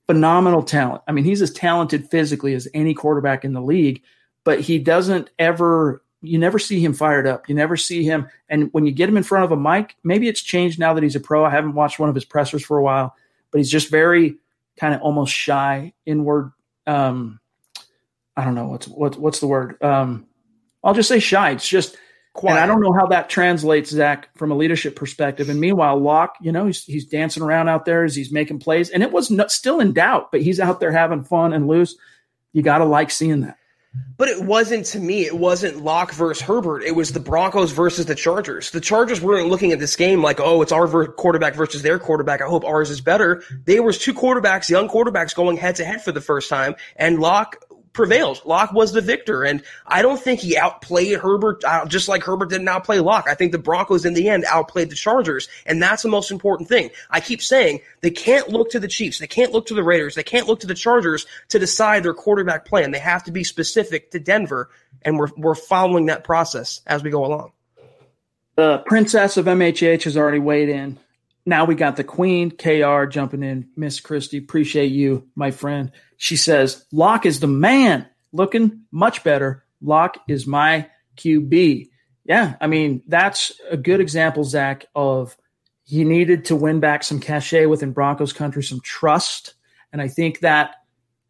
phenomenal 0.06 0.62
talent. 0.62 1.02
I 1.08 1.12
mean, 1.12 1.24
he's 1.24 1.40
as 1.40 1.54
talented 1.54 2.10
physically 2.10 2.52
as 2.52 2.68
any 2.74 2.92
quarterback 2.92 3.46
in 3.46 3.54
the 3.54 3.62
league, 3.62 4.02
but 4.44 4.60
he 4.60 4.78
doesn't 4.78 5.30
ever 5.38 6.02
you 6.22 6.38
never 6.38 6.58
see 6.58 6.84
him 6.84 6.92
fired 6.92 7.26
up. 7.26 7.48
You 7.48 7.54
never 7.54 7.78
see 7.78 8.04
him. 8.04 8.28
And 8.50 8.68
when 8.74 8.84
you 8.84 8.92
get 8.92 9.08
him 9.08 9.16
in 9.16 9.22
front 9.22 9.46
of 9.46 9.52
a 9.52 9.56
mic, 9.56 9.96
maybe 10.04 10.28
it's 10.28 10.42
changed 10.42 10.78
now 10.78 10.92
that 10.92 11.02
he's 11.02 11.16
a 11.16 11.20
pro. 11.20 11.46
I 11.46 11.50
haven't 11.50 11.72
watched 11.72 11.98
one 11.98 12.10
of 12.10 12.14
his 12.14 12.26
pressers 12.26 12.62
for 12.62 12.76
a 12.76 12.82
while, 12.82 13.16
but 13.50 13.56
he's 13.56 13.70
just 13.70 13.90
very 13.90 14.36
kind 14.78 14.94
of 14.94 15.00
almost 15.00 15.32
shy, 15.32 15.94
inward. 16.04 16.52
Um, 16.86 17.40
I 18.36 18.44
don't 18.44 18.54
know 18.54 18.66
what's 18.66 18.86
what's 18.86 19.16
what's 19.16 19.40
the 19.40 19.46
word. 19.46 19.82
Um, 19.82 20.26
I'll 20.84 20.92
just 20.92 21.08
say 21.08 21.20
shy. 21.20 21.52
It's 21.52 21.66
just, 21.66 21.96
and 22.48 22.58
I 22.58 22.66
don't 22.66 22.80
know 22.80 22.92
how 22.92 23.06
that 23.08 23.28
translates, 23.28 23.90
Zach, 23.90 24.28
from 24.36 24.50
a 24.50 24.56
leadership 24.56 24.96
perspective. 24.96 25.50
And 25.50 25.60
meanwhile, 25.60 25.98
Lock, 25.98 26.36
you 26.40 26.52
know, 26.52 26.66
he's 26.66 26.84
he's 26.84 27.04
dancing 27.04 27.42
around 27.42 27.68
out 27.68 27.84
there 27.84 28.04
as 28.04 28.16
he's 28.16 28.32
making 28.32 28.60
plays, 28.60 28.88
and 28.90 29.02
it 29.02 29.12
was 29.12 29.30
not, 29.30 29.52
still 29.52 29.80
in 29.80 29.92
doubt, 29.92 30.32
but 30.32 30.42
he's 30.42 30.60
out 30.60 30.80
there 30.80 30.92
having 30.92 31.24
fun 31.24 31.52
and 31.52 31.68
loose. 31.68 31.96
You 32.52 32.62
got 32.62 32.78
to 32.78 32.84
like 32.84 33.10
seeing 33.10 33.40
that. 33.40 33.58
But 34.16 34.28
it 34.28 34.40
wasn't 34.40 34.86
to 34.86 35.00
me. 35.00 35.26
It 35.26 35.36
wasn't 35.36 35.82
Lock 35.82 36.12
versus 36.12 36.40
Herbert. 36.40 36.84
It 36.84 36.94
was 36.94 37.12
the 37.12 37.18
Broncos 37.18 37.72
versus 37.72 38.06
the 38.06 38.14
Chargers. 38.14 38.70
The 38.70 38.80
Chargers 38.80 39.20
weren't 39.20 39.48
looking 39.48 39.72
at 39.72 39.80
this 39.80 39.96
game 39.96 40.22
like, 40.22 40.38
oh, 40.38 40.62
it's 40.62 40.70
our 40.70 40.86
ver- 40.86 41.08
quarterback 41.08 41.54
versus 41.54 41.82
their 41.82 41.98
quarterback. 41.98 42.40
I 42.40 42.46
hope 42.46 42.64
ours 42.64 42.90
is 42.90 43.00
better. 43.00 43.42
They 43.64 43.80
was 43.80 43.98
two 43.98 44.14
quarterbacks, 44.14 44.70
young 44.70 44.88
quarterbacks, 44.88 45.34
going 45.34 45.56
head 45.56 45.76
to 45.76 45.84
head 45.84 46.02
for 46.02 46.12
the 46.12 46.20
first 46.20 46.48
time, 46.48 46.76
and 46.94 47.18
Lock 47.18 47.64
prevailed. 48.00 48.40
Lock 48.46 48.72
was 48.72 48.92
the 48.94 49.02
victor, 49.02 49.44
and 49.44 49.62
I 49.86 50.00
don't 50.00 50.18
think 50.18 50.40
he 50.40 50.56
outplayed 50.56 51.18
Herbert 51.18 51.62
uh, 51.64 51.84
just 51.84 52.08
like 52.08 52.22
Herbert 52.22 52.48
didn't 52.48 52.66
outplay 52.66 52.98
Lock. 52.98 53.26
I 53.28 53.34
think 53.34 53.52
the 53.52 53.58
Broncos 53.58 54.06
in 54.06 54.14
the 54.14 54.30
end 54.30 54.46
outplayed 54.48 54.88
the 54.88 54.94
Chargers, 54.94 55.50
and 55.66 55.82
that's 55.82 56.02
the 56.02 56.08
most 56.08 56.30
important 56.30 56.66
thing. 56.66 56.88
I 57.10 57.20
keep 57.20 57.42
saying 57.42 57.82
they 58.00 58.10
can't 58.10 58.48
look 58.48 58.70
to 58.70 58.80
the 58.80 58.88
Chiefs, 58.88 59.18
they 59.18 59.26
can't 59.26 59.52
look 59.52 59.66
to 59.66 59.74
the 59.74 59.82
Raiders, 59.82 60.14
they 60.14 60.22
can't 60.22 60.46
look 60.46 60.60
to 60.60 60.66
the 60.66 60.72
Chargers 60.74 61.26
to 61.50 61.58
decide 61.58 62.02
their 62.02 62.14
quarterback 62.14 62.64
plan. 62.64 62.90
They 62.90 62.98
have 63.00 63.22
to 63.24 63.32
be 63.32 63.44
specific 63.44 64.12
to 64.12 64.18
Denver, 64.18 64.70
and 65.02 65.18
we're 65.18 65.28
we're 65.36 65.54
following 65.54 66.06
that 66.06 66.24
process 66.24 66.80
as 66.86 67.02
we 67.02 67.10
go 67.10 67.26
along. 67.26 67.52
The 68.56 68.78
princess 68.86 69.36
of 69.36 69.44
MHH 69.44 70.04
has 70.04 70.16
already 70.16 70.38
weighed 70.38 70.70
in. 70.70 70.98
Now 71.46 71.64
we 71.64 71.74
got 71.74 71.96
the 71.96 72.04
queen, 72.04 72.50
KR, 72.50 73.04
jumping 73.06 73.42
in. 73.42 73.68
Miss 73.76 74.00
Christie, 74.00 74.38
appreciate 74.38 74.92
you, 74.92 75.28
my 75.34 75.50
friend. 75.50 75.90
She 76.16 76.36
says, 76.36 76.84
Lock 76.92 77.26
is 77.26 77.40
the 77.40 77.46
man, 77.46 78.06
looking 78.32 78.82
much 78.90 79.24
better. 79.24 79.64
Lock 79.80 80.18
is 80.28 80.46
my 80.46 80.88
QB. 81.16 81.88
Yeah, 82.24 82.54
I 82.60 82.66
mean, 82.66 83.02
that's 83.08 83.52
a 83.70 83.76
good 83.76 84.00
example, 84.00 84.44
Zach, 84.44 84.86
of 84.94 85.36
he 85.84 86.04
needed 86.04 86.44
to 86.46 86.56
win 86.56 86.78
back 86.78 87.02
some 87.02 87.18
cachet 87.18 87.66
within 87.66 87.92
Broncos 87.92 88.32
country, 88.32 88.62
some 88.62 88.80
trust. 88.80 89.54
And 89.92 90.00
I 90.00 90.08
think 90.08 90.40
that 90.40 90.76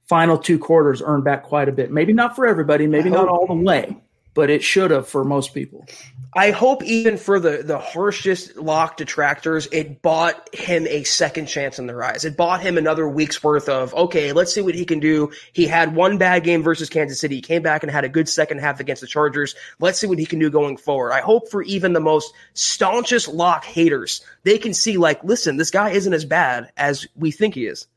final 0.07 0.37
two 0.37 0.59
quarters 0.59 1.01
earned 1.01 1.25
back 1.25 1.45
quite 1.45 1.69
a 1.69 1.73
bit. 1.73 1.91
Maybe 1.91 2.13
not 2.13 2.37
for 2.37 2.47
everybody, 2.47 2.87
maybe 2.87 3.09
not 3.09 3.29
all 3.29 3.47
the 3.47 3.55
way, 3.55 3.97
but 4.35 4.51
it 4.51 4.62
should 4.62 4.91
have 4.91 5.09
for 5.09 5.24
most 5.24 5.55
people. 5.55 5.87
I 6.35 6.53
hope 6.53 6.85
even 6.85 7.16
for 7.16 7.41
the, 7.41 7.64
the 7.64 7.78
harshest 7.78 8.57
lock 8.57 8.97
detractors, 8.97 9.66
it 9.72 10.01
bought 10.01 10.55
him 10.55 10.87
a 10.87 11.03
second 11.03 11.47
chance 11.47 11.81
in 11.81 11.89
their 11.89 12.05
eyes. 12.05 12.24
It 12.24 12.37
bought 12.37 12.61
him 12.61 12.78
another 12.78 13.09
week's 13.09 13.43
worth 13.43 13.68
of, 13.68 13.93
okay, 13.95 14.33
let's 14.33 14.55
see 14.55 14.61
what 14.61 14.76
he 14.76 14.85
can 14.85 15.01
do. 15.01 15.33
He 15.53 15.66
had 15.66 15.97
one 15.97 16.18
bad 16.18 16.45
game 16.45 16.62
versus 16.62 16.89
Kansas 16.89 17.18
City. 17.18 17.37
He 17.37 17.43
came 17.43 17.62
back 17.62 17.83
and 17.83 17.91
had 17.91 18.05
a 18.05 18.09
good 18.09 18.28
second 18.28 18.59
half 18.59 18.78
against 18.78 19.01
the 19.01 19.09
Chargers. 19.09 19.57
Let's 19.81 19.99
see 19.99 20.07
what 20.07 20.20
he 20.20 20.26
can 20.26 20.39
do 20.39 20.51
going 20.51 20.76
forward. 20.76 21.12
I 21.12 21.20
hope 21.20 21.51
for 21.51 21.62
even 21.62 21.95
the 21.95 22.01
most 22.01 22.33
staunchest 22.55 23.26
lock 23.26 23.64
haters, 23.64 24.24
they 24.45 24.59
can 24.59 24.72
see 24.72 24.99
like, 24.99 25.24
listen, 25.24 25.57
this 25.57 25.72
guy 25.72 25.91
isn't 25.91 26.14
as 26.14 26.24
bad 26.24 26.71
as 26.76 27.09
we 27.17 27.33
think 27.33 27.57
he 27.57 27.67
is. 27.67 27.88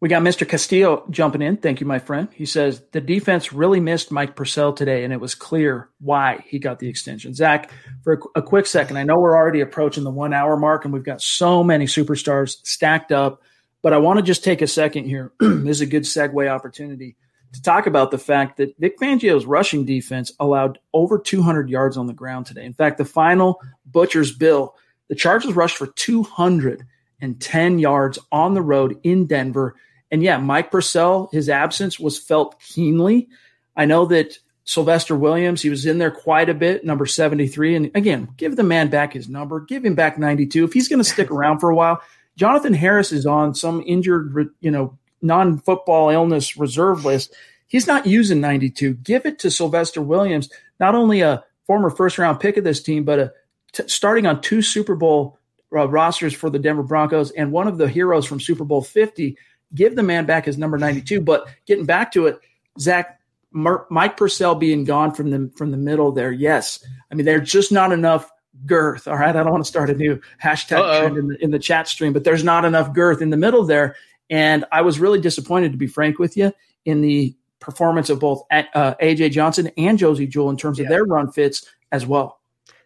We 0.00 0.08
got 0.08 0.22
Mr. 0.22 0.48
Castillo 0.48 1.04
jumping 1.10 1.42
in. 1.42 1.58
Thank 1.58 1.80
you, 1.80 1.86
my 1.86 1.98
friend. 1.98 2.28
He 2.32 2.46
says 2.46 2.82
the 2.92 3.02
defense 3.02 3.52
really 3.52 3.80
missed 3.80 4.10
Mike 4.10 4.34
Purcell 4.34 4.72
today, 4.72 5.04
and 5.04 5.12
it 5.12 5.20
was 5.20 5.34
clear 5.34 5.90
why 6.00 6.42
he 6.46 6.58
got 6.58 6.78
the 6.78 6.88
extension. 6.88 7.34
Zach, 7.34 7.70
for 8.02 8.18
a, 8.34 8.40
quick 8.40 8.66
second, 8.66 8.96
I 8.96 9.02
know 9.02 9.18
we're 9.18 9.36
already 9.36 9.60
approaching 9.60 10.04
the 10.04 10.10
one 10.10 10.32
hour 10.32 10.56
mark, 10.56 10.86
and 10.86 10.94
we've 10.94 11.04
got 11.04 11.20
so 11.20 11.62
many 11.62 11.84
superstars 11.84 12.56
stacked 12.64 13.12
up, 13.12 13.42
but 13.82 13.92
I 13.92 13.98
want 13.98 14.18
to 14.18 14.24
just 14.24 14.42
take 14.42 14.62
a 14.62 14.66
second 14.66 15.04
here. 15.04 15.32
this 15.40 15.76
is 15.76 15.80
a 15.82 15.86
good 15.86 16.04
segue 16.04 16.48
opportunity 16.48 17.16
to 17.52 17.60
talk 17.60 17.86
about 17.86 18.10
the 18.10 18.16
fact 18.16 18.56
that 18.56 18.74
Vic 18.78 18.98
Fangio's 18.98 19.44
rushing 19.44 19.84
defense 19.84 20.32
allowed 20.40 20.78
over 20.94 21.18
200 21.18 21.68
yards 21.68 21.98
on 21.98 22.06
the 22.06 22.14
ground 22.14 22.46
today. 22.46 22.64
In 22.64 22.72
fact, 22.72 22.96
the 22.96 23.04
final 23.04 23.60
Butcher's 23.84 24.32
Bill, 24.32 24.74
the 25.08 25.14
Chargers 25.14 25.52
rushed 25.52 25.76
for 25.76 25.88
200 25.88 26.86
110 27.20 27.78
yards 27.78 28.18
on 28.32 28.54
the 28.54 28.62
road 28.62 28.98
in 29.02 29.26
Denver. 29.26 29.74
And 30.10 30.22
yeah, 30.22 30.38
Mike 30.38 30.70
Purcell, 30.70 31.28
his 31.32 31.48
absence 31.48 31.98
was 31.98 32.18
felt 32.18 32.60
keenly. 32.60 33.28
I 33.76 33.84
know 33.84 34.06
that 34.06 34.38
Sylvester 34.64 35.16
Williams, 35.16 35.62
he 35.62 35.70
was 35.70 35.86
in 35.86 35.98
there 35.98 36.10
quite 36.10 36.48
a 36.48 36.54
bit, 36.54 36.84
number 36.84 37.06
73. 37.06 37.76
And 37.76 37.90
again, 37.94 38.28
give 38.36 38.56
the 38.56 38.62
man 38.62 38.88
back 38.88 39.12
his 39.12 39.28
number, 39.28 39.60
give 39.60 39.84
him 39.84 39.94
back 39.94 40.18
92. 40.18 40.64
If 40.64 40.72
he's 40.72 40.88
going 40.88 40.98
to 40.98 41.04
stick 41.04 41.30
around 41.32 41.60
for 41.60 41.70
a 41.70 41.74
while, 41.74 42.00
Jonathan 42.36 42.74
Harris 42.74 43.12
is 43.12 43.26
on 43.26 43.54
some 43.54 43.82
injured, 43.86 44.50
you 44.60 44.70
know, 44.70 44.98
non 45.22 45.58
football 45.58 46.10
illness 46.10 46.56
reserve 46.56 47.04
list. 47.04 47.34
He's 47.66 47.86
not 47.86 48.06
using 48.06 48.40
92. 48.40 48.94
Give 48.94 49.26
it 49.26 49.38
to 49.40 49.50
Sylvester 49.50 50.02
Williams, 50.02 50.48
not 50.78 50.94
only 50.94 51.20
a 51.20 51.44
former 51.66 51.90
first 51.90 52.18
round 52.18 52.40
pick 52.40 52.56
of 52.56 52.64
this 52.64 52.82
team, 52.82 53.04
but 53.04 53.18
a 53.18 53.32
t- 53.72 53.86
starting 53.86 54.26
on 54.26 54.40
two 54.40 54.62
Super 54.62 54.94
Bowl 54.94 55.38
uh, 55.74 55.88
rosters 55.88 56.34
for 56.34 56.50
the 56.50 56.58
Denver 56.58 56.82
Broncos 56.82 57.30
and 57.30 57.52
one 57.52 57.68
of 57.68 57.78
the 57.78 57.88
heroes 57.88 58.26
from 58.26 58.40
Super 58.40 58.64
Bowl 58.64 58.82
50. 58.82 59.36
Give 59.74 59.94
the 59.94 60.02
man 60.02 60.26
back 60.26 60.46
his 60.46 60.58
number 60.58 60.78
92. 60.78 61.20
But 61.20 61.48
getting 61.66 61.84
back 61.84 62.12
to 62.12 62.26
it, 62.26 62.40
Zach, 62.78 63.20
Mike 63.52 64.16
Purcell 64.16 64.54
being 64.54 64.84
gone 64.84 65.12
from 65.12 65.30
the 65.30 65.50
from 65.56 65.70
the 65.70 65.76
middle 65.76 66.12
there, 66.12 66.32
yes. 66.32 66.84
I 67.10 67.14
mean, 67.14 67.26
there's 67.26 67.50
just 67.50 67.72
not 67.72 67.92
enough 67.92 68.30
girth. 68.66 69.08
All 69.08 69.16
right, 69.16 69.34
I 69.34 69.42
don't 69.42 69.52
want 69.52 69.64
to 69.64 69.68
start 69.68 69.90
a 69.90 69.94
new 69.94 70.20
hashtag 70.42 70.98
trend 70.98 71.16
in 71.16 71.28
the, 71.28 71.44
in 71.44 71.50
the 71.50 71.58
chat 71.58 71.88
stream, 71.88 72.12
but 72.12 72.24
there's 72.24 72.44
not 72.44 72.64
enough 72.64 72.92
girth 72.92 73.22
in 73.22 73.30
the 73.30 73.36
middle 73.36 73.64
there. 73.64 73.96
And 74.28 74.64
I 74.70 74.82
was 74.82 75.00
really 75.00 75.20
disappointed, 75.20 75.72
to 75.72 75.78
be 75.78 75.88
frank 75.88 76.18
with 76.18 76.36
you, 76.36 76.52
in 76.84 77.00
the 77.00 77.34
performance 77.58 78.10
of 78.10 78.20
both 78.20 78.42
uh, 78.50 78.94
AJ 79.02 79.32
Johnson 79.32 79.70
and 79.76 79.98
Josey 79.98 80.26
Jewell 80.26 80.50
in 80.50 80.56
terms 80.56 80.80
of 80.80 80.88
their 80.88 81.04
run 81.04 81.30
fits 81.30 81.66
as 81.92 82.06
well. 82.06 82.39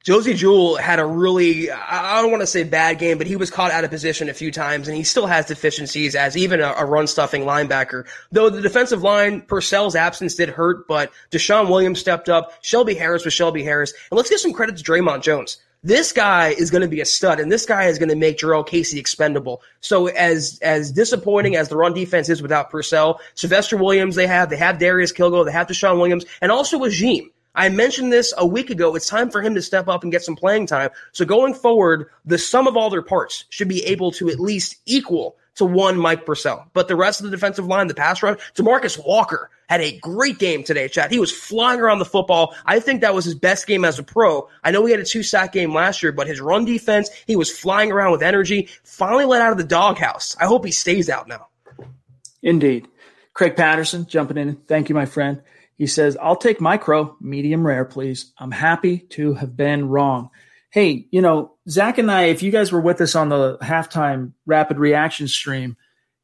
Josey 0.04 0.34
Jewell 0.34 0.76
had 0.76 0.98
a 0.98 1.06
really, 1.06 1.70
I 1.70 2.20
don't 2.20 2.30
want 2.30 2.42
to 2.42 2.46
say 2.46 2.62
bad 2.62 2.98
game, 2.98 3.16
but 3.16 3.26
he 3.26 3.36
was 3.36 3.50
caught 3.50 3.70
out 3.70 3.84
of 3.84 3.90
position 3.90 4.28
a 4.28 4.34
few 4.34 4.52
times 4.52 4.86
and 4.86 4.94
he 4.94 5.02
still 5.02 5.26
has 5.26 5.46
deficiencies 5.46 6.14
as 6.14 6.36
even 6.36 6.60
a, 6.60 6.74
a 6.76 6.84
run 6.84 7.06
stuffing 7.06 7.44
linebacker. 7.44 8.06
Though 8.30 8.50
the 8.50 8.60
defensive 8.60 9.02
line, 9.02 9.40
Purcell's 9.40 9.96
absence 9.96 10.34
did 10.34 10.50
hurt, 10.50 10.86
but 10.86 11.10
DeShawn 11.30 11.70
Williams 11.70 12.00
stepped 12.00 12.28
up. 12.28 12.52
Shelby 12.60 12.94
Harris 12.94 13.24
was 13.24 13.32
Shelby 13.32 13.64
Harris. 13.64 13.94
And 14.10 14.18
let's 14.18 14.28
give 14.28 14.40
some 14.40 14.52
credit 14.52 14.76
to 14.76 14.84
Dre'Mont 14.84 15.22
Jones. 15.22 15.56
This 15.82 16.12
guy 16.12 16.50
is 16.50 16.70
going 16.70 16.82
to 16.82 16.88
be 16.88 17.00
a 17.00 17.06
stud 17.06 17.40
and 17.40 17.50
this 17.50 17.64
guy 17.64 17.84
is 17.84 17.98
going 17.98 18.10
to 18.10 18.16
make 18.16 18.36
Jurrell 18.36 18.66
Casey 18.66 18.98
expendable. 18.98 19.62
So 19.80 20.08
as, 20.08 20.58
as 20.60 20.92
disappointing 20.92 21.56
as 21.56 21.70
the 21.70 21.78
run 21.78 21.94
defense 21.94 22.28
is 22.28 22.42
without 22.42 22.68
Purcell, 22.68 23.20
Sylvester 23.36 23.78
Williams 23.78 24.16
they 24.16 24.26
have, 24.26 24.50
they 24.50 24.58
have 24.58 24.78
Darius 24.78 25.14
Kilgo, 25.14 25.46
they 25.46 25.52
have 25.52 25.66
DeShawn 25.66 25.96
Williams, 25.96 26.26
and 26.42 26.52
also 26.52 26.84
Agim. 26.84 27.30
I 27.54 27.68
mentioned 27.68 28.12
this 28.12 28.34
a 28.36 28.46
week 28.46 28.70
ago. 28.70 28.94
It's 28.94 29.08
time 29.08 29.30
for 29.30 29.40
him 29.40 29.54
to 29.54 29.62
step 29.62 29.88
up 29.88 30.02
and 30.02 30.12
get 30.12 30.22
some 30.22 30.36
playing 30.36 30.66
time. 30.66 30.90
So 31.12 31.24
going 31.24 31.54
forward, 31.54 32.08
the 32.24 32.38
sum 32.38 32.66
of 32.66 32.76
all 32.76 32.90
their 32.90 33.02
parts 33.02 33.44
should 33.48 33.68
be 33.68 33.84
able 33.84 34.12
to 34.12 34.28
at 34.28 34.40
least 34.40 34.76
equal 34.86 35.36
to 35.56 35.64
one 35.64 35.96
Mike 35.96 36.26
Purcell. 36.26 36.68
But 36.72 36.88
the 36.88 36.96
rest 36.96 37.20
of 37.20 37.26
the 37.26 37.30
defensive 37.30 37.66
line, 37.66 37.86
the 37.86 37.94
pass 37.94 38.22
rush, 38.22 38.40
Demarcus 38.54 38.98
Walker 39.04 39.50
had 39.68 39.80
a 39.80 39.98
great 39.98 40.38
game 40.38 40.62
today, 40.62 40.88
Chad. 40.88 41.10
He 41.10 41.18
was 41.18 41.32
flying 41.32 41.80
around 41.80 41.98
the 41.98 42.04
football. 42.04 42.54
I 42.66 42.80
think 42.80 43.00
that 43.00 43.14
was 43.14 43.24
his 43.24 43.34
best 43.34 43.66
game 43.66 43.84
as 43.84 43.98
a 43.98 44.02
pro. 44.02 44.48
I 44.62 44.72
know 44.72 44.84
he 44.84 44.90
had 44.90 45.00
a 45.00 45.04
two 45.04 45.22
sack 45.22 45.52
game 45.52 45.72
last 45.72 46.02
year, 46.02 46.12
but 46.12 46.26
his 46.26 46.40
run 46.40 46.64
defense, 46.64 47.08
he 47.26 47.36
was 47.36 47.56
flying 47.56 47.92
around 47.92 48.12
with 48.12 48.22
energy. 48.22 48.68
Finally 48.82 49.24
let 49.26 49.40
out 49.40 49.52
of 49.52 49.58
the 49.58 49.64
doghouse. 49.64 50.36
I 50.40 50.46
hope 50.46 50.64
he 50.64 50.72
stays 50.72 51.08
out 51.08 51.28
now. 51.28 51.48
Indeed. 52.42 52.88
Craig 53.32 53.56
Patterson 53.56 54.06
jumping 54.06 54.38
in. 54.38 54.56
Thank 54.68 54.88
you, 54.88 54.94
my 54.94 55.06
friend. 55.06 55.42
He 55.76 55.86
says, 55.86 56.16
I'll 56.20 56.36
take 56.36 56.60
micro, 56.60 57.16
medium 57.20 57.66
rare, 57.66 57.84
please. 57.84 58.32
I'm 58.38 58.52
happy 58.52 58.98
to 59.10 59.34
have 59.34 59.56
been 59.56 59.88
wrong. 59.88 60.30
Hey, 60.70 61.06
you 61.10 61.20
know, 61.20 61.54
Zach 61.68 61.98
and 61.98 62.10
I, 62.10 62.24
if 62.24 62.42
you 62.42 62.50
guys 62.50 62.72
were 62.72 62.80
with 62.80 63.00
us 63.00 63.14
on 63.14 63.28
the 63.28 63.58
halftime 63.58 64.32
rapid 64.46 64.78
reaction 64.78 65.28
stream, 65.28 65.76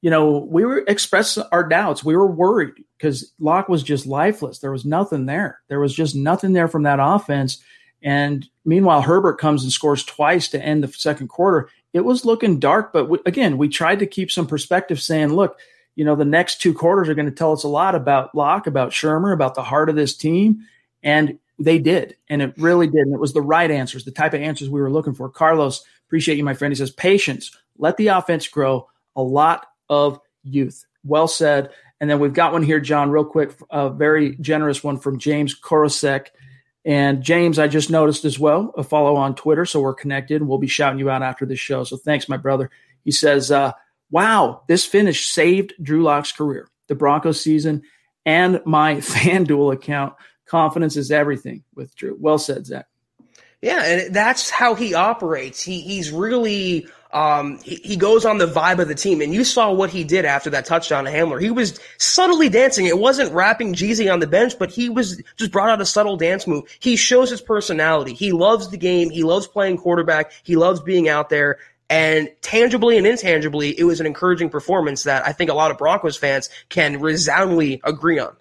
you 0.02 0.10
know, 0.10 0.39
we 0.39 0.64
were 0.64 0.82
expressing 0.86 1.44
our 1.52 1.68
doubts. 1.68 2.02
We 2.02 2.16
were 2.16 2.31
worried 2.31 2.85
because 2.97 3.32
Lock 3.39 3.68
was 3.68 3.82
just 3.82 4.06
lifeless. 4.06 4.59
There 4.59 4.72
was 4.72 4.85
nothing 4.85 5.27
there. 5.27 5.60
There 5.68 5.81
was 5.81 5.94
just 5.94 6.16
nothing 6.16 6.52
there 6.52 6.68
from 6.68 6.85
that 6.85 7.01
offense. 7.01 7.62
And 8.02 8.48
meanwhile, 8.64 9.02
Herbert 9.02 9.39
comes 9.39 9.62
and 9.62 9.70
scores 9.70 10.05
twice 10.05 10.48
to 10.48 10.64
end 10.64 10.82
the 10.82 10.89
second 10.89 11.28
quarter. 11.28 11.68
It 11.93 12.05
was 12.05 12.24
looking 12.24 12.59
dark, 12.59 12.93
but 12.93 13.09
we, 13.09 13.18
again, 13.27 13.59
we 13.59 13.68
tried 13.68 13.98
to 13.98 14.06
keep 14.06 14.31
some 14.31 14.47
perspective 14.47 15.02
saying, 15.02 15.35
look, 15.35 15.59
you 16.01 16.06
know, 16.06 16.16
the 16.16 16.24
next 16.24 16.62
two 16.62 16.72
quarters 16.72 17.10
are 17.10 17.14
going 17.14 17.28
to 17.28 17.31
tell 17.31 17.52
us 17.52 17.62
a 17.62 17.68
lot 17.68 17.94
about 17.94 18.35
Lock, 18.35 18.66
about 18.66 18.90
Shurmur, 18.90 19.35
about 19.35 19.55
the 19.55 19.62
heart 19.62 19.90
of 19.90 19.97
this 19.97 20.16
team. 20.16 20.66
And 21.02 21.39
they 21.59 21.78
did. 21.78 22.16
And 22.31 22.40
it 22.40 22.55
really 22.56 22.86
did. 22.86 23.02
And 23.02 23.12
it 23.12 23.20
was 23.20 23.35
the 23.35 23.43
right 23.43 23.70
answers, 23.70 24.06
the 24.06 24.10
type 24.10 24.32
of 24.32 24.40
answers 24.40 24.70
we 24.70 24.81
were 24.81 24.90
looking 24.90 25.12
for. 25.12 25.28
Carlos, 25.28 25.85
appreciate 26.06 26.39
you, 26.39 26.43
my 26.43 26.55
friend. 26.55 26.72
He 26.72 26.77
says, 26.77 26.90
patience, 26.90 27.55
let 27.77 27.98
the 27.98 28.06
offense 28.06 28.48
grow. 28.48 28.89
A 29.14 29.20
lot 29.20 29.66
of 29.90 30.18
youth. 30.43 30.86
Well 31.05 31.28
said. 31.28 31.68
And 32.01 32.09
then 32.09 32.18
we've 32.18 32.32
got 32.32 32.55
one 32.55 32.62
here, 32.62 32.81
John, 32.81 33.10
real 33.10 33.27
quick, 33.27 33.52
a 33.68 33.90
very 33.90 34.36
generous 34.36 34.82
one 34.82 34.97
from 34.97 35.18
James 35.18 35.55
Korosek. 35.55 36.28
And 36.82 37.22
James, 37.22 37.59
I 37.59 37.68
just 37.68 37.90
noticed 37.90 38.24
as 38.24 38.39
well, 38.39 38.72
a 38.74 38.82
follow 38.82 39.16
on 39.16 39.35
Twitter. 39.35 39.66
So 39.66 39.82
we're 39.82 39.93
connected. 39.93 40.40
and 40.40 40.48
We'll 40.48 40.56
be 40.56 40.66
shouting 40.66 40.98
you 40.98 41.10
out 41.10 41.22
after 41.22 41.44
this 41.44 41.60
show. 41.60 41.85
So 41.85 41.98
thanks, 41.98 42.27
my 42.27 42.39
brother. 42.39 42.70
He 43.05 43.12
says, 43.12 43.51
uh, 43.51 43.72
wow, 44.11 44.62
this 44.69 44.85
finish 44.85 45.27
saved 45.28 45.74
Drew 45.82 46.03
Lock's 46.03 46.32
career, 46.32 46.69
the 46.89 46.95
Broncos 46.95 47.41
season, 47.41 47.82
and 48.24 48.61
my 48.65 48.97
FanDuel 48.97 49.73
account. 49.73 50.15
Confidence 50.47 50.97
is 50.97 51.12
everything 51.12 51.62
with 51.74 51.95
Drew. 51.95 52.16
Well 52.19 52.39
said, 52.39 52.66
Zach. 52.66 52.87
Yeah, 53.62 53.85
and 53.85 54.15
that's 54.15 54.51
how 54.51 54.74
he 54.74 54.95
operates. 54.95 55.62
He 55.62 55.81
he's 55.81 56.11
really 56.11 56.89
um, 57.12 57.59
he, 57.65 57.74
he, 57.77 57.97
goes 57.97 58.24
on 58.24 58.39
the 58.39 58.47
vibe 58.47 58.78
of 58.78 58.87
the 58.87 58.95
team, 58.95 59.20
and 59.20 59.35
you 59.35 59.43
saw 59.43 59.73
what 59.73 59.91
he 59.91 60.05
did 60.05 60.24
after 60.24 60.49
that 60.51 60.65
touchdown 60.65 61.05
to 61.05 61.11
Hamler. 61.11 61.41
He 61.41 61.51
was 61.51 61.78
subtly 61.99 62.49
dancing. 62.49 62.87
It 62.87 62.99
wasn't 62.99 63.32
rapping 63.32 63.74
Jeezy 63.74 64.12
on 64.12 64.20
the 64.20 64.28
bench, 64.28 64.59
but 64.59 64.70
he 64.70 64.89
was 64.89 65.20
just 65.37 65.51
brought 65.51 65.70
out 65.70 65.81
a 65.81 65.87
subtle 65.87 66.16
dance 66.16 66.47
move. 66.47 66.65
He 66.78 66.95
shows 66.95 67.28
his 67.28 67.41
personality. 67.41 68.15
He 68.15 68.31
loves 68.31 68.70
the 68.70 68.77
game. 68.77 69.11
He 69.11 69.24
loves 69.24 69.49
playing 69.49 69.78
quarterback. 69.78 70.32
He 70.45 70.55
loves 70.55 70.81
being 70.81 71.09
out 71.09 71.31
there. 71.31 71.59
And 71.91 72.31
tangibly 72.41 72.97
and 72.97 73.07
intangibly, 73.07 73.79
it 73.79 73.83
was 73.83 73.99
an 73.99 74.07
encouraging 74.07 74.49
performance 74.49 75.03
that 75.03 75.27
I 75.27 75.33
think 75.33 75.51
a 75.51 75.55
lot 75.55 75.73
of 75.73 75.79
Broncos 75.79 76.17
fans 76.17 76.49
can 76.69 77.01
resoundingly 77.01 77.81
agree 77.83 78.21
on. 78.21 78.37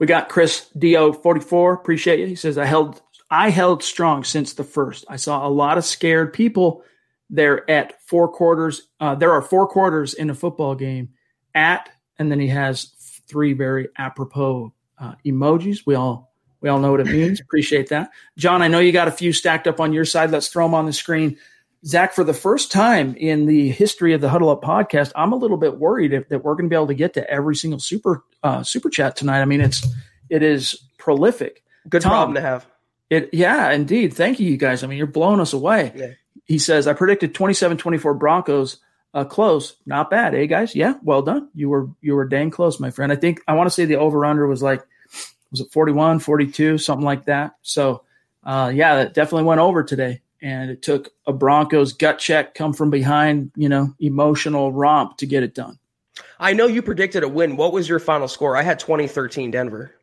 We 0.00 0.06
got 0.06 0.28
Chris 0.28 0.68
Dio 0.76 1.12
44. 1.12 1.74
Appreciate 1.74 2.18
you. 2.18 2.26
He 2.26 2.34
says, 2.34 2.58
I 2.58 2.64
held 2.64 3.00
I 3.30 3.50
held 3.50 3.84
strong 3.84 4.24
since 4.24 4.54
the 4.54 4.64
first. 4.64 5.04
I 5.08 5.14
saw 5.16 5.46
a 5.46 5.48
lot 5.48 5.78
of 5.78 5.84
scared 5.84 6.32
people 6.32 6.82
there 7.28 7.70
at 7.70 8.02
four 8.02 8.26
quarters. 8.26 8.88
Uh, 8.98 9.14
there 9.14 9.30
are 9.30 9.42
four 9.42 9.68
quarters 9.68 10.14
in 10.14 10.30
a 10.30 10.34
football 10.34 10.74
game 10.74 11.10
at, 11.54 11.88
and 12.18 12.32
then 12.32 12.40
he 12.40 12.48
has 12.48 12.92
three 13.28 13.52
very 13.52 13.88
apropos 13.96 14.74
uh, 14.98 15.14
emojis. 15.24 15.86
We 15.86 15.94
all 15.94 16.32
we 16.60 16.68
all 16.68 16.80
know 16.80 16.90
what 16.90 17.00
it 17.00 17.06
means. 17.06 17.40
Appreciate 17.40 17.90
that, 17.90 18.10
John. 18.36 18.60
I 18.60 18.68
know 18.68 18.80
you 18.80 18.90
got 18.90 19.06
a 19.06 19.12
few 19.12 19.32
stacked 19.32 19.68
up 19.68 19.78
on 19.78 19.92
your 19.92 20.04
side. 20.04 20.32
Let's 20.32 20.48
throw 20.48 20.64
them 20.64 20.74
on 20.74 20.86
the 20.86 20.92
screen. 20.92 21.38
Zach, 21.84 22.12
for 22.12 22.24
the 22.24 22.34
first 22.34 22.70
time 22.70 23.14
in 23.16 23.46
the 23.46 23.70
history 23.70 24.12
of 24.12 24.20
the 24.20 24.28
Huddle 24.28 24.50
Up 24.50 24.62
podcast, 24.62 25.12
I'm 25.16 25.32
a 25.32 25.36
little 25.36 25.56
bit 25.56 25.78
worried 25.78 26.12
if, 26.12 26.28
that 26.28 26.44
we're 26.44 26.54
going 26.54 26.66
to 26.66 26.68
be 26.68 26.76
able 26.76 26.88
to 26.88 26.94
get 26.94 27.14
to 27.14 27.30
every 27.30 27.56
single 27.56 27.80
super 27.80 28.22
uh, 28.42 28.62
super 28.62 28.90
chat 28.90 29.16
tonight. 29.16 29.40
I 29.40 29.46
mean, 29.46 29.62
it's 29.62 29.86
it 30.28 30.42
is 30.42 30.78
prolific. 30.98 31.64
Good 31.88 32.02
Tom, 32.02 32.10
problem 32.10 32.34
to 32.34 32.42
have. 32.42 32.66
It 33.08 33.30
yeah, 33.32 33.70
indeed. 33.70 34.12
Thank 34.12 34.40
you, 34.40 34.50
you 34.50 34.58
guys. 34.58 34.84
I 34.84 34.88
mean, 34.88 34.98
you're 34.98 35.06
blowing 35.06 35.40
us 35.40 35.54
away. 35.54 35.92
Yeah. 35.94 36.10
He 36.44 36.58
says, 36.58 36.86
I 36.86 36.94
predicted 36.94 37.34
27-24 37.34 38.18
Broncos. 38.18 38.78
Uh, 39.12 39.24
close, 39.24 39.74
not 39.86 40.08
bad, 40.08 40.36
eh, 40.36 40.46
guys? 40.46 40.76
Yeah, 40.76 40.94
well 41.02 41.22
done. 41.22 41.48
You 41.52 41.68
were 41.68 41.88
you 42.00 42.14
were 42.14 42.28
dang 42.28 42.50
close, 42.50 42.78
my 42.78 42.90
friend. 42.90 43.10
I 43.10 43.16
think 43.16 43.40
I 43.48 43.54
want 43.54 43.66
to 43.66 43.74
say 43.74 43.84
the 43.84 43.96
over 43.96 44.24
under 44.24 44.46
was 44.46 44.62
like 44.62 44.86
was 45.50 45.60
it 45.60 45.72
41, 45.72 46.20
42, 46.20 46.78
something 46.78 47.04
like 47.04 47.24
that. 47.24 47.56
So, 47.62 48.04
uh, 48.44 48.70
yeah, 48.72 48.96
that 48.96 49.14
definitely 49.14 49.44
went 49.44 49.60
over 49.60 49.82
today 49.82 50.20
and 50.42 50.70
it 50.70 50.82
took 50.82 51.10
a 51.26 51.32
Broncos 51.32 51.92
gut 51.92 52.18
check, 52.18 52.54
come 52.54 52.72
from 52.72 52.90
behind, 52.90 53.52
you 53.56 53.68
know, 53.68 53.94
emotional 54.00 54.72
romp 54.72 55.18
to 55.18 55.26
get 55.26 55.42
it 55.42 55.54
done. 55.54 55.78
I 56.38 56.52
know 56.52 56.66
you 56.66 56.82
predicted 56.82 57.22
a 57.22 57.28
win. 57.28 57.56
What 57.56 57.72
was 57.72 57.88
your 57.88 57.98
final 57.98 58.28
score? 58.28 58.56
I 58.56 58.62
had 58.62 58.78
2013 58.78 59.50
Denver. 59.50 59.94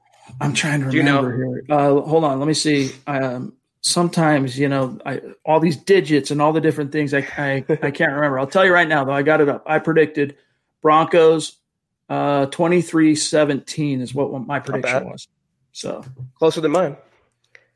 I'm 0.42 0.54
trying 0.54 0.82
to 0.82 0.88
remember 0.88 0.98
you 0.98 1.04
know? 1.04 1.54
here. 1.54 1.64
Uh, 1.70 2.02
hold 2.02 2.24
on, 2.24 2.40
let 2.40 2.48
me 2.48 2.54
see. 2.54 2.92
Um, 3.08 3.54
sometimes, 3.82 4.58
you 4.60 4.68
know, 4.68 5.00
I, 5.06 5.22
all 5.46 5.60
these 5.60 5.78
digits 5.78 6.32
and 6.32 6.42
all 6.42 6.54
the 6.54 6.62
different 6.62 6.92
things, 6.92 7.14
I, 7.14 7.20
I, 7.38 7.66
I 7.82 7.92
can't 7.92 8.12
remember. 8.12 8.40
I'll 8.40 8.48
tell 8.48 8.66
you 8.66 8.74
right 8.74 8.88
now, 8.88 9.04
though, 9.06 9.14
I 9.14 9.24
got 9.24 9.42
it 9.42 9.50
up. 9.50 9.64
I 9.66 9.80
predicted 9.80 10.36
Broncos 10.82 11.58
uh, 12.10 12.48
23-17 12.48 14.02
is 14.02 14.14
what 14.14 14.32
my 14.46 14.60
prediction 14.60 15.06
was. 15.06 15.28
So 15.72 16.04
closer 16.36 16.62
than 16.62 16.72
mine. 16.72 16.98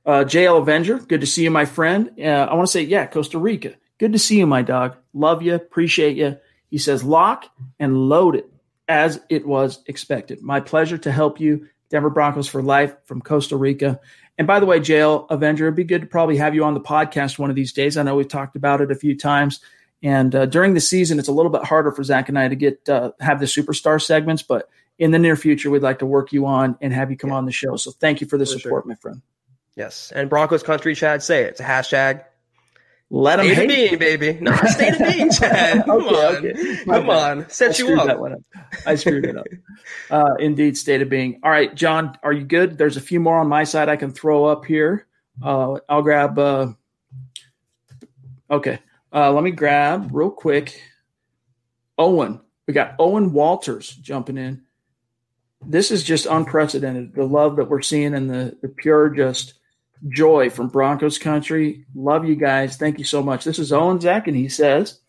Uh, 0.06 0.24
JL 0.24 0.60
Avenger, 0.60 0.98
good 0.98 1.22
to 1.22 1.28
see 1.28 1.44
you, 1.44 1.52
my 1.52 1.66
friend. 1.66 2.12
Uh, 2.20 2.24
I 2.24 2.54
want 2.56 2.68
to 2.68 2.72
say, 2.72 2.82
yeah, 2.82 3.06
Costa 3.06 3.38
Rica. 3.38 3.76
Good 4.00 4.14
to 4.14 4.20
see 4.20 4.40
you, 4.40 4.48
my 4.48 4.64
dog. 4.64 4.96
Love 5.14 5.44
you, 5.44 5.54
appreciate 5.54 6.18
you. 6.18 6.38
He 6.70 6.78
says, 6.78 7.04
lock 7.04 7.46
and 7.80 8.10
load 8.10 8.36
it 8.36 8.50
as 8.88 9.22
it 9.30 9.46
was 9.46 9.84
expected. 9.86 10.42
My 10.42 10.60
pleasure 10.60 10.98
to 10.98 11.12
help 11.12 11.40
you. 11.40 11.68
Denver 11.90 12.10
Broncos 12.10 12.48
for 12.48 12.64
life 12.64 12.96
from 13.06 13.22
Costa 13.22 13.58
Rica. 13.58 14.00
And 14.38 14.48
by 14.48 14.60
the 14.60 14.66
way, 14.66 14.80
JL 14.80 15.28
Avenger, 15.30 15.66
it'd 15.66 15.76
be 15.76 15.84
good 15.84 16.02
to 16.02 16.08
probably 16.08 16.38
have 16.38 16.56
you 16.56 16.64
on 16.64 16.74
the 16.74 16.80
podcast 16.80 17.38
one 17.38 17.50
of 17.50 17.56
these 17.56 17.74
days. 17.74 17.98
I 17.98 18.04
know 18.04 18.16
we've 18.16 18.28
talked 18.28 18.56
about 18.56 18.82
it 18.82 18.92
a 18.92 18.96
few 18.96 19.16
times. 19.16 19.60
And 20.02 20.34
uh, 20.34 20.46
during 20.48 20.74
the 20.74 20.80
season, 20.80 21.20
it's 21.20 21.28
a 21.28 21.34
little 21.34 21.52
bit 21.52 21.64
harder 21.64 21.92
for 21.92 22.04
Zach 22.04 22.30
and 22.30 22.40
I 22.40 22.48
to 22.48 22.56
get 22.56 22.90
uh, 22.90 23.12
have 23.20 23.40
the 23.40 23.46
superstar 23.46 24.02
segments, 24.02 24.42
but 24.42 24.70
in 24.98 25.12
the 25.12 25.20
near 25.20 25.36
future, 25.36 25.70
we'd 25.70 25.84
like 25.84 26.00
to 26.00 26.06
work 26.06 26.32
you 26.32 26.46
on 26.46 26.78
and 26.82 26.94
have 26.94 27.12
you 27.12 27.18
come 27.18 27.30
yeah. 27.30 27.36
on 27.36 27.46
the 27.46 27.52
show. 27.52 27.76
So 27.76 27.92
thank 27.92 28.22
you 28.22 28.28
for 28.28 28.38
the 28.38 28.46
for 28.46 28.58
support, 28.58 28.84
sure. 28.84 28.90
my 28.90 28.96
friend. 28.96 29.22
Yes, 29.76 30.12
and 30.14 30.30
Broncos 30.30 30.64
country, 30.64 30.96
Chad, 30.96 31.24
say 31.24 31.44
it. 31.44 31.52
It's 31.52 31.60
a 31.60 31.64
hashtag. 31.64 32.24
Let 33.14 33.38
them 33.38 33.48
hate. 33.48 33.68
being, 33.68 34.00
baby. 34.00 34.40
No, 34.42 34.56
state 34.56 34.94
of 34.94 35.00
being, 35.00 35.30
Chad. 35.32 35.86
Come 35.86 36.08
okay, 36.08 36.16
on, 36.16 36.36
okay. 36.36 36.86
come 36.86 37.08
bad. 37.08 37.38
on. 37.38 37.50
Set 37.50 37.80
I 37.80 37.84
you 37.84 38.00
up. 38.00 38.10
up. 38.10 38.40
I 38.86 38.96
screwed 38.96 39.26
it 39.26 39.38
up. 39.38 39.48
Uh, 40.10 40.36
indeed, 40.40 40.78
state 40.78 41.02
of 41.02 41.10
being. 41.10 41.40
All 41.44 41.52
right, 41.52 41.74
John, 41.76 42.18
are 42.24 42.32
you 42.32 42.46
good? 42.46 42.78
There's 42.78 42.98
a 42.98 43.02
few 43.02 43.20
more 43.20 43.38
on 43.38 43.48
my 43.48 43.66
side 43.66 43.90
I 43.90 43.98
can 43.98 44.12
throw 44.12 44.46
up 44.46 44.66
here. 44.66 45.08
Uh, 45.44 45.80
I'll 45.90 46.02
grab. 46.02 46.40
Uh, 46.40 46.74
okay, 48.50 48.80
uh, 49.14 49.32
let 49.32 49.44
me 49.44 49.52
grab 49.52 50.10
real 50.14 50.32
quick. 50.32 50.82
Owen, 51.98 52.42
we 52.68 52.74
got 52.74 52.96
Owen 52.98 53.34
Walters 53.34 53.90
jumping 53.90 54.38
in. 54.38 54.64
This 55.66 55.92
is 55.92 56.04
just 56.04 56.26
unprecedented. 56.26 57.14
The 57.14 57.26
love 57.26 57.58
that 57.58 57.70
we're 57.70 57.82
seeing 57.82 58.14
and 58.14 58.30
the, 58.30 58.58
the 58.62 58.70
pure 58.70 59.10
just 59.10 59.56
joy 60.10 60.50
from 60.50 60.70
Broncos 60.70 61.18
country. 61.18 61.86
Love 61.96 62.26
you 62.26 62.36
guys. 62.36 62.78
Thank 62.78 62.98
you 62.98 63.06
so 63.06 63.22
much. 63.22 63.44
This 63.44 63.60
is 63.60 63.72
Owen 63.72 64.00
Zach, 64.00 64.28
and 64.28 64.36
he 64.36 64.50
says, 64.50 65.00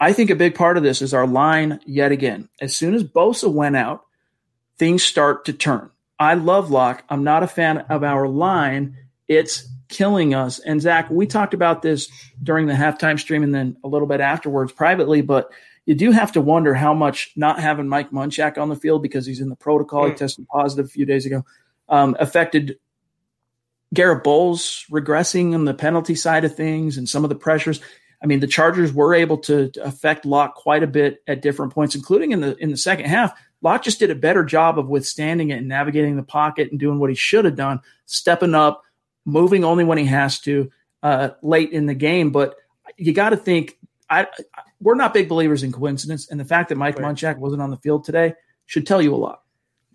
I 0.00 0.12
think 0.12 0.30
a 0.30 0.36
big 0.36 0.54
part 0.54 0.76
of 0.76 0.82
this 0.82 1.02
is 1.02 1.14
our 1.14 1.26
line 1.26 1.80
yet 1.86 2.12
again. 2.12 2.48
As 2.60 2.76
soon 2.76 2.94
as 2.94 3.04
Bosa 3.04 3.50
went 3.50 3.76
out, 3.76 4.04
things 4.78 5.02
start 5.02 5.44
to 5.46 5.52
turn. 5.52 5.90
I 6.18 6.34
love 6.34 6.70
Lock. 6.70 7.04
I'm 7.08 7.24
not 7.24 7.42
a 7.42 7.48
fan 7.48 7.78
of 7.78 8.02
our 8.02 8.28
line. 8.28 8.96
It's 9.28 9.68
killing 9.88 10.34
us. 10.34 10.58
And 10.58 10.80
Zach, 10.80 11.10
we 11.10 11.26
talked 11.26 11.54
about 11.54 11.82
this 11.82 12.10
during 12.42 12.66
the 12.66 12.74
halftime 12.74 13.18
stream 13.18 13.42
and 13.42 13.54
then 13.54 13.76
a 13.84 13.88
little 13.88 14.08
bit 14.08 14.20
afterwards 14.20 14.72
privately, 14.72 15.22
but 15.22 15.50
you 15.86 15.94
do 15.94 16.10
have 16.12 16.32
to 16.32 16.40
wonder 16.40 16.74
how 16.74 16.94
much 16.94 17.32
not 17.36 17.60
having 17.60 17.88
Mike 17.88 18.10
Munchak 18.10 18.58
on 18.58 18.68
the 18.68 18.76
field 18.76 19.02
because 19.02 19.26
he's 19.26 19.40
in 19.40 19.48
the 19.48 19.56
protocol, 19.56 20.04
he 20.04 20.10
hmm. 20.10 20.16
tested 20.16 20.46
positive 20.48 20.86
a 20.86 20.88
few 20.88 21.06
days 21.06 21.26
ago, 21.26 21.44
um, 21.88 22.16
affected 22.18 22.78
Garett 23.92 24.24
Bolles 24.24 24.86
regressing 24.90 25.54
on 25.54 25.64
the 25.64 25.74
penalty 25.74 26.14
side 26.14 26.44
of 26.44 26.56
things 26.56 26.96
and 26.96 27.08
some 27.08 27.24
of 27.24 27.30
the 27.30 27.36
pressures. 27.36 27.80
I 28.22 28.26
mean, 28.26 28.40
the 28.40 28.46
Chargers 28.46 28.92
were 28.92 29.14
able 29.14 29.38
to, 29.38 29.70
affect 29.82 30.24
Lock 30.24 30.54
quite 30.54 30.82
a 30.82 30.86
bit 30.86 31.22
at 31.26 31.42
different 31.42 31.74
points, 31.74 31.94
including 31.94 32.32
in 32.32 32.40
the 32.40 32.56
in 32.56 32.70
the 32.70 32.76
second 32.76 33.06
half. 33.06 33.38
Lock 33.60 33.82
just 33.82 33.98
did 33.98 34.10
a 34.10 34.14
better 34.14 34.44
job 34.44 34.78
of 34.78 34.88
withstanding 34.88 35.50
it 35.50 35.58
and 35.58 35.68
navigating 35.68 36.16
the 36.16 36.22
pocket 36.22 36.70
and 36.70 36.80
doing 36.80 36.98
what 36.98 37.10
he 37.10 37.16
should 37.16 37.44
have 37.44 37.56
done, 37.56 37.80
stepping 38.06 38.54
up, 38.54 38.82
moving 39.24 39.64
only 39.64 39.84
when 39.84 39.98
he 39.98 40.06
has 40.06 40.40
to 40.40 40.70
uh, 41.02 41.30
late 41.42 41.70
in 41.70 41.86
the 41.86 41.94
game. 41.94 42.30
But 42.30 42.56
you 42.96 43.12
got 43.12 43.30
to 43.30 43.36
think, 43.36 43.78
I, 44.10 44.26
we're 44.80 44.96
not 44.96 45.14
big 45.14 45.28
believers 45.28 45.62
in 45.62 45.72
coincidence, 45.72 46.30
and 46.30 46.38
the 46.38 46.44
fact 46.44 46.68
that 46.70 46.76
Mike 46.76 46.98
right. 46.98 47.14
Munchak 47.14 47.38
wasn't 47.38 47.62
on 47.62 47.70
the 47.70 47.78
field 47.78 48.04
today 48.04 48.34
should 48.66 48.86
tell 48.86 49.00
you 49.00 49.14
a 49.14 49.16
lot. 49.16 49.43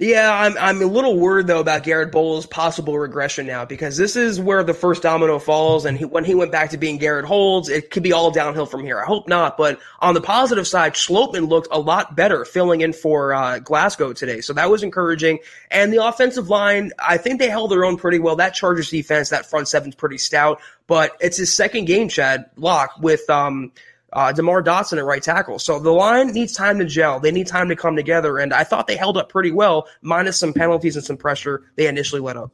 Yeah, 0.02 0.34
I'm 0.34 0.58
I'm 0.58 0.82
a 0.82 0.86
little 0.86 1.20
worried 1.20 1.48
though 1.48 1.60
about 1.60 1.84
Garett 1.84 2.14
Bolles' 2.14 2.46
possible 2.46 2.98
regression 2.98 3.46
now 3.46 3.66
because 3.66 3.98
this 3.98 4.16
is 4.16 4.40
where 4.40 4.64
the 4.64 4.74
first 4.74 5.04
domino 5.04 5.40
falls, 5.40 5.84
and 5.84 5.98
he, 5.98 6.06
when 6.06 6.24
he 6.24 6.36
went 6.36 6.54
back 6.54 6.70
to 6.70 6.78
being 6.78 6.98
Garrett 6.98 7.26
Holds, 7.26 7.68
it 7.68 7.92
could 7.92 8.02
be 8.02 8.14
all 8.14 8.32
downhill 8.32 8.66
from 8.66 8.82
here. 8.82 9.02
I 9.02 9.04
hope 9.04 9.28
not, 9.28 9.58
but 9.58 9.78
on 10.00 10.14
the 10.14 10.22
positive 10.22 10.66
side, 10.66 10.94
Schlottmann 10.94 11.50
looked 11.50 11.68
a 11.70 11.80
lot 11.80 12.16
better 12.16 12.46
filling 12.46 12.80
in 12.80 12.94
for 12.94 13.34
uh, 13.34 13.60
Glasgow 13.60 14.14
today, 14.14 14.40
so 14.40 14.54
that 14.54 14.70
was 14.70 14.84
encouraging. 14.84 15.40
And 15.70 15.92
the 15.92 16.06
offensive 16.06 16.50
line, 16.50 16.94
I 16.98 17.18
think 17.18 17.40
they 17.40 17.50
held 17.50 17.70
their 17.70 17.84
own 17.84 17.98
pretty 17.98 18.20
well. 18.20 18.38
That 18.38 18.54
Chargers 18.54 18.90
defense, 18.90 19.32
that 19.32 19.48
front 19.50 19.68
seven's 19.68 19.96
pretty 19.96 20.18
stout, 20.18 20.62
but 20.88 21.18
it's 21.20 21.36
his 21.36 21.54
second 21.54 21.86
game, 21.86 22.08
Chad 22.08 22.50
Lock 22.56 22.94
with 23.02 23.30
um 23.30 23.74
uh, 24.14 24.32
DeMar 24.32 24.64
Dotson 24.64 24.98
at 24.98 25.06
right 25.06 25.22
tackle. 25.22 25.60
So 25.60 25.80
the 25.80 25.92
line 25.92 26.32
needs 26.32 26.54
time 26.54 26.80
to 26.80 26.86
gel. 26.86 27.20
They 27.20 27.32
need 27.32 27.48
time 27.48 27.70
to 27.70 27.76
come 27.76 27.96
together. 27.96 28.38
And 28.38 28.54
I 28.54 28.64
thought 28.64 28.88
they 28.88 28.96
held 28.96 29.18
up 29.18 29.30
pretty 29.30 29.52
well, 29.52 29.88
minus 30.02 30.38
some 30.38 30.54
penalties 30.54 30.96
and 30.96 31.06
some 31.06 31.18
pressure 31.18 31.64
they 31.76 31.88
initially 31.88 32.22
let 32.22 32.38
up. 32.38 32.52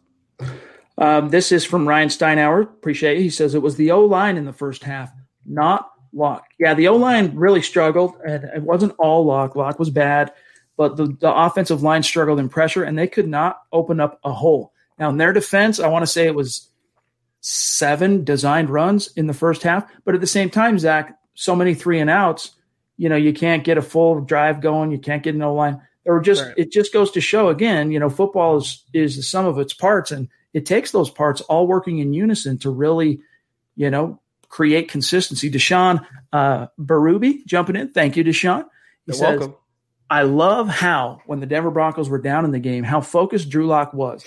Um, 0.98 1.30
this 1.30 1.52
is 1.52 1.65
from 1.65 1.88
Ryan 1.88 2.10
Steinauer. 2.10 2.64
Appreciate 2.64 3.18
it. 3.18 3.22
He 3.22 3.30
says 3.30 3.53
it 3.53 3.61
was 3.61 3.76
the 3.76 3.91
O 3.91 4.06
line 4.06 4.38
in 4.38 4.45
the 4.45 4.53
first 4.53 4.84
half, 4.84 5.11
not 5.45 5.91
Lock. 6.14 6.45
Yeah, 6.57 6.73
the 6.73 6.88
O 6.88 6.95
line 6.95 7.36
really 7.36 7.61
struggled, 7.61 8.14
and 8.26 8.45
it 8.45 8.61
wasn't 8.61 8.95
all 8.98 9.26
Lock. 9.26 9.56
Lock 9.57 9.80
was 9.80 9.90
bad, 9.90 10.32
but 10.77 10.95
the, 10.95 11.07
the 11.19 11.34
offensive 11.34 11.84
line 11.84 12.03
struggled 12.03 12.40
in 12.40 12.48
pressure, 12.48 12.84
and 12.84 12.98
they 12.98 13.07
could 13.07 13.27
not 13.27 13.61
open 13.73 13.99
up 13.99 14.19
a 14.23 14.32
hole. 14.32 14.72
Now, 14.98 15.10
in 15.10 15.18
their 15.18 15.34
defense, 15.34 15.82
I 15.82 15.90
want 15.90 16.03
to 16.03 16.07
say 16.07 16.26
it 16.26 16.36
was 16.36 16.69
seven 17.41 18.23
designed 18.23 18.69
runs 18.69 19.11
in 19.18 19.27
the 19.27 19.34
first 19.34 19.64
half, 19.64 19.91
but 20.06 20.15
at 20.15 20.22
the 20.22 20.27
same 20.27 20.49
time, 20.49 20.80
Zach, 20.80 21.18
so 21.36 21.56
many 21.56 21.76
three 21.76 21.99
and 21.99 22.10
outs, 22.10 22.52
you 22.98 23.10
know, 23.10 23.16
you 23.16 23.34
can't 23.34 23.64
get 23.64 23.78
a 23.78 23.82
full 23.82 24.22
drive 24.22 24.62
going. 24.62 24.91
You 24.91 24.98
can't 24.98 25.24
get 25.24 25.36
no 25.36 25.53
line. 25.53 25.82
Or 26.06 26.22
just 26.22 26.44
right. 26.44 26.53
it 26.57 26.72
just 26.72 26.94
goes 26.94 27.12
to 27.12 27.22
show 27.22 27.49
again, 27.49 27.91
you 27.91 27.99
know, 27.99 28.10
football 28.10 28.57
is 28.57 28.84
is 28.94 29.16
the 29.18 29.24
sum 29.24 29.45
of 29.45 29.57
its 29.57 29.74
parts, 29.74 30.12
and 30.12 30.30
it 30.53 30.66
takes 30.66 30.91
those 30.91 31.10
parts 31.10 31.41
all 31.41 31.68
working 31.68 31.99
in 31.99 32.14
unison 32.14 32.57
to 32.60 32.70
really, 32.70 33.20
you 33.76 33.90
know, 33.90 34.22
create 34.48 34.90
consistency. 34.90 35.49
Deshaun 35.49 36.06
uh, 36.32 36.68
Baruby 36.78 37.44
jumping 37.45 37.76
in. 37.76 37.91
Thank 37.91 38.18
you, 38.18 38.24
Deshaun. 38.24 38.64
He 38.64 38.68
You're 39.07 39.16
says, 39.16 39.40
welcome. 39.40 39.56
I 40.10 40.22
love 40.22 40.70
how 40.70 41.22
when 41.26 41.40
the 41.40 41.48
Denver 41.48 41.72
Broncos 41.72 42.07
were 42.07 42.22
down 42.22 42.45
in 42.45 42.52
the 42.52 42.60
game, 42.60 42.84
how 42.84 43.02
focused 43.02 43.49
Drew 43.49 43.66
Lock 43.66 43.94
was. 43.94 44.24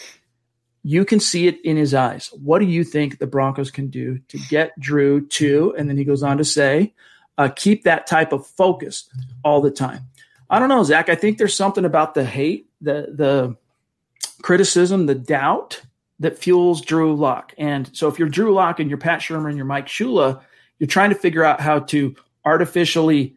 You 0.88 1.04
can 1.04 1.20
see 1.20 1.46
it 1.46 1.60
in 1.66 1.76
his 1.76 1.92
eyes. 1.92 2.30
What 2.32 2.60
do 2.60 2.64
you 2.64 2.82
think 2.82 3.18
the 3.18 3.26
Broncos 3.26 3.70
can 3.70 3.88
do 3.88 4.20
to 4.28 4.38
get 4.48 4.72
Drew 4.80 5.26
to? 5.26 5.74
And 5.76 5.86
then 5.86 5.98
he 5.98 6.04
goes 6.04 6.22
on 6.22 6.38
to 6.38 6.46
say, 6.46 6.94
uh, 7.36 7.50
keep 7.54 7.84
that 7.84 8.06
type 8.06 8.32
of 8.32 8.46
focus 8.46 9.06
all 9.44 9.60
the 9.60 9.70
time. 9.70 10.00
I 10.48 10.58
don't 10.58 10.70
know, 10.70 10.82
Zach. 10.84 11.10
I 11.10 11.14
think 11.14 11.36
there's 11.36 11.54
something 11.54 11.84
about 11.84 12.14
the 12.14 12.24
hate, 12.24 12.70
the 12.80 13.12
the 13.12 13.56
criticism, 14.40 15.04
the 15.04 15.14
doubt 15.14 15.82
that 16.20 16.38
fuels 16.38 16.80
Drew 16.80 17.14
Lock. 17.14 17.52
And 17.58 17.94
so 17.94 18.08
if 18.08 18.18
you're 18.18 18.30
Drew 18.30 18.54
Lock 18.54 18.80
and 18.80 18.88
you're 18.88 18.98
Pat 18.98 19.20
Shurmur 19.20 19.48
and 19.48 19.58
you're 19.58 19.66
Mike 19.66 19.88
Shula, 19.88 20.40
you're 20.78 20.86
trying 20.86 21.10
to 21.10 21.16
figure 21.16 21.44
out 21.44 21.60
how 21.60 21.80
to 21.80 22.16
artificially 22.46 23.36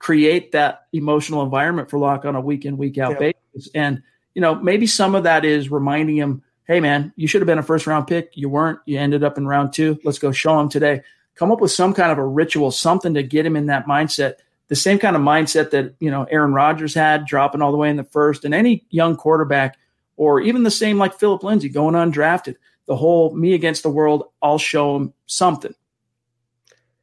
create 0.00 0.50
that 0.50 0.88
emotional 0.92 1.44
environment 1.44 1.90
for 1.90 2.00
Lock 2.00 2.24
on 2.24 2.34
a 2.34 2.40
week 2.40 2.64
in, 2.64 2.76
week 2.76 2.98
out 2.98 3.20
yep. 3.20 3.36
basis. 3.54 3.70
And, 3.72 4.02
you 4.34 4.42
know, 4.42 4.56
maybe 4.56 4.88
some 4.88 5.14
of 5.14 5.22
that 5.22 5.44
is 5.44 5.70
reminding 5.70 6.16
him 6.16 6.42
hey 6.68 6.80
man, 6.80 7.12
you 7.16 7.26
should 7.26 7.40
have 7.40 7.46
been 7.46 7.58
a 7.58 7.62
first 7.62 7.86
round 7.86 8.06
pick. 8.06 8.30
You 8.34 8.48
weren't. 8.48 8.78
You 8.86 8.98
ended 8.98 9.24
up 9.24 9.38
in 9.38 9.46
round 9.46 9.72
two. 9.72 9.98
Let's 10.04 10.18
go 10.18 10.30
show 10.30 10.60
him 10.60 10.68
today. 10.68 11.02
Come 11.34 11.50
up 11.50 11.60
with 11.60 11.70
some 11.70 11.94
kind 11.94 12.12
of 12.12 12.18
a 12.18 12.26
ritual, 12.26 12.70
something 12.70 13.14
to 13.14 13.22
get 13.22 13.46
him 13.46 13.56
in 13.56 13.66
that 13.66 13.86
mindset. 13.86 14.34
The 14.68 14.76
same 14.76 14.98
kind 14.98 15.16
of 15.16 15.22
mindset 15.22 15.70
that 15.70 15.94
you 15.98 16.10
know 16.10 16.24
Aaron 16.24 16.52
Rodgers 16.52 16.94
had, 16.94 17.24
dropping 17.24 17.62
all 17.62 17.72
the 17.72 17.78
way 17.78 17.90
in 17.90 17.96
the 17.96 18.04
first, 18.04 18.44
and 18.44 18.54
any 18.54 18.84
young 18.90 19.16
quarterback, 19.16 19.78
or 20.16 20.40
even 20.40 20.62
the 20.62 20.70
same 20.70 20.98
like 20.98 21.18
Phillip 21.18 21.42
Lindsay 21.42 21.70
going 21.70 21.94
undrafted. 21.94 22.56
The 22.86 22.96
whole 22.96 23.34
me 23.34 23.54
against 23.54 23.82
the 23.82 23.90
world. 23.90 24.24
I'll 24.42 24.58
show 24.58 24.96
him 24.96 25.14
something. 25.26 25.74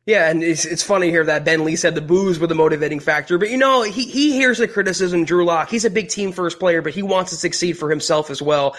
Yeah, 0.07 0.29
and 0.29 0.43
it's, 0.43 0.65
it's 0.65 0.83
funny 0.83 1.09
here 1.09 1.23
that 1.23 1.45
Ben 1.45 1.63
Lee 1.63 1.75
said 1.75 1.95
the 1.95 2.01
boos 2.01 2.37
were 2.37 2.45
the 2.45 2.53
motivating 2.53 2.99
factor, 2.99 3.39
but 3.39 3.49
you 3.49 3.57
know, 3.57 3.81
he, 3.81 4.03
he 4.03 4.33
hears 4.33 4.59
the 4.59 4.67
criticism, 4.67 5.25
Drew 5.25 5.43
Lock. 5.43 5.71
He's 5.71 5.83
a 5.83 5.89
big 5.89 6.09
team 6.09 6.31
first 6.31 6.59
player, 6.59 6.83
but 6.83 6.93
he 6.93 7.01
wants 7.01 7.31
to 7.31 7.37
succeed 7.37 7.79
for 7.79 7.89
himself 7.89 8.29
as 8.29 8.39
well 8.39 8.75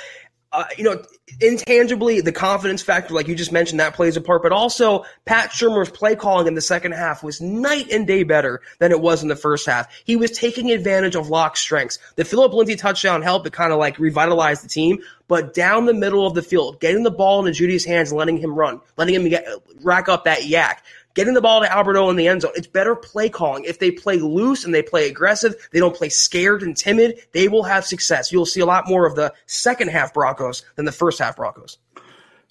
uh, 0.52 0.64
you 0.78 0.84
know, 0.84 1.02
intangibly, 1.40 2.20
the 2.20 2.32
confidence 2.32 2.80
factor, 2.80 3.12
like 3.12 3.28
you 3.28 3.34
just 3.34 3.52
mentioned, 3.52 3.80
that 3.80 3.94
plays 3.94 4.16
a 4.16 4.20
part. 4.20 4.42
But 4.42 4.52
also, 4.52 5.04
Pat 5.24 5.50
Shurmur's 5.50 5.90
play 5.90 6.14
calling 6.14 6.46
in 6.46 6.54
the 6.54 6.60
second 6.60 6.92
half 6.92 7.22
was 7.22 7.40
night 7.40 7.90
and 7.90 8.06
day 8.06 8.22
better 8.22 8.62
than 8.78 8.92
it 8.92 9.00
was 9.00 9.22
in 9.22 9.28
the 9.28 9.36
first 9.36 9.66
half. 9.66 9.92
He 10.04 10.16
was 10.16 10.30
taking 10.30 10.70
advantage 10.70 11.16
of 11.16 11.28
Lock's 11.28 11.60
strengths. 11.60 11.98
The 12.14 12.24
Phillip 12.24 12.52
Lindsay 12.52 12.76
touchdown 12.76 13.22
helped 13.22 13.44
to 13.44 13.50
kind 13.50 13.72
of 13.72 13.78
like 13.78 13.98
revitalize 13.98 14.62
the 14.62 14.68
team, 14.68 14.98
but 15.28 15.52
down 15.52 15.86
the 15.86 15.94
middle 15.94 16.26
of 16.26 16.34
the 16.34 16.42
field, 16.42 16.80
getting 16.80 17.02
the 17.02 17.10
ball 17.10 17.44
into 17.44 17.52
Jeudy's 17.52 17.84
hands 17.84 18.10
and 18.10 18.18
letting 18.18 18.38
him 18.38 18.54
run, 18.54 18.80
letting 18.96 19.14
him 19.14 19.28
get, 19.28 19.46
rack 19.82 20.08
up 20.08 20.24
that 20.24 20.40
YAC 20.40 20.76
getting 21.16 21.34
the 21.34 21.40
ball 21.40 21.60
to 21.60 21.72
Alberto 21.72 22.08
in 22.10 22.16
the 22.16 22.28
end 22.28 22.42
zone. 22.42 22.52
It's 22.54 22.68
better 22.68 22.94
play 22.94 23.28
calling. 23.28 23.64
If 23.64 23.80
they 23.80 23.90
play 23.90 24.18
loose 24.18 24.64
and 24.64 24.72
they 24.72 24.82
play 24.82 25.08
aggressive, 25.08 25.56
they 25.72 25.80
don't 25.80 25.96
play 25.96 26.10
scared 26.10 26.62
and 26.62 26.76
timid, 26.76 27.18
they 27.32 27.48
will 27.48 27.64
have 27.64 27.84
success. 27.84 28.30
You'll 28.30 28.46
see 28.46 28.60
a 28.60 28.66
lot 28.66 28.86
more 28.86 29.06
of 29.06 29.16
the 29.16 29.34
second 29.46 29.88
half 29.88 30.14
Broncos 30.14 30.62
than 30.76 30.84
the 30.84 30.92
first 30.92 31.18
half 31.18 31.36
Broncos. 31.36 31.78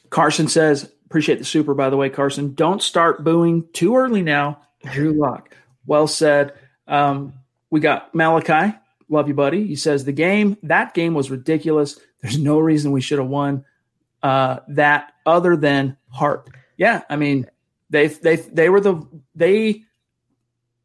Carson 0.09 0.49
says, 0.49 0.91
appreciate 1.05 1.39
the 1.39 1.45
super, 1.45 1.73
by 1.73 1.89
the 1.89 1.97
way, 1.97 2.09
Carson. 2.09 2.53
Don't 2.53 2.81
start 2.81 3.23
booing 3.23 3.65
too 3.71 3.95
early 3.95 4.21
now. 4.21 4.59
Drew 4.83 5.13
Lock. 5.13 5.55
Well 5.85 6.07
said. 6.07 6.53
Um, 6.87 7.33
we 7.69 7.79
got 7.79 8.13
Malachi. 8.13 8.77
Love 9.07 9.27
you, 9.27 9.33
buddy. 9.35 9.67
He 9.67 9.75
says 9.75 10.03
the 10.03 10.11
game, 10.11 10.57
that 10.63 10.93
game 10.93 11.13
was 11.13 11.29
ridiculous. 11.29 11.99
There's 12.21 12.39
no 12.39 12.57
reason 12.57 12.91
we 12.91 13.01
should 13.01 13.19
have 13.19 13.27
won 13.27 13.65
uh, 14.23 14.61
that 14.69 15.13
other 15.25 15.55
than 15.55 15.97
heart. 16.09 16.49
Yeah, 16.77 17.03
I 17.09 17.15
mean, 17.15 17.47
they 17.89 18.07
they 18.07 18.35
they 18.35 18.69
were 18.69 18.81
the 18.81 19.01
they 19.35 19.83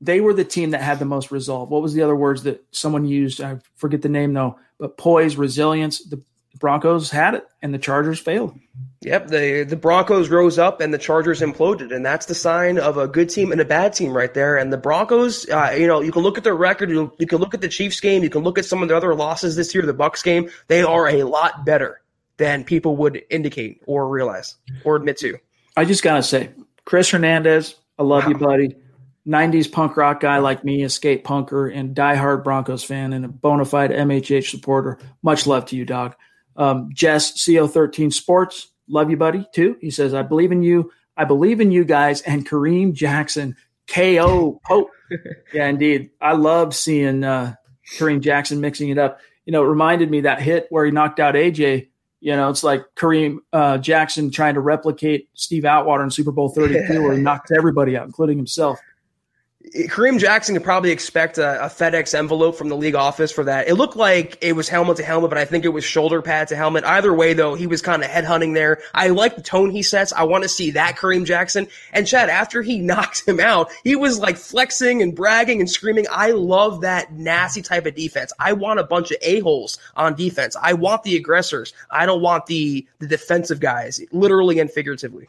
they 0.01 0.21
were 0.21 0.35
the 0.35 0.45
team 0.45 0.71
that 0.71 0.83
had 0.83 0.99
the 0.99 1.05
most 1.05 1.31
resolve. 1.31 1.71
What 1.71 1.83
was 1.83 1.95
the 1.95 2.03
other 2.03 2.17
words 2.17 2.45
that 2.45 2.65
someone 2.71 3.05
used? 3.05 3.41
I 3.41 3.59
forget 3.77 4.03
the 4.03 4.09
name 4.09 4.33
though. 4.33 4.59
But 4.79 4.97
poise, 4.97 5.37
resilience. 5.37 6.03
The 6.03 6.23
Broncos 6.59 7.11
had 7.11 7.35
it, 7.35 7.47
and 7.63 7.73
the 7.73 7.79
Chargers 7.79 8.19
failed. 8.19 8.59
Yep, 9.03 9.29
the 9.29 9.65
the 9.65 9.77
Broncos 9.77 10.29
rose 10.29 10.59
up 10.59 10.81
and 10.81 10.93
the 10.93 10.99
Chargers 10.99 11.41
imploded, 11.41 11.95
and 11.95 12.05
that's 12.05 12.27
the 12.27 12.35
sign 12.35 12.79
of 12.79 12.99
a 12.99 13.09
good 13.09 13.31
team 13.31 13.53
and 13.53 13.61
a 13.61 13.65
bad 13.65 13.93
team 13.95 14.13
right 14.13 14.33
there. 14.35 14.57
And 14.57 14.73
the 14.73 14.77
Broncos, 14.77 15.49
uh, 15.49 15.75
you 15.79 15.87
know, 15.87 16.03
you 16.03 16.13
can 16.13 16.23
look 16.23 16.37
at 16.37 16.45
their 16.45 16.55
record, 16.55 16.91
you, 16.91 17.13
you 17.19 17.27
can 17.27 17.39
look 17.39 17.55
at 17.55 17.61
the 17.61 17.69
Chiefs 17.69 18.01
game, 18.01 18.23
you 18.23 18.31
can 18.31 18.43
look 18.43 18.59
at 18.59 18.65
some 18.65 18.83
of 18.83 18.89
the 18.89 18.97
other 18.97 19.15
losses 19.15 19.57
this 19.57 19.75
year, 19.75 19.87
the 19.87 19.95
Bucks 19.95 20.23
game. 20.23 20.51
They 20.69 20.83
are 20.83 21.09
a 21.09 21.23
lot 21.25 21.65
better 21.65 22.03
than 22.37 22.65
people 22.65 22.97
would 22.97 23.23
indicate 23.31 23.83
or 23.87 24.09
realize 24.09 24.57
or 24.85 24.97
admit 24.97 25.19
to. 25.19 25.39
I 25.77 25.85
just 25.85 26.03
gotta 26.03 26.23
say, 26.23 26.51
Chris 26.91 27.11
Hernandez, 27.11 27.77
I 28.01 28.03
love 28.03 28.25
wow. 28.25 28.31
you, 28.31 28.37
buddy. 28.37 28.77
90s 29.25 29.71
punk 29.71 29.97
rock 29.97 30.19
guy 30.19 30.39
like 30.39 30.65
me, 30.65 30.83
a 30.83 30.89
skate 30.89 31.23
punker 31.23 31.73
and 31.73 31.95
diehard 31.95 32.43
Broncos 32.43 32.83
fan 32.83 33.13
and 33.13 33.25
a 33.25 33.29
bona 33.29 33.65
fide 33.65 33.93
MHH 33.93 34.51
supporter. 34.51 34.99
Much 35.23 35.47
love 35.47 35.67
to 35.67 35.77
you, 35.77 35.85
dog. 35.85 36.17
Um, 36.57 36.91
Jess, 36.93 37.45
CO13 37.47 38.13
Sports, 38.13 38.73
love 38.89 39.09
you, 39.09 39.17
buddy, 39.17 39.47
too. 39.55 39.77
He 39.81 39.93
says, 39.93 40.15
I 40.15 40.23
believe 40.23 40.51
in 40.51 40.65
you. 40.65 40.91
I 41.17 41.27
believe 41.27 41.61
in 41.61 41.71
you 41.71 41.85
guys 41.85 42.23
and 42.23 42.45
Kareem 42.45 42.93
Jackson, 42.93 43.55
KO 43.87 44.61
Pope. 44.67 44.91
yeah, 45.55 45.69
indeed. 45.69 46.11
I 46.21 46.33
love 46.33 46.75
seeing 46.75 47.23
uh, 47.23 47.55
Kareem 47.99 48.21
Jackson 48.21 48.61
mixing 48.61 48.89
it 48.89 48.99
up. 48.99 49.21
You 49.47 49.53
know, 49.53 49.63
it 49.63 49.69
reminded 49.69 50.11
me 50.11 50.23
that 50.23 50.43
hit 50.43 50.67
where 50.71 50.85
he 50.85 50.91
knocked 50.91 51.21
out 51.21 51.37
AJ. 51.37 51.90
You 52.21 52.37
know, 52.37 52.51
it's 52.51 52.63
like 52.63 52.85
Kareem 52.97 53.39
uh, 53.53 53.79
Jackson 53.79 54.31
trying 54.31 54.55
to 54.55 54.61
replicate 54.61 55.29
Steve 55.35 55.65
Atwater 55.65 56.05
in 56.05 56.11
Super 56.11 56.33
Bowl 56.33 56.51
32, 56.51 57.03
where 57.03 57.15
he 57.15 57.21
knocked 57.23 57.51
everybody 57.51 57.97
out, 57.97 58.05
including 58.07 58.37
himself. 58.37 58.79
Kareem 59.75 60.19
Jackson 60.19 60.55
could 60.55 60.65
probably 60.65 60.91
expect 60.91 61.37
a, 61.37 61.67
a, 61.67 61.69
FedEx 61.69 62.15
envelope 62.15 62.57
from 62.57 62.71
the 62.71 62.77
league 62.77 62.95
office 62.95 63.31
for 63.31 63.45
that. 63.45 63.69
It 63.69 63.75
looked 63.75 63.95
like 63.95 64.39
it 64.41 64.55
was 64.55 64.71
helmet 64.71 64.97
to 64.97 65.05
helmet, 65.05 65.29
but 65.29 65.39
I 65.39 65.45
think 65.45 65.67
it 65.67 65.69
was 65.69 65.85
shoulder 65.85 66.23
pad 66.23 66.49
to 66.49 66.57
helmet. 66.57 66.83
Either 66.85 67.13
way, 67.13 67.35
though, 67.35 67.55
he 67.55 67.67
was 67.67 67.83
kind 67.83 68.03
of 68.03 68.11
headhunting 68.11 68.55
there. 68.55 68.81
I 68.95 69.09
like 69.09 69.37
the 69.37 69.43
tone 69.43 69.71
he 69.71 69.83
sets. 69.83 70.15
I 70.15 70.25
want 70.25 70.43
to 70.43 70.49
see 70.49 70.71
that 70.73 70.97
Kareem 70.97 71.27
Jackson. 71.27 71.69
And 71.93 72.07
Chad, 72.07 72.31
after 72.31 72.63
he 72.63 72.79
knocked 72.81 73.29
him 73.29 73.39
out, 73.39 73.71
he 73.85 73.97
was 73.97 74.19
like 74.19 74.39
flexing 74.39 75.03
and 75.03 75.15
bragging 75.15 75.61
and 75.61 75.71
screaming. 75.71 76.07
I 76.11 76.31
love 76.31 76.81
that 76.81 77.13
nasty 77.13 77.61
type 77.61 77.85
of 77.85 77.95
defense. 77.95 78.33
I 78.41 78.55
want 78.55 78.81
a 78.81 78.85
bunch 78.85 79.11
of 79.11 79.19
a-holes 79.21 79.79
on 79.95 80.15
defense. 80.15 80.57
I 80.61 80.73
want 80.73 81.03
the 81.03 81.17
aggressors. 81.17 81.75
I 81.91 82.07
don't 82.07 82.23
want 82.23 82.47
the, 82.47 82.87
the 82.99 83.07
defensive 83.07 83.61
guys, 83.61 84.01
literally 84.11 84.59
and 84.59 84.71
figuratively. 84.71 85.29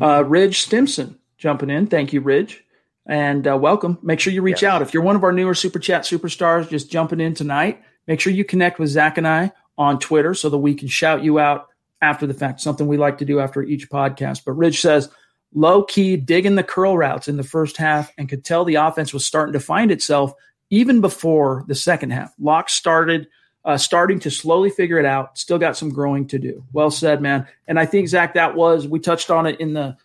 Uh, 0.00 0.22
Ridge 0.22 0.60
Stimson 0.60 1.18
jumping 1.38 1.70
in. 1.70 1.86
Thank 1.86 2.12
you, 2.12 2.20
Ridge 2.20 2.62
and 3.06 3.46
uh, 3.46 3.56
welcome. 3.56 3.98
Make 4.02 4.20
sure 4.20 4.32
you 4.32 4.42
reach 4.42 4.62
out. 4.62 4.82
If 4.82 4.92
you're 4.92 5.02
one 5.02 5.16
of 5.16 5.24
our 5.24 5.32
newer 5.32 5.54
Super 5.54 5.78
Chat 5.78 6.02
superstars 6.02 6.68
just 6.68 6.90
jumping 6.90 7.20
in 7.20 7.34
tonight, 7.34 7.82
make 8.06 8.20
sure 8.20 8.32
you 8.32 8.44
connect 8.44 8.78
with 8.78 8.88
Zach 8.88 9.16
and 9.16 9.26
I 9.26 9.52
on 9.78 9.98
Twitter 9.98 10.34
so 10.34 10.48
that 10.48 10.58
we 10.58 10.74
can 10.74 10.88
shout 10.88 11.22
you 11.22 11.38
out 11.38 11.68
after 12.02 12.26
the 12.26 12.34
fact, 12.34 12.60
something 12.60 12.86
we 12.86 12.96
like 12.96 13.18
to 13.18 13.24
do 13.24 13.40
after 13.40 13.62
each 13.62 13.88
podcast. 13.88 14.42
But 14.44 14.52
Rich 14.52 14.80
says, 14.80 15.08
low 15.54 15.82
key 15.82 16.16
digging 16.16 16.56
the 16.56 16.62
curl 16.62 16.96
routes 16.96 17.28
in 17.28 17.36
the 17.36 17.42
first 17.42 17.76
half 17.76 18.12
and 18.18 18.28
could 18.28 18.44
tell 18.44 18.64
the 18.64 18.74
offense 18.74 19.14
was 19.14 19.24
starting 19.24 19.54
to 19.54 19.60
find 19.60 19.90
itself 19.90 20.32
even 20.70 21.00
before 21.00 21.64
the 21.68 21.74
second 21.74 22.10
half. 22.10 22.34
Lock 22.38 22.68
started 22.68 23.28
uh, 23.64 23.76
starting 23.76 24.20
to 24.20 24.30
slowly 24.30 24.70
figure 24.70 24.98
it 24.98 25.06
out. 25.06 25.38
Still 25.38 25.58
got 25.58 25.76
some 25.76 25.90
growing 25.90 26.26
to 26.28 26.38
do. 26.38 26.64
Well 26.72 26.90
said, 26.90 27.20
man. 27.20 27.46
And 27.66 27.78
I 27.78 27.86
think 27.86 28.08
Zach, 28.08 28.34
that 28.34 28.54
was 28.54 28.86
we 28.86 29.00
touched 29.00 29.30
on 29.30 29.46
it 29.46 29.60
in 29.60 29.72
the 29.72 29.96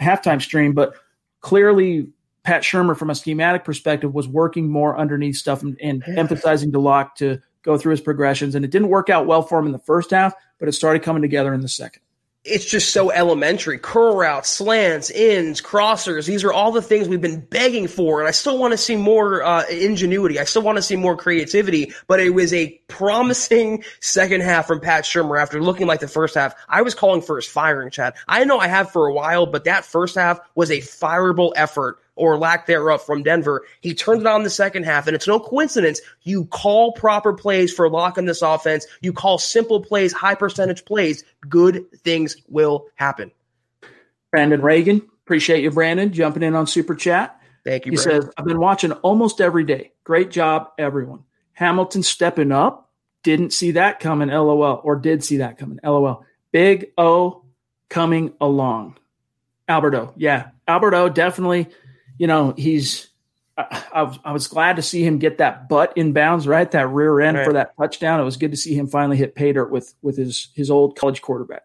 halftime 0.00 0.40
stream, 0.40 0.72
but 0.72 0.94
clearly 1.40 2.08
Pat 2.42 2.62
Shurmur, 2.62 2.96
from 2.96 3.10
a 3.10 3.14
schematic 3.14 3.64
perspective, 3.64 4.14
was 4.14 4.26
working 4.26 4.70
more 4.70 4.98
underneath 4.98 5.36
stuff 5.36 5.62
and, 5.62 5.78
and 5.80 6.02
emphasizing 6.06 6.72
Lock 6.72 7.16
to 7.16 7.40
go 7.62 7.76
through 7.76 7.90
his 7.90 8.00
progressions. 8.00 8.54
And 8.54 8.64
it 8.64 8.70
didn't 8.70 8.88
work 8.88 9.10
out 9.10 9.26
well 9.26 9.42
for 9.42 9.58
him 9.58 9.66
in 9.66 9.72
the 9.72 9.78
first 9.78 10.10
half, 10.10 10.34
but 10.58 10.68
it 10.68 10.72
started 10.72 11.02
coming 11.02 11.22
together 11.22 11.52
in 11.52 11.60
the 11.60 11.68
second 11.68 12.02
it's 12.42 12.64
just 12.64 12.92
so 12.92 13.10
elementary. 13.10 13.78
Curl 13.78 14.16
routes, 14.16 14.48
slants, 14.48 15.10
ins, 15.10 15.60
crossers. 15.60 16.26
These 16.26 16.42
are 16.42 16.52
all 16.52 16.72
the 16.72 16.80
things 16.80 17.06
we've 17.06 17.20
been 17.20 17.40
begging 17.40 17.86
for. 17.86 18.20
And 18.20 18.28
I 18.28 18.30
still 18.30 18.56
want 18.56 18.72
to 18.72 18.78
see 18.78 18.96
more 18.96 19.42
uh, 19.42 19.66
ingenuity. 19.66 20.38
I 20.38 20.44
still 20.44 20.62
want 20.62 20.76
to 20.76 20.82
see 20.82 20.96
more 20.96 21.16
creativity. 21.16 21.92
But 22.06 22.20
it 22.20 22.30
was 22.30 22.54
a 22.54 22.70
promising 22.88 23.84
second 24.00 24.42
half 24.42 24.66
from 24.66 24.80
Pat 24.80 25.04
Shurmur 25.04 25.40
after 25.40 25.62
looking 25.62 25.86
like 25.86 26.00
the 26.00 26.08
first 26.08 26.34
half. 26.34 26.54
I 26.68 26.80
was 26.80 26.94
calling 26.94 27.20
for 27.20 27.36
his 27.36 27.46
firing, 27.46 27.90
Chad. 27.90 28.14
I 28.26 28.44
know 28.44 28.58
I 28.58 28.68
have 28.68 28.90
for 28.90 29.06
a 29.06 29.12
while, 29.12 29.44
but 29.44 29.64
that 29.64 29.84
first 29.84 30.14
half 30.14 30.40
was 30.54 30.70
a 30.70 30.78
fireable 30.78 31.52
effort 31.56 31.98
or 32.20 32.36
lack 32.38 32.66
thereof 32.66 33.02
from 33.02 33.22
Denver. 33.22 33.64
He 33.80 33.94
turned 33.94 34.20
it 34.20 34.26
on 34.26 34.42
the 34.42 34.50
second 34.50 34.84
half, 34.84 35.06
and 35.06 35.16
it's 35.16 35.26
no 35.26 35.40
coincidence. 35.40 36.00
You 36.22 36.44
call 36.44 36.92
proper 36.92 37.32
plays 37.32 37.72
for 37.72 37.88
lock 37.88 38.18
in 38.18 38.26
this 38.26 38.42
offense. 38.42 38.86
You 39.00 39.12
call 39.12 39.38
simple 39.38 39.80
plays, 39.80 40.12
high 40.12 40.34
percentage 40.34 40.84
plays. 40.84 41.24
Good 41.48 41.86
things 42.04 42.36
will 42.48 42.86
happen. 42.94 43.32
Brandon 44.30 44.60
Reagan, 44.60 45.02
appreciate 45.24 45.62
you, 45.62 45.70
Brandon, 45.70 46.12
jumping 46.12 46.42
in 46.42 46.54
on 46.54 46.66
Super 46.66 46.94
Chat. 46.94 47.40
Thank 47.64 47.86
you. 47.86 47.92
He 47.92 47.96
Brandon. 47.96 48.22
says, 48.22 48.30
I've 48.36 48.44
been 48.44 48.60
watching 48.60 48.92
almost 48.92 49.40
every 49.40 49.64
day. 49.64 49.92
Great 50.04 50.30
job, 50.30 50.70
everyone. 50.78 51.24
Hamilton 51.54 52.02
stepping 52.02 52.52
up. 52.52 52.90
Didn't 53.22 53.52
see 53.52 53.72
that 53.72 54.00
coming, 54.00 54.28
lol, 54.28 54.80
or 54.84 54.96
did 54.96 55.24
see 55.24 55.38
that 55.38 55.58
coming, 55.58 55.78
lol. 55.82 56.24
Big 56.52 56.92
O 56.96 57.44
coming 57.88 58.34
along. 58.40 58.98
Alberto, 59.68 60.12
yeah. 60.16 60.48
Alberto 60.66 61.08
definitely 61.08 61.68
you 62.20 62.26
know, 62.26 62.52
he's 62.54 63.08
I, 63.56 63.82
I, 63.94 64.18
I, 64.26 64.32
was 64.32 64.46
glad 64.46 64.76
to 64.76 64.82
see 64.82 65.02
him 65.02 65.18
get 65.18 65.38
that 65.38 65.70
butt 65.70 65.94
in 65.96 66.12
bounds, 66.12 66.46
right? 66.46 66.70
That 66.70 66.86
rear 66.88 67.18
end 67.18 67.38
right. 67.38 67.46
for 67.46 67.54
that 67.54 67.74
touchdown. 67.78 68.20
It 68.20 68.24
was 68.24 68.36
good 68.36 68.50
to 68.50 68.58
see 68.58 68.74
him 68.74 68.88
finally 68.88 69.16
hit 69.16 69.34
pay 69.34 69.54
dirt 69.54 69.70
with 69.70 69.94
with 70.02 70.18
his 70.18 70.48
his 70.54 70.70
old 70.70 70.96
college 70.96 71.22
quarterback. 71.22 71.62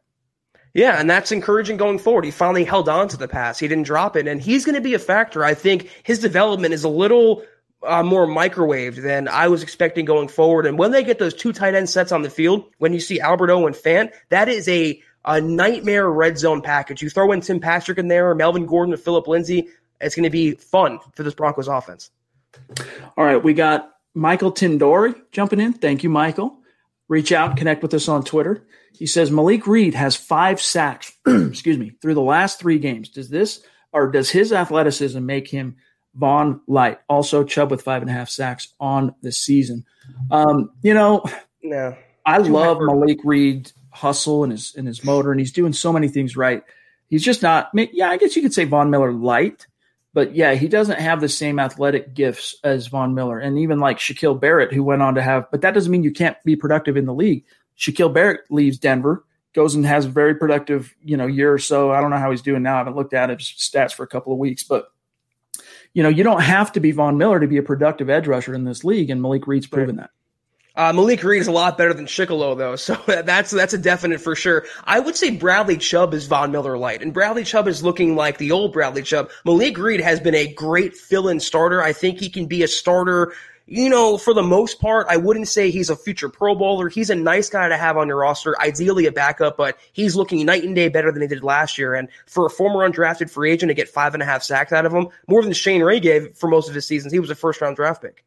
Yeah, 0.73 0.97
and 0.97 1.09
that's 1.09 1.33
encouraging 1.33 1.75
going 1.75 1.99
forward. 1.99 2.23
He 2.23 2.31
finally 2.31 2.63
held 2.63 2.87
on 2.87 3.09
to 3.09 3.17
the 3.17 3.27
pass. 3.27 3.59
He 3.59 3.67
didn't 3.67 3.83
drop 3.83 4.15
it, 4.15 4.29
and 4.29 4.41
he's 4.41 4.63
going 4.63 4.75
to 4.75 4.81
be 4.81 4.93
a 4.93 4.99
factor. 4.99 5.43
I 5.43 5.55
think 5.55 5.89
his 6.03 6.19
development 6.19 6.73
is 6.73 6.85
a 6.85 6.89
little 6.89 7.43
uh, 7.85 8.03
more 8.03 8.25
microwaved 8.25 9.03
than 9.03 9.27
I 9.27 9.49
was 9.49 9.61
expecting 9.61 10.05
going 10.05 10.29
forward. 10.29 10.65
And 10.65 10.79
when 10.79 10.91
they 10.91 11.03
get 11.03 11.19
those 11.19 11.33
two 11.33 11.51
tight 11.51 11.75
end 11.75 11.89
sets 11.89 12.13
on 12.13 12.21
the 12.21 12.29
field, 12.29 12.63
when 12.77 12.93
you 12.93 13.01
see 13.01 13.19
Alberto 13.19 13.67
and 13.67 13.75
Fant, 13.75 14.13
that 14.29 14.47
is 14.47 14.69
a 14.69 15.01
a 15.25 15.41
nightmare 15.41 16.09
red 16.09 16.37
zone 16.37 16.61
package. 16.61 17.01
You 17.01 17.09
throw 17.09 17.33
in 17.33 17.41
Tim 17.41 17.59
Patrick 17.59 17.97
in 17.97 18.07
there, 18.07 18.33
Melvin 18.35 18.65
Gordon, 18.65 18.93
or 18.93 18.97
Phillip 18.97 19.27
Lindsay. 19.27 19.67
It's 20.01 20.15
going 20.15 20.23
to 20.23 20.29
be 20.29 20.51
fun 20.51 20.99
for 21.13 21.23
this 21.23 21.33
Broncos 21.33 21.67
offense. 21.67 22.11
All 23.17 23.25
right, 23.25 23.41
we 23.41 23.53
got 23.53 23.95
Michael 24.13 24.51
Tindori 24.51 25.15
jumping 25.31 25.59
in. 25.59 25.73
Thank 25.73 26.03
you, 26.03 26.09
Michael. 26.09 26.59
Reach 27.07 27.31
out, 27.31 27.57
connect 27.57 27.83
with 27.83 27.93
us 27.93 28.07
on 28.07 28.23
Twitter. 28.23 28.65
He 28.97 29.05
says 29.05 29.29
Malik 29.29 29.67
Reed 29.67 29.93
has 29.93 30.15
five 30.15 30.59
sacks, 30.61 31.11
excuse 31.27 31.77
me, 31.77 31.91
through 32.01 32.15
the 32.15 32.21
last 32.21 32.59
three 32.59 32.79
games. 32.79 33.09
Does 33.09 33.29
this 33.29 33.61
or 33.91 34.09
does 34.09 34.29
his 34.29 34.51
athleticism 34.51 35.23
make 35.23 35.47
him 35.47 35.75
Von 36.15 36.61
Light? 36.67 36.99
Also, 37.07 37.43
Chubb 37.43 37.71
with 37.71 37.81
five 37.81 38.01
and 38.01 38.09
a 38.09 38.13
half 38.13 38.29
sacks 38.29 38.73
on 38.79 39.13
the 39.21 39.31
season. 39.31 39.85
Um, 40.31 40.71
you 40.81 40.93
know, 40.93 41.23
no, 41.61 41.95
I 42.25 42.37
love 42.39 42.79
Malik 42.81 43.19
Reed 43.23 43.71
hustle 43.91 44.43
and 44.43 44.51
his 44.51 44.73
and 44.75 44.87
his 44.87 45.03
motor, 45.03 45.31
and 45.31 45.39
he's 45.39 45.51
doing 45.51 45.73
so 45.73 45.93
many 45.93 46.07
things 46.07 46.35
right. 46.35 46.63
He's 47.07 47.23
just 47.23 47.41
not. 47.41 47.69
Yeah, 47.73 48.09
I 48.09 48.17
guess 48.17 48.35
you 48.35 48.41
could 48.41 48.53
say 48.53 48.65
Von 48.65 48.89
Miller 48.89 49.11
light, 49.11 49.67
but 50.15 50.33
yeah, 50.33 50.53
he 50.53 50.69
doesn't 50.69 50.97
have 50.97 51.19
the 51.19 51.27
same 51.27 51.59
athletic 51.59 52.13
gifts 52.13 52.55
as 52.63 52.87
Von 52.87 53.13
Miller. 53.13 53.37
And 53.37 53.59
even 53.59 53.81
like 53.81 53.99
Shaquille 53.99 54.39
Barrett, 54.39 54.71
who 54.71 54.81
went 54.81 55.01
on 55.01 55.15
to 55.15 55.21
have, 55.21 55.51
but 55.51 55.59
that 55.59 55.73
doesn't 55.73 55.91
mean 55.91 56.03
you 56.03 56.11
can't 56.13 56.41
be 56.45 56.55
productive 56.55 56.95
in 56.95 57.05
the 57.05 57.13
league. 57.13 57.43
Shaquille 57.77 58.13
Barrett 58.13 58.49
leaves 58.49 58.77
Denver, 58.77 59.25
goes 59.53 59.75
and 59.75 59.85
has 59.85 60.05
a 60.05 60.09
very 60.09 60.33
productive, 60.33 60.95
you 61.03 61.17
know, 61.17 61.27
year 61.27 61.51
or 61.51 61.59
so. 61.59 61.91
I 61.91 61.99
don't 61.99 62.11
know 62.11 62.17
how 62.17 62.31
he's 62.31 62.41
doing 62.41 62.63
now. 62.63 62.75
I 62.75 62.77
haven't 62.77 62.95
looked 62.95 63.13
at 63.13 63.29
his 63.29 63.41
stats 63.41 63.91
for 63.91 64.03
a 64.03 64.07
couple 64.07 64.31
of 64.31 64.39
weeks, 64.39 64.63
but 64.63 64.87
you 65.93 66.01
know, 66.01 66.09
you 66.09 66.23
don't 66.23 66.41
have 66.41 66.71
to 66.71 66.79
be 66.79 66.91
Von 66.91 67.17
Miller 67.17 67.41
to 67.41 67.47
be 67.47 67.57
a 67.57 67.63
productive 67.63 68.09
edge 68.09 68.25
rusher 68.25 68.53
in 68.53 68.63
this 68.63 68.85
league, 68.85 69.09
and 69.09 69.21
Malik 69.21 69.47
Reed's 69.47 69.67
proven 69.67 69.97
that. 69.97 70.11
Uh, 70.77 70.91
Malik 70.91 71.23
Reed 71.23 71.39
is 71.39 71.47
a 71.47 71.53
lot 71.53 71.77
better 71.77 71.93
than 71.93 72.05
Chickillo, 72.05 72.57
though, 72.57 72.75
so 72.75 72.95
that's 73.07 73.51
that's 73.51 73.73
a 73.73 73.77
definite 73.77 74.19
for 74.19 74.35
sure. 74.35 74.65
I 74.83 74.99
would 74.99 75.15
say 75.15 75.31
Bradley 75.31 75.77
Chubb 75.77 76.13
is 76.13 76.27
Von 76.27 76.51
Miller 76.51 76.77
light, 76.77 77.01
and 77.01 77.13
Bradley 77.13 77.45
Chubb 77.45 77.67
is 77.67 77.83
looking 77.83 78.15
like 78.15 78.37
the 78.37 78.51
old 78.51 78.73
Bradley 78.73 79.01
Chubb. 79.03 79.29
Malik 79.45 79.77
Reed 79.77 80.01
has 80.01 80.19
been 80.19 80.35
a 80.35 80.51
great 80.53 80.95
fill-in 80.95 81.39
starter. 81.39 81.81
I 81.81 81.93
think 81.93 82.19
he 82.19 82.29
can 82.29 82.45
be 82.45 82.63
a 82.63 82.67
starter. 82.67 83.33
You 83.67 83.89
know, 83.89 84.19
for 84.19 84.35
the 84.35 84.43
most 84.43 84.79
part, 84.79 85.07
I 85.09 85.17
wouldn't 85.17 85.47
say 85.47 85.71
he's 85.71 85.89
a 85.89 85.95
future 85.95 86.29
Pro 86.29 86.53
Bowler. 86.53 86.87
He's 86.87 87.09
a 87.09 87.15
nice 87.15 87.49
guy 87.49 87.67
to 87.67 87.77
have 87.77 87.97
on 87.97 88.07
your 88.07 88.17
roster, 88.17 88.59
ideally 88.61 89.07
a 89.07 89.11
backup, 89.11 89.57
but 89.57 89.79
he's 89.91 90.15
looking 90.15 90.45
night 90.45 90.63
and 90.63 90.75
day 90.75 90.87
better 90.87 91.11
than 91.11 91.23
he 91.23 91.27
did 91.27 91.43
last 91.43 91.75
year. 91.75 91.95
And 91.95 92.07
for 92.27 92.45
a 92.45 92.49
former 92.51 92.87
undrafted 92.87 93.31
free 93.31 93.51
agent 93.51 93.71
to 93.71 93.73
get 93.73 93.89
five 93.89 94.13
and 94.13 94.21
a 94.21 94.25
half 94.25 94.43
sacks 94.43 94.71
out 94.71 94.85
of 94.85 94.93
him, 94.93 95.07
more 95.27 95.41
than 95.41 95.53
Shane 95.53 95.81
Ray 95.81 95.99
gave 95.99 96.37
for 96.37 96.47
most 96.47 96.69
of 96.69 96.75
his 96.75 96.85
seasons, 96.85 97.11
he 97.11 97.19
was 97.19 97.31
a 97.31 97.35
first 97.35 97.59
round 97.59 97.75
draft 97.75 98.03
pick. 98.03 98.23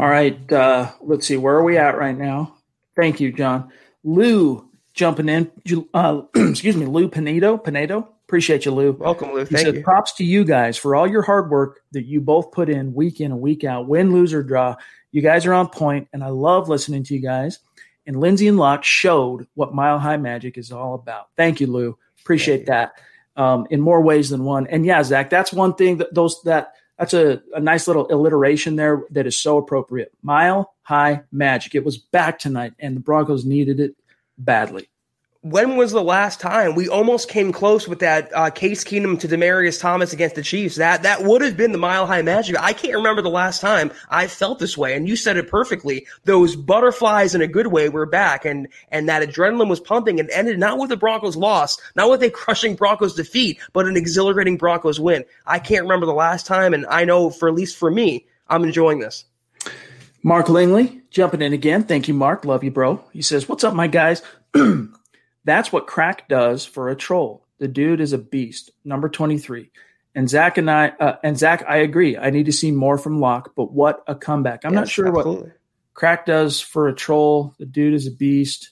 All 0.00 0.08
right. 0.08 0.50
Uh, 0.50 0.92
let's 1.02 1.26
see. 1.26 1.36
Where 1.36 1.54
are 1.56 1.62
we 1.62 1.76
at 1.76 1.98
right 1.98 2.16
now? 2.16 2.54
Thank 2.96 3.20
you, 3.20 3.32
John. 3.32 3.70
Lou 4.02 4.66
jumping 4.94 5.28
in. 5.28 5.50
Uh, 5.92 6.22
excuse 6.34 6.74
me, 6.74 6.86
Lou 6.86 7.06
Pinedo. 7.06 7.58
Pinedo. 7.58 8.08
Appreciate 8.24 8.64
you, 8.64 8.70
Lou. 8.70 8.92
Welcome, 8.92 9.34
Lou. 9.34 9.40
He 9.40 9.44
Thank 9.44 9.66
said, 9.66 9.74
you. 9.74 9.82
Props 9.82 10.14
to 10.14 10.24
you 10.24 10.42
guys 10.42 10.78
for 10.78 10.96
all 10.96 11.06
your 11.06 11.20
hard 11.20 11.50
work 11.50 11.80
that 11.92 12.06
you 12.06 12.22
both 12.22 12.50
put 12.50 12.70
in 12.70 12.94
week 12.94 13.20
in 13.20 13.30
and 13.30 13.42
week 13.42 13.62
out, 13.62 13.88
win, 13.88 14.10
lose, 14.10 14.32
or 14.32 14.42
draw. 14.42 14.74
You 15.12 15.20
guys 15.20 15.44
are 15.44 15.52
on 15.52 15.68
point, 15.68 16.08
and 16.14 16.24
I 16.24 16.28
love 16.28 16.70
listening 16.70 17.04
to 17.04 17.14
you 17.14 17.20
guys. 17.20 17.58
and 18.06 18.18
Lindsay 18.18 18.48
and 18.48 18.56
Luck 18.56 18.84
showed 18.84 19.46
what 19.52 19.74
Mile 19.74 19.98
High 19.98 20.16
Magic 20.16 20.56
is 20.56 20.72
all 20.72 20.94
about. 20.94 21.28
Thank 21.36 21.60
you, 21.60 21.66
Lou. 21.66 21.98
Appreciate 22.22 22.64
that 22.66 22.92
um, 23.36 23.66
in 23.68 23.82
more 23.82 24.00
ways 24.00 24.30
than 24.30 24.44
one. 24.44 24.66
And 24.68 24.86
yeah, 24.86 25.02
Zach, 25.02 25.28
that's 25.28 25.52
one 25.52 25.74
thing 25.74 25.98
that 25.98 26.14
those 26.14 26.40
that 26.44 26.72
that's 27.00 27.14
a, 27.14 27.42
a 27.54 27.60
nice 27.60 27.88
little 27.88 28.06
alliteration 28.12 28.76
there 28.76 29.04
that 29.10 29.26
is 29.26 29.34
so 29.34 29.56
appropriate. 29.56 30.12
Mile 30.22 30.74
High 30.82 31.22
Magic. 31.32 31.74
It 31.74 31.82
was 31.82 31.96
back 31.96 32.38
tonight, 32.38 32.74
and 32.78 32.94
the 32.94 33.00
Broncos 33.00 33.46
needed 33.46 33.80
it 33.80 33.96
badly 34.36 34.90
when 35.42 35.76
was 35.76 35.92
the 35.92 36.02
last 36.02 36.38
time 36.38 36.74
we 36.74 36.86
almost 36.86 37.30
came 37.30 37.50
close 37.50 37.88
with 37.88 38.00
that 38.00 38.30
uh, 38.34 38.50
Case 38.50 38.84
Keenum 38.84 39.18
to 39.20 39.28
Demaryius 39.28 39.80
Thomas 39.80 40.12
against 40.12 40.34
the 40.34 40.42
Chiefs? 40.42 40.76
That 40.76 41.02
that 41.04 41.22
would 41.22 41.40
have 41.40 41.56
been 41.56 41.72
the 41.72 41.78
mile 41.78 42.06
high 42.06 42.20
magic. 42.20 42.60
I 42.60 42.74
can't 42.74 42.96
remember 42.96 43.22
the 43.22 43.30
last 43.30 43.60
time 43.62 43.90
I 44.10 44.26
felt 44.26 44.58
this 44.58 44.76
way, 44.76 44.94
and 44.94 45.08
you 45.08 45.16
said 45.16 45.38
it 45.38 45.48
perfectly. 45.48 46.06
Those 46.24 46.56
butterflies 46.56 47.34
in 47.34 47.40
a 47.40 47.46
good 47.46 47.68
way 47.68 47.88
were 47.88 48.04
back, 48.04 48.44
and 48.44 48.68
and 48.90 49.08
that 49.08 49.26
adrenaline 49.26 49.70
was 49.70 49.80
pumping, 49.80 50.20
and 50.20 50.28
ended 50.30 50.58
not 50.58 50.78
with 50.78 50.90
the 50.90 50.96
Broncos 50.96 51.36
loss, 51.36 51.80
not 51.96 52.10
with 52.10 52.22
a 52.22 52.30
crushing 52.30 52.74
Broncos 52.74 53.14
defeat, 53.14 53.58
but 53.72 53.86
an 53.86 53.96
exhilarating 53.96 54.58
Broncos 54.58 55.00
win. 55.00 55.24
I 55.46 55.58
can't 55.58 55.84
remember 55.84 56.04
the 56.04 56.12
last 56.12 56.44
time, 56.44 56.74
and 56.74 56.84
I 56.86 57.06
know 57.06 57.30
for 57.30 57.48
at 57.48 57.54
least 57.54 57.78
for 57.78 57.90
me, 57.90 58.26
I'm 58.48 58.62
enjoying 58.62 58.98
this. 58.98 59.24
Mark 60.22 60.50
Lingley 60.50 61.00
jumping 61.10 61.40
in 61.40 61.54
again. 61.54 61.84
Thank 61.84 62.08
you, 62.08 62.14
Mark. 62.14 62.44
Love 62.44 62.62
you, 62.62 62.70
bro. 62.70 63.02
He 63.14 63.22
says, 63.22 63.48
"What's 63.48 63.64
up, 63.64 63.72
my 63.72 63.86
guys?" 63.86 64.20
That's 65.50 65.72
what 65.72 65.88
crack 65.88 66.28
does 66.28 66.64
for 66.64 66.90
a 66.90 66.94
troll. 66.94 67.44
The 67.58 67.66
dude 67.66 68.00
is 68.00 68.12
a 68.12 68.18
beast. 68.18 68.70
Number 68.84 69.08
23. 69.08 69.72
And 70.14 70.30
Zach 70.30 70.58
and 70.58 70.70
I, 70.70 70.90
uh, 71.00 71.16
and 71.24 71.36
Zach, 71.36 71.64
I 71.68 71.78
agree. 71.78 72.16
I 72.16 72.30
need 72.30 72.46
to 72.46 72.52
see 72.52 72.70
more 72.70 72.96
from 72.96 73.18
Lock, 73.18 73.52
but 73.56 73.72
what 73.72 74.04
a 74.06 74.14
comeback. 74.14 74.64
I'm 74.64 74.72
yes, 74.72 74.78
not 74.78 74.88
sure 74.88 75.08
absolutely. 75.08 75.48
what 75.48 75.56
crack 75.94 76.24
does 76.24 76.60
for 76.60 76.86
a 76.86 76.94
troll. 76.94 77.54
The 77.58 77.66
dude 77.66 77.94
is 77.94 78.06
a 78.06 78.12
beast. 78.12 78.70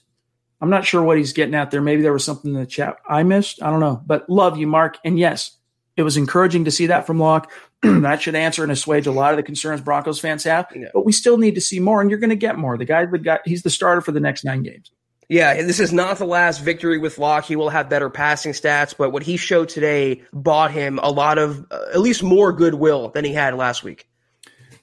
I'm 0.61 0.69
not 0.69 0.85
sure 0.85 1.03
what 1.03 1.17
he's 1.17 1.33
getting 1.33 1.53
at 1.53 1.69
there. 1.69 1.81
Maybe 1.81 2.01
there 2.01 2.13
was 2.13 2.23
something 2.23 2.53
in 2.53 2.59
the 2.59 2.65
chat 2.65 2.95
I 3.07 3.23
missed. 3.23 3.61
I 3.61 3.69
don't 3.69 3.81
know, 3.81 4.01
but 4.05 4.29
love 4.29 4.57
you, 4.57 4.67
Mark. 4.67 4.99
And 5.03 5.19
yes, 5.19 5.57
it 5.97 6.03
was 6.03 6.15
encouraging 6.15 6.63
to 6.63 6.71
see 6.71 6.87
that 6.87 7.05
from 7.05 7.19
Lock. 7.19 7.51
that 7.81 8.21
should 8.21 8.35
answer 8.35 8.63
and 8.63 8.71
assuage 8.71 9.05
a 9.05 9.11
lot 9.11 9.31
of 9.31 9.37
the 9.37 9.43
concerns 9.43 9.81
Broncos 9.81 10.19
fans 10.21 10.45
have. 10.45 10.67
Yeah. 10.73 10.87
But 10.93 11.05
we 11.05 11.11
still 11.11 11.37
need 11.37 11.55
to 11.55 11.61
see 11.61 11.81
more, 11.81 11.99
and 11.99 12.09
you're 12.09 12.19
going 12.19 12.29
to 12.29 12.37
get 12.37 12.57
more. 12.57 12.77
The 12.77 12.85
guy 12.85 13.05
that 13.05 13.17
got 13.19 13.41
he's 13.45 13.63
the 13.63 13.69
starter 13.69 13.99
for 13.99 14.13
the 14.13 14.21
next 14.21 14.45
nine 14.45 14.63
games. 14.63 14.91
Yeah, 15.29 15.61
this 15.61 15.79
is 15.79 15.93
not 15.93 16.17
the 16.17 16.25
last 16.25 16.57
victory 16.59 16.97
with 16.97 17.19
Lock. 17.19 17.45
He 17.45 17.55
will 17.55 17.69
have 17.69 17.87
better 17.87 18.09
passing 18.09 18.51
stats, 18.51 18.95
but 18.97 19.11
what 19.11 19.21
he 19.21 19.37
showed 19.37 19.69
today 19.69 20.23
bought 20.33 20.71
him 20.71 20.97
a 20.97 21.11
lot 21.11 21.37
of, 21.37 21.67
uh, 21.69 21.85
at 21.93 21.99
least 21.99 22.23
more 22.23 22.51
goodwill 22.51 23.09
than 23.09 23.23
he 23.23 23.31
had 23.31 23.53
last 23.53 23.83
week. 23.83 24.09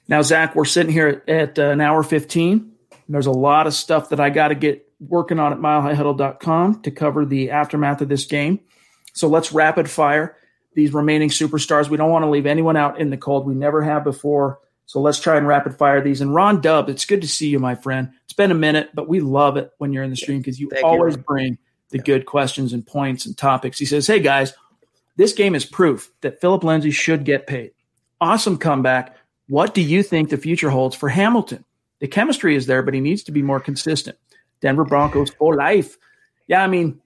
Now, 0.07 0.21
Zach, 0.21 0.55
we're 0.55 0.63
sitting 0.63 0.93
here 0.93 1.21
at 1.27 1.59
uh, 1.59 1.63
an 1.63 1.81
hour 1.81 2.01
15. 2.01 2.71
There's 3.09 3.25
a 3.25 3.31
lot 3.31 3.67
of 3.67 3.73
stuff 3.73 4.09
that 4.09 4.21
I 4.21 4.29
got 4.29 4.47
to 4.47 4.55
get 4.55 4.89
working 5.01 5.37
on 5.37 5.51
at 5.51 5.59
milehighhuddle.com 5.59 6.81
to 6.83 6.91
cover 6.91 7.25
the 7.25 7.51
aftermath 7.51 8.01
of 8.01 8.07
this 8.07 8.25
game. 8.25 8.61
So 9.13 9.27
let's 9.27 9.51
rapid 9.51 9.89
fire 9.89 10.37
these 10.75 10.93
remaining 10.93 11.29
superstars. 11.29 11.89
We 11.89 11.97
don't 11.97 12.11
want 12.11 12.23
to 12.23 12.29
leave 12.29 12.45
anyone 12.45 12.77
out 12.77 13.01
in 13.01 13.09
the 13.09 13.17
cold. 13.17 13.45
We 13.45 13.55
never 13.55 13.81
have 13.81 14.03
before. 14.03 14.59
So 14.87 15.01
let's 15.01 15.19
try 15.19 15.37
and 15.37 15.45
rapid 15.45 15.75
fire 15.77 16.01
these. 16.01 16.21
And 16.21 16.33
Ron 16.33 16.61
Dub, 16.61 16.89
it's 16.89 17.05
good 17.05 17.21
to 17.21 17.27
see 17.27 17.49
you, 17.49 17.59
my 17.59 17.75
friend. 17.75 18.09
It's 18.23 18.33
been 18.33 18.51
a 18.51 18.55
minute, 18.55 18.89
but 18.93 19.09
we 19.09 19.19
love 19.19 19.57
it 19.57 19.71
when 19.77 19.91
you're 19.91 20.03
in 20.03 20.09
the 20.09 20.15
stream 20.15 20.39
because 20.39 20.59
you 20.59 20.69
Thank 20.69 20.85
always 20.85 21.17
you. 21.17 21.23
bring 21.27 21.57
the 21.89 21.97
yeah. 21.97 22.03
good 22.03 22.25
questions 22.25 22.71
and 22.71 22.87
points 22.87 23.25
and 23.25 23.37
topics. 23.37 23.77
He 23.77 23.85
says, 23.85 24.07
Hey 24.07 24.21
guys, 24.21 24.53
this 25.17 25.33
game 25.33 25.55
is 25.55 25.65
proof 25.65 26.09
that 26.21 26.39
Phillip 26.39 26.63
Lindsay 26.63 26.91
should 26.91 27.25
get 27.25 27.47
paid. 27.47 27.71
Awesome 28.21 28.57
comeback. 28.57 29.15
What 29.49 29.73
do 29.73 29.81
you 29.81 30.03
think 30.03 30.29
the 30.29 30.37
future 30.37 30.69
holds 30.69 30.95
for 30.95 31.09
Hamilton? 31.09 31.65
The 31.99 32.07
chemistry 32.07 32.55
is 32.55 32.65
there, 32.65 32.81
but 32.81 32.93
he 32.93 33.01
needs 33.01 33.23
to 33.23 33.31
be 33.31 33.41
more 33.41 33.59
consistent. 33.59 34.17
Denver 34.61 34.85
Broncos 34.85 35.31
for 35.31 35.55
life. 35.55 35.97
Yeah, 36.47 36.63
I 36.63 36.67
mean, 36.67 37.01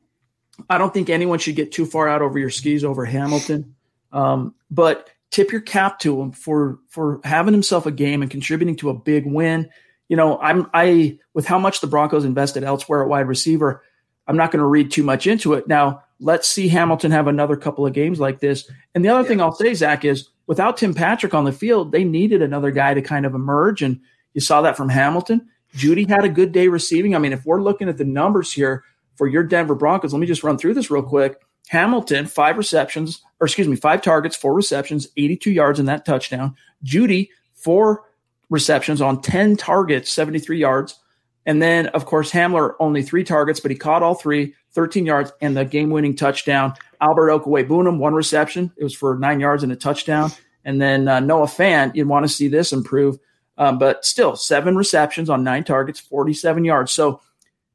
I 0.70 0.78
don't 0.78 0.94
think 0.94 1.10
anyone 1.10 1.40
should 1.40 1.56
get 1.56 1.72
too 1.72 1.86
far 1.86 2.08
out 2.08 2.22
over 2.22 2.38
your 2.38 2.50
skis 2.52 2.84
over 2.84 3.06
Hamilton. 3.06 3.76
Um, 4.12 4.54
but 4.70 5.10
tip 5.32 5.52
your 5.52 5.62
cap 5.62 6.00
to 6.00 6.22
him 6.22 6.32
for 6.32 6.80
for 6.88 7.20
having 7.24 7.54
himself 7.54 7.86
a 7.86 7.92
game 7.92 8.22
and 8.22 8.30
contributing 8.30 8.76
to 8.78 8.90
a 8.90 8.94
big 8.94 9.26
win. 9.26 9.70
You 10.10 10.18
know, 10.18 10.38
I'm 10.40 10.70
I 10.74 11.20
with 11.34 11.46
how 11.46 11.58
much 11.58 11.82
the 11.82 11.88
Broncos 11.88 12.26
invested 12.26 12.64
elsewhere 12.64 13.02
at 13.02 13.10
wide 13.10 13.28
receiver, 13.28 13.82
I'm 14.28 14.38
not 14.38 14.52
going 14.52 14.62
to 14.62 14.68
read 14.68 14.92
too 14.92 15.04
much 15.04 15.26
into 15.26 15.54
it. 15.54 15.68
Now, 15.68 16.04
let's 16.20 16.48
see 16.48 16.68
Hamilton 16.68 17.12
have 17.12 17.28
another 17.28 17.56
couple 17.56 17.86
of 17.86 17.94
games 17.94 18.20
like 18.20 18.40
this. 18.40 18.70
And 18.94 19.04
the 19.04 19.10
other 19.10 19.24
yeah. 19.24 19.28
thing 19.28 19.42
I'll 19.42 19.54
say, 19.54 19.74
Zach, 19.74 20.06
is 20.06 20.30
without 20.48 20.78
Tim 20.78 20.94
Patrick 20.94 21.34
on 21.34 21.46
the 21.46 21.52
field, 21.52 21.92
they 21.92 22.04
needed 22.04 22.42
another 22.42 22.72
guy 22.72 22.94
to 22.94 23.02
kind 23.02 23.26
of 23.26 23.34
emerge, 23.34 23.82
and 23.82 24.00
you 24.34 24.42
saw 24.42 24.62
that 24.62 24.78
from 24.78 24.90
Hamilton. 24.90 25.48
Jeudy 25.76 26.08
had 26.08 26.26
a 26.26 26.30
good 26.30 26.52
day 26.52 26.68
receiving. 26.68 27.16
I 27.16 27.20
mean, 27.20 27.34
if 27.34 27.46
we're 27.46 27.62
looking 27.62 27.88
at 27.88 27.98
the 27.98 28.04
numbers 28.04 28.52
here 28.52 28.84
for 29.16 29.28
your 29.28 29.44
Denver 29.44 29.76
Broncos, 29.76 30.14
let 30.14 30.20
me 30.20 30.28
just 30.28 30.44
run 30.44 30.58
through 30.58 30.74
this 30.74 30.92
real 30.92 31.04
quick. 31.04 31.40
Hamilton, 31.70 32.26
five 32.26 32.58
receptions, 32.58 33.22
or 33.40 33.46
excuse 33.46 33.68
me, 33.68 33.76
five 33.76 34.02
targets, 34.02 34.36
four 34.36 34.54
receptions, 34.54 35.08
82 35.18 35.52
yards 35.52 35.80
in 35.80 35.86
that 35.86 36.06
touchdown. 36.06 36.56
Jeudy, 36.84 37.30
four 37.54 38.04
receptions 38.50 39.02
on 39.02 39.22
10 39.22 39.58
targets, 39.58 40.12
73 40.12 40.58
yards. 40.60 41.00
And 41.46 41.62
then, 41.62 41.88
of 41.88 42.06
course, 42.06 42.32
Hamler, 42.32 42.74
only 42.80 43.02
three 43.02 43.24
targets, 43.24 43.60
but 43.60 43.72
he 43.72 43.78
caught 43.78 44.04
all 44.04 44.14
three, 44.14 44.54
13 44.74 45.06
yards, 45.06 45.32
and 45.42 45.58
the 45.58 45.66
game 45.66 45.90
winning 45.90 46.16
touchdown. 46.16 46.74
Albert 47.00 47.30
Okwuegbunam, 47.32 47.98
one 47.98 48.14
reception. 48.14 48.72
It 48.78 48.84
was 48.84 48.96
for 48.96 49.18
nine 49.18 49.40
yards 49.40 49.64
and 49.64 49.72
a 49.72 49.76
touchdown. 49.76 50.32
And 50.64 50.80
then 50.80 51.08
uh, 51.08 51.20
Noah 51.20 51.48
Fant, 51.48 51.96
you'd 51.96 52.08
want 52.08 52.26
to 52.26 52.30
see 52.30 52.48
this 52.48 52.72
improve. 52.72 53.18
Um, 53.58 53.80
but 53.80 54.06
still, 54.06 54.36
seven 54.36 54.76
receptions 54.76 55.30
on 55.30 55.44
nine 55.44 55.64
targets, 55.64 56.00
47 56.00 56.64
yards. 56.64 56.92
So 56.92 57.22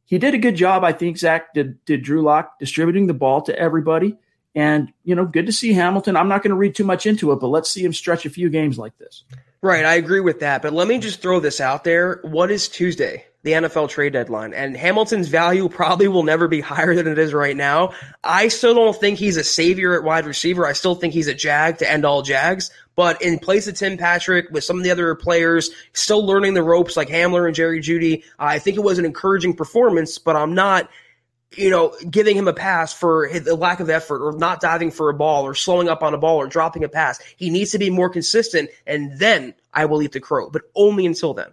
he 0.07 0.19
did 0.19 0.35
a 0.35 0.39
good 0.39 0.55
job, 0.55 0.85
I 0.85 0.93
think, 0.93 1.19
Zach, 1.19 1.53
did, 1.53 1.85
did 1.85 2.03
Drew 2.03 2.23
Lock 2.23 2.59
distributing 2.59 3.09
the 3.09 3.15
ball 3.15 3.43
to 3.43 3.59
everybody. 3.59 4.17
And, 4.55 4.93
you 5.05 5.15
know, 5.15 5.27
good 5.27 5.47
to 5.47 5.53
see 5.53 5.73
Hamilton. 5.75 6.17
I'm 6.17 6.29
not 6.29 6.43
going 6.43 6.51
to 6.51 6.57
read 6.57 6.75
too 6.75 6.85
much 6.85 7.05
into 7.05 7.33
it, 7.33 7.41
but 7.41 7.49
let's 7.49 7.71
see 7.71 7.85
him 7.85 7.93
stretch 7.93 8.25
a 8.25 8.31
few 8.31 8.49
games 8.49 8.79
like 8.79 8.97
this. 8.97 9.25
Right. 9.61 9.85
I 9.85 9.97
agree 9.97 10.21
with 10.21 10.41
that. 10.41 10.63
But 10.63 10.73
let 10.73 10.87
me 10.87 10.99
just 10.99 11.21
throw 11.21 11.41
this 11.41 11.61
out 11.61 11.85
there. 11.85 12.21
What 12.23 12.51
is 12.51 12.69
Tuesday? 12.69 13.27
The 13.43 13.53
NFL 13.53 13.91
trade 13.91 14.13
deadline. 14.13 14.55
And 14.55 14.77
Hamilton's 14.77 15.29
value 15.29 15.69
probably 15.69 16.09
will 16.09 16.23
never 16.23 16.47
be 16.49 16.61
higher 16.63 16.95
than 16.95 17.09
it 17.09 17.19
is 17.19 17.35
right 17.35 17.57
now. 17.57 17.93
I 18.23 18.49
still 18.49 18.75
don't 18.75 18.97
think 18.97 19.19
he's 19.19 19.37
a 19.37 19.45
savior 19.45 19.95
at 19.95 20.05
wide 20.05 20.25
receiver. 20.25 20.67
I 20.67 20.73
still 20.73 20.95
think 20.95 21.15
he's 21.15 21.29
a 21.29 21.35
jag 21.35 21.79
to 21.79 21.91
end 21.91 22.05
all 22.05 22.23
jags. 22.23 22.71
But 22.97 23.23
in 23.23 23.39
place 23.39 23.69
of 23.69 23.75
Tim 23.75 23.97
Patrick, 23.97 24.47
with 24.51 24.65
some 24.65 24.79
of 24.79 24.83
the 24.83 24.91
other 24.91 25.15
players 25.15 25.71
still 25.93 26.27
learning 26.27 26.55
the 26.55 26.63
ropes 26.63 26.97
like 26.97 27.09
Hamler 27.09 27.47
and 27.47 27.55
Jerry 27.55 27.81
Jeudy, 27.81 28.25
I 28.39 28.59
think 28.59 28.77
it 28.77 28.83
was 28.83 28.99
an 28.99 29.05
encouraging 29.05 29.55
performance, 29.55 30.19
but 30.19 30.35
I'm 30.35 30.55
not 30.55 30.89
you 31.55 31.71
know, 31.71 31.95
giving 32.11 32.37
him 32.37 32.49
a 32.49 32.53
pass 32.53 32.93
for 32.93 33.29
the 33.33 33.55
lack 33.55 33.81
of 33.81 33.89
effort 33.89 34.27
or 34.27 34.37
not 34.37 34.61
diving 34.61 34.91
for 34.91 35.09
a 35.09 35.15
ball 35.15 35.45
or 35.45 35.55
slowing 35.55 35.89
up 35.89 36.03
on 36.03 36.13
a 36.13 36.19
ball 36.19 36.37
or 36.37 36.47
dropping 36.47 36.85
a 36.85 36.89
pass. 36.89 37.21
He 37.37 37.51
needs 37.51 37.71
to 37.73 37.79
be 37.79 37.89
more 37.91 38.11
consistent, 38.11 38.71
and 38.87 39.19
then 39.19 39.55
I 39.73 39.87
will 39.87 40.03
eat 40.03 40.13
the 40.13 40.21
crow, 40.21 40.51
but 40.51 40.63
only 40.75 41.07
until 41.07 41.35
then. 41.35 41.53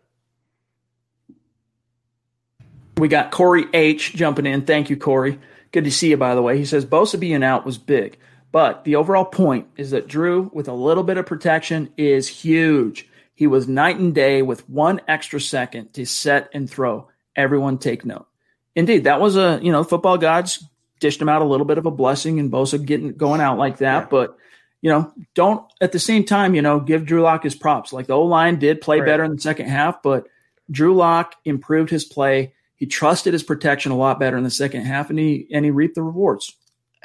We 2.98 3.08
got 3.08 3.32
Corey 3.32 3.66
H 3.74 4.14
jumping 4.14 4.46
in. 4.46 4.66
Thank 4.66 4.90
you, 4.90 4.98
Corey. 4.98 5.40
Good 5.72 5.86
to 5.86 5.92
see 5.92 6.10
you, 6.10 6.18
by 6.18 6.36
the 6.36 6.42
way. 6.42 6.58
He 6.58 6.66
says 6.66 6.86
Bosa 6.86 7.20
being 7.20 7.44
out 7.44 7.66
was 7.66 7.78
big. 7.78 8.18
But 8.54 8.84
the 8.84 8.98
overall 8.98 9.26
point 9.26 9.68
is 9.78 9.90
that 9.92 10.08
Drew, 10.08 10.52
with 10.54 10.68
a 10.68 10.74
little 10.74 11.04
bit 11.04 11.18
of 11.18 11.26
protection, 11.26 11.92
is 11.98 12.28
huge. 12.28 13.10
He 13.34 13.48
was 13.48 13.68
night 13.68 13.98
and 13.98 14.14
day 14.14 14.44
with 14.44 14.70
one 14.70 15.02
extra 15.08 15.42
second 15.42 15.92
to 15.96 16.06
set 16.06 16.52
and 16.54 16.70
throw. 16.70 17.08
Everyone 17.36 17.80
take 17.80 18.06
note. 18.06 18.28
Indeed, 18.76 19.06
that 19.06 19.20
was 19.20 19.38
a, 19.38 19.60
you 19.64 19.72
know, 19.72 19.84
football 19.84 20.20
gods 20.20 20.64
dished 21.00 21.20
him 21.20 21.30
out 21.30 21.42
a 21.42 21.46
little 21.46 21.66
bit 21.66 21.80
of 21.80 21.88
a 21.88 21.92
blessing 21.92 22.40
and 22.40 22.52
Bosa 22.52 22.84
getting 22.84 23.14
going 23.14 23.42
out 23.42 23.58
like 23.58 23.78
that. 23.78 24.04
Yeah. 24.04 24.08
But, 24.12 24.38
you 24.84 24.92
know, 24.92 25.12
don't 25.34 25.66
at 25.82 25.92
the 25.92 25.98
same 25.98 26.24
time, 26.24 26.54
you 26.54 26.62
know, 26.62 26.80
give 26.80 27.08
Drew 27.08 27.24
Lock 27.24 27.42
his 27.42 27.56
props. 27.56 27.92
Like 27.92 28.06
the 28.06 28.14
O 28.14 28.22
line 28.22 28.60
did 28.60 28.82
play 28.82 29.00
right. 29.00 29.06
better 29.08 29.24
in 29.24 29.34
the 29.34 29.42
second 29.42 29.68
half, 29.68 30.04
but 30.04 30.28
Drew 30.70 30.94
Lock 30.94 31.34
improved 31.44 31.90
his 31.90 32.06
play. 32.06 32.54
He 32.76 32.86
trusted 32.86 33.34
his 33.34 33.42
protection 33.42 33.92
a 33.92 33.98
lot 33.98 34.20
better 34.20 34.38
in 34.38 34.44
the 34.44 34.52
second 34.52 34.86
half 34.86 35.10
and 35.10 35.18
he 35.18 35.48
and 35.52 35.66
he 35.66 35.72
reaped 35.72 35.96
the 35.96 36.04
rewards. 36.04 36.56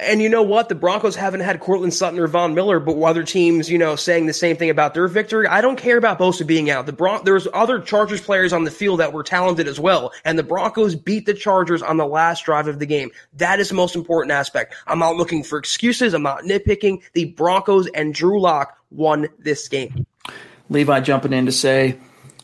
And 0.01 0.23
you 0.23 0.29
know 0.29 0.45
what? 0.45 0.69
The 0.69 0.77
Broncos 0.77 1.17
haven't 1.17 1.41
had 1.41 1.59
Courtland 1.59 1.93
Sutton 1.93 2.21
or 2.21 2.29
Von 2.29 2.55
Miller, 2.55 2.79
but 2.79 3.01
other 3.03 3.25
teams, 3.25 3.69
you 3.69 3.79
know, 3.79 3.97
saying 3.97 4.27
the 4.27 4.33
same 4.33 4.57
thing 4.57 4.71
about 4.71 4.95
their 4.95 5.09
victory. 5.09 5.49
I 5.49 5.61
don't 5.61 5.77
care 5.77 5.99
about 5.99 6.21
Bosa 6.21 6.47
being 6.47 6.71
out. 6.71 6.87
The 6.87 6.93
Bron- 6.93 7.25
there's 7.25 7.49
other 7.53 7.81
Chargers 7.81 8.21
players 8.21 8.53
on 8.53 8.63
the 8.63 8.71
field 8.71 9.01
that 9.01 9.13
were 9.13 9.25
talented 9.25 9.67
as 9.67 9.81
well, 9.81 10.13
and 10.25 10.39
the 10.39 10.45
Broncos 10.45 10.95
beat 10.95 11.27
the 11.27 11.35
Chargers 11.35 11.83
on 11.83 11.97
the 11.97 12.07
last 12.07 12.45
drive 12.45 12.69
of 12.69 12.79
the 12.79 12.87
game. 12.87 13.11
That 13.35 13.59
is 13.59 13.71
the 13.71 13.75
most 13.75 13.97
important 13.97 14.31
aspect. 14.31 14.75
I'm 14.87 15.01
not 15.01 15.17
looking 15.17 15.43
for 15.43 15.59
excuses. 15.59 16.15
I'm 16.15 16.23
not 16.23 16.45
nitpicking. 16.45 17.03
The 17.15 17.25
Broncos 17.27 17.89
and 17.89 18.15
Drew 18.15 18.41
Lock 18.41 18.79
won 18.91 19.29
this 19.41 19.67
game. 19.67 20.07
Levi 20.71 21.01
jumping 21.01 21.33
in 21.33 21.47
to 21.47 21.53
say, 21.53 21.99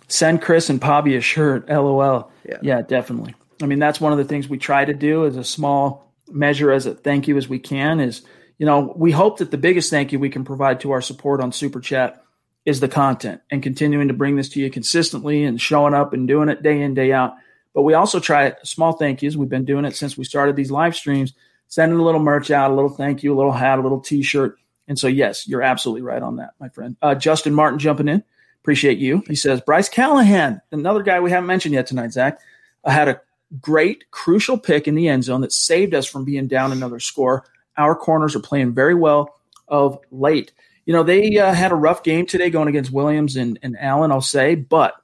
send 0.09 0.43
Chris 0.43 0.71
and 0.71 0.81
Pobby 0.81 1.17
a 1.17 1.21
shirt. 1.21 1.69
LOL. 1.69 2.33
Yeah. 2.49 2.59
yeah, 2.63 2.83
definitely. 2.83 3.35
I 3.63 3.67
mean, 3.67 3.79
that's 3.79 4.01
one 4.01 4.13
of 4.13 4.19
the 4.19 4.25
things 4.25 4.49
we 4.49 4.59
try 4.59 4.85
to 4.85 4.95
do 4.95 5.25
as 5.27 5.37
a 5.37 5.45
small 5.45 6.13
measure 6.29 6.73
as 6.73 6.87
a 6.87 6.95
thank 6.95 7.29
you 7.29 7.37
as 7.37 7.49
we 7.49 7.59
can 7.59 8.01
is 8.01 8.23
you 8.59 8.67
know 8.67 8.93
we 8.97 9.11
hope 9.11 9.39
that 9.39 9.51
the 9.51 9.59
biggest 9.59 9.91
thank 9.91 10.13
you 10.13 10.19
we 10.19 10.31
can 10.31 10.45
provide 10.45 10.81
to 10.81 10.93
our 10.93 11.03
support 11.03 11.41
on 11.41 11.53
super 11.53 11.81
chat 11.81 12.23
is 12.65 12.81
the 12.81 12.89
content 12.89 13.43
and 13.51 13.63
continuing 13.63 14.09
to 14.09 14.15
bring 14.15 14.37
this 14.37 14.49
to 14.49 14.61
you 14.61 14.71
consistently 14.71 15.45
and 15.45 15.61
showing 15.61 15.95
up 15.95 16.13
and 16.13 16.27
doing 16.27 16.49
it 16.49 16.63
day 16.63 16.81
in 16.81 16.95
day 16.95 17.13
out 17.13 17.35
But 17.75 17.83
we 17.83 17.95
also 17.95 18.21
try 18.21 18.55
small 18.63 18.93
thank 18.93 19.23
yous. 19.23 19.37
We've 19.37 19.49
been 19.49 19.65
doing 19.65 19.85
it 19.85 19.97
since 19.97 20.17
we 20.17 20.25
started 20.25 20.57
these 20.57 20.71
live 20.71 20.95
streams, 20.95 21.35
sending 21.67 21.99
a 21.99 22.03
little 22.03 22.21
merch 22.21 22.51
out, 22.51 22.71
a 22.71 22.75
little 22.75 22.89
thank 22.89 23.23
you, 23.23 23.35
a 23.35 23.37
little 23.37 23.53
hat, 23.53 23.79
a 23.79 23.83
little 23.83 24.01
t 24.01 24.23
shirt. 24.23 24.57
And 24.87 24.99
so, 24.99 25.09
yes, 25.09 25.49
you're 25.49 25.63
absolutely 25.63 26.03
right 26.03 26.23
on 26.23 26.37
that, 26.37 26.51
my 26.61 26.69
friend. 26.69 26.97
Uh, 27.03 27.15
Justin 27.15 27.55
Martin 27.55 27.79
jumping 27.79 28.09
in. 28.09 28.23
Appreciate 28.63 28.99
you. 28.99 29.23
He 29.27 29.35
says, 29.35 29.61
Bryce 29.61 29.89
Callahan, 29.89 30.61
another 30.73 31.03
guy 31.03 31.21
we 31.21 31.31
haven't 31.31 31.47
mentioned 31.49 31.75
yet 31.75 31.87
tonight, 31.87 32.13
Zach, 32.13 32.39
uh, 32.85 32.91
had 32.91 33.09
a 33.09 33.21
great, 33.61 34.11
crucial 34.11 34.59
pick 34.59 34.89
in 34.89 34.95
the 34.95 35.09
end 35.09 35.25
zone 35.25 35.41
that 35.43 35.53
saved 35.53 35.95
us 35.95 36.07
from 36.07 36.25
being 36.25 36.47
down 36.47 36.73
another 36.73 37.01
score. 37.01 37.45
Our 37.77 37.95
corners 37.95 38.37
are 38.37 38.41
playing 38.41 38.75
very 38.75 38.95
well 38.95 39.35
of 39.69 39.99
late. 40.11 40.53
You 40.87 40.93
know, 40.93 41.03
they 41.03 41.39
uh, 41.39 41.55
had 41.55 41.73
a 41.73 41.77
rough 41.77 42.03
game 42.03 42.27
today 42.27 42.51
going 42.51 42.69
against 42.69 42.93
Williams 42.93 43.37
and, 43.37 43.59
and 43.63 43.77
Allen, 43.79 44.13
I'll 44.13 44.21
say, 44.21 44.55
but 44.55 44.95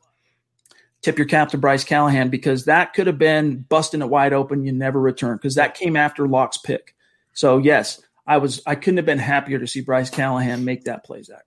tip 1.03 1.19
your 1.19 1.27
cap 1.27 1.51
to 1.51 1.59
Bryce 1.59 1.85
Callahan 1.85 2.29
because 2.29 2.67
that 2.67 2.93
could 2.93 3.07
have 3.07 3.19
been 3.19 3.65
busting 3.69 4.03
it 4.03 4.09
wide 4.09 4.33
open. 4.33 4.65
You 4.65 4.73
never 4.73 5.01
return 5.01 5.37
because 5.37 5.55
that 5.55 5.75
came 5.75 5.97
after 5.97 6.29
Lock's 6.29 6.59
pick. 6.59 6.95
So, 7.33 7.59
yes, 7.59 8.03
I 8.27 8.37
was 8.39 8.63
I 8.67 8.75
couldn't 8.75 8.99
have 8.99 9.07
been 9.07 9.19
happier 9.19 9.59
to 9.59 9.67
see 9.67 9.81
Bryce 9.81 10.11
Callahan 10.11 10.65
make 10.65 10.85
that 10.85 11.05
play, 11.05 11.23
Zach. 11.23 11.45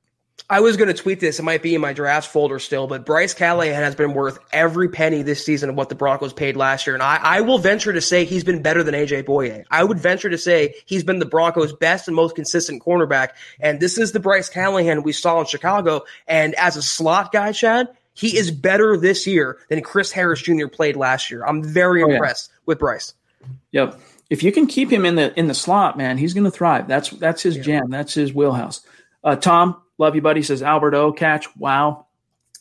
I 0.49 0.59
was 0.59 0.77
going 0.77 0.89
to 0.89 0.93
tweet 0.93 1.19
this. 1.19 1.39
It 1.39 1.43
might 1.43 1.63
be 1.63 1.73
in 1.73 1.81
my 1.81 1.93
drafts 1.93 2.29
folder 2.29 2.59
still, 2.59 2.85
but 2.85 3.05
Bryce 3.05 3.33
Callahan 3.33 3.81
has 3.81 3.95
been 3.95 4.13
worth 4.13 4.39
every 4.51 4.89
penny 4.89 5.21
this 5.21 5.45
season 5.45 5.69
of 5.69 5.75
what 5.75 5.89
the 5.89 5.95
Broncos 5.95 6.33
paid 6.33 6.57
last 6.57 6.85
year. 6.85 6.95
And 6.95 7.01
I, 7.01 7.15
I 7.15 7.41
will 7.41 7.57
venture 7.57 7.93
to 7.93 8.01
say 8.01 8.25
he's 8.25 8.43
been 8.43 8.61
better 8.61 8.83
than 8.83 8.93
AJ 8.93 9.23
Bouye. 9.23 9.63
I 9.71 9.83
would 9.83 9.99
venture 9.99 10.29
to 10.29 10.37
say 10.37 10.75
he's 10.85 11.03
been 11.03 11.19
the 11.19 11.25
Broncos' 11.25 11.73
best 11.73 12.07
and 12.07 12.15
most 12.15 12.35
consistent 12.35 12.83
cornerback. 12.83 13.29
And 13.59 13.79
this 13.79 13.97
is 13.97 14.11
the 14.11 14.19
Bryce 14.19 14.49
Callahan 14.49 15.03
we 15.03 15.13
saw 15.13 15.39
in 15.39 15.45
Chicago. 15.45 16.03
And 16.27 16.55
as 16.55 16.75
a 16.75 16.81
slot 16.81 17.31
guy, 17.31 17.53
Chad, 17.53 17.87
he 18.13 18.37
is 18.37 18.51
better 18.51 18.97
this 18.97 19.25
year 19.25 19.57
than 19.69 19.81
Chris 19.81 20.11
Harris 20.11 20.41
Jr. 20.41 20.67
played 20.67 20.95
last 20.95 21.31
year. 21.31 21.45
I'm 21.45 21.63
very 21.63 22.03
oh, 22.03 22.09
impressed 22.09 22.51
yeah. 22.51 22.59
with 22.65 22.79
Bryce. 22.79 23.13
Yep. 23.71 23.99
If 24.29 24.43
you 24.43 24.51
can 24.51 24.67
keep 24.67 24.91
him 24.91 25.05
in 25.05 25.15
the 25.15 25.37
in 25.37 25.47
the 25.47 25.53
slot, 25.53 25.97
man, 25.97 26.17
he's 26.17 26.33
going 26.33 26.45
to 26.45 26.51
thrive. 26.51 26.87
That's 26.87 27.09
that's 27.09 27.43
his 27.43 27.57
yeah. 27.57 27.63
jam. 27.63 27.89
That's 27.89 28.13
his 28.13 28.33
wheelhouse. 28.33 28.81
Uh, 29.23 29.35
Tom, 29.35 29.81
love 29.97 30.15
you, 30.15 30.21
buddy. 30.21 30.43
Says 30.43 30.61
Albert 30.61 30.95
O 30.95 31.11
catch. 31.11 31.55
Wow. 31.57 32.07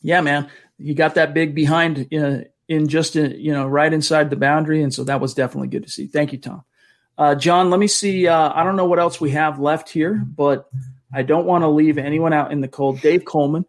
Yeah, 0.02 0.20
man, 0.20 0.50
you 0.78 0.94
got 0.94 1.14
that 1.14 1.32
big 1.32 1.54
behind 1.54 2.08
uh, 2.12 2.40
in 2.68 2.88
just 2.88 3.16
in, 3.16 3.32
uh, 3.32 3.34
you 3.36 3.52
know 3.52 3.66
right 3.66 3.92
inside 3.92 4.30
the 4.30 4.36
boundary, 4.36 4.82
and 4.82 4.92
so 4.92 5.04
that 5.04 5.20
was 5.20 5.34
definitely 5.34 5.68
good 5.68 5.84
to 5.84 5.90
see. 5.90 6.06
Thank 6.06 6.32
you, 6.32 6.38
Tom. 6.38 6.64
Uh, 7.16 7.34
John, 7.34 7.70
let 7.70 7.78
me 7.78 7.86
see. 7.86 8.26
Uh, 8.26 8.52
I 8.54 8.64
don't 8.64 8.76
know 8.76 8.86
what 8.86 8.98
else 8.98 9.20
we 9.20 9.30
have 9.30 9.60
left 9.60 9.90
here, 9.90 10.14
but 10.14 10.68
I 11.12 11.22
don't 11.22 11.46
want 11.46 11.62
to 11.62 11.68
leave 11.68 11.98
anyone 11.98 12.32
out 12.32 12.52
in 12.52 12.60
the 12.60 12.68
cold. 12.68 13.00
Dave 13.00 13.24
Coleman, 13.24 13.64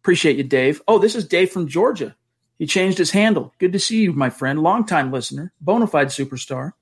appreciate 0.00 0.36
you, 0.36 0.44
Dave. 0.44 0.82
Oh, 0.88 0.98
this 0.98 1.14
is 1.14 1.28
Dave 1.28 1.50
from 1.50 1.68
Georgia. 1.68 2.16
He 2.58 2.66
changed 2.66 2.98
his 2.98 3.12
handle. 3.12 3.54
Good 3.58 3.72
to 3.74 3.78
see 3.78 4.02
you, 4.02 4.12
my 4.12 4.30
friend. 4.30 4.60
Longtime 4.60 5.12
listener, 5.12 5.52
bona 5.60 5.86
fide 5.86 6.08
superstar. 6.08 6.72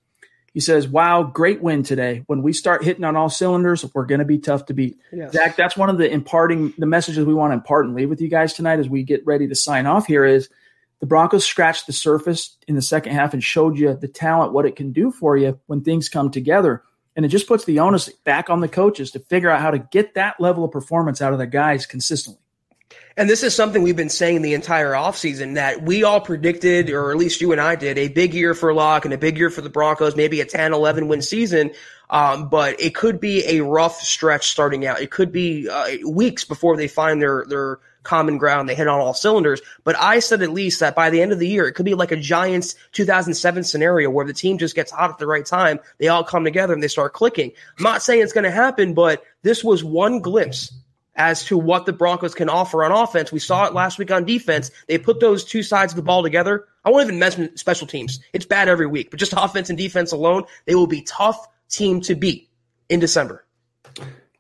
He 0.56 0.60
says, 0.60 0.88
"Wow, 0.88 1.22
great 1.22 1.60
win 1.60 1.82
today. 1.82 2.22
When 2.28 2.40
we 2.40 2.54
start 2.54 2.82
hitting 2.82 3.04
on 3.04 3.14
all 3.14 3.28
cylinders, 3.28 3.84
we're 3.94 4.06
going 4.06 4.20
to 4.20 4.24
be 4.24 4.38
tough 4.38 4.64
to 4.66 4.72
beat." 4.72 4.98
Yes. 5.12 5.34
Zach, 5.34 5.54
that's 5.54 5.76
one 5.76 5.90
of 5.90 5.98
the 5.98 6.10
imparting 6.10 6.72
the 6.78 6.86
messages 6.86 7.26
we 7.26 7.34
want 7.34 7.50
to 7.50 7.56
impart 7.56 7.84
and 7.84 7.94
leave 7.94 8.08
with 8.08 8.22
you 8.22 8.28
guys 8.28 8.54
tonight 8.54 8.78
as 8.78 8.88
we 8.88 9.02
get 9.02 9.20
ready 9.26 9.46
to 9.48 9.54
sign 9.54 9.84
off. 9.84 10.06
Here 10.06 10.24
is 10.24 10.48
the 11.00 11.06
Broncos 11.06 11.44
scratched 11.44 11.86
the 11.86 11.92
surface 11.92 12.56
in 12.66 12.74
the 12.74 12.80
second 12.80 13.12
half 13.12 13.34
and 13.34 13.44
showed 13.44 13.76
you 13.76 13.92
the 13.92 14.08
talent, 14.08 14.54
what 14.54 14.64
it 14.64 14.76
can 14.76 14.92
do 14.92 15.10
for 15.10 15.36
you 15.36 15.60
when 15.66 15.82
things 15.82 16.08
come 16.08 16.30
together. 16.30 16.82
And 17.14 17.26
it 17.26 17.28
just 17.28 17.48
puts 17.48 17.66
the 17.66 17.78
onus 17.80 18.08
back 18.24 18.48
on 18.48 18.60
the 18.60 18.66
coaches 18.68 19.10
to 19.10 19.18
figure 19.18 19.50
out 19.50 19.60
how 19.60 19.70
to 19.70 19.78
get 19.78 20.14
that 20.14 20.40
level 20.40 20.64
of 20.64 20.70
performance 20.70 21.20
out 21.20 21.34
of 21.34 21.38
the 21.38 21.46
guys 21.46 21.84
consistently. 21.84 22.40
And 23.18 23.30
this 23.30 23.42
is 23.42 23.54
something 23.54 23.82
we've 23.82 23.96
been 23.96 24.10
saying 24.10 24.42
the 24.42 24.52
entire 24.52 24.92
offseason 24.92 25.54
that 25.54 25.82
we 25.82 26.04
all 26.04 26.20
predicted, 26.20 26.90
or 26.90 27.10
at 27.10 27.16
least 27.16 27.40
you 27.40 27.50
and 27.52 27.60
I 27.60 27.74
did, 27.74 27.96
a 27.96 28.08
big 28.08 28.34
year 28.34 28.52
for 28.52 28.74
Lock 28.74 29.06
and 29.06 29.14
a 29.14 29.18
big 29.18 29.38
year 29.38 29.48
for 29.48 29.62
the 29.62 29.70
Broncos, 29.70 30.16
maybe 30.16 30.42
a 30.42 30.44
10, 30.44 30.74
11 30.74 31.08
win 31.08 31.22
season. 31.22 31.70
Um, 32.10 32.50
but 32.50 32.78
it 32.78 32.94
could 32.94 33.18
be 33.18 33.42
a 33.46 33.64
rough 33.64 34.00
stretch 34.00 34.48
starting 34.48 34.86
out. 34.86 35.00
It 35.00 35.10
could 35.10 35.32
be 35.32 35.66
uh, 35.68 36.06
weeks 36.06 36.44
before 36.44 36.76
they 36.76 36.88
find 36.88 37.20
their, 37.20 37.46
their 37.48 37.78
common 38.02 38.36
ground. 38.36 38.68
They 38.68 38.74
hit 38.74 38.86
on 38.86 39.00
all 39.00 39.14
cylinders. 39.14 39.62
But 39.82 39.96
I 39.96 40.18
said 40.18 40.42
at 40.42 40.52
least 40.52 40.80
that 40.80 40.94
by 40.94 41.08
the 41.08 41.22
end 41.22 41.32
of 41.32 41.38
the 41.38 41.48
year, 41.48 41.66
it 41.66 41.72
could 41.72 41.86
be 41.86 41.94
like 41.94 42.12
a 42.12 42.16
Giants 42.16 42.74
2007 42.92 43.64
scenario 43.64 44.10
where 44.10 44.26
the 44.26 44.34
team 44.34 44.58
just 44.58 44.74
gets 44.74 44.92
hot 44.92 45.10
at 45.10 45.18
the 45.18 45.26
right 45.26 45.44
time. 45.44 45.80
They 45.98 46.08
all 46.08 46.22
come 46.22 46.44
together 46.44 46.74
and 46.74 46.82
they 46.82 46.88
start 46.88 47.14
clicking. 47.14 47.50
I'm 47.78 47.82
not 47.82 48.02
saying 48.02 48.22
it's 48.22 48.34
going 48.34 48.44
to 48.44 48.50
happen, 48.50 48.92
but 48.92 49.24
this 49.42 49.64
was 49.64 49.82
one 49.82 50.20
glimpse 50.20 50.70
as 51.16 51.44
to 51.46 51.58
what 51.58 51.86
the 51.86 51.92
Broncos 51.92 52.34
can 52.34 52.48
offer 52.48 52.84
on 52.84 52.92
offense. 52.92 53.32
We 53.32 53.38
saw 53.38 53.64
it 53.66 53.74
last 53.74 53.98
week 53.98 54.10
on 54.10 54.24
defense. 54.24 54.70
They 54.86 54.98
put 54.98 55.20
those 55.20 55.44
two 55.44 55.62
sides 55.62 55.92
of 55.92 55.96
the 55.96 56.02
ball 56.02 56.22
together. 56.22 56.66
I 56.84 56.90
won't 56.90 57.06
even 57.06 57.18
mention 57.18 57.56
special 57.56 57.86
teams. 57.86 58.20
It's 58.32 58.46
bad 58.46 58.68
every 58.68 58.86
week, 58.86 59.10
but 59.10 59.18
just 59.18 59.32
offense 59.36 59.70
and 59.70 59.78
defense 59.78 60.12
alone, 60.12 60.44
they 60.66 60.74
will 60.74 60.86
be 60.86 61.02
tough 61.02 61.46
team 61.68 62.00
to 62.02 62.14
beat 62.14 62.48
in 62.88 63.00
December. 63.00 63.44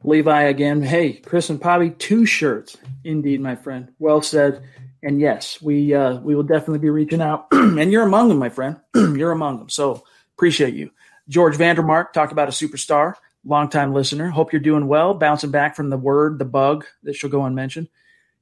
Levi 0.04 0.42
again. 0.42 0.82
Hey, 0.82 1.14
Chris 1.14 1.50
and 1.50 1.60
Poppy, 1.60 1.90
two 1.90 2.26
shirts. 2.26 2.76
Indeed, 3.02 3.40
my 3.40 3.56
friend. 3.56 3.92
Well 3.98 4.22
said. 4.22 4.62
And 5.02 5.20
yes, 5.20 5.60
we 5.60 5.94
uh, 5.94 6.18
we 6.20 6.34
will 6.34 6.42
definitely 6.42 6.78
be 6.78 6.90
reaching 6.90 7.20
out. 7.20 7.48
and 7.52 7.90
you're 7.92 8.02
among 8.02 8.28
them, 8.28 8.38
my 8.38 8.48
friend. 8.48 8.80
you're 8.94 9.32
among 9.32 9.58
them. 9.58 9.68
So 9.68 10.04
appreciate 10.36 10.74
you. 10.74 10.90
George 11.28 11.56
Vandermark 11.56 12.12
talked 12.12 12.32
about 12.32 12.48
a 12.48 12.52
superstar 12.52 13.14
longtime 13.46 13.94
listener. 13.94 14.28
Hope 14.28 14.52
you're 14.52 14.60
doing 14.60 14.88
well. 14.88 15.14
Bouncing 15.14 15.50
back 15.50 15.76
from 15.76 15.88
the 15.88 15.96
word, 15.96 16.38
the 16.38 16.44
bug 16.44 16.84
that 17.04 17.14
she'll 17.14 17.30
go 17.30 17.44
unmentioned. 17.44 17.88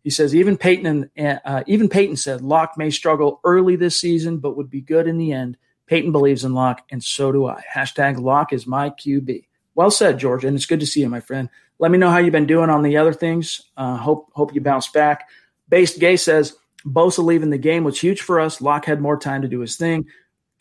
He 0.02 0.10
says 0.10 0.35
even 0.35 0.56
Peyton 0.59 1.10
and 1.16 1.40
uh, 1.44 1.62
even 1.66 1.89
Peyton 1.89 2.16
said 2.16 2.43
Lock 2.43 2.76
may 2.76 2.90
struggle 2.90 3.40
early 3.44 3.76
this 3.76 4.01
season, 4.01 4.39
but 4.39 4.56
would 4.56 4.70
be 4.70 4.81
good 4.81 5.06
in 5.06 5.18
the 5.18 5.32
end. 5.32 5.56
Peyton 5.86 6.12
believes 6.12 6.44
in 6.44 6.55
Lock, 6.55 6.82
and 6.90 7.02
so 7.02 7.31
do 7.31 7.47
I. 7.47 7.62
Hashtag 7.74 8.18
Lock 8.18 8.52
is 8.52 8.66
my 8.66 8.90
QB. 8.90 9.47
Well 9.74 9.90
said, 9.90 10.18
George, 10.18 10.44
and 10.44 10.56
it's 10.56 10.66
good 10.66 10.81
to 10.81 10.86
see 10.86 11.01
you, 11.01 11.09
my 11.09 11.20
friend. 11.20 11.48
Let 11.78 11.90
me 11.90 11.98
know 11.98 12.10
how 12.10 12.18
you've 12.18 12.32
been 12.32 12.47
doing 12.47 12.70
on 12.70 12.82
the 12.82 12.97
other 12.97 13.12
things. 13.12 13.62
Uh, 13.76 13.97
hope 13.97 14.31
hope 14.35 14.55
you 14.55 14.60
bounce 14.60 14.89
back. 14.89 15.28
Based 15.68 15.98
Gay 15.98 16.16
says 16.16 16.55
Bosa 16.86 17.24
leaving 17.24 17.51
the 17.51 17.59
game 17.59 17.85
was 17.85 17.98
huge 17.98 18.20
for 18.20 18.40
us. 18.40 18.60
Lock 18.60 18.85
had 18.85 19.01
more 19.01 19.18
time 19.18 19.43
to 19.43 19.48
do 19.48 19.60
his 19.60 19.76
thing. 19.76 20.06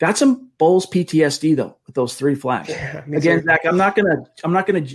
Got 0.00 0.18
some 0.18 0.50
Bolles 0.58 0.86
PTSD 0.86 1.56
though 1.56 1.76
with 1.86 1.94
those 1.94 2.14
three 2.14 2.34
flags. 2.34 2.68
Yeah, 2.68 3.04
Again, 3.12 3.44
Zach, 3.44 3.60
I'm 3.64 3.76
not 3.76 3.94
gonna. 3.94 4.24
I'm 4.42 4.52
not 4.52 4.66
gonna. 4.66 4.86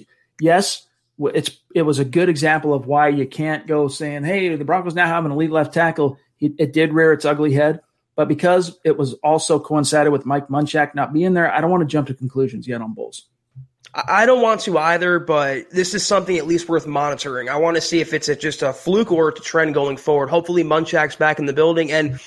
Yes, 0.42 0.88
it's 1.20 1.58
it 1.74 1.84
was 1.84 2.00
a 2.00 2.06
good 2.06 2.30
example 2.30 2.74
of 2.74 2.86
why 2.86 3.10
you 3.10 3.26
can't 3.26 3.66
go 3.66 3.88
saying, 3.88 4.24
"Hey, 4.24 4.56
the 4.56 4.66
Broncos 4.66 4.96
now 4.96 5.08
have 5.08 5.26
an 5.26 5.32
elite 5.32 5.52
left 5.52 5.74
tackle." 5.74 6.18
It, 6.40 6.54
it 6.58 6.74
did 6.74 6.94
rear 6.94 7.14
its 7.14 7.26
ugly 7.26 7.54
head, 7.54 7.82
but 8.16 8.28
because 8.28 8.78
it 8.84 8.98
was 8.98 9.14
also 9.16 9.60
coincided 9.60 10.12
with 10.12 10.26
Mike 10.26 10.48
Munchak 10.48 10.96
not 10.96 11.14
being 11.14 11.34
there, 11.34 11.54
I 11.54 11.62
don't 11.62 11.72
want 11.72 11.82
to 11.82 11.88
jump 11.88 12.08
to 12.08 12.14
conclusions 12.14 12.68
yet 12.68 12.82
on 12.82 12.94
Bolles. 12.94 13.26
I 13.94 14.26
don't 14.26 14.42
want 14.42 14.62
to 14.62 14.78
either, 14.78 15.20
but 15.20 15.70
this 15.72 15.94
is 15.96 16.06
something 16.06 16.38
at 16.38 16.46
least 16.46 16.70
worth 16.70 16.86
monitoring. 16.86 17.50
I 17.50 17.56
want 17.56 17.76
to 17.76 17.82
see 17.82 18.02
if 18.02 18.14
it's 18.14 18.30
a, 18.30 18.36
just 18.36 18.62
a 18.62 18.72
fluke 18.72 19.12
or 19.12 19.30
a 19.30 19.34
trend 19.34 19.74
going 19.74 19.98
forward. 19.98 20.30
Hopefully, 20.30 20.64
Munchak's 20.64 21.16
back 21.16 21.40
in 21.40 21.46
the 21.46 21.54
building, 21.54 21.92
and 21.92 22.20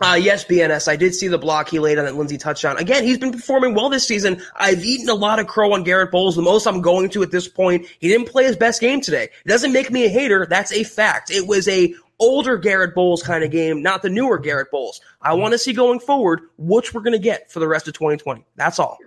uh, 0.00 0.18
yes, 0.20 0.44
BNS. 0.44 0.88
I 0.88 0.96
did 0.96 1.14
see 1.14 1.28
the 1.28 1.38
block 1.38 1.68
he 1.68 1.78
laid 1.78 1.98
on 1.98 2.06
that 2.06 2.16
Lindsay 2.16 2.38
touchdown. 2.38 2.78
Again, 2.78 3.04
he's 3.04 3.18
been 3.18 3.32
performing 3.32 3.74
well 3.74 3.90
this 3.90 4.06
season. 4.06 4.42
I've 4.56 4.84
eaten 4.84 5.08
a 5.08 5.14
lot 5.14 5.38
of 5.38 5.46
crow 5.46 5.74
on 5.74 5.84
Garett 5.84 6.10
Bolles. 6.10 6.36
The 6.36 6.42
most 6.42 6.66
I'm 6.66 6.80
going 6.80 7.10
to 7.10 7.22
at 7.22 7.30
this 7.30 7.48
point. 7.48 7.86
He 7.98 8.08
didn't 8.08 8.28
play 8.28 8.44
his 8.44 8.56
best 8.56 8.80
game 8.80 9.00
today. 9.00 9.24
It 9.24 9.48
doesn't 9.48 9.72
make 9.72 9.90
me 9.90 10.06
a 10.06 10.08
hater. 10.08 10.46
That's 10.48 10.72
a 10.72 10.84
fact. 10.84 11.30
It 11.30 11.46
was 11.46 11.68
a 11.68 11.94
older 12.18 12.56
Garett 12.56 12.94
Bolles 12.94 13.22
kind 13.22 13.44
of 13.44 13.50
game, 13.50 13.82
not 13.82 14.02
the 14.02 14.10
newer 14.10 14.38
Garett 14.38 14.70
Bolles. 14.70 15.00
I 15.20 15.34
want 15.34 15.52
to 15.52 15.58
see 15.58 15.72
going 15.72 16.00
forward 16.00 16.40
which 16.56 16.94
we're 16.94 17.02
going 17.02 17.12
to 17.12 17.18
get 17.18 17.50
for 17.50 17.60
the 17.60 17.68
rest 17.68 17.88
of 17.88 17.94
2020. 17.94 18.44
That's 18.56 18.78
all. 18.78 18.98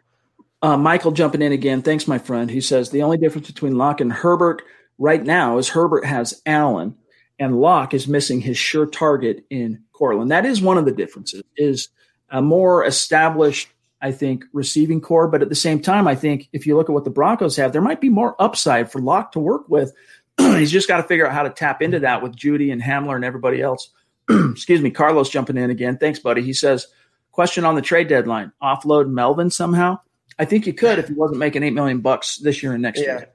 Uh, 0.61 0.77
Michael 0.77 1.11
jumping 1.11 1.41
in 1.41 1.51
again. 1.51 1.81
Thanks, 1.81 2.07
my 2.07 2.17
friend. 2.17 2.49
He 2.49 2.61
says 2.61 2.89
the 2.89 3.03
only 3.03 3.17
difference 3.17 3.47
between 3.47 3.77
Lock 3.77 3.99
and 3.99 4.11
Herbert 4.11 4.61
right 4.97 5.23
now 5.23 5.57
is 5.57 5.69
Herbert 5.69 6.05
has 6.05 6.41
Allen 6.45 6.97
and 7.39 7.59
Lock 7.59 7.93
is 7.93 8.07
missing 8.07 8.41
his 8.41 8.57
sure 8.57 8.85
target 8.85 9.45
in 9.49 9.82
Courtland. 9.93 10.31
That 10.31 10.45
is 10.45 10.61
one 10.61 10.77
of 10.77 10.85
the 10.85 10.91
differences. 10.91 11.43
Is 11.55 11.89
a 12.29 12.41
more 12.41 12.85
established, 12.85 13.69
I 14.01 14.11
think, 14.11 14.45
receiving 14.53 15.01
corps. 15.01 15.27
But 15.27 15.41
at 15.41 15.49
the 15.49 15.55
same 15.55 15.79
time, 15.79 16.07
I 16.07 16.15
think 16.15 16.49
if 16.51 16.67
you 16.67 16.75
look 16.75 16.89
at 16.89 16.93
what 16.93 17.05
the 17.05 17.09
Broncos 17.09 17.55
have, 17.57 17.71
there 17.71 17.81
might 17.81 18.01
be 18.01 18.09
more 18.09 18.35
upside 18.41 18.91
for 18.91 18.99
Lock 18.99 19.31
to 19.33 19.39
work 19.39 19.69
with. 19.69 19.93
He's 20.37 20.71
just 20.71 20.87
got 20.87 20.97
to 20.97 21.03
figure 21.03 21.27
out 21.27 21.33
how 21.33 21.43
to 21.43 21.49
tap 21.49 21.81
into 21.81 21.99
that 21.99 22.21
with 22.21 22.35
Jeudy 22.35 22.71
and 22.71 22.81
Hamler 22.81 23.15
and 23.15 23.25
everybody 23.25 23.61
else. 23.61 23.89
Excuse 24.29 24.81
me, 24.81 24.89
Carlos 24.89 25.29
jumping 25.29 25.57
in 25.57 25.69
again. 25.69 25.97
Thanks, 25.97 26.19
buddy. 26.19 26.41
He 26.41 26.53
says, 26.53 26.87
question 27.31 27.65
on 27.65 27.75
the 27.75 27.81
trade 27.81 28.07
deadline: 28.07 28.51
offload 28.61 29.09
Melvin 29.09 29.49
somehow. 29.49 29.99
I 30.39 30.45
think 30.45 30.65
you 30.65 30.73
could 30.73 30.97
if 30.97 31.07
he 31.07 31.13
wasn't 31.13 31.39
making 31.39 31.61
eight 31.61 31.73
million 31.73 31.99
bucks 31.99 32.37
this 32.37 32.63
year 32.63 32.73
and 32.73 32.81
next 32.81 33.01
yeah. 33.01 33.19
year 33.19 33.32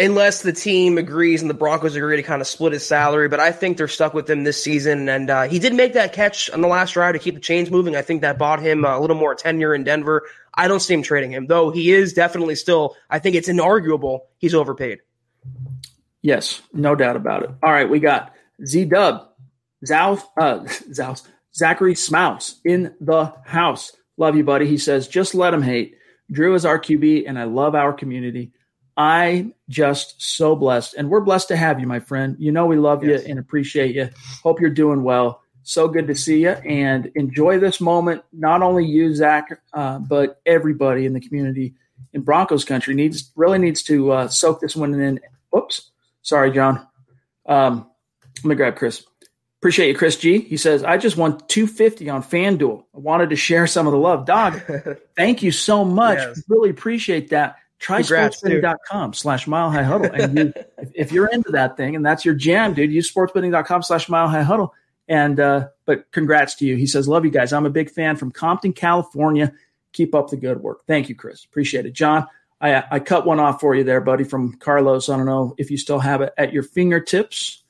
unless 0.00 0.42
the 0.42 0.52
team 0.52 0.96
agrees 0.96 1.42
and 1.42 1.50
the 1.50 1.54
Broncos 1.54 1.94
agree 1.94 2.16
to 2.16 2.22
kind 2.22 2.40
of 2.40 2.48
split 2.48 2.72
his 2.72 2.86
salary. 2.86 3.28
But 3.28 3.38
I 3.38 3.52
think 3.52 3.76
they're 3.76 3.86
stuck 3.86 4.14
with 4.14 4.28
him 4.28 4.44
this 4.44 4.62
season. 4.62 5.08
And 5.08 5.28
uh, 5.28 5.42
he 5.42 5.58
did 5.58 5.74
make 5.74 5.92
that 5.92 6.14
catch 6.14 6.48
on 6.50 6.62
the 6.62 6.68
last 6.68 6.92
drive 6.92 7.12
to 7.12 7.18
keep 7.18 7.34
the 7.34 7.40
chains 7.40 7.70
moving. 7.70 7.94
I 7.94 8.02
think 8.02 8.22
that 8.22 8.38
bought 8.38 8.60
him 8.60 8.84
a 8.84 8.98
little 8.98 9.16
more 9.16 9.34
tenure 9.34 9.74
in 9.74 9.84
Denver. 9.84 10.26
I 10.54 10.66
don't 10.66 10.80
see 10.80 10.94
him 10.94 11.02
trading 11.02 11.30
him, 11.30 11.46
though 11.46 11.70
he 11.70 11.92
is 11.92 12.12
definitely 12.12 12.56
still, 12.56 12.96
I 13.08 13.18
think 13.18 13.36
it's 13.36 13.48
inarguable 13.48 14.20
he's 14.38 14.54
overpaid. 14.54 15.00
Yes, 16.22 16.60
no 16.72 16.94
doubt 16.94 17.16
about 17.16 17.44
it. 17.44 17.50
All 17.62 17.72
right, 17.72 17.88
we 17.88 18.00
got 18.00 18.34
Z 18.64 18.86
Dub, 18.86 19.28
Zow, 19.86 20.18
uh, 20.36 20.66
Zows, 20.92 21.26
Zachary 21.54 21.94
Smouse 21.94 22.56
in 22.64 22.94
the 23.00 23.32
house. 23.44 23.92
Love 24.16 24.36
you, 24.36 24.44
buddy. 24.44 24.66
He 24.66 24.76
says, 24.76 25.08
just 25.08 25.34
let 25.34 25.54
him 25.54 25.62
hate. 25.62 25.96
Drew 26.30 26.54
is 26.54 26.64
our 26.64 26.78
QB, 26.78 27.24
and 27.26 27.38
I 27.38 27.44
love 27.44 27.74
our 27.74 27.92
community. 27.92 28.52
I'm 29.00 29.54
just 29.70 30.20
so 30.20 30.54
blessed, 30.54 30.92
and 30.92 31.08
we're 31.08 31.22
blessed 31.22 31.48
to 31.48 31.56
have 31.56 31.80
you, 31.80 31.86
my 31.86 32.00
friend. 32.00 32.36
You 32.38 32.52
know 32.52 32.66
we 32.66 32.76
love 32.76 33.02
yes. 33.02 33.22
you 33.22 33.30
and 33.30 33.38
appreciate 33.38 33.94
you. 33.94 34.10
Hope 34.42 34.60
you're 34.60 34.68
doing 34.68 35.02
well. 35.02 35.40
So 35.62 35.88
good 35.88 36.06
to 36.08 36.14
see 36.14 36.42
you, 36.42 36.50
and 36.50 37.10
enjoy 37.14 37.58
this 37.58 37.80
moment. 37.80 38.22
Not 38.30 38.60
only 38.60 38.84
you, 38.84 39.14
Zach, 39.14 39.58
uh, 39.72 40.00
but 40.00 40.42
everybody 40.44 41.06
in 41.06 41.14
the 41.14 41.20
community 41.20 41.72
in 42.12 42.20
Broncos 42.20 42.62
country 42.62 42.94
needs 42.94 43.32
really 43.36 43.58
needs 43.58 43.82
to 43.84 44.12
uh, 44.12 44.28
soak 44.28 44.60
this 44.60 44.76
one 44.76 44.92
in. 44.92 45.18
Whoops, 45.48 45.92
sorry, 46.20 46.52
John. 46.52 46.86
Um, 47.46 47.88
let 48.36 48.44
me 48.44 48.54
grab 48.54 48.76
Chris. 48.76 49.02
Appreciate 49.60 49.88
you, 49.88 49.94
Chris 49.94 50.16
G. 50.16 50.40
He 50.40 50.58
says, 50.58 50.84
I 50.84 50.98
just 50.98 51.16
won 51.16 51.38
250 51.48 52.10
on 52.10 52.22
FanDuel. 52.22 52.84
I 52.94 52.98
wanted 52.98 53.30
to 53.30 53.36
share 53.36 53.66
some 53.66 53.86
of 53.86 53.92
the 53.92 53.98
love. 53.98 54.26
Dog, 54.26 54.60
thank 55.16 55.42
you 55.42 55.52
so 55.52 55.86
much. 55.86 56.18
Yes. 56.18 56.42
Really 56.48 56.68
appreciate 56.68 57.30
that. 57.30 57.56
Try 57.80 58.02
sportsbetting.com 58.02 59.14
slash 59.14 59.46
mile 59.46 59.70
high 59.70 59.82
huddle. 59.82 60.10
And 60.12 60.38
you, 60.38 60.52
if 60.94 61.12
you're 61.12 61.28
into 61.28 61.50
that 61.52 61.76
thing 61.76 61.96
and 61.96 62.04
that's 62.04 62.24
your 62.24 62.34
jam, 62.34 62.74
dude, 62.74 62.92
use 62.92 63.12
sportsbetting.com 63.12 63.82
slash 63.82 64.08
mile 64.08 64.28
high 64.28 64.42
huddle. 64.42 64.74
And, 65.08 65.40
uh, 65.40 65.68
but 65.86 66.10
congrats 66.12 66.54
to 66.56 66.66
you. 66.66 66.76
He 66.76 66.86
says, 66.86 67.08
love 67.08 67.24
you 67.24 67.30
guys. 67.30 67.52
I'm 67.52 67.66
a 67.66 67.70
big 67.70 67.90
fan 67.90 68.16
from 68.16 68.30
Compton, 68.30 68.74
California. 68.74 69.52
Keep 69.92 70.14
up 70.14 70.28
the 70.28 70.36
good 70.36 70.60
work. 70.60 70.84
Thank 70.86 71.08
you, 71.08 71.14
Chris. 71.14 71.44
Appreciate 71.44 71.86
it. 71.86 71.94
John, 71.94 72.28
I, 72.60 72.84
I 72.90 73.00
cut 73.00 73.26
one 73.26 73.40
off 73.40 73.60
for 73.60 73.74
you 73.74 73.82
there, 73.82 74.02
buddy, 74.02 74.24
from 74.24 74.52
Carlos. 74.58 75.08
I 75.08 75.16
don't 75.16 75.26
know 75.26 75.54
if 75.56 75.70
you 75.70 75.78
still 75.78 75.98
have 75.98 76.20
it 76.20 76.34
at 76.36 76.52
your 76.52 76.62
fingertips. 76.62 77.64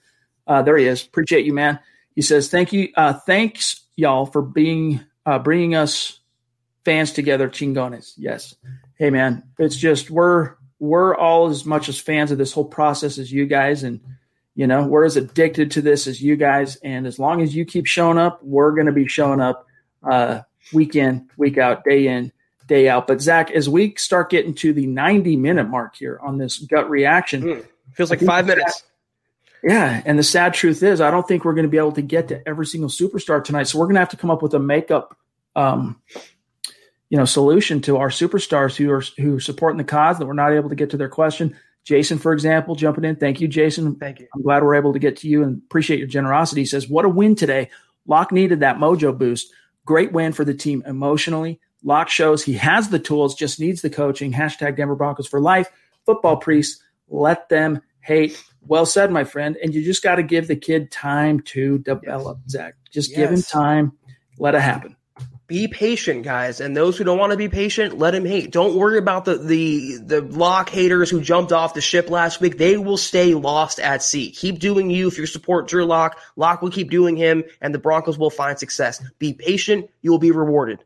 Uh, 0.47 0.63
there 0.63 0.77
he 0.77 0.87
is. 0.87 1.05
Appreciate 1.05 1.47
you, 1.47 1.55
man. 1.55 1.79
He 2.17 2.23
says, 2.23 2.51
"Thank 2.51 2.73
you, 2.73 2.89
uh, 2.97 3.13
thanks 3.13 3.85
y'all 3.95 4.27
for 4.27 4.43
being 4.43 5.01
uh, 5.25 5.39
bringing 5.39 5.77
us 5.77 6.19
fans 6.85 7.13
together, 7.13 7.49
chingones." 7.49 8.15
Yes. 8.17 8.57
Hey, 9.01 9.09
man. 9.09 9.43
It's 9.59 9.77
just 9.77 10.11
we're 10.11 10.57
we're 10.79 11.17
all 11.17 11.49
as 11.49 11.65
much 11.65 11.89
as 11.89 11.99
fans 11.99 12.33
of 12.33 12.37
this 12.37 12.53
whole 12.53 12.67
process 12.67 13.17
as 13.17 13.33
you 13.33 13.47
guys, 13.47 13.83
and 13.83 13.99
you 14.55 14.67
know 14.67 14.87
we're 14.87 15.07
as 15.07 15.17
addicted 15.17 15.71
to 15.71 15.81
this 15.81 16.07
as 16.07 16.21
you 16.21 16.37
guys. 16.37 16.77
And 16.77 17.07
as 17.07 17.19
long 17.19 17.41
as 17.41 17.57
you 17.57 17.65
keep 17.65 17.87
showing 17.87 18.19
up, 18.19 18.41
we're 18.43 18.73
going 18.73 18.89
to 18.89 18.93
be 18.93 19.09
showing 19.09 19.41
up 19.41 19.67
uh, 20.03 20.43
week 20.75 20.97
in, 20.97 21.31
week 21.39 21.57
out, 21.57 21.83
day 21.83 22.09
in, 22.09 22.31
day 22.67 22.91
out. 22.91 23.07
But 23.07 23.23
Zach, 23.23 23.51
as 23.53 23.71
we 23.71 23.95
start 23.97 24.29
getting 24.29 24.53
to 24.57 24.75
the 24.75 24.87
90 24.87 25.35
minute 25.37 25.71
mark 25.71 25.97
here 25.97 26.21
on 26.23 26.37
this 26.37 26.59
gut 26.59 26.91
reaction, 26.91 27.43
mm, 27.43 27.67
feels 27.95 28.11
like 28.11 28.21
five 28.21 28.47
minutes. 28.47 28.83
Yeah, 29.65 30.03
and 30.05 30.19
the 30.19 30.23
sad 30.23 30.53
truth 30.53 30.83
is, 30.83 31.01
I 31.01 31.11
don't 31.11 31.27
think 31.27 31.47
we're 31.47 31.55
going 31.55 31.65
to 31.65 31.71
be 31.71 31.79
able 31.79 31.93
to 31.93 32.03
get 32.03 32.29
to 32.29 32.47
every 32.47 32.67
single 32.67 32.91
superstar 32.91 33.43
tonight. 33.43 33.63
So 33.63 33.79
we're 33.79 33.87
going 33.87 33.95
to 33.95 34.01
have 34.01 34.11
to 34.11 34.19
come 34.19 34.31
up 34.31 34.43
with 34.43 34.53
a 34.53 34.59
makeup, 34.59 35.17
um, 35.57 36.03
you 37.11 37.19
know, 37.19 37.25
solution 37.25 37.81
to 37.83 37.99
our 37.99 38.09
superstars 38.09 38.77
who 38.77 38.91
are 38.91 39.03
who 39.19 39.37
are 39.37 39.41
supporting 39.41 39.79
the 39.79 39.85
cause 39.85 40.19
that 40.19 40.27
we're 40.27 40.33
not 40.33 40.53
able 40.53 40.69
to 40.71 40.75
get 40.75 40.91
to 40.91 40.97
their 40.97 41.09
question. 41.09 41.57
Jason, 41.85 42.19
for 42.19 42.33
example, 42.33 42.75
jumping 42.75 43.05
in. 43.05 43.17
Thank 43.17 43.41
you, 43.41 43.49
Jason. 43.49 43.97
Thank 43.97 44.21
you. 44.21 44.29
I'm 44.35 44.43
glad 44.43 44.63
we're 44.63 44.77
able 44.77 44.93
to 44.93 44.99
get 44.99 45.17
to 45.19 45.29
you 45.29 45.43
and 45.43 45.59
appreciate 45.59 45.99
your 45.99 46.09
generosity. 46.09 46.63
He 46.63 46.67
says, 46.67 46.89
"What 46.89 47.05
a 47.05 47.09
win 47.09 47.35
today! 47.35 47.71
Lock 48.07 48.33
needed 48.33 48.61
that 48.61 48.77
mojo 48.77 49.17
boost. 49.17 49.53
Great 49.85 50.13
win 50.13 50.33
for 50.33 50.45
the 50.45 50.55
team 50.55 50.83
emotionally. 50.87 51.61
Lock 51.83 52.09
shows 52.09 52.45
he 52.45 52.55
has 52.55 52.91
the 52.91 52.99
tools, 52.99 53.35
just 53.35 53.59
needs 53.59 53.83
the 53.83 53.91
coaching. 53.91 54.33
Hashtag 54.33 54.77
Denver 54.77 54.95
Broncos 54.95 55.27
for 55.27 55.41
life. 55.41 55.71
Football 56.05 56.37
priests, 56.37 56.83
let 57.09 57.49
them 57.49 57.81
hate 58.01 58.43
well 58.63 58.87
said, 58.87 59.11
my 59.11 59.25
friend. 59.25 59.57
And 59.63 59.75
you 59.75 59.83
just 59.83 60.03
got 60.03 60.17
to 60.17 60.23
give 60.23 60.49
the 60.49 60.57
kid 60.57 60.91
time 60.91 61.41
to 61.41 61.79
develop, 61.79 62.39
yes. 62.45 62.53
Zach. 62.53 62.75
Just 62.93 63.11
yes. 63.11 63.19
give 63.19 63.31
him 63.31 63.43
time. 63.43 63.93
Let 64.39 64.55
it 64.55 64.61
happen. 64.61 64.97
Be 65.51 65.67
patient, 65.67 66.23
guys. 66.23 66.61
And 66.61 66.77
those 66.77 66.97
who 66.97 67.03
don't 67.03 67.19
want 67.19 67.33
to 67.33 67.37
be 67.37 67.49
patient, 67.49 67.99
let 67.99 68.15
him 68.15 68.25
hate. 68.25 68.53
Don't 68.53 68.77
worry 68.77 68.99
about 68.99 69.25
the, 69.25 69.37
the, 69.37 69.97
the 69.97 70.21
lock 70.21 70.71
haters 70.71 71.11
who 71.11 71.21
jumped 71.21 71.51
off 71.51 71.75
the 71.75 71.81
ship 71.81 72.09
last 72.09 72.41
week. 72.41 72.57
They 72.57 72.77
will 72.77 72.97
stay 72.97 73.35
lost 73.35 73.81
at 73.81 74.01
sea. 74.01 74.31
Keep 74.31 74.61
doing 74.61 74.91
you. 74.91 75.09
If 75.09 75.19
you 75.19 75.27
support 75.27 75.67
Drew 75.67 75.85
Lock, 75.87 76.21
Lock 76.37 76.63
will 76.63 76.71
keep 76.71 76.89
doing 76.89 77.17
him 77.17 77.43
and 77.61 77.75
the 77.75 77.81
Broncos 77.81 78.17
will 78.17 78.31
find 78.31 78.61
success. 78.61 79.03
Be 79.19 79.33
patient. 79.33 79.91
You 80.03 80.13
will 80.13 80.21
be 80.21 80.31
rewarded. 80.31 80.85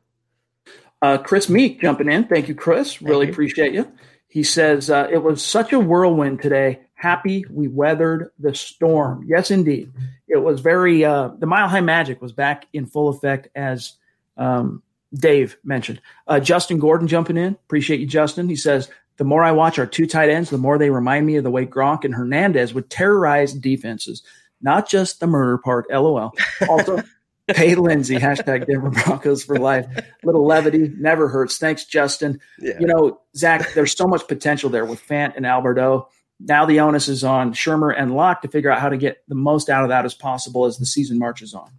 Uh, 1.02 1.18
Chris 1.18 1.50
Meek 1.50 1.82
jumping 1.82 2.10
in. 2.10 2.24
Thank 2.24 2.48
you, 2.48 2.54
Chris. 2.54 2.94
Thank 2.94 3.10
really 3.10 3.26
you. 3.26 3.32
appreciate 3.32 3.74
you. 3.74 3.92
He 4.28 4.44
says, 4.44 4.88
uh, 4.88 5.08
it 5.12 5.22
was 5.22 5.44
such 5.44 5.74
a 5.74 5.78
whirlwind 5.78 6.40
today 6.40 6.80
happy 6.94 7.44
we 7.50 7.68
weathered 7.68 8.30
the 8.38 8.54
storm. 8.54 9.26
Yes, 9.28 9.50
indeed. 9.50 9.92
It 10.26 10.38
was 10.38 10.60
very, 10.60 11.04
uh, 11.04 11.32
the 11.38 11.44
Mile 11.44 11.68
High 11.68 11.82
Magic 11.82 12.22
was 12.22 12.32
back 12.32 12.66
in 12.72 12.86
full 12.86 13.10
effect 13.10 13.48
as 13.54 13.98
um, 14.36 14.82
Dave 15.12 15.56
mentioned. 15.64 16.00
Uh, 16.26 16.40
Justin 16.40 16.78
Gordon 16.78 17.08
jumping 17.08 17.36
in. 17.36 17.54
Appreciate 17.54 18.00
you, 18.00 18.06
Justin. 18.06 18.48
He 18.48 18.56
says, 18.56 18.88
the 19.16 19.24
more 19.24 19.44
I 19.44 19.52
watch 19.52 19.78
our 19.78 19.86
two 19.86 20.06
tight 20.06 20.28
ends, 20.28 20.50
the 20.50 20.58
more 20.58 20.76
they 20.76 20.90
remind 20.90 21.26
me 21.26 21.36
of 21.36 21.44
the 21.44 21.50
way 21.50 21.66
Gronk 21.66 22.04
and 22.04 22.14
Hernandez 22.14 22.74
would 22.74 22.90
terrorize 22.90 23.52
defenses. 23.52 24.22
Not 24.60 24.88
just 24.88 25.20
the 25.20 25.26
murder 25.26 25.58
part, 25.58 25.86
lol. 25.90 26.32
Also, 26.68 27.02
Pay 27.48 27.74
Lindsay, 27.74 28.16
hashtag 28.16 28.66
Denver 28.66 28.90
Broncos 28.90 29.44
for 29.44 29.58
life. 29.58 29.86
Little 30.22 30.46
levity 30.46 30.90
never 30.96 31.28
hurts. 31.28 31.58
Thanks, 31.58 31.84
Justin. 31.84 32.40
Yeah. 32.58 32.78
You 32.80 32.86
know, 32.86 33.20
Zach, 33.36 33.74
there's 33.74 33.94
so 33.94 34.06
much 34.06 34.26
potential 34.26 34.70
there 34.70 34.86
with 34.86 35.06
Fant 35.06 35.34
and 35.36 35.44
Albert 35.44 35.78
O 35.78 36.08
now 36.40 36.66
the 36.66 36.80
onus 36.80 37.08
is 37.08 37.24
on 37.24 37.52
Shurmur 37.52 37.94
and 37.96 38.14
Lock 38.14 38.42
to 38.42 38.48
figure 38.48 38.70
out 38.70 38.80
how 38.80 38.88
to 38.88 38.96
get 38.96 39.22
the 39.28 39.34
most 39.34 39.70
out 39.70 39.84
of 39.84 39.88
that 39.88 40.04
as 40.04 40.14
possible 40.14 40.64
as 40.64 40.78
the 40.78 40.86
season 40.86 41.18
marches 41.18 41.54
on. 41.54 41.70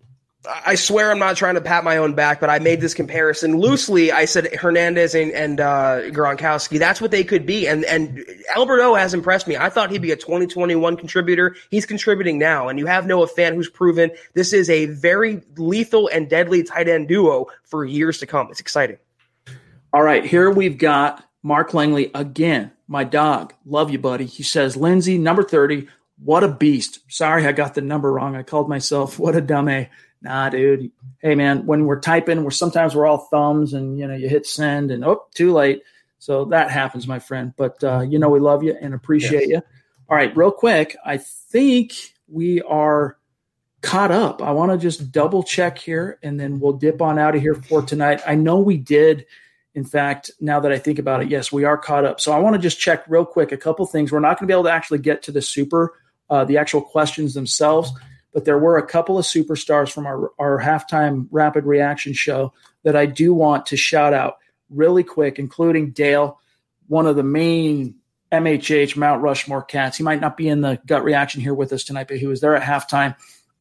I 0.65 0.76
swear 0.76 1.11
I'm 1.11 1.19
not 1.19 1.38
trying 1.38 1.55
to 1.55 1.61
pat 1.61 1.84
my 1.84 1.97
own 1.97 2.13
back, 2.13 2.39
but 2.39 2.49
I 2.49 2.59
made 2.59 2.81
this 2.81 2.93
comparison 2.93 3.57
loosely. 3.57 4.11
I 4.11 4.26
said 4.26 4.53
Hernandez 4.53 5.15
and, 5.15 5.31
and 5.31 5.59
uh, 5.59 6.01
Gronkowski. 6.11 6.80
That's 6.80 7.01
what 7.01 7.11
they 7.11 7.23
could 7.23 7.45
be. 7.45 7.67
And 7.67 7.85
and 7.85 8.26
Albert 8.55 8.81
O 8.81 8.95
has 8.95 9.13
impressed 9.13 9.47
me. 9.47 9.57
I 9.57 9.69
thought 9.69 9.91
he'd 9.91 10.01
be 10.01 10.11
a 10.11 10.15
2021 10.15 10.97
contributor. 10.97 11.55
He's 11.69 11.85
contributing 11.85 12.39
now. 12.39 12.67
And 12.69 12.80
you 12.80 12.85
have 12.85 13.05
Noah 13.05 13.27
Fant, 13.27 13.55
who's 13.55 13.69
proven 13.69 14.11
this 14.34 14.53
is 14.53 14.69
a 14.69 14.85
very 14.85 15.41
lethal 15.57 16.07
and 16.07 16.30
deadly 16.30 16.63
tight 16.63 16.88
end 16.88 17.07
duo 17.07 17.47
for 17.63 17.85
years 17.85 18.19
to 18.19 18.26
come. 18.26 18.47
It's 18.51 18.59
exciting. 18.59 18.97
All 19.93 20.03
right, 20.03 20.26
here 20.26 20.51
we've 20.51 20.77
got 20.77 21.23
Mark 21.41 21.73
Langley 21.73 22.11
again 22.13 22.72
my 22.88 23.03
dog. 23.03 23.53
Love 23.65 23.89
you, 23.89 23.99
buddy. 23.99 24.26
He 24.26 24.43
says, 24.43 24.77
Lindsay, 24.77 25.17
number 25.17 25.43
30. 25.43 25.88
What 26.23 26.43
a 26.43 26.47
beast. 26.47 26.99
Sorry, 27.07 27.45
I 27.45 27.51
got 27.51 27.73
the 27.73 27.81
number 27.81 28.11
wrong. 28.11 28.35
I 28.35 28.43
called 28.43 28.69
myself 28.69 29.19
what 29.19 29.35
a 29.35 29.41
dummy. 29.41 29.89
Nah, 30.26 30.49
dude. 30.49 30.91
Hey, 31.19 31.35
man, 31.35 31.65
when 31.65 31.85
we're 31.85 32.02
typing, 32.02 32.43
we're 32.43 32.52
sometimes 32.52 32.93
we're 32.93 33.07
all 33.07 33.18
thumbs 33.18 33.73
and, 33.73 33.97
you 33.97 34.06
know, 34.06 34.14
you 34.14 34.27
hit 34.27 34.45
send 34.45 34.91
and, 34.91 35.06
oh, 35.06 35.26
too 35.34 35.53
late. 35.53 35.84
So 36.19 36.45
that 36.45 36.69
happens, 36.69 37.07
my 37.07 37.19
friend. 37.19 37.53
But, 37.56 37.84
uh, 37.84 38.02
you 38.02 38.19
know, 38.19 38.30
we 38.30 38.39
love 38.39 38.64
you 38.64 38.76
and 38.80 38.93
appreciate 38.93 39.47
yes. 39.47 39.49
you. 39.49 39.61
All 40.10 40.18
right, 40.18 40.35
real 40.35 40.52
quick. 40.52 40.97
I 41.06 41.18
think 41.18 41.93
we 42.27 42.61
are 42.61 43.18
caught 43.81 44.11
up. 44.11 44.41
I 44.41 44.52
want 44.52 44.72
to 44.72 44.77
just 44.77 45.11
double 45.11 45.43
check 45.43 45.77
here 45.77 46.19
and 46.22 46.39
then 46.39 46.60
we'll 46.60 46.73
dip 46.73 47.02
on 47.02 47.18
out 47.18 47.35
of 47.35 47.41
here 47.41 47.56
for 47.56 47.81
tonight. 47.81 48.22
I 48.27 48.35
know 48.35 48.60
we 48.60 48.77
did– 48.77 49.26
in 49.76 49.84
fact, 49.84 50.31
now 50.39 50.61
that 50.61 50.72
I 50.72 50.80
think 50.80 50.99
about 50.99 51.22
it, 51.22 51.27
yes, 51.27 51.52
we 51.52 51.65
are 51.65 51.77
caught 51.77 52.06
up. 52.06 52.22
So 52.22 52.31
I 52.31 52.39
want 52.39 52.56
to 52.56 52.61
just 52.61 52.80
check 52.80 53.03
real 53.10 53.26
quick 53.26 53.52
a 53.52 53.57
couple 53.57 53.85
things. 53.85 54.10
We're 54.10 54.22
not 54.22 54.39
going 54.39 54.47
to 54.47 54.53
be 54.53 54.53
able 54.53 54.64
to 54.64 54.72
actually 54.72 54.99
get 54.99 55.23
to 55.23 55.34
the 55.34 55.41
super, 55.41 55.99
uh, 56.30 56.45
the 56.45 56.57
actual 56.57 56.80
questions 56.80 57.34
themselves, 57.34 57.91
but 58.36 58.44
there 58.44 58.60
were 58.60 58.78
a 58.78 58.86
couple 58.86 59.18
of 59.18 59.24
superstars 59.24 59.90
from 59.90 60.06
our, 60.06 60.30
our 60.38 60.60
halftime 60.62 61.26
rapid 61.32 61.64
reaction 61.64 62.12
show 62.12 62.52
that 62.84 62.94
I 62.94 63.06
do 63.06 63.34
want 63.34 63.68
to 63.68 63.78
shout 63.78 64.14
out 64.14 64.40
really 64.70 65.06
quick, 65.06 65.40
including 65.40 65.91
Dale, 65.91 66.38
one 66.90 67.07
of 67.07 67.16
the 67.16 67.24
main 67.24 67.95
MHH 68.34 68.98
Mount 68.98 69.22
Rushmore 69.22 69.64
cats. 69.64 69.95
He 69.95 70.03
might 70.03 70.20
not 70.20 70.36
be 70.36 70.49
in 70.49 70.60
the 70.60 70.82
gut 70.86 71.06
reaction 71.06 71.40
here 71.40 71.53
with 71.53 71.72
us 71.72 71.86
tonight, 71.86 72.10
but 72.10 72.18
he 72.18 72.28
was 72.28 72.41
there 72.41 72.57
at 72.57 72.62
halftime 72.62 73.16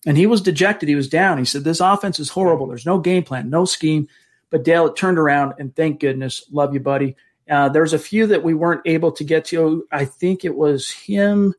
and 0.05 0.17
he 0.17 0.27
was 0.27 0.41
dejected. 0.41 0.89
He 0.89 0.97
was 0.97 1.09
down. 1.09 1.39
He 1.39 1.45
said, 1.45 1.63
This 1.63 1.79
offense 1.79 2.19
is 2.19 2.31
horrible. 2.31 2.67
There's 2.67 2.85
no 2.85 2.99
game 2.99 3.23
plan, 3.23 3.51
no 3.51 3.67
scheme. 3.67 4.09
But 4.51 4.65
Dale, 4.65 4.89
it 4.89 4.97
turned 4.97 5.19
around, 5.19 5.55
and 5.61 5.75
thank 5.75 6.01
goodness. 6.01 6.45
Love 6.51 6.75
you, 6.75 6.81
buddy. 6.81 7.15
Uh, 7.49 7.69
there's 7.69 7.93
a 7.93 7.99
few 7.99 8.27
that 8.27 8.43
we 8.43 8.55
weren't 8.55 8.83
able 8.87 9.13
to 9.13 9.23
get 9.23 9.45
to. 9.47 9.87
I 9.93 10.05
think 10.05 10.45
it 10.45 10.57
was 10.57 10.91
him. 10.91 11.55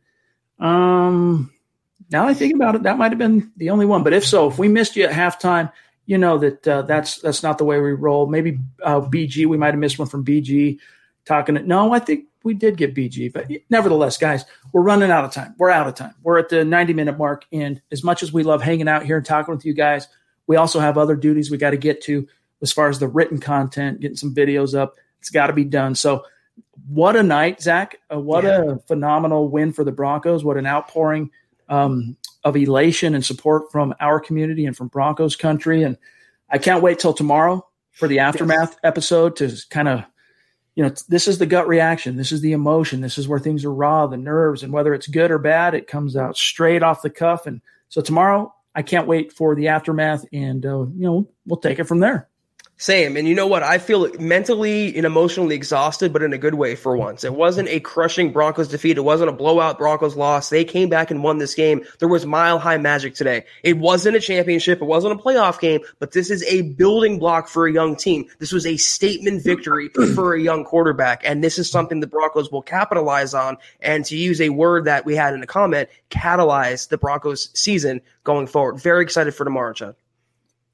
Um, 0.60 1.54
now 2.11 2.27
I 2.27 2.34
think 2.34 2.56
about 2.56 2.76
it, 2.76 2.84
that 2.84 2.98
might 2.98 3.11
have 3.11 3.19
been 3.19 3.52
the 3.57 3.69
only 3.69 3.86
one. 3.86 4.03
But 4.03 4.14
if 4.14 4.26
so, 4.26 4.49
if 4.49 4.57
we 4.57 4.68
missed 4.68 4.95
you 4.95 5.06
at 5.06 5.11
halftime, 5.11 5.72
you 6.06 6.18
know 6.18 6.38
that 6.38 6.68
uh, 6.68 6.82
that's 6.84 7.19
that's 7.19 7.44
not 7.44 7.57
the 7.57 7.65
way 7.65 7.80
we 7.80 7.91
roll. 7.91 8.27
Maybe 8.27 8.60
uh, 8.84 9.02
BG, 9.02 9.45
we 9.48 9.57
might 9.57 9.73
have 9.73 9.80
missed 9.80 9.99
one 9.99 10.07
from 10.07 10.23
BG. 10.23 10.80
Talking 11.26 11.56
to 11.56 11.61
no, 11.64 11.91
I 11.91 11.99
think 11.99 12.26
we 12.44 12.53
did 12.53 12.77
get 12.77 12.94
BG, 12.94 13.34
but 13.34 13.49
nevertheless, 13.72 14.18
guys, 14.19 14.45
we're 14.72 14.84
running 14.84 15.10
out 15.10 15.26
of 15.26 15.32
time. 15.32 15.56
We're 15.57 15.72
out 15.72 15.88
of 15.88 15.95
time. 15.95 16.14
We're 16.22 16.38
at 16.38 16.49
the 16.49 16.64
90 16.64 16.94
minute 16.94 17.18
mark, 17.18 17.45
and 17.52 17.82
as 17.91 18.03
much 18.03 18.22
as 18.22 18.32
we 18.32 18.44
love 18.44 18.61
hanging 18.61 18.88
out 18.88 19.03
here 19.03 19.18
and 19.18 19.26
talking 19.26 19.56
with 19.56 19.65
you 19.65 19.73
guys, 19.73 20.07
we 20.45 20.56
also 20.56 20.80
have 20.80 20.99
other 20.99 21.15
duties 21.15 21.49
we 21.49 21.57
got 21.57 21.72
to 21.72 21.77
get 21.77 22.02
to 22.03 22.27
as 22.61 22.72
far 22.72 22.88
as 22.88 22.99
the 22.99 23.07
written 23.07 23.40
content, 23.40 23.99
getting 23.99 24.18
some 24.18 24.36
videos 24.36 24.77
up. 24.77 24.95
It's 25.19 25.32
got 25.32 25.48
to 25.48 25.53
be 25.53 25.64
done. 25.64 25.95
So, 25.95 26.23
what 26.88 27.15
a 27.15 27.23
night, 27.23 27.61
Zach! 27.61 27.99
Uh, 28.14 28.19
what 28.19 28.44
yeah. 28.44 28.61
a 28.64 28.77
phenomenal 28.77 29.49
win 29.49 29.73
for 29.73 29.84
the 29.84 29.91
Broncos! 29.91 30.45
What 30.45 30.57
an 30.57 30.68
outpouring 30.68 31.32
um, 31.70 32.18
of 32.44 32.56
elation 32.56 33.16
and 33.16 33.26
support 33.26 33.72
from 33.72 33.94
our 34.00 34.20
community 34.20 34.66
and 34.66 34.76
from 34.76 34.88
Broncos 34.88 35.36
country. 35.36 35.84
And 35.84 35.98
I 36.50 36.58
can't 36.58 36.84
wait 36.84 37.00
till 37.00 37.14
tomorrow 37.14 37.68
for 37.92 38.08
the 38.08 38.20
aftermath 38.20 38.72
yes. 38.72 38.80
episode 38.84 39.36
to 39.38 39.56
kind 39.70 39.88
of, 39.88 40.04
you 40.76 40.84
know, 40.84 40.94
this 41.08 41.28
is 41.28 41.38
the 41.38 41.46
gut 41.46 41.68
reaction. 41.68 42.18
This 42.18 42.32
is 42.32 42.42
the 42.42 42.52
emotion. 42.52 43.02
This 43.02 43.18
is 43.18 43.28
where 43.28 43.40
things 43.40 43.64
are 43.64 43.74
raw, 43.74 44.08
the 44.08 44.18
nerves, 44.18 44.62
and 44.62 44.74
whether 44.74 44.94
it's 44.94 45.08
good 45.08 45.32
or 45.32 45.40
bad, 45.40 45.74
it 45.74 45.88
comes 45.88 46.16
out 46.18 46.38
straight 46.38 46.84
off 46.84 47.02
the 47.02 47.10
cuff. 47.10 47.48
And 47.48 47.62
so 47.90 48.02
tomorrow, 48.02 48.54
I 48.76 48.82
can't 48.82 49.08
wait 49.08 49.32
for 49.32 49.56
the 49.56 49.70
aftermath, 49.70 50.26
and 50.34 50.66
uh, 50.66 50.80
you 50.80 51.06
know, 51.06 51.30
we'll 51.46 51.62
take 51.62 51.80
it 51.80 51.86
from 51.86 52.00
there. 52.02 52.28
Same. 52.77 53.15
And 53.15 53.26
you 53.26 53.35
know 53.35 53.47
what? 53.47 53.64
I 53.64 53.77
feel 53.77 54.11
mentally 54.19 54.97
and 54.97 55.06
emotionally 55.06 55.56
exhausted, 55.56 56.11
but 56.11 56.22
in 56.22 56.34
a 56.34 56.38
good 56.38 56.56
way 56.56 56.76
for 56.76 56.97
once. 56.97 57.23
It 57.23 57.34
wasn't 57.34 57.69
a 57.69 57.80
crushing 57.80 58.34
Broncos 58.34 58.68
defeat. 58.68 58.97
It 58.97 59.02
wasn't 59.02 59.30
a 59.30 59.34
blowout 59.34 59.77
Broncos 59.77 60.18
loss. 60.18 60.49
They 60.49 60.65
came 60.65 60.89
back 60.89 61.10
and 61.10 61.23
won 61.23 61.38
this 61.38 61.56
game. 61.56 61.85
There 61.99 62.10
was 62.10 62.26
mile 62.26 62.60
high 62.60 62.77
magic 62.77 63.15
today. 63.15 63.45
It 63.64 63.77
wasn't 63.77 64.18
a 64.18 64.19
championship. 64.19 64.81
It 64.81 64.85
wasn't 64.85 65.18
a 65.18 65.23
playoff 65.23 65.61
game, 65.61 65.80
but 65.99 66.11
this 66.11 66.30
is 66.30 66.43
a 66.43 66.64
building 66.64 67.18
block 67.18 67.47
for 67.47 67.65
a 67.65 67.72
young 67.72 67.95
team. 67.95 68.26
This 68.39 68.52
was 68.52 68.65
a 68.65 68.76
statement 68.76 69.41
victory 69.41 69.88
for 70.14 70.34
a 70.34 70.41
young 70.41 70.65
quarterback. 70.65 71.22
And 71.23 71.41
this 71.41 71.57
is 71.57 71.72
something 71.72 72.02
the 72.02 72.07
Broncos 72.07 72.52
will 72.52 72.61
capitalize 72.61 73.34
on. 73.34 73.56
And 73.80 74.03
to 74.06 74.18
use 74.18 74.41
a 74.41 74.49
word 74.49 74.84
that 74.84 75.06
we 75.06 75.15
had 75.15 75.34
in 75.34 75.41
a 75.41 75.47
comment, 75.47 75.88
catalyze 76.10 76.89
the 76.89 76.97
Broncos 76.97 77.57
season 77.57 78.02
going 78.26 78.47
forward. 78.47 78.81
Very 78.81 79.03
excited 79.03 79.34
for 79.34 79.45
tomorrow, 79.45 79.72
Chad. 79.72 79.95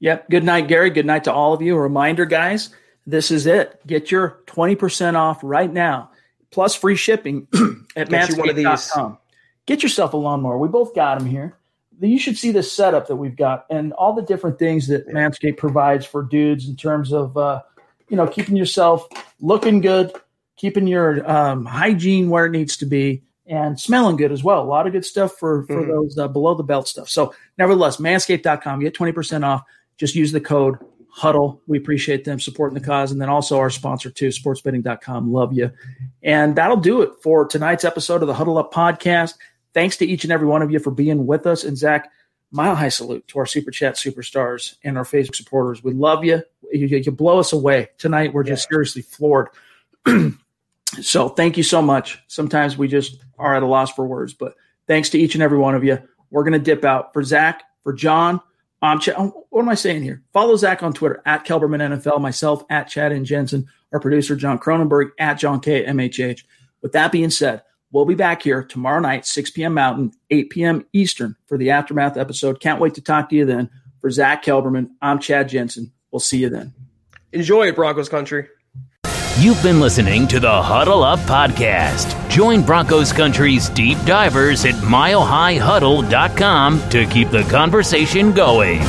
Yep. 0.02 0.30
Good 0.30 0.42
night, 0.42 0.66
Gary. 0.66 0.90
Good 0.90 1.06
night 1.06 1.24
to 1.24 1.32
all 1.32 1.54
of 1.54 1.62
you. 1.62 1.76
A 1.76 1.80
reminder, 1.80 2.26
guys, 2.26 2.70
this 3.06 3.30
is 3.30 3.46
it. 3.46 3.80
Get 3.86 4.10
your 4.10 4.40
20% 4.46 5.14
off 5.14 5.38
right 5.44 5.72
now, 5.72 6.10
plus 6.50 6.74
free 6.74 6.96
shipping 6.96 7.46
at 7.96 8.08
manscaped.com. 8.08 9.18
Get 9.64 9.84
yourself 9.84 10.12
a 10.12 10.16
lawnmower. 10.16 10.58
We 10.58 10.66
both 10.66 10.92
got 10.92 11.20
them 11.20 11.28
here. 11.28 11.56
You 12.00 12.18
should 12.18 12.36
see 12.36 12.50
the 12.50 12.64
setup 12.64 13.06
that 13.06 13.14
we've 13.14 13.36
got 13.36 13.64
and 13.70 13.92
all 13.92 14.12
the 14.12 14.22
different 14.22 14.58
things 14.58 14.88
that 14.88 15.06
Manscaped 15.06 15.56
provides 15.56 16.04
for 16.04 16.24
dudes 16.24 16.68
in 16.68 16.74
terms 16.74 17.12
of, 17.12 17.36
uh, 17.36 17.62
you 18.08 18.16
know, 18.16 18.26
keeping 18.26 18.56
yourself 18.56 19.06
looking 19.40 19.80
good, 19.80 20.12
keeping 20.56 20.88
your 20.88 21.30
um, 21.30 21.64
hygiene 21.64 22.28
where 22.28 22.46
it 22.46 22.50
needs 22.50 22.76
to 22.78 22.86
be, 22.86 23.22
and 23.46 23.78
smelling 23.78 24.16
good 24.16 24.32
as 24.32 24.42
well. 24.42 24.62
A 24.62 24.64
lot 24.64 24.88
of 24.88 24.92
good 24.92 25.04
stuff 25.04 25.36
for, 25.36 25.64
for 25.66 25.82
mm-hmm. 25.82 25.90
those 25.92 26.18
uh, 26.18 26.26
below 26.26 26.54
the 26.54 26.64
belt 26.64 26.88
stuff. 26.88 27.08
So, 27.08 27.34
nevertheless, 27.56 27.98
manscaped.com, 27.98 28.80
get 28.80 28.94
20% 28.94 29.44
off 29.44 29.62
just 30.02 30.16
use 30.16 30.32
the 30.32 30.40
code 30.40 30.78
huddle. 31.08 31.62
We 31.68 31.78
appreciate 31.78 32.24
them 32.24 32.40
supporting 32.40 32.74
the 32.74 32.84
cause. 32.84 33.12
And 33.12 33.20
then 33.20 33.28
also 33.28 33.56
our 33.60 33.70
sponsor 33.70 34.10
too, 34.10 34.30
sportsbetting.com. 34.30 35.32
Love 35.32 35.52
you. 35.52 35.70
And 36.24 36.56
that'll 36.56 36.78
do 36.78 37.02
it 37.02 37.12
for 37.22 37.46
tonight's 37.46 37.84
episode 37.84 38.20
of 38.20 38.26
the 38.26 38.34
Huddle 38.34 38.58
Up 38.58 38.74
podcast. 38.74 39.34
Thanks 39.74 39.96
to 39.98 40.06
each 40.06 40.24
and 40.24 40.32
every 40.32 40.48
one 40.48 40.60
of 40.60 40.72
you 40.72 40.80
for 40.80 40.90
being 40.90 41.24
with 41.24 41.46
us. 41.46 41.62
And 41.62 41.78
Zach, 41.78 42.10
mile 42.50 42.74
high 42.74 42.88
salute 42.88 43.28
to 43.28 43.38
our 43.38 43.46
super 43.46 43.70
chat 43.70 43.94
superstars 43.94 44.74
and 44.82 44.98
our 44.98 45.04
Facebook 45.04 45.36
supporters. 45.36 45.84
We 45.84 45.92
love 45.92 46.24
you. 46.24 46.42
You, 46.72 46.88
you 46.88 47.12
blow 47.12 47.38
us 47.38 47.52
away 47.52 47.90
tonight. 47.98 48.34
We're 48.34 48.42
just 48.42 48.66
yeah. 48.66 48.74
seriously 48.74 49.02
floored. 49.02 49.50
so 51.00 51.28
thank 51.28 51.56
you 51.56 51.62
so 51.62 51.80
much. 51.80 52.20
Sometimes 52.26 52.76
we 52.76 52.88
just 52.88 53.22
are 53.38 53.54
at 53.54 53.62
a 53.62 53.66
loss 53.66 53.92
for 53.92 54.04
words, 54.04 54.34
but 54.34 54.56
thanks 54.88 55.10
to 55.10 55.18
each 55.20 55.36
and 55.36 55.44
every 55.44 55.58
one 55.58 55.76
of 55.76 55.84
you. 55.84 56.00
We're 56.32 56.42
going 56.42 56.54
to 56.54 56.58
dip 56.58 56.84
out 56.84 57.12
for 57.12 57.22
Zach, 57.22 57.62
for 57.84 57.92
John, 57.92 58.40
um, 58.82 58.98
Ch- 58.98 59.10
oh, 59.16 59.46
what 59.50 59.62
am 59.62 59.68
I 59.68 59.74
saying 59.74 60.02
here? 60.02 60.22
Follow 60.32 60.56
Zach 60.56 60.82
on 60.82 60.92
Twitter 60.92 61.22
at 61.24 61.46
Kelberman 61.46 61.80
NFL, 61.96 62.20
myself 62.20 62.64
at 62.68 62.88
Chad 62.88 63.12
and 63.12 63.24
Jensen, 63.24 63.66
our 63.92 64.00
producer 64.00 64.36
John 64.36 64.58
Cronenberg 64.58 65.10
at 65.18 65.34
John 65.34 65.60
K 65.60 65.84
MHH. 65.84 66.42
With 66.82 66.92
that 66.92 67.12
being 67.12 67.30
said, 67.30 67.62
we'll 67.92 68.04
be 68.04 68.16
back 68.16 68.42
here 68.42 68.64
tomorrow 68.64 69.00
night, 69.00 69.24
6 69.24 69.50
p.m. 69.52 69.74
Mountain, 69.74 70.12
8 70.30 70.50
p.m. 70.50 70.86
Eastern 70.92 71.36
for 71.46 71.56
the 71.56 71.70
aftermath 71.70 72.16
episode. 72.16 72.60
Can't 72.60 72.80
wait 72.80 72.94
to 72.94 73.00
talk 73.00 73.30
to 73.30 73.36
you 73.36 73.44
then. 73.44 73.70
For 74.00 74.10
Zach 74.10 74.44
Kelberman, 74.44 74.90
I'm 75.00 75.20
Chad 75.20 75.48
Jensen. 75.48 75.92
We'll 76.10 76.18
see 76.18 76.38
you 76.38 76.48
then. 76.48 76.74
Enjoy 77.30 77.68
it, 77.68 77.76
Broncos 77.76 78.08
country. 78.08 78.48
You've 79.38 79.62
been 79.62 79.80
listening 79.80 80.26
to 80.28 80.40
the 80.40 80.62
Huddle 80.62 81.04
Up 81.04 81.20
Podcast. 81.20 82.21
Join 82.32 82.62
Broncos 82.62 83.12
Country's 83.12 83.68
deep 83.68 83.98
divers 84.06 84.64
at 84.64 84.76
milehighhuddle.com 84.76 86.88
to 86.88 87.04
keep 87.04 87.28
the 87.28 87.42
conversation 87.42 88.32
going. 88.32 88.80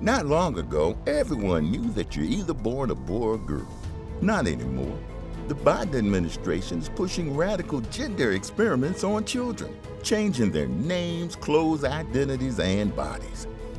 Not 0.00 0.26
long 0.26 0.58
ago, 0.58 0.98
everyone 1.06 1.70
knew 1.70 1.88
that 1.90 2.16
you're 2.16 2.24
either 2.24 2.52
born 2.52 2.90
a 2.90 2.96
boy 2.96 3.26
or 3.26 3.38
girl. 3.38 3.72
Not 4.20 4.48
anymore. 4.48 4.98
The 5.46 5.54
Biden 5.54 5.98
administration 5.98 6.80
is 6.80 6.88
pushing 6.88 7.36
radical 7.36 7.80
gender 7.80 8.32
experiments 8.32 9.04
on 9.04 9.24
children 9.24 9.72
changing 10.02 10.50
their 10.50 10.66
names, 10.66 11.36
clothes, 11.36 11.84
identities, 11.84 12.58
and 12.58 12.92
bodies. 12.96 13.46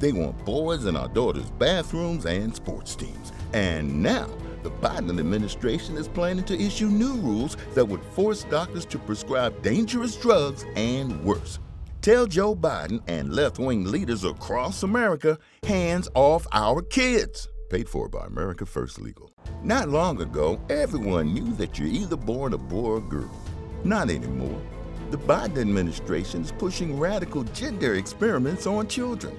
They 0.00 0.12
want 0.12 0.44
boys 0.44 0.86
in 0.86 0.96
our 0.96 1.08
daughters' 1.08 1.50
bathrooms 1.50 2.26
and 2.26 2.54
sports 2.54 2.94
teams. 2.94 3.32
And 3.52 4.02
now, 4.02 4.28
the 4.62 4.70
Biden 4.70 5.18
administration 5.18 5.96
is 5.96 6.08
planning 6.08 6.44
to 6.44 6.58
issue 6.58 6.88
new 6.88 7.14
rules 7.16 7.56
that 7.74 7.84
would 7.84 8.02
force 8.02 8.44
doctors 8.44 8.86
to 8.86 8.98
prescribe 8.98 9.62
dangerous 9.62 10.16
drugs 10.16 10.64
and 10.74 11.22
worse. 11.24 11.58
Tell 12.00 12.26
Joe 12.26 12.54
Biden 12.54 13.02
and 13.06 13.34
left 13.34 13.58
wing 13.58 13.84
leaders 13.84 14.24
across 14.24 14.82
America 14.82 15.38
hands 15.62 16.08
off 16.14 16.46
our 16.52 16.82
kids. 16.82 17.48
Paid 17.70 17.88
for 17.88 18.08
by 18.08 18.26
America 18.26 18.66
First 18.66 19.00
Legal. 19.00 19.32
Not 19.62 19.88
long 19.88 20.20
ago, 20.20 20.60
everyone 20.68 21.32
knew 21.32 21.52
that 21.54 21.78
you're 21.78 21.88
either 21.88 22.16
born 22.16 22.52
a 22.52 22.58
boy 22.58 22.90
or 22.90 23.00
girl. 23.00 23.30
Not 23.84 24.10
anymore. 24.10 24.60
The 25.10 25.18
Biden 25.18 25.58
administration 25.58 26.42
is 26.42 26.52
pushing 26.52 26.98
radical 26.98 27.44
gender 27.44 27.94
experiments 27.94 28.66
on 28.66 28.88
children, 28.88 29.38